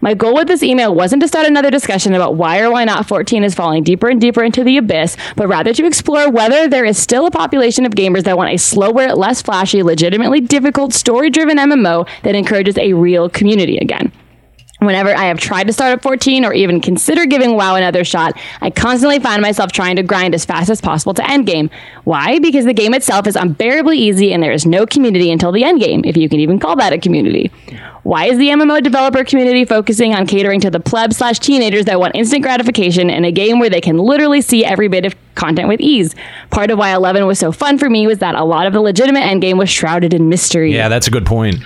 [0.00, 3.08] My goal with this email wasn't to start another discussion about why or why not
[3.08, 6.84] 14 is falling deeper and deeper into the abyss, but rather to explore whether there
[6.84, 11.30] is still a population of gamers that want a slower, less flashy, legitimately difficult, story
[11.30, 14.12] driven MMO that encourages a real community again.
[14.80, 18.38] Whenever I have tried to start at 14 or even consider giving WoW another shot,
[18.60, 21.68] I constantly find myself trying to grind as fast as possible to endgame.
[22.04, 22.38] Why?
[22.38, 26.06] Because the game itself is unbearably easy and there is no community until the endgame,
[26.06, 27.50] if you can even call that a community.
[28.04, 31.98] Why is the MMO developer community focusing on catering to the pleb slash teenagers that
[31.98, 35.68] want instant gratification in a game where they can literally see every bit of content
[35.68, 36.14] with ease?
[36.50, 38.80] Part of why 11 was so fun for me was that a lot of the
[38.80, 40.72] legitimate endgame was shrouded in mystery.
[40.72, 41.56] Yeah, that's a good point.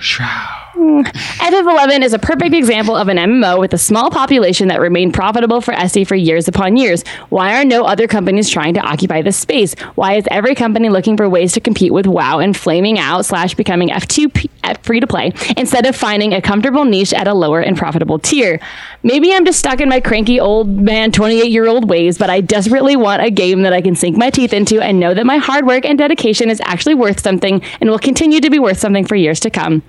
[0.83, 1.05] Mm.
[1.05, 5.61] FF11 is a perfect example of an MMO with a small population that remained profitable
[5.61, 7.05] for SE for years upon years.
[7.29, 9.75] Why are no other companies trying to occupy this space?
[9.95, 13.55] Why is every company looking for ways to compete with WoW and flaming out slash
[13.55, 14.49] becoming F2
[14.83, 18.59] free to play instead of finding a comfortable niche at a lower and profitable tier?
[19.03, 22.41] Maybe I'm just stuck in my cranky old man 28 year old ways, but I
[22.41, 25.37] desperately want a game that I can sink my teeth into and know that my
[25.37, 29.05] hard work and dedication is actually worth something and will continue to be worth something
[29.05, 29.81] for years to come.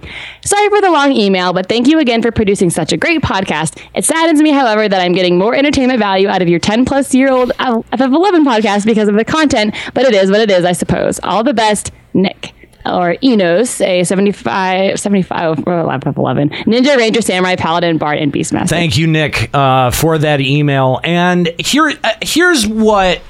[0.45, 3.83] Sorry for the long email, but thank you again for producing such a great podcast.
[3.95, 7.15] It saddens me, however, that I'm getting more entertainment value out of your 10 plus
[7.15, 10.73] year old FF11 podcast because of the content, but it is what it is, I
[10.73, 11.19] suppose.
[11.23, 12.53] All the best, Nick.
[12.87, 18.69] Or Enos, a 75, 75, well, FF11, Ninja Ranger, Samurai, Paladin, Bard, and Beastmaster.
[18.69, 21.01] Thank you, Nick, uh, for that email.
[21.03, 23.23] And here, uh, here's what.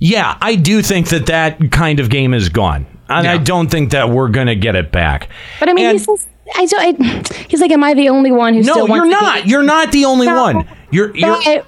[0.00, 3.92] Yeah, I do think that that kind of game is gone, and I don't think
[3.92, 5.30] that we're gonna get it back.
[5.60, 8.54] But I mean, he says, I don't, I, he's like, am I the only one
[8.54, 9.46] who No, still wants you're not.
[9.46, 10.42] You're not the only No.
[10.42, 10.68] one.
[10.90, 11.64] You're you're.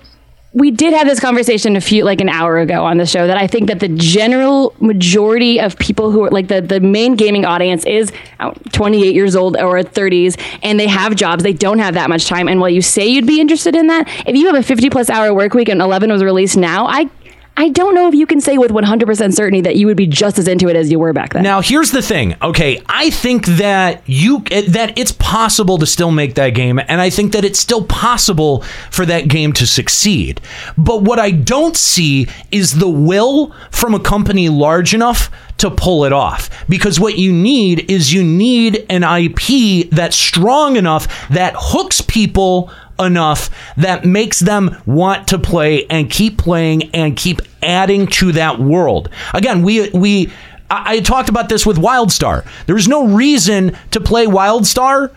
[0.53, 3.37] We did have this conversation a few like an hour ago on the show that
[3.37, 7.45] I think that the general majority of people who are like the the main gaming
[7.45, 8.11] audience is
[8.41, 12.27] uh, 28 years old or 30s and they have jobs they don't have that much
[12.27, 14.91] time and while you say you'd be interested in that if you have a 50
[14.91, 17.09] plus hour work week and 11 was released now I
[17.57, 20.39] I don't know if you can say with 100% certainty that you would be just
[20.39, 21.43] as into it as you were back then.
[21.43, 22.35] Now, here's the thing.
[22.41, 27.11] Okay, I think that you that it's possible to still make that game, and I
[27.11, 30.41] think that it's still possible for that game to succeed.
[30.79, 36.07] But what I don't see is the will from a company large enough to pull
[36.07, 36.49] it off.
[36.69, 42.71] Because what you need is you need an IP that's strong enough that hooks people
[43.01, 48.59] enough that makes them want to play and keep playing and keep adding to that
[48.59, 49.09] world.
[49.35, 50.31] Again, we we
[50.71, 52.47] I, I talked about this with WildStar.
[52.67, 55.15] There's no reason to play WildStar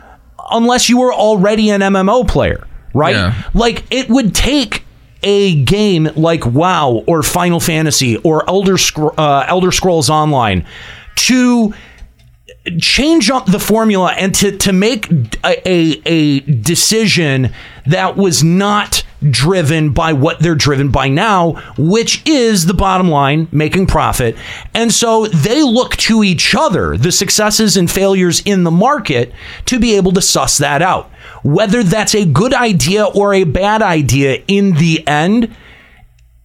[0.51, 3.15] unless you were already an MMO player, right?
[3.15, 3.43] Yeah.
[3.53, 4.83] Like it would take
[5.23, 10.65] a game like WoW or Final Fantasy or Elder Scro- uh, Elder Scrolls Online
[11.15, 11.73] to
[12.79, 15.11] change up the formula and to to make
[15.43, 17.53] a, a, a decision
[17.85, 23.47] that was not driven by what they're driven by now, which is the bottom line,
[23.51, 24.35] making profit.
[24.73, 29.33] And so they look to each other, the successes and failures in the market,
[29.65, 31.09] to be able to suss that out.
[31.43, 35.55] Whether that's a good idea or a bad idea in the end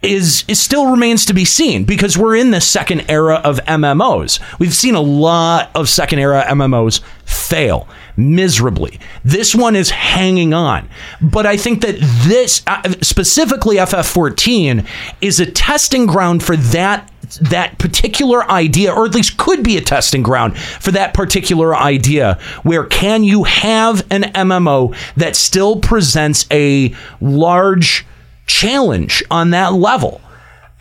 [0.02, 4.39] is is still remains to be seen because we're in the second era of MMOs.
[4.59, 9.01] We've seen a lot of second era MMOs fail miserably.
[9.25, 10.89] This one is hanging on.
[11.20, 11.97] But I think that
[12.27, 14.86] this uh, specifically FF14
[15.20, 17.10] is a testing ground for that
[17.43, 22.39] that particular idea or at least could be a testing ground for that particular idea
[22.62, 28.07] where can you have an MMO that still presents a large
[28.49, 30.20] challenge on that level.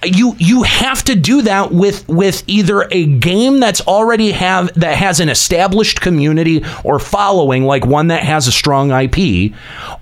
[0.04, 4.96] You you have to do that with with either a game that's already have that
[4.96, 9.54] has an established community or following like one that has a strong IP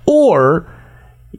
[0.04, 0.66] or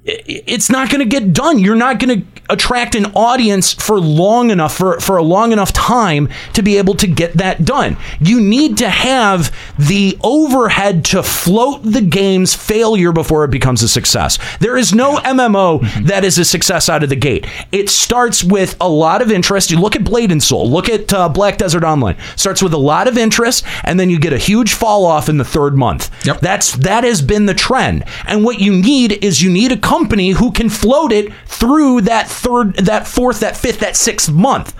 [0.07, 1.59] it's not going to get done.
[1.59, 5.73] You're not going to attract an audience for long enough for for a long enough
[5.73, 7.97] time to be able to get that done.
[8.21, 13.89] You need to have the overhead to float the game's failure before it becomes a
[13.89, 14.39] success.
[14.59, 17.45] There is no MMO that is a success out of the gate.
[17.73, 19.71] It starts with a lot of interest.
[19.71, 22.15] You look at Blade and Soul, look at uh, Black Desert Online.
[22.37, 25.37] Starts with a lot of interest, and then you get a huge fall off in
[25.37, 26.09] the third month.
[26.25, 26.39] Yep.
[26.39, 28.05] That's that has been the trend.
[28.25, 32.27] And what you need is you need a company who can float it through that
[32.27, 34.75] third, that fourth, that fifth, that sixth month.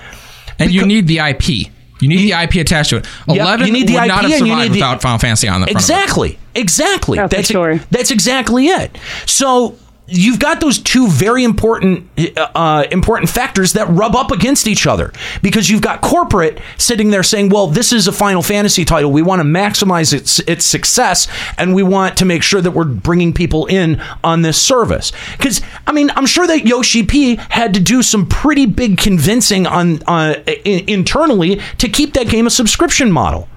[0.60, 1.72] And you need the IP.
[2.00, 3.08] You need the IP attached to it.
[3.28, 5.02] Yep, Eleven you need the would IP not have and you survived need the- without
[5.02, 5.94] Final Fantasy on the front of it.
[5.94, 6.40] Exactly.
[6.56, 7.20] Exactly.
[7.20, 7.78] Oh, for that's sure.
[7.92, 8.98] that's exactly it.
[9.26, 9.76] So
[10.08, 15.12] you've got those two very important uh, important factors that rub up against each other
[15.42, 19.12] because you've got corporate sitting there saying, "Well, this is a Final Fantasy title.
[19.12, 21.28] We want to maximize its its success,
[21.58, 25.62] and we want to make sure that we're bringing people in on this service." Because
[25.86, 30.02] I mean, I'm sure that Yoshi P had to do some pretty big convincing on
[30.04, 33.48] uh, i- internally to keep that game a subscription model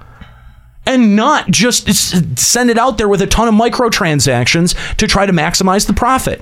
[0.85, 1.87] and not just
[2.39, 6.41] send it out there with a ton of microtransactions to try to maximize the profit.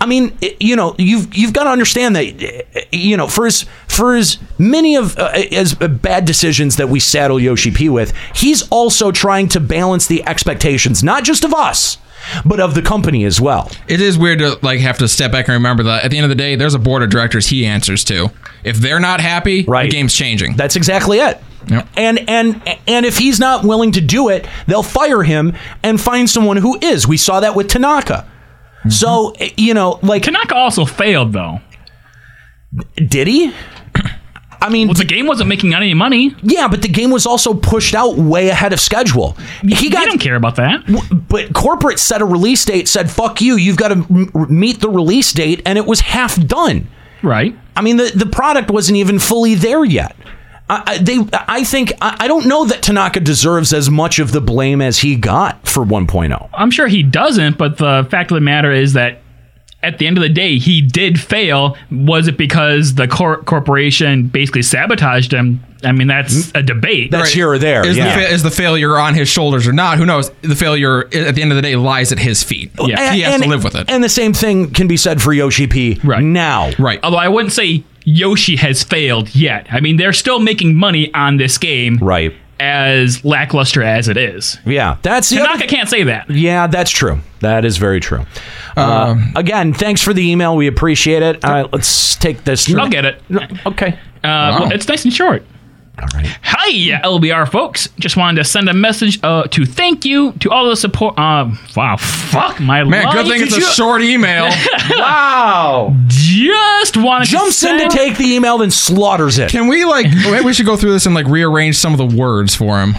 [0.00, 3.64] I mean, you know, you've you've got to understand that uh, you know for as
[3.88, 8.68] for as many of uh, as bad decisions that we saddle Yoshi P with, he's
[8.68, 11.98] also trying to balance the expectations not just of us,
[12.44, 13.70] but of the company as well.
[13.88, 16.24] It is weird to like have to step back and remember that at the end
[16.24, 18.30] of the day, there's a board of directors he answers to.
[18.64, 19.84] If they're not happy, right.
[19.84, 20.56] the game's changing.
[20.56, 21.40] That's exactly it.
[21.96, 26.28] And and and if he's not willing to do it, they'll fire him and find
[26.28, 27.06] someone who is.
[27.06, 28.26] We saw that with Tanaka.
[28.88, 31.60] So eh, you know, like Tanaka also failed though.
[32.96, 33.52] Did he?
[34.60, 36.34] I mean, well, the game wasn't making any money.
[36.42, 39.36] Yeah, but the game was also pushed out way ahead of schedule.
[39.62, 40.80] He got, don't care about that.
[41.28, 44.90] But corporate set a release date, said "fuck you," you've got to m- meet the
[44.90, 46.88] release date, and it was half done.
[47.22, 47.56] Right.
[47.76, 50.16] I mean, the the product wasn't even fully there yet.
[50.68, 54.32] I, I- they, I think, I, I don't know that Tanaka deserves as much of
[54.32, 55.86] the blame as he got for oh.
[55.86, 56.50] 1.0.
[56.52, 59.20] I'm sure he doesn't, but the fact of the matter is that
[59.82, 61.76] at the end of the day, he did fail.
[61.90, 65.64] Was it because the cor- corporation basically sabotaged him?
[65.84, 66.56] I mean, that's hmm?
[66.56, 67.12] a debate.
[67.12, 67.86] That's here or there.
[67.86, 68.06] Is, yeah.
[68.06, 69.98] the fa- is the failure on his shoulders or not?
[69.98, 70.30] Who knows?
[70.42, 72.72] The failure at the end of the day lies at his feet.
[72.78, 73.88] And- he has and- to live with it.
[73.88, 76.24] And the same thing can be said for Yoshi P right.
[76.24, 76.72] now.
[76.80, 76.98] Right.
[77.04, 79.66] Although I wouldn't say Yoshi has failed yet.
[79.70, 81.98] I mean, they're still making money on this game.
[81.98, 82.34] Right.
[82.60, 84.58] As lackluster as it is.
[84.66, 86.28] Yeah, that's the Tanaka other- can't say that.
[86.28, 87.20] Yeah, that's true.
[87.38, 88.26] That is very true.
[88.76, 90.56] Uh, again, thanks for the email.
[90.56, 91.44] We appreciate it.
[91.44, 92.72] All right, let's take this.
[92.74, 93.22] I'll get it.
[93.64, 93.96] Okay.
[94.24, 95.44] Uh, well, it's nice and short.
[96.00, 96.26] All right.
[96.42, 96.70] Hi,
[97.02, 97.88] LBR folks.
[97.98, 101.18] Just wanted to send a message uh, to thank you to all the support.
[101.18, 103.14] Uh, wow, fuck my Man, life.
[103.14, 104.44] good thing it's Could a short email.
[104.90, 105.94] wow.
[106.06, 109.50] Just wanted to jumps in send- to take the email, then slaughters it.
[109.50, 110.06] Can we like?
[110.06, 112.94] maybe we should go through this and like rearrange some of the words for him.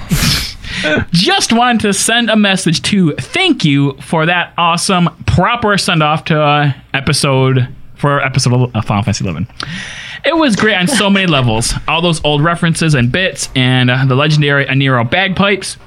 [1.11, 6.25] Just wanted to send a message to thank you for that awesome proper send off
[6.25, 9.47] to uh, episode for episode of Final Fantasy XI.
[10.25, 11.73] It was great on so many levels.
[11.87, 15.77] All those old references and bits, and uh, the legendary Aniro bagpipes.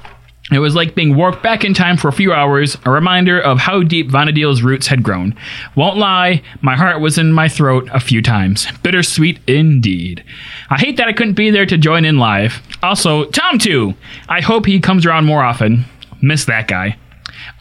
[0.51, 3.59] It was like being warped back in time for a few hours, a reminder of
[3.59, 5.35] how deep Vana'diel's roots had grown.
[5.75, 8.67] Won't lie, my heart was in my throat a few times.
[8.83, 10.23] Bittersweet indeed.
[10.69, 12.61] I hate that I couldn't be there to join in live.
[12.83, 13.93] Also, Tom too.
[14.27, 15.85] I hope he comes around more often.
[16.21, 16.97] Miss that guy.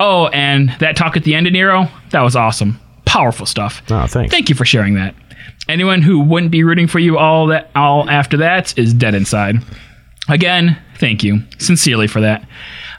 [0.01, 2.81] Oh, and that talk at the end of Nero, that was awesome.
[3.05, 3.83] Powerful stuff.
[3.91, 4.33] Oh, thanks.
[4.33, 5.15] Thank you for sharing that.
[5.69, 9.57] Anyone who wouldn't be rooting for you all that all after that is dead inside.
[10.29, 12.47] Again, thank you sincerely for that.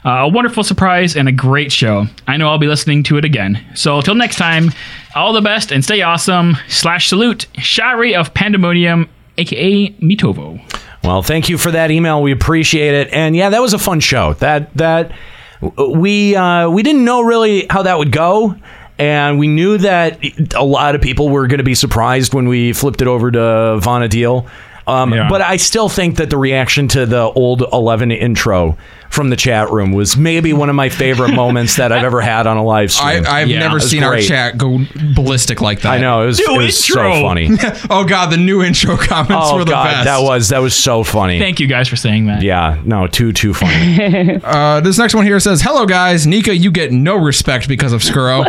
[0.04, 2.06] Uh, a wonderful surprise and a great show.
[2.26, 3.64] I know I'll be listening to it again.
[3.74, 4.70] So till next time,
[5.14, 6.56] all the best and stay awesome.
[6.68, 10.60] Slash salute, Shari of Pandemonium, aka Mitovo.
[11.02, 12.22] Well, thank you for that email.
[12.22, 13.12] We appreciate it.
[13.12, 14.34] And yeah, that was a fun show.
[14.34, 15.12] That that
[15.60, 18.56] we uh, we didn't know really how that would go.
[18.98, 20.18] And we knew that
[20.54, 23.38] a lot of people were going to be surprised when we flipped it over to
[23.38, 24.46] Vana'diel.
[24.86, 28.76] Um, But I still think that the reaction to the old 11 intro
[29.10, 32.46] from the chat room was maybe one of my favorite moments that I've ever had
[32.46, 33.24] on a live stream.
[33.26, 33.60] I've Yeah.
[33.60, 34.80] never It was seen our chat go
[35.14, 35.92] ballistic like that.
[35.92, 37.48] I know it was, it was so funny.
[37.90, 40.04] oh god, the new intro comments oh were the god, best.
[40.06, 41.38] that was that was so funny.
[41.38, 42.42] Thank you guys for saying that.
[42.42, 44.40] Yeah, no, too too funny.
[44.42, 48.02] uh, this next one here says, "Hello guys, Nika, you get no respect because of
[48.02, 48.44] Skuro.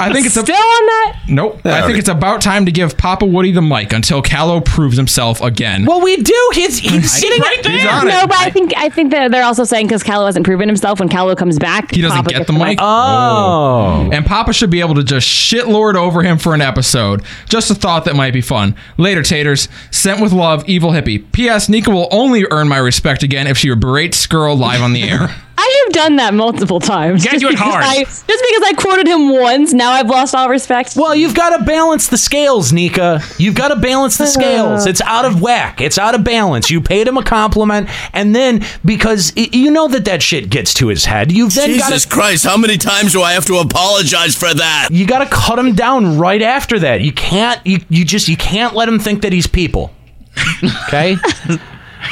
[0.00, 1.18] I think it's a, Still on that?
[1.28, 1.60] nope.
[1.66, 5.40] I think it's about time to give Papa Woody the mic until Callow proves himself
[5.42, 5.84] again.
[5.84, 6.50] Well, we do.
[6.54, 7.72] He's he's sitting right there.
[7.72, 8.28] He's on no, it.
[8.28, 11.00] but I think I think that they're also saying because Callow hasn't proven himself.
[11.00, 12.78] When Callow comes back, He doesn't Papa get the mic.
[12.80, 14.08] Oh.
[14.12, 17.22] And Papa should be able to just shit lord over him for an episode.
[17.48, 18.76] Just a thought that might be fun.
[18.96, 19.68] Later, taters.
[19.90, 21.30] Sent with love, evil hippie.
[21.32, 21.68] P.S.
[21.68, 25.34] Nika will only earn my respect again if she berates Skrull live on the air.
[25.60, 27.24] I have done that multiple times.
[27.24, 27.84] gotta Just do it because hard.
[27.84, 30.94] I, just because I quoted him once, now I've lost all respect.
[30.94, 33.20] Well, you've got to balance the scales, Nika.
[33.38, 34.86] You've got to balance the scales.
[34.86, 35.80] It's out of whack.
[35.80, 36.70] It's out of balance.
[36.70, 40.72] You paid him a compliment, and then because y- you know that that shit gets
[40.74, 43.44] to his head, you've then got Jesus to Christ, how many times do I have
[43.46, 44.88] to apologize for that?
[44.92, 47.00] you got to cut him down right after that.
[47.00, 47.60] You can't.
[47.66, 49.90] You you just you can't let him think that he's people.
[50.86, 51.16] Okay.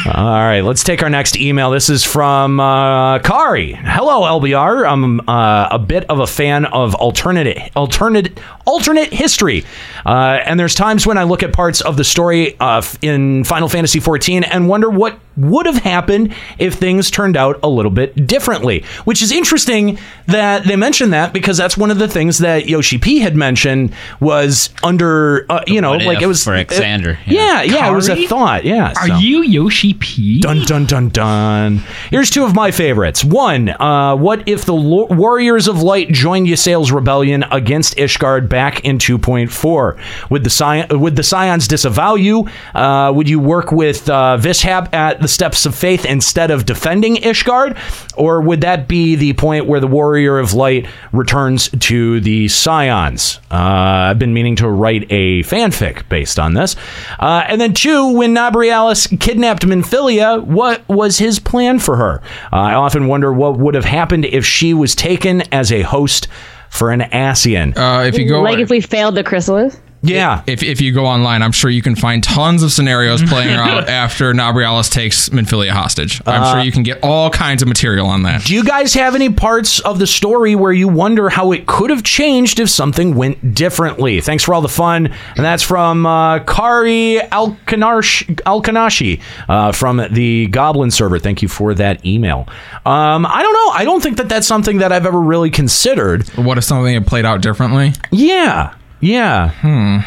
[0.07, 1.71] All right, let's take our next email.
[1.71, 3.73] This is from uh, Kari.
[3.73, 4.89] Hello, LBR.
[4.89, 9.65] I'm uh, a bit of a fan of alternate, alternate, alternate history,
[10.05, 13.69] uh, and there's times when I look at parts of the story uh, in Final
[13.69, 18.27] Fantasy XIV and wonder what would have happened if things turned out a little bit
[18.27, 18.85] differently.
[19.05, 22.99] Which is interesting that they mentioned that because that's one of the things that Yoshi
[22.99, 27.19] P had mentioned was under, uh, you know, What like if it was for Xander,
[27.27, 28.65] Yeah, yeah, it was a thought.
[28.65, 28.93] Yeah.
[28.97, 29.17] Are so.
[29.19, 30.41] you Yoshi P?
[30.41, 31.79] Dun dun dun dun.
[32.11, 33.25] Here's two of my favorites.
[33.25, 38.85] One, uh, what if the Lo- Warriors of Light joined Ysayle's rebellion against Ishgard back
[38.85, 39.99] in 2.4?
[40.31, 42.49] Would the Sci- would the Scions disavow you?
[42.75, 47.17] Uh, would you work with uh, Vishap at the Steps of Faith instead of defending
[47.17, 47.77] Ishgard,
[48.17, 53.41] or would that be the point where the Warrior of Light returns to the Scions?
[53.51, 56.77] Uh, I've been meaning to write a fanfic based on this.
[57.19, 62.23] Uh, and then two, when Nabriales kidnapped Minfilia, what was his plan for her?
[62.53, 66.29] Uh, I often wonder what would have happened if she was taken as a host
[66.71, 67.77] for an Ascian.
[67.77, 69.77] Uh, if you go, like if we failed the chrysalis.
[70.09, 70.43] Yeah.
[70.47, 73.89] if, if you go online, I'm sure you can find tons of scenarios playing out
[73.89, 76.21] after Nabriales takes Minfilia hostage.
[76.27, 78.45] I'm Uh, sure you can get all kinds of material on that.
[78.45, 81.91] Do you guys have any parts of the story where you wonder how it could
[81.91, 84.21] have changed if something went differently?
[84.21, 85.07] Thanks for all the fun.
[85.37, 91.19] And that's from uh, Kari Alkanash- Alkanashi uh, from the Goblin server.
[91.19, 92.47] Thank you for that email.
[92.85, 93.71] Um, I don't know.
[93.75, 96.29] I don't think that that's something that I've ever really considered.
[96.37, 97.93] What if something had played out differently?
[98.13, 98.75] Yeah.
[99.07, 100.03] Yeah.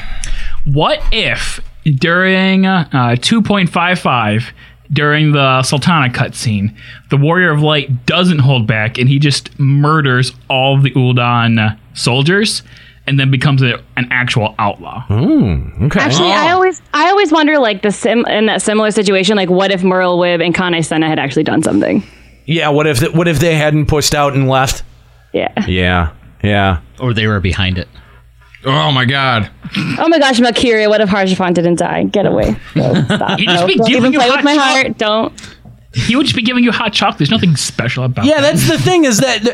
[0.66, 4.52] What if during uh, 2.55,
[4.92, 6.76] during the Sultana cutscene,
[7.10, 11.78] the Warrior of Light doesn't hold back and he just murders all of the Ul'dahn
[11.94, 12.64] soldiers
[13.08, 15.02] and then becomes a, an actual outlaw?
[15.08, 15.86] Hmm.
[15.86, 16.00] Okay.
[16.00, 19.72] Actually, I always I always wonder like the sim in that similar situation, like what
[19.72, 22.04] if Merlwyb and Kan-E-Senna had actually done something?
[22.46, 22.70] Yeah.
[22.70, 24.84] What if what if they hadn't pushed out and left?
[25.34, 25.54] Yeah.
[25.68, 26.14] Yeah.
[26.44, 26.82] Yeah.
[27.00, 27.88] Or they were behind it.
[28.66, 29.50] Oh my god.
[30.00, 32.04] Oh my gosh, Valkyria, what if Haurchefant didn't die?
[32.04, 32.56] Get away.
[32.76, 33.40] No, stop.
[33.40, 34.86] He'd just No, be don't giving even you play hot with my chocolate.
[34.86, 34.98] heart.
[34.98, 35.58] Don't.
[35.94, 37.18] He would just be giving you hot chocolate.
[37.20, 38.30] There's nothing special about it.
[38.30, 38.42] Yeah.
[38.42, 38.56] that.
[38.56, 39.46] That's the thing is that.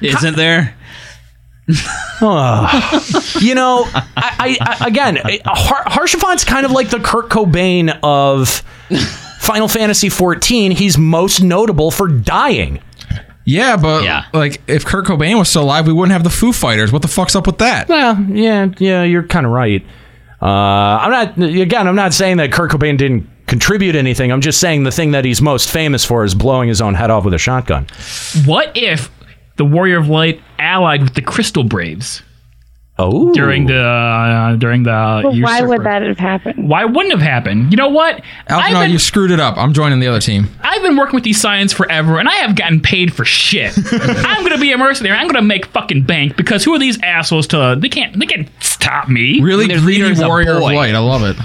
[0.00, 0.74] Isn't there?
[2.20, 3.30] Oh.
[3.40, 8.48] you know, I, I, I again, Har- Haurchefant's kind of like the Kurt Cobain of
[9.40, 10.72] Final Fantasy XIV.
[10.72, 12.80] He's most notable for dying.
[13.48, 14.04] Yeah, but
[14.34, 16.92] like if Kurt Cobain was still alive, we wouldn't have the Foo Fighters.
[16.92, 17.88] What the fuck's up with that?
[17.88, 19.82] Well, yeah, yeah, you're kind of right.
[20.42, 21.88] Uh, I'm not again.
[21.88, 24.30] I'm not saying that Kurt Cobain didn't contribute anything.
[24.30, 27.10] I'm just saying the thing that he's most famous for is blowing his own head
[27.10, 27.86] off with a shotgun.
[28.44, 29.10] What if
[29.56, 32.22] the Warrior of Light allied with the Crystal Braves?
[33.00, 36.68] Oh, during the uh, during the But why would that have happened?
[36.68, 37.70] Why wouldn't have happened?
[37.70, 38.20] You know what?
[38.48, 39.56] Alpha, no, you screwed it up.
[39.56, 40.48] I'm joining the other team.
[40.62, 43.72] I've been working with these Scions forever, and I have gotten paid for shit.
[43.92, 45.16] I'm gonna be a mercenary.
[45.16, 47.78] I'm gonna make fucking bank because who are these assholes to?
[47.78, 48.18] They can't.
[48.18, 49.40] They can't stop me.
[49.40, 50.96] Really Their greedy leader is warrior of light.
[50.96, 51.36] I love it.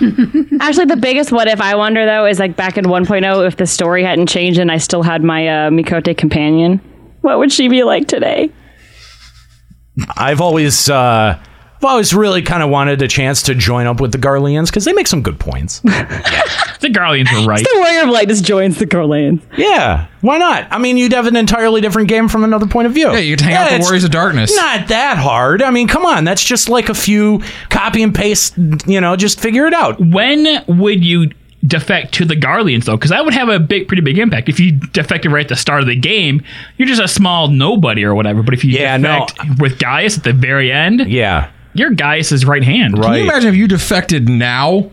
[0.61, 3.67] Actually, the biggest what if I wonder though is like back in 1.0, if the
[3.67, 6.81] story hadn't changed and I still had my uh, Miqo'te companion,
[7.21, 8.49] what would she be like today?
[10.17, 11.39] I've always, uh,
[11.83, 14.85] I've always really kind of wanted a chance to join up with the Garleans because
[14.85, 15.79] they make some good points.
[15.81, 17.63] the Garleans were right.
[17.63, 19.41] The Warrior of Light just joins the Garleans.
[19.57, 20.67] Yeah, why not?
[20.71, 23.11] I mean, you'd have an entirely different game from another point of view.
[23.11, 24.55] Yeah, you'd hang out with the it's Warriors of Darkness.
[24.55, 25.61] Not that hard.
[25.61, 28.57] I mean, come on, that's just like a few copy and paste.
[28.87, 29.99] You know, just figure it out.
[29.99, 31.31] When would you
[31.65, 32.95] defect to the Garleans though?
[32.97, 34.49] Because that would have a big, pretty big impact.
[34.49, 36.43] If you defected right at the start of the game,
[36.77, 38.43] you're just a small nobody or whatever.
[38.43, 39.25] But if you Yeah, no.
[39.27, 42.97] defect with Gaius at the very end, yeah, you're Gaius's right hand.
[42.97, 43.05] Right.
[43.05, 44.89] Can you imagine if you defected now?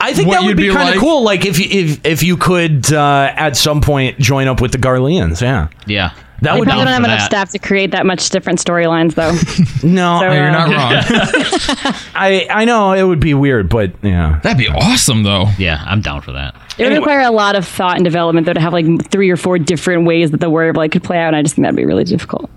[0.00, 1.00] I think What that would you'd be, be kind of like?
[1.00, 1.22] cool.
[1.22, 4.78] Like if you, if if you could uh, at some point join up with the
[4.78, 5.40] Garleans.
[5.40, 6.10] Yeah, Yeah.
[6.42, 6.68] That They would.
[6.68, 9.32] probably don't have enough staff to create that much different storylines though.
[9.88, 11.94] No, So, you're uh, not wrong.
[12.14, 15.46] I I know it would be weird, but yeah, that'd be awesome though.
[15.58, 16.54] Yeah, I'm down for that.
[16.78, 19.36] It would require a lot of thought and development though to have like three or
[19.36, 21.28] four different ways that the Warrior of Light could play out.
[21.28, 22.48] And I just think that'd be really difficult.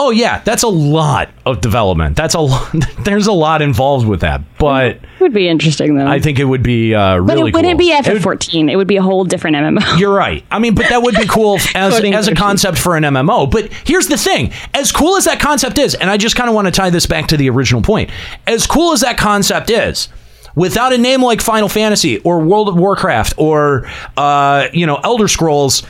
[0.00, 2.16] Oh yeah, that's a lot of development.
[2.16, 2.72] That's a lot,
[3.04, 6.06] there's a lot involved with that, but It would be interesting though.
[6.06, 7.76] I think it would be uh, but it wouldn't cool.
[7.78, 8.70] be It would- FF14.
[8.70, 9.98] It would be a whole different MMO.
[9.98, 10.44] You're right.
[10.52, 13.50] I mean, but that would be cool as, as a concept for an MMO.
[13.50, 16.54] But here's the thing as cool as that concept is, and I just kind of
[16.54, 18.10] want to tie this back to the original point,
[18.46, 20.08] as cool as that concept is,
[20.54, 25.26] without a name like Final Fantasy or World of Warcraft or, uh, you know, Elder
[25.26, 25.82] Scrolls,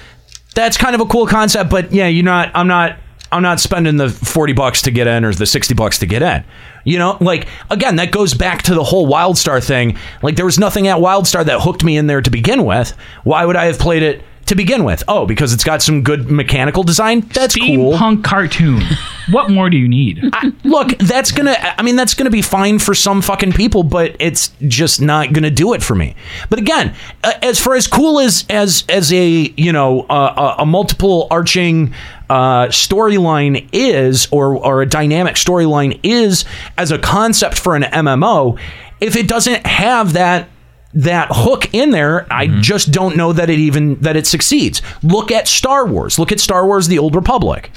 [0.54, 1.68] that's kind of a cool concept.
[1.68, 2.96] But yeah, you're not, I'm not.
[3.30, 6.22] I'm not spending the 40 bucks to get in or the 60 bucks to get
[6.22, 6.44] in.
[6.84, 9.98] You know, like again, that goes back to the whole WildStar thing.
[10.22, 12.96] Like there was nothing at WildStar that hooked me in there to begin with.
[13.24, 15.02] Why would I have played it to begin with?
[15.08, 17.20] Oh, because it's got some good mechanical design.
[17.20, 17.92] That's cool.
[17.92, 18.82] Steampunk cartoon.
[19.30, 20.20] what more do you need?
[20.32, 21.56] I, look, that's gonna.
[21.60, 25.50] I mean, that's gonna be fine for some fucking people, but it's just not gonna
[25.50, 26.16] do it for me.
[26.50, 30.62] But again, uh, as far as cool as as as a you know uh, a,
[30.62, 31.94] a multiple arching
[32.30, 36.44] uh, storyline is, or or a dynamic storyline is
[36.76, 38.58] as a concept for an MMO,
[39.00, 40.48] if it doesn't have that
[40.94, 45.30] that hook in there i just don't know that it even that it succeeds look
[45.30, 47.70] at star wars look at star wars the old republic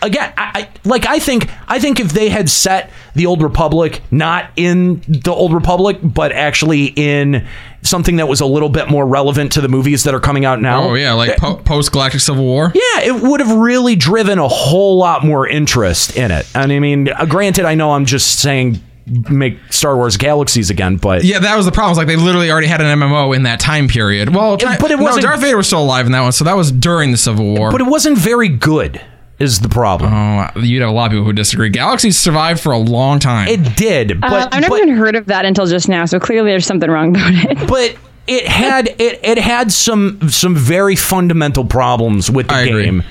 [0.00, 4.00] again I, I like i think i think if they had set the old republic
[4.12, 7.46] not in the old republic but actually in
[7.82, 10.60] something that was a little bit more relevant to the movies that are coming out
[10.62, 12.70] now Oh yeah, like po- post Galactic Civil War.
[12.76, 16.46] yeah, it would have really driven a whole lot more interest in it.
[16.54, 20.96] And I mean, uh, granted, I know I'm just saying make Star Wars Galaxies again,
[20.96, 21.90] but Yeah, that was the problem.
[21.92, 24.34] It's like they literally already had an MMO in that time period.
[24.34, 26.44] Well, Yeah, but it no, wasn't- Darth Vader was still alive in that one, so
[26.44, 27.70] that was during the Civil War.
[27.72, 29.00] but it wasn't very good.
[29.38, 30.12] Is the problem?
[30.14, 31.68] Oh, you'd have a lot of people who disagree.
[31.68, 33.48] Galaxies survived for a long time.
[33.48, 36.04] It did, but Uh, I've never even heard of that until just now.
[36.04, 37.66] So clearly, there's something wrong about it.
[37.66, 37.96] but
[38.28, 43.02] it had it it had some some very fundamental problems with the game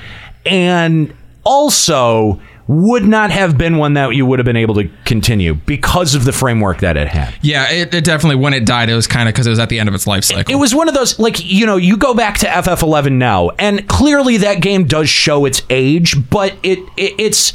[0.45, 1.13] and
[1.43, 2.39] also
[2.71, 6.23] would not have been one that you would have been able to continue because of
[6.23, 9.27] the framework that it had yeah, it, it definitely when it died, it was kind
[9.27, 10.53] of because it was at the end of its life cycle.
[10.53, 13.87] it was one of those like you know you go back to ff11 now and
[13.89, 17.53] clearly that game does show its age but it, it it's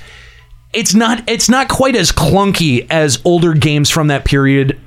[0.74, 4.78] it's not it's not quite as clunky as older games from that period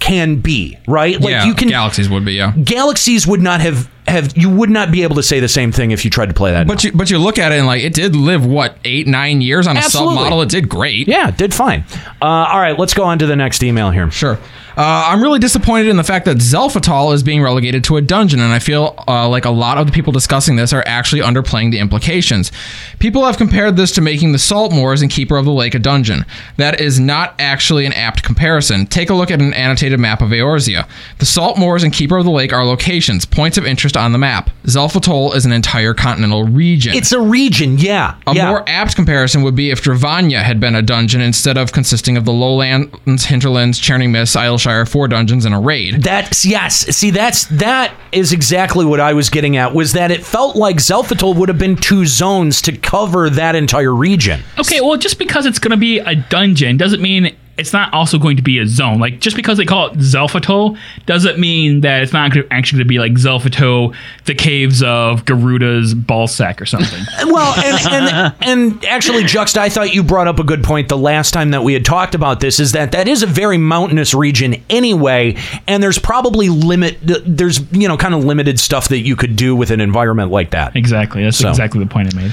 [0.00, 2.52] can be right like yeah, you can Galaxies would be yeah.
[2.52, 5.90] galaxies would not have have you would not be able to say the same thing
[5.90, 7.82] if you tried to play that But you but you look at it and like
[7.82, 10.14] it did live what eight nine years on a Absolutely.
[10.16, 10.42] sub model.
[10.42, 11.08] It did great.
[11.08, 11.84] yeah it did fine
[12.22, 14.38] uh, all right let's go on to the next email here Sure.
[14.76, 18.38] Uh, I'm really disappointed in the fact that Xelphatol is being relegated to a dungeon,
[18.38, 21.72] and I feel uh, like a lot of the people discussing this are actually underplaying
[21.72, 22.52] the implications.
[23.00, 25.80] People have compared this to making the Salt Moors and Keeper of the Lake a
[25.80, 26.24] dungeon.
[26.58, 28.86] That is not actually an apt comparison.
[28.86, 30.88] Take a look at an annotated map of Eorzea.
[31.18, 34.18] The Salt Moors and Keeper of the Lake are locations, points of interest on the
[34.18, 34.50] map.
[34.64, 36.94] Xelphatol is an entire continental region.
[36.94, 38.16] It's a region, yeah.
[38.26, 38.48] A yeah.
[38.48, 42.24] more apt comparison would be if Dravania had been a dungeon instead of consisting of
[42.24, 46.02] the lowlands, hinterlands, Churning Mist, Idyllshire, four dungeons, and a raid.
[46.02, 46.86] That's yes.
[46.96, 49.74] See, that's that is exactly what I was getting at.
[49.74, 53.94] Was that it felt like Xelphatol would have been two zones to cover that entire
[53.94, 54.42] region.
[54.58, 58.18] Okay, well, just because it's going to be a dungeon doesn't mean it's not also
[58.18, 58.98] going to be a zone.
[58.98, 62.88] Like, just because they call it Xelphatol doesn't mean that it's not actually going to
[62.88, 63.94] be like Xelphatol,
[64.26, 67.02] the caves of Garuda's ball sack or something.
[67.28, 70.96] Well, and, and and actually, Juxt, I thought you brought up a good point the
[70.96, 72.58] last time that we had talked about this.
[72.58, 76.96] Is that that is a very mountainous region anyway, and there's probably limit.
[77.02, 80.50] There's you know kind of limited stuff that you could do with an environment like
[80.52, 80.74] that.
[80.74, 81.22] Exactly.
[81.22, 82.32] That's So- exactly the point I made.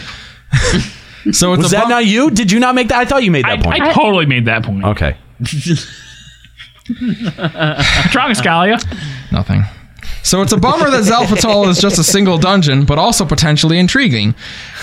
[1.32, 2.30] So was that not you?
[2.30, 3.00] Did you not make that?
[3.00, 3.82] I thought you made that I, point.
[3.82, 4.84] I totally made that point.
[4.86, 5.18] okay.
[8.10, 8.80] Strong Scalia.
[9.32, 9.64] Nothing.
[10.26, 14.34] So it's a bummer that Xelphatol is just a single dungeon, but also potentially intriguing.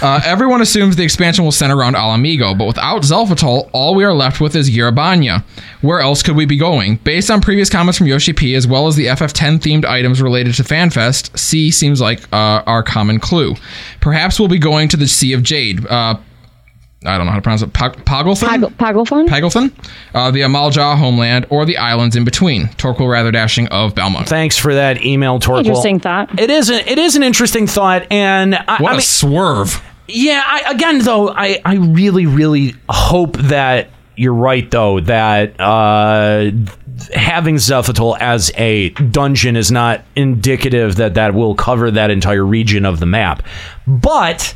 [0.01, 4.05] Uh, everyone assumes the expansion will center around Ala Mhigo, but without Xelphatol, all we
[4.05, 5.43] are left with is Gyr Abania.
[5.81, 6.97] Where else could we be going?
[6.97, 10.55] Based on previous comments from Yoshi P, as well as the FF10 themed items related
[10.55, 13.57] to FanFest, C seems like uh, our common clue.
[14.01, 15.85] Perhaps we'll be going to the Sea of Jade.
[15.87, 16.19] Uh,
[17.05, 17.73] I don't know how to pronounce it.
[17.73, 18.67] Pag- Pagelthon?
[18.77, 19.27] Pagelthon?
[19.29, 19.73] Pagelthon?
[20.15, 22.67] Uh, the Amalj'aa homeland, or the islands in between.
[22.69, 24.29] Torquil Rather Dashing of Belmont.
[24.29, 25.59] Thanks for that email, Torquil.
[25.67, 26.39] Interesting thought.
[26.39, 26.71] It is.
[26.71, 29.83] A, it is an interesting thought, and I, What I a mean, swerve.
[30.09, 36.51] Yeah, I, again though, I, I really, really hope that you're right though that uh,
[37.15, 42.85] having Xelphatol as a dungeon is not indicative that that will cover that entire region
[42.85, 43.43] of the map.
[43.87, 44.55] But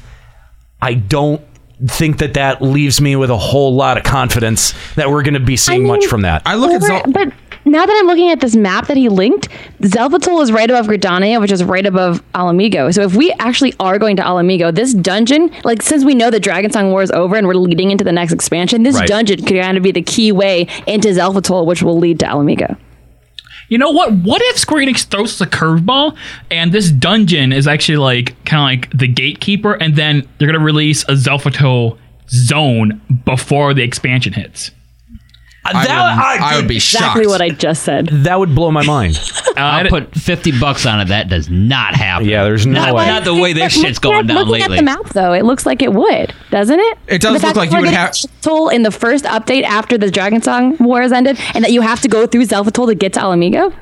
[0.83, 1.41] I don't
[1.87, 5.41] think that that leaves me with a whole lot of confidence that we're going to
[5.41, 6.43] be seeing much from that.
[6.47, 7.33] I look at Over- Zel- but
[7.67, 9.49] now that I'm looking at this map that he linked,
[9.81, 12.95] Xelphatol is right above Gridania, which is right above Ala Mhigo.
[12.95, 16.31] So if we actually are going to Ala Mhigo, this dungeon, like since we know
[16.31, 19.09] the Dragon Song War is over and we're leading into the next expansion, this Right.
[19.09, 22.45] dungeon could kind of be the key way into Xelphatol, which will lead to Ala
[22.45, 22.77] Mhigo.
[23.69, 24.13] You know what?
[24.13, 26.17] What if Square Enix throws a curveball
[26.51, 30.65] and this dungeon is actually like kind of like the gatekeeper, and then they're gonna
[30.65, 34.71] release a Xelphatol zone before the expansion hits?
[35.75, 37.31] I would- I would be Exactly shocked.
[37.31, 38.09] what I just said.
[38.09, 39.19] That would blow my mind.
[39.57, 41.07] Uh, I'll put 50 bucks on it.
[41.09, 42.29] That does not happen.
[42.29, 43.07] Yeah, there's no not, way.
[43.07, 44.77] Not the way this shit's going down Looking lately.
[44.77, 46.99] at the map, though, it looks like it would, doesn't it?
[47.09, 50.11] It does The look like you would have- Xelphatol in the first update after the
[50.11, 53.15] Dragon Song War has ended, and that you have to go through Xelphatol to get
[53.15, 53.73] to Ala Mhigo.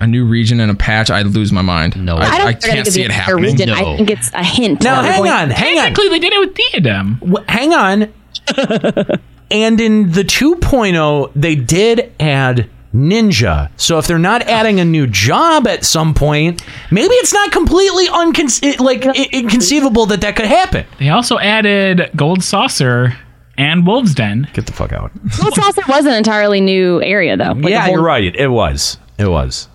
[0.00, 1.94] a new region and a patch, I'd lose my mind.
[2.02, 3.44] No, I, I don't I can't see it happening.
[3.52, 3.68] region.
[3.68, 4.82] I think it's a hint.
[4.82, 5.84] Now, hang on, hang on.
[5.92, 7.18] Technically, they did it with Diadem.
[7.20, 8.12] W- hang on.
[9.52, 13.70] and in the 2.0, they did add Ninja.
[13.76, 14.50] So if they're not ah.
[14.50, 20.06] adding a new job at some point, maybe it's not completely uncon- like i- inconceivable
[20.06, 20.84] that that could happen.
[20.98, 23.16] They also added Gold Saucer
[23.56, 24.48] and Wolves Den.
[24.52, 25.10] Get the fuck out.
[25.40, 27.52] Gold Saucer was an entirely new area, though.
[27.52, 28.34] Like yeah, whole- you're right.
[28.34, 28.98] It was.
[29.18, 29.68] It was.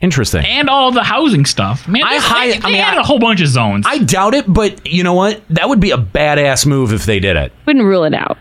[0.00, 0.44] Interesting.
[0.46, 1.88] And all the housing stuff.
[1.88, 3.84] Man, I they, hi- they, I mean, added I- a whole bunch of zones.
[3.88, 5.42] I doubt it, but you know what?
[5.50, 7.52] That would be a badass move if they did it.
[7.66, 8.38] Wouldn't rule it out.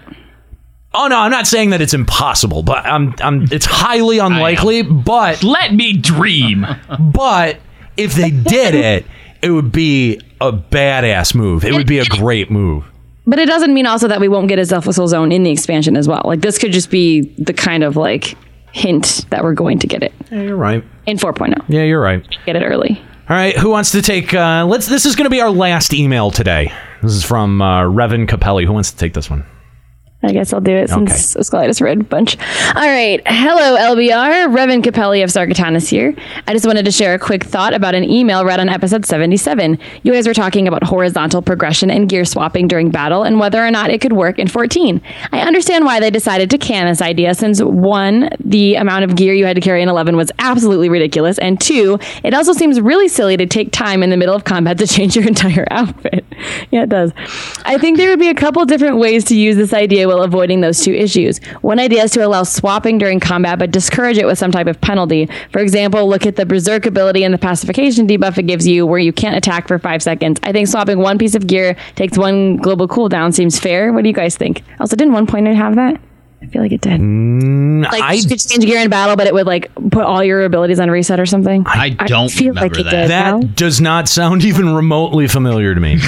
[0.94, 5.44] Oh no, I'm not saying that it's impossible, but I'm I'm it's highly unlikely, but
[5.44, 6.66] let me dream.
[7.00, 7.60] But
[7.98, 9.06] if they did it,
[9.42, 11.64] it would be a badass move.
[11.66, 12.84] It would be a great move.
[13.26, 15.98] But it doesn't mean also that we won't get a Xelphatol zone in the expansion
[15.98, 16.22] as well.
[16.24, 18.36] Like this could just be the kind of like
[18.72, 20.84] hint that we're going to get it Yeah, you're right.
[21.06, 21.64] in 4.0.
[21.68, 22.26] Yeah, you're right.
[22.46, 23.02] Get it early.
[23.30, 25.94] All right, who wants to take uh let's this is going to be our last
[25.94, 26.72] email today.
[27.04, 28.66] This is from uh Revan Capelli.
[28.66, 29.46] Who wants to take this one?
[30.24, 32.38] I guess I'll do it since Scarlet just read a bunch.
[32.76, 33.22] All right.
[33.28, 34.48] Hello, LBR.
[34.52, 36.16] Revan Capelli of Sargatanas here.
[36.48, 39.78] I just wanted to share a quick thought about an email read on episode 77.
[40.02, 43.70] You guys were talking about horizontal progression and gear swapping during battle and whether or
[43.70, 45.00] not it could work in 14.
[45.32, 49.36] I understand why they decided to can this idea since one, the amount of gear
[49.36, 53.08] you had to carry in 11 was absolutely ridiculous, and two, it also seems really
[53.08, 56.26] silly to take time in the middle of combat to change your entire outfit.
[56.72, 57.12] yeah, it does.
[57.66, 60.62] I think there would be a couple different ways to use this idea while avoiding
[60.62, 61.40] those two issues.
[61.62, 64.80] One idea is to allow swapping during combat, but discourage it with some type of
[64.82, 65.30] penalty.
[65.52, 69.00] For example, look at the Berserk ability and the pacification debuff it gives you, where
[69.00, 70.40] you can't attack for five seconds.
[70.44, 73.94] I think swapping one piece of gear takes one global cooldown seems fair.
[73.94, 74.64] What do you guys think?
[74.80, 76.02] Also, didn't 1.8 have that?
[76.40, 77.02] I feel like it did.
[77.02, 80.24] Mm, Like I you could change gear in battle, but it would like put all
[80.24, 81.64] your abilities on reset or something.
[81.66, 82.92] I don't feel like it that.
[82.92, 83.10] did.
[83.10, 83.42] that no?
[83.42, 86.00] does not sound even remotely familiar to me.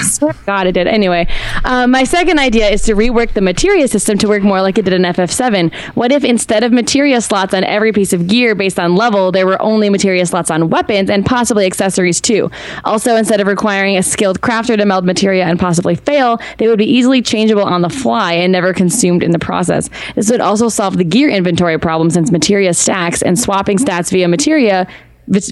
[0.46, 0.86] God, it did.
[0.86, 1.28] Anyway,
[1.64, 4.86] um, my second idea is to rework the materia system to work more like it
[4.86, 5.74] did in FF7.
[5.96, 9.48] What if instead of materia slots on every piece of gear based on level, there
[9.48, 12.52] were only materia slots on weapons and possibly accessories too?
[12.86, 16.78] Also, instead of requiring a skilled crafter to meld materia and possibly fail, they would
[16.78, 19.90] be easily changeable on the fly and never consumed in the process.
[20.20, 24.28] This would also solve the gear inventory problem since materia stacks and swapping stats via
[24.28, 24.86] materia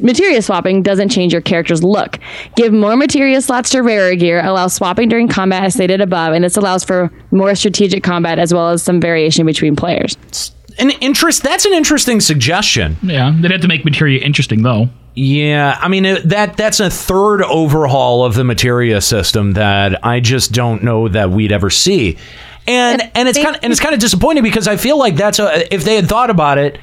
[0.02, 2.18] Materia swapping doesn't change your character's look.
[2.56, 6.44] Give more materia slots to rarer gear, allow swapping during combat as stated above, and
[6.44, 10.18] this allows for more strategic combat as well as some variation between players.
[10.80, 11.44] An interest.
[11.44, 12.98] That's an interesting suggestion.
[13.04, 14.90] Yeah, they'd have to make materia interesting though.
[15.14, 20.20] Yeah, I mean it, that that's a third overhaul of the materia system that I
[20.20, 22.18] just don't know that we'd ever see.
[22.68, 25.40] And and it's kind of and it's kind of disappointing because I feel like that's
[25.40, 26.80] a if they had thought about it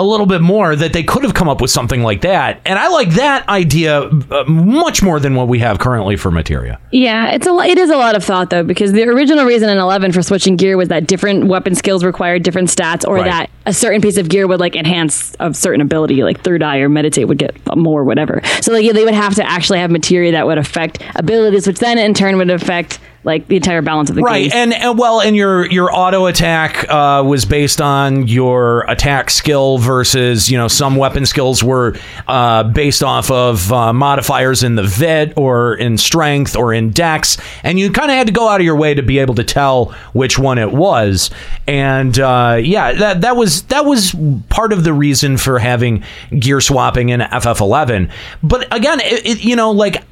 [0.00, 2.60] a little bit more that they could have come up with something like that.
[2.64, 6.78] And I like that idea uh, much more than what we have currently for materia.
[6.92, 9.76] Yeah, it's a it is a lot of thought though because the original reason in
[9.76, 13.24] 11 for switching gear was that different weapon skills required different stats or Right.
[13.24, 16.78] that a certain piece of gear would like enhance a certain ability like third eye
[16.78, 18.40] or meditate would get more whatever.
[18.60, 21.80] So like yeah, they would have to actually have materia that would affect abilities which
[21.80, 24.72] then in turn would affect like the entire balance of the right game.
[24.72, 29.76] and, and well and your your auto attack uh, was based on your attack skill
[29.76, 31.94] versus you know some weapon skills were
[32.26, 37.36] uh, based off of uh, modifiers in the vet or in strength or in dex
[37.62, 39.44] and you kind of had to go out of your way to be able to
[39.44, 41.28] tell which one it was
[41.66, 44.16] and uh, yeah that that was that was
[44.48, 46.02] part of the reason for having
[46.38, 48.10] gear swapping in FF11
[48.42, 50.02] but again it, it, you know like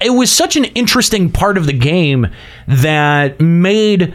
[0.00, 2.26] it was such an interesting part of the game
[2.66, 4.14] that made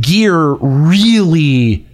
[0.00, 1.87] gear really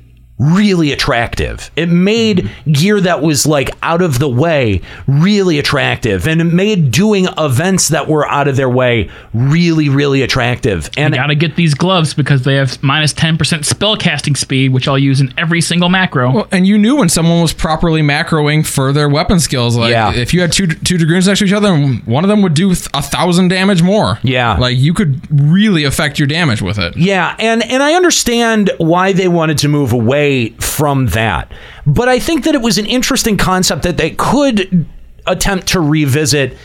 [0.52, 1.70] really attractive.
[1.76, 6.90] It made gear that was like out of the way really attractive and it made
[6.90, 10.90] doing events that were out of their way really really attractive.
[10.96, 14.86] And you gotta get these gloves because they have minus 10% spell casting speed, which
[14.88, 16.30] I'll use in every single macro.
[16.32, 19.76] Well, and you knew when someone was properly macroing for their weapon skills.
[19.76, 20.12] Like, Yeah.
[20.12, 21.74] if you had two two dragoons next to each other,
[22.04, 24.18] one of them would do a thousand damage more.
[24.22, 26.96] Yeah, like you could really affect your damage with it.
[26.96, 31.50] Yeah, and and I understand why they wanted to move away from that.
[31.86, 34.86] But I think that it was an interesting concept that they could
[35.26, 36.56] attempt to revisit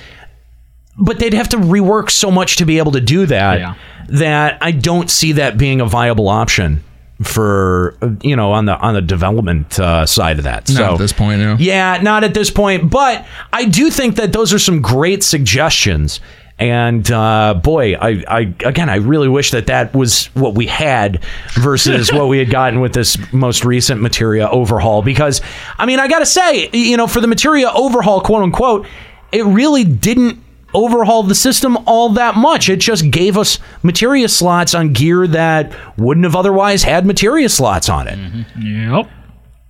[0.99, 3.77] but they'd have to rework so much to be able to do that
[4.09, 6.83] that I don't see that being a viable option
[7.23, 10.69] for you know on the on the development uh, side of that.
[10.69, 11.55] Not so at this point, no.
[11.59, 12.89] yeah, not at this point.
[12.89, 16.19] But I do think that those are some great suggestions.
[16.59, 21.23] And uh, boy, I, I again, I really wish that that was what we had
[21.53, 25.01] versus what we had gotten with this most recent materia overhaul.
[25.01, 25.41] Because
[25.77, 28.85] I mean, I gotta say, you know, for the materia overhaul, quote unquote,
[29.31, 30.37] it really didn't
[30.73, 32.69] overhaul the system all that much.
[32.69, 37.87] It just gave us materia slots on gear that wouldn't have otherwise had materia slots
[37.89, 38.19] on it.
[38.61, 39.09] Yep.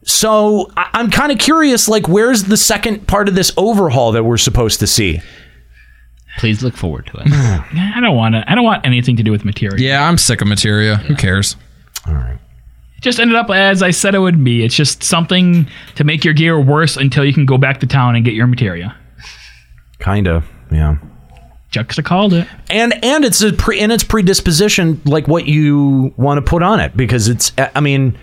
[0.04, 4.24] So I- I'm kind of curious, like, where's the second part of this overhaul that
[4.24, 5.22] we're supposed to see?
[6.40, 7.28] Please look forward to it.
[7.34, 8.50] I don't want to.
[8.50, 9.78] I don't want anything to do with materia.
[9.78, 10.96] Yeah, I'm sick of materia.
[10.96, 11.58] Who cares?
[12.08, 14.64] It just ended up as I said it would be.
[14.64, 18.16] It's just something to make your gear worse until you can go back to town
[18.16, 18.96] and get your materia.
[20.00, 20.96] Kinda, yeah.
[21.72, 22.48] Juxta called it.
[22.70, 26.80] And and it's a pre and it's predisposition like what you want to put on
[26.80, 28.18] it because it's I mean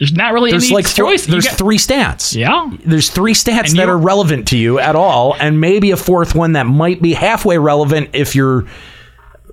[0.00, 1.26] there's not really there's any like th- choice.
[1.28, 2.34] You there's got- three stats.
[2.34, 2.70] Yeah.
[2.84, 6.34] There's three stats And that are relevant to you at all, and maybe a fourth
[6.34, 8.64] one that might be halfway relevant if you're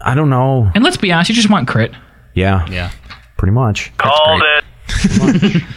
[0.02, 0.72] I don't know.
[0.74, 1.92] And let's be honest, you just want crit.
[2.34, 2.66] Yeah.
[2.70, 2.92] Yeah.
[3.38, 3.92] Pretty much.
[3.98, 4.42] Called
[4.90, 5.64] it.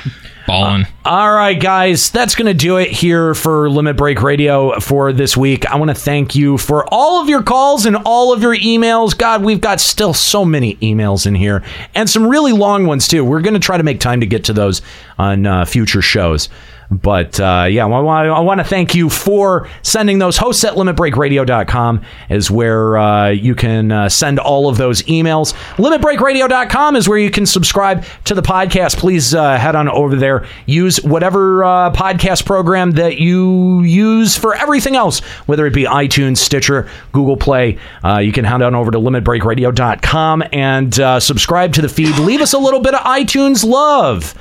[0.50, 0.86] Ballin'.
[1.04, 5.36] All right, guys, that's going to do it here for Limit Break Radio for this
[5.36, 5.66] week.
[5.66, 9.16] I want to thank you for all of your calls and all of your emails.
[9.16, 11.62] God, we've got still so many emails in here
[11.94, 13.24] and some really long ones, too.
[13.24, 14.82] We're going to try to make time to get to those
[15.18, 16.48] on uh, future shows.
[16.90, 20.36] But uh, yeah, I want, to thank you for sending those.
[20.36, 25.54] Hosts at limitbreakradio.com is where uh, you can uh, send all of those emails.
[25.76, 28.96] Limitbreakradio.com is where you can subscribe to the podcast.
[28.96, 30.46] Please uh, head on over there.
[30.66, 36.38] Use whatever uh, podcast program that you use for everything else, whether it be iTunes,
[36.38, 37.78] Stitcher, Google Play.
[38.04, 42.18] Uh, you can head on over to limitbreakradio.com and subscribe to the feed.
[42.18, 44.34] Leave us a little bit of iTunes love.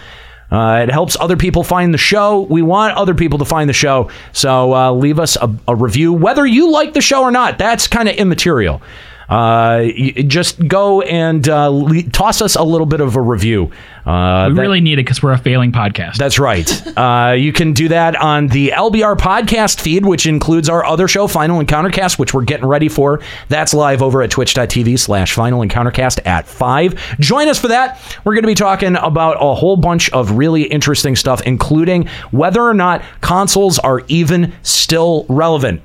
[0.51, 2.41] Uh, it helps other people find the show.
[2.41, 4.09] We want other people to find the show.
[4.33, 7.57] So uh, leave us a, a review, whether you like the show or not.
[7.57, 8.81] That's kind of immaterial.
[9.30, 9.85] Uh,
[10.27, 13.72] just go and uh, le- toss us a little bit of a review.
[14.06, 16.17] Uh, we that- really need it because we're a failing podcast.
[16.17, 16.69] that's right.
[16.99, 21.27] Uh, you can do that on the LBR podcast feed, which includes our other show,
[21.27, 23.22] Final Encountercast, which we're getting ready for.
[23.48, 27.19] That's live over at twitch.tv slash Final Encountercast at 5.
[27.19, 28.01] Join us for that.
[28.25, 32.61] We're going to be talking about a whole bunch of really interesting stuff, including whether
[32.61, 35.82] or not consoles are even still relevant.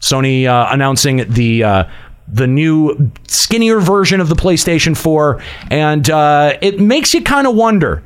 [0.00, 1.84] Sony uh, announcing the uh,
[2.32, 7.54] the new skinnier version of the PlayStation 4, and uh, it makes you kind of
[7.54, 8.02] wonder.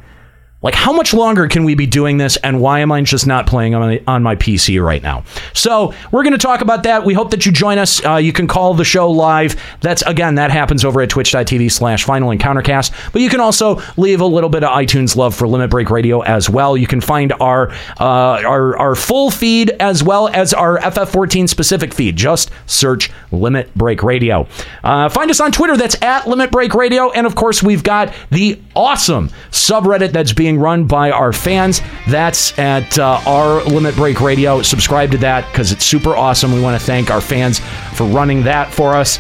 [0.67, 3.47] Like, how much longer can we be doing this, and why am I just not
[3.47, 5.23] playing on my, on my PC right now?
[5.55, 7.05] So, we're going to talk about that.
[7.05, 8.05] We hope that you join us.
[8.05, 9.55] Uh, you can call the show live.
[9.81, 13.12] That's, again, that happens over at twitch.tv slash final encountercast.
[13.12, 16.23] But you can also leave a little bit of iTunes love for Limit Break Radio
[16.23, 16.77] as well.
[16.77, 17.70] You can find our,
[18.01, 22.17] uh, our, our full feed as well as our FF14 specific feed.
[22.17, 24.49] Just search Limit Break Radio.
[24.83, 25.77] Uh, find us on Twitter.
[25.77, 27.12] That's at Limit Break Radio.
[27.12, 31.81] And, of course, we've got the awesome subreddit that's being run by our fans.
[32.09, 34.62] That's at uh, our Limit Break Radio.
[34.62, 36.52] Subscribe to that because it's super awesome.
[36.52, 37.60] We want to thank our fans
[37.94, 39.18] for running that for us.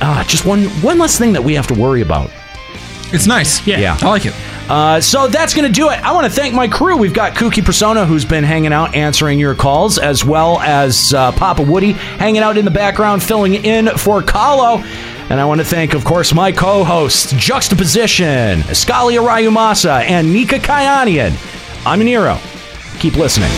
[0.00, 2.30] Uh, just one one less thing that we have to worry about.
[3.12, 3.66] It's nice.
[3.66, 3.96] Yeah.
[4.00, 4.34] I like it.
[4.68, 5.98] Uh, so that's going to do it.
[6.04, 6.96] I want to thank my crew.
[6.96, 11.32] We've got Kooky Persona, who's been hanging out answering your calls, as well as uh,
[11.32, 14.82] Papa Woody hanging out in the background, filling in for Kahlo.
[15.30, 20.58] And I want to thank, of course, my co hosts, Juxtaposition, Escalia Rayumasa, and Nika
[20.58, 21.34] Kyanian.
[21.86, 22.38] I'm Nero.
[22.98, 23.50] Keep listening.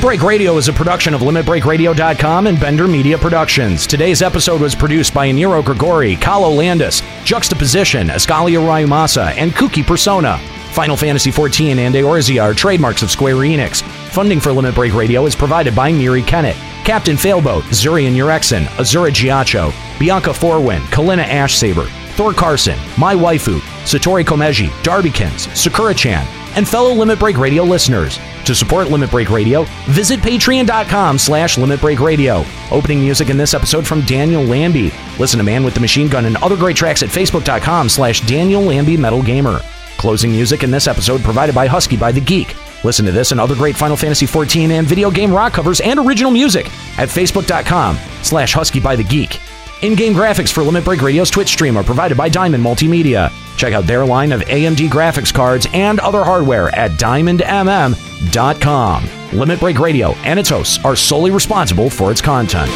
[0.00, 3.86] Limit Break Radio is a production of LimitBreakRadio.com and Bender Media Productions.
[3.86, 10.38] Today's episode was produced by Nero Grigori, Kahlo Landis, Juxtaposition, Escalia Rayumasa, and Kooky Persona.
[10.72, 13.82] Final Fantasy XIV and Eorzea are trademarks of Square Enix.
[14.08, 19.10] Funding for Limit Break Radio is provided by Miri Kennett, Captain Failboat, Zurian Urexin, Azura
[19.10, 21.86] Giacho, Bianca Forwin, Kalina Ashsaber,
[22.20, 28.18] Thor Carson, My Waifu, Satori Komeji, Darbykins, Sakura-chan, and fellow Limit Break Radio listeners.
[28.44, 32.44] To support Limit Break Radio, visit patreon.com slash Limit Break Radio.
[32.70, 34.92] Opening music in this episode from Daniel Lambie.
[35.18, 38.60] Listen to Man with the Machine Gun and other great tracks at facebook.com slash Daniel
[38.60, 39.62] Lambie Metal Gamer.
[39.96, 42.54] Closing music in this episode provided by Husky by the Geek.
[42.84, 45.98] Listen to this and other great Final Fantasy XIV and video game rock covers and
[45.98, 46.66] original music
[46.98, 49.40] at facebook.com slash Husky by the Geek.
[49.82, 53.32] In-game graphics for Limit Break Radio's Twitch stream are provided by Diamond Multimedia.
[53.56, 59.08] Check out their line of AMD graphics cards and other hardware at diamondmm.com.
[59.32, 62.70] Limit Break Radio and its hosts are solely responsible for its content.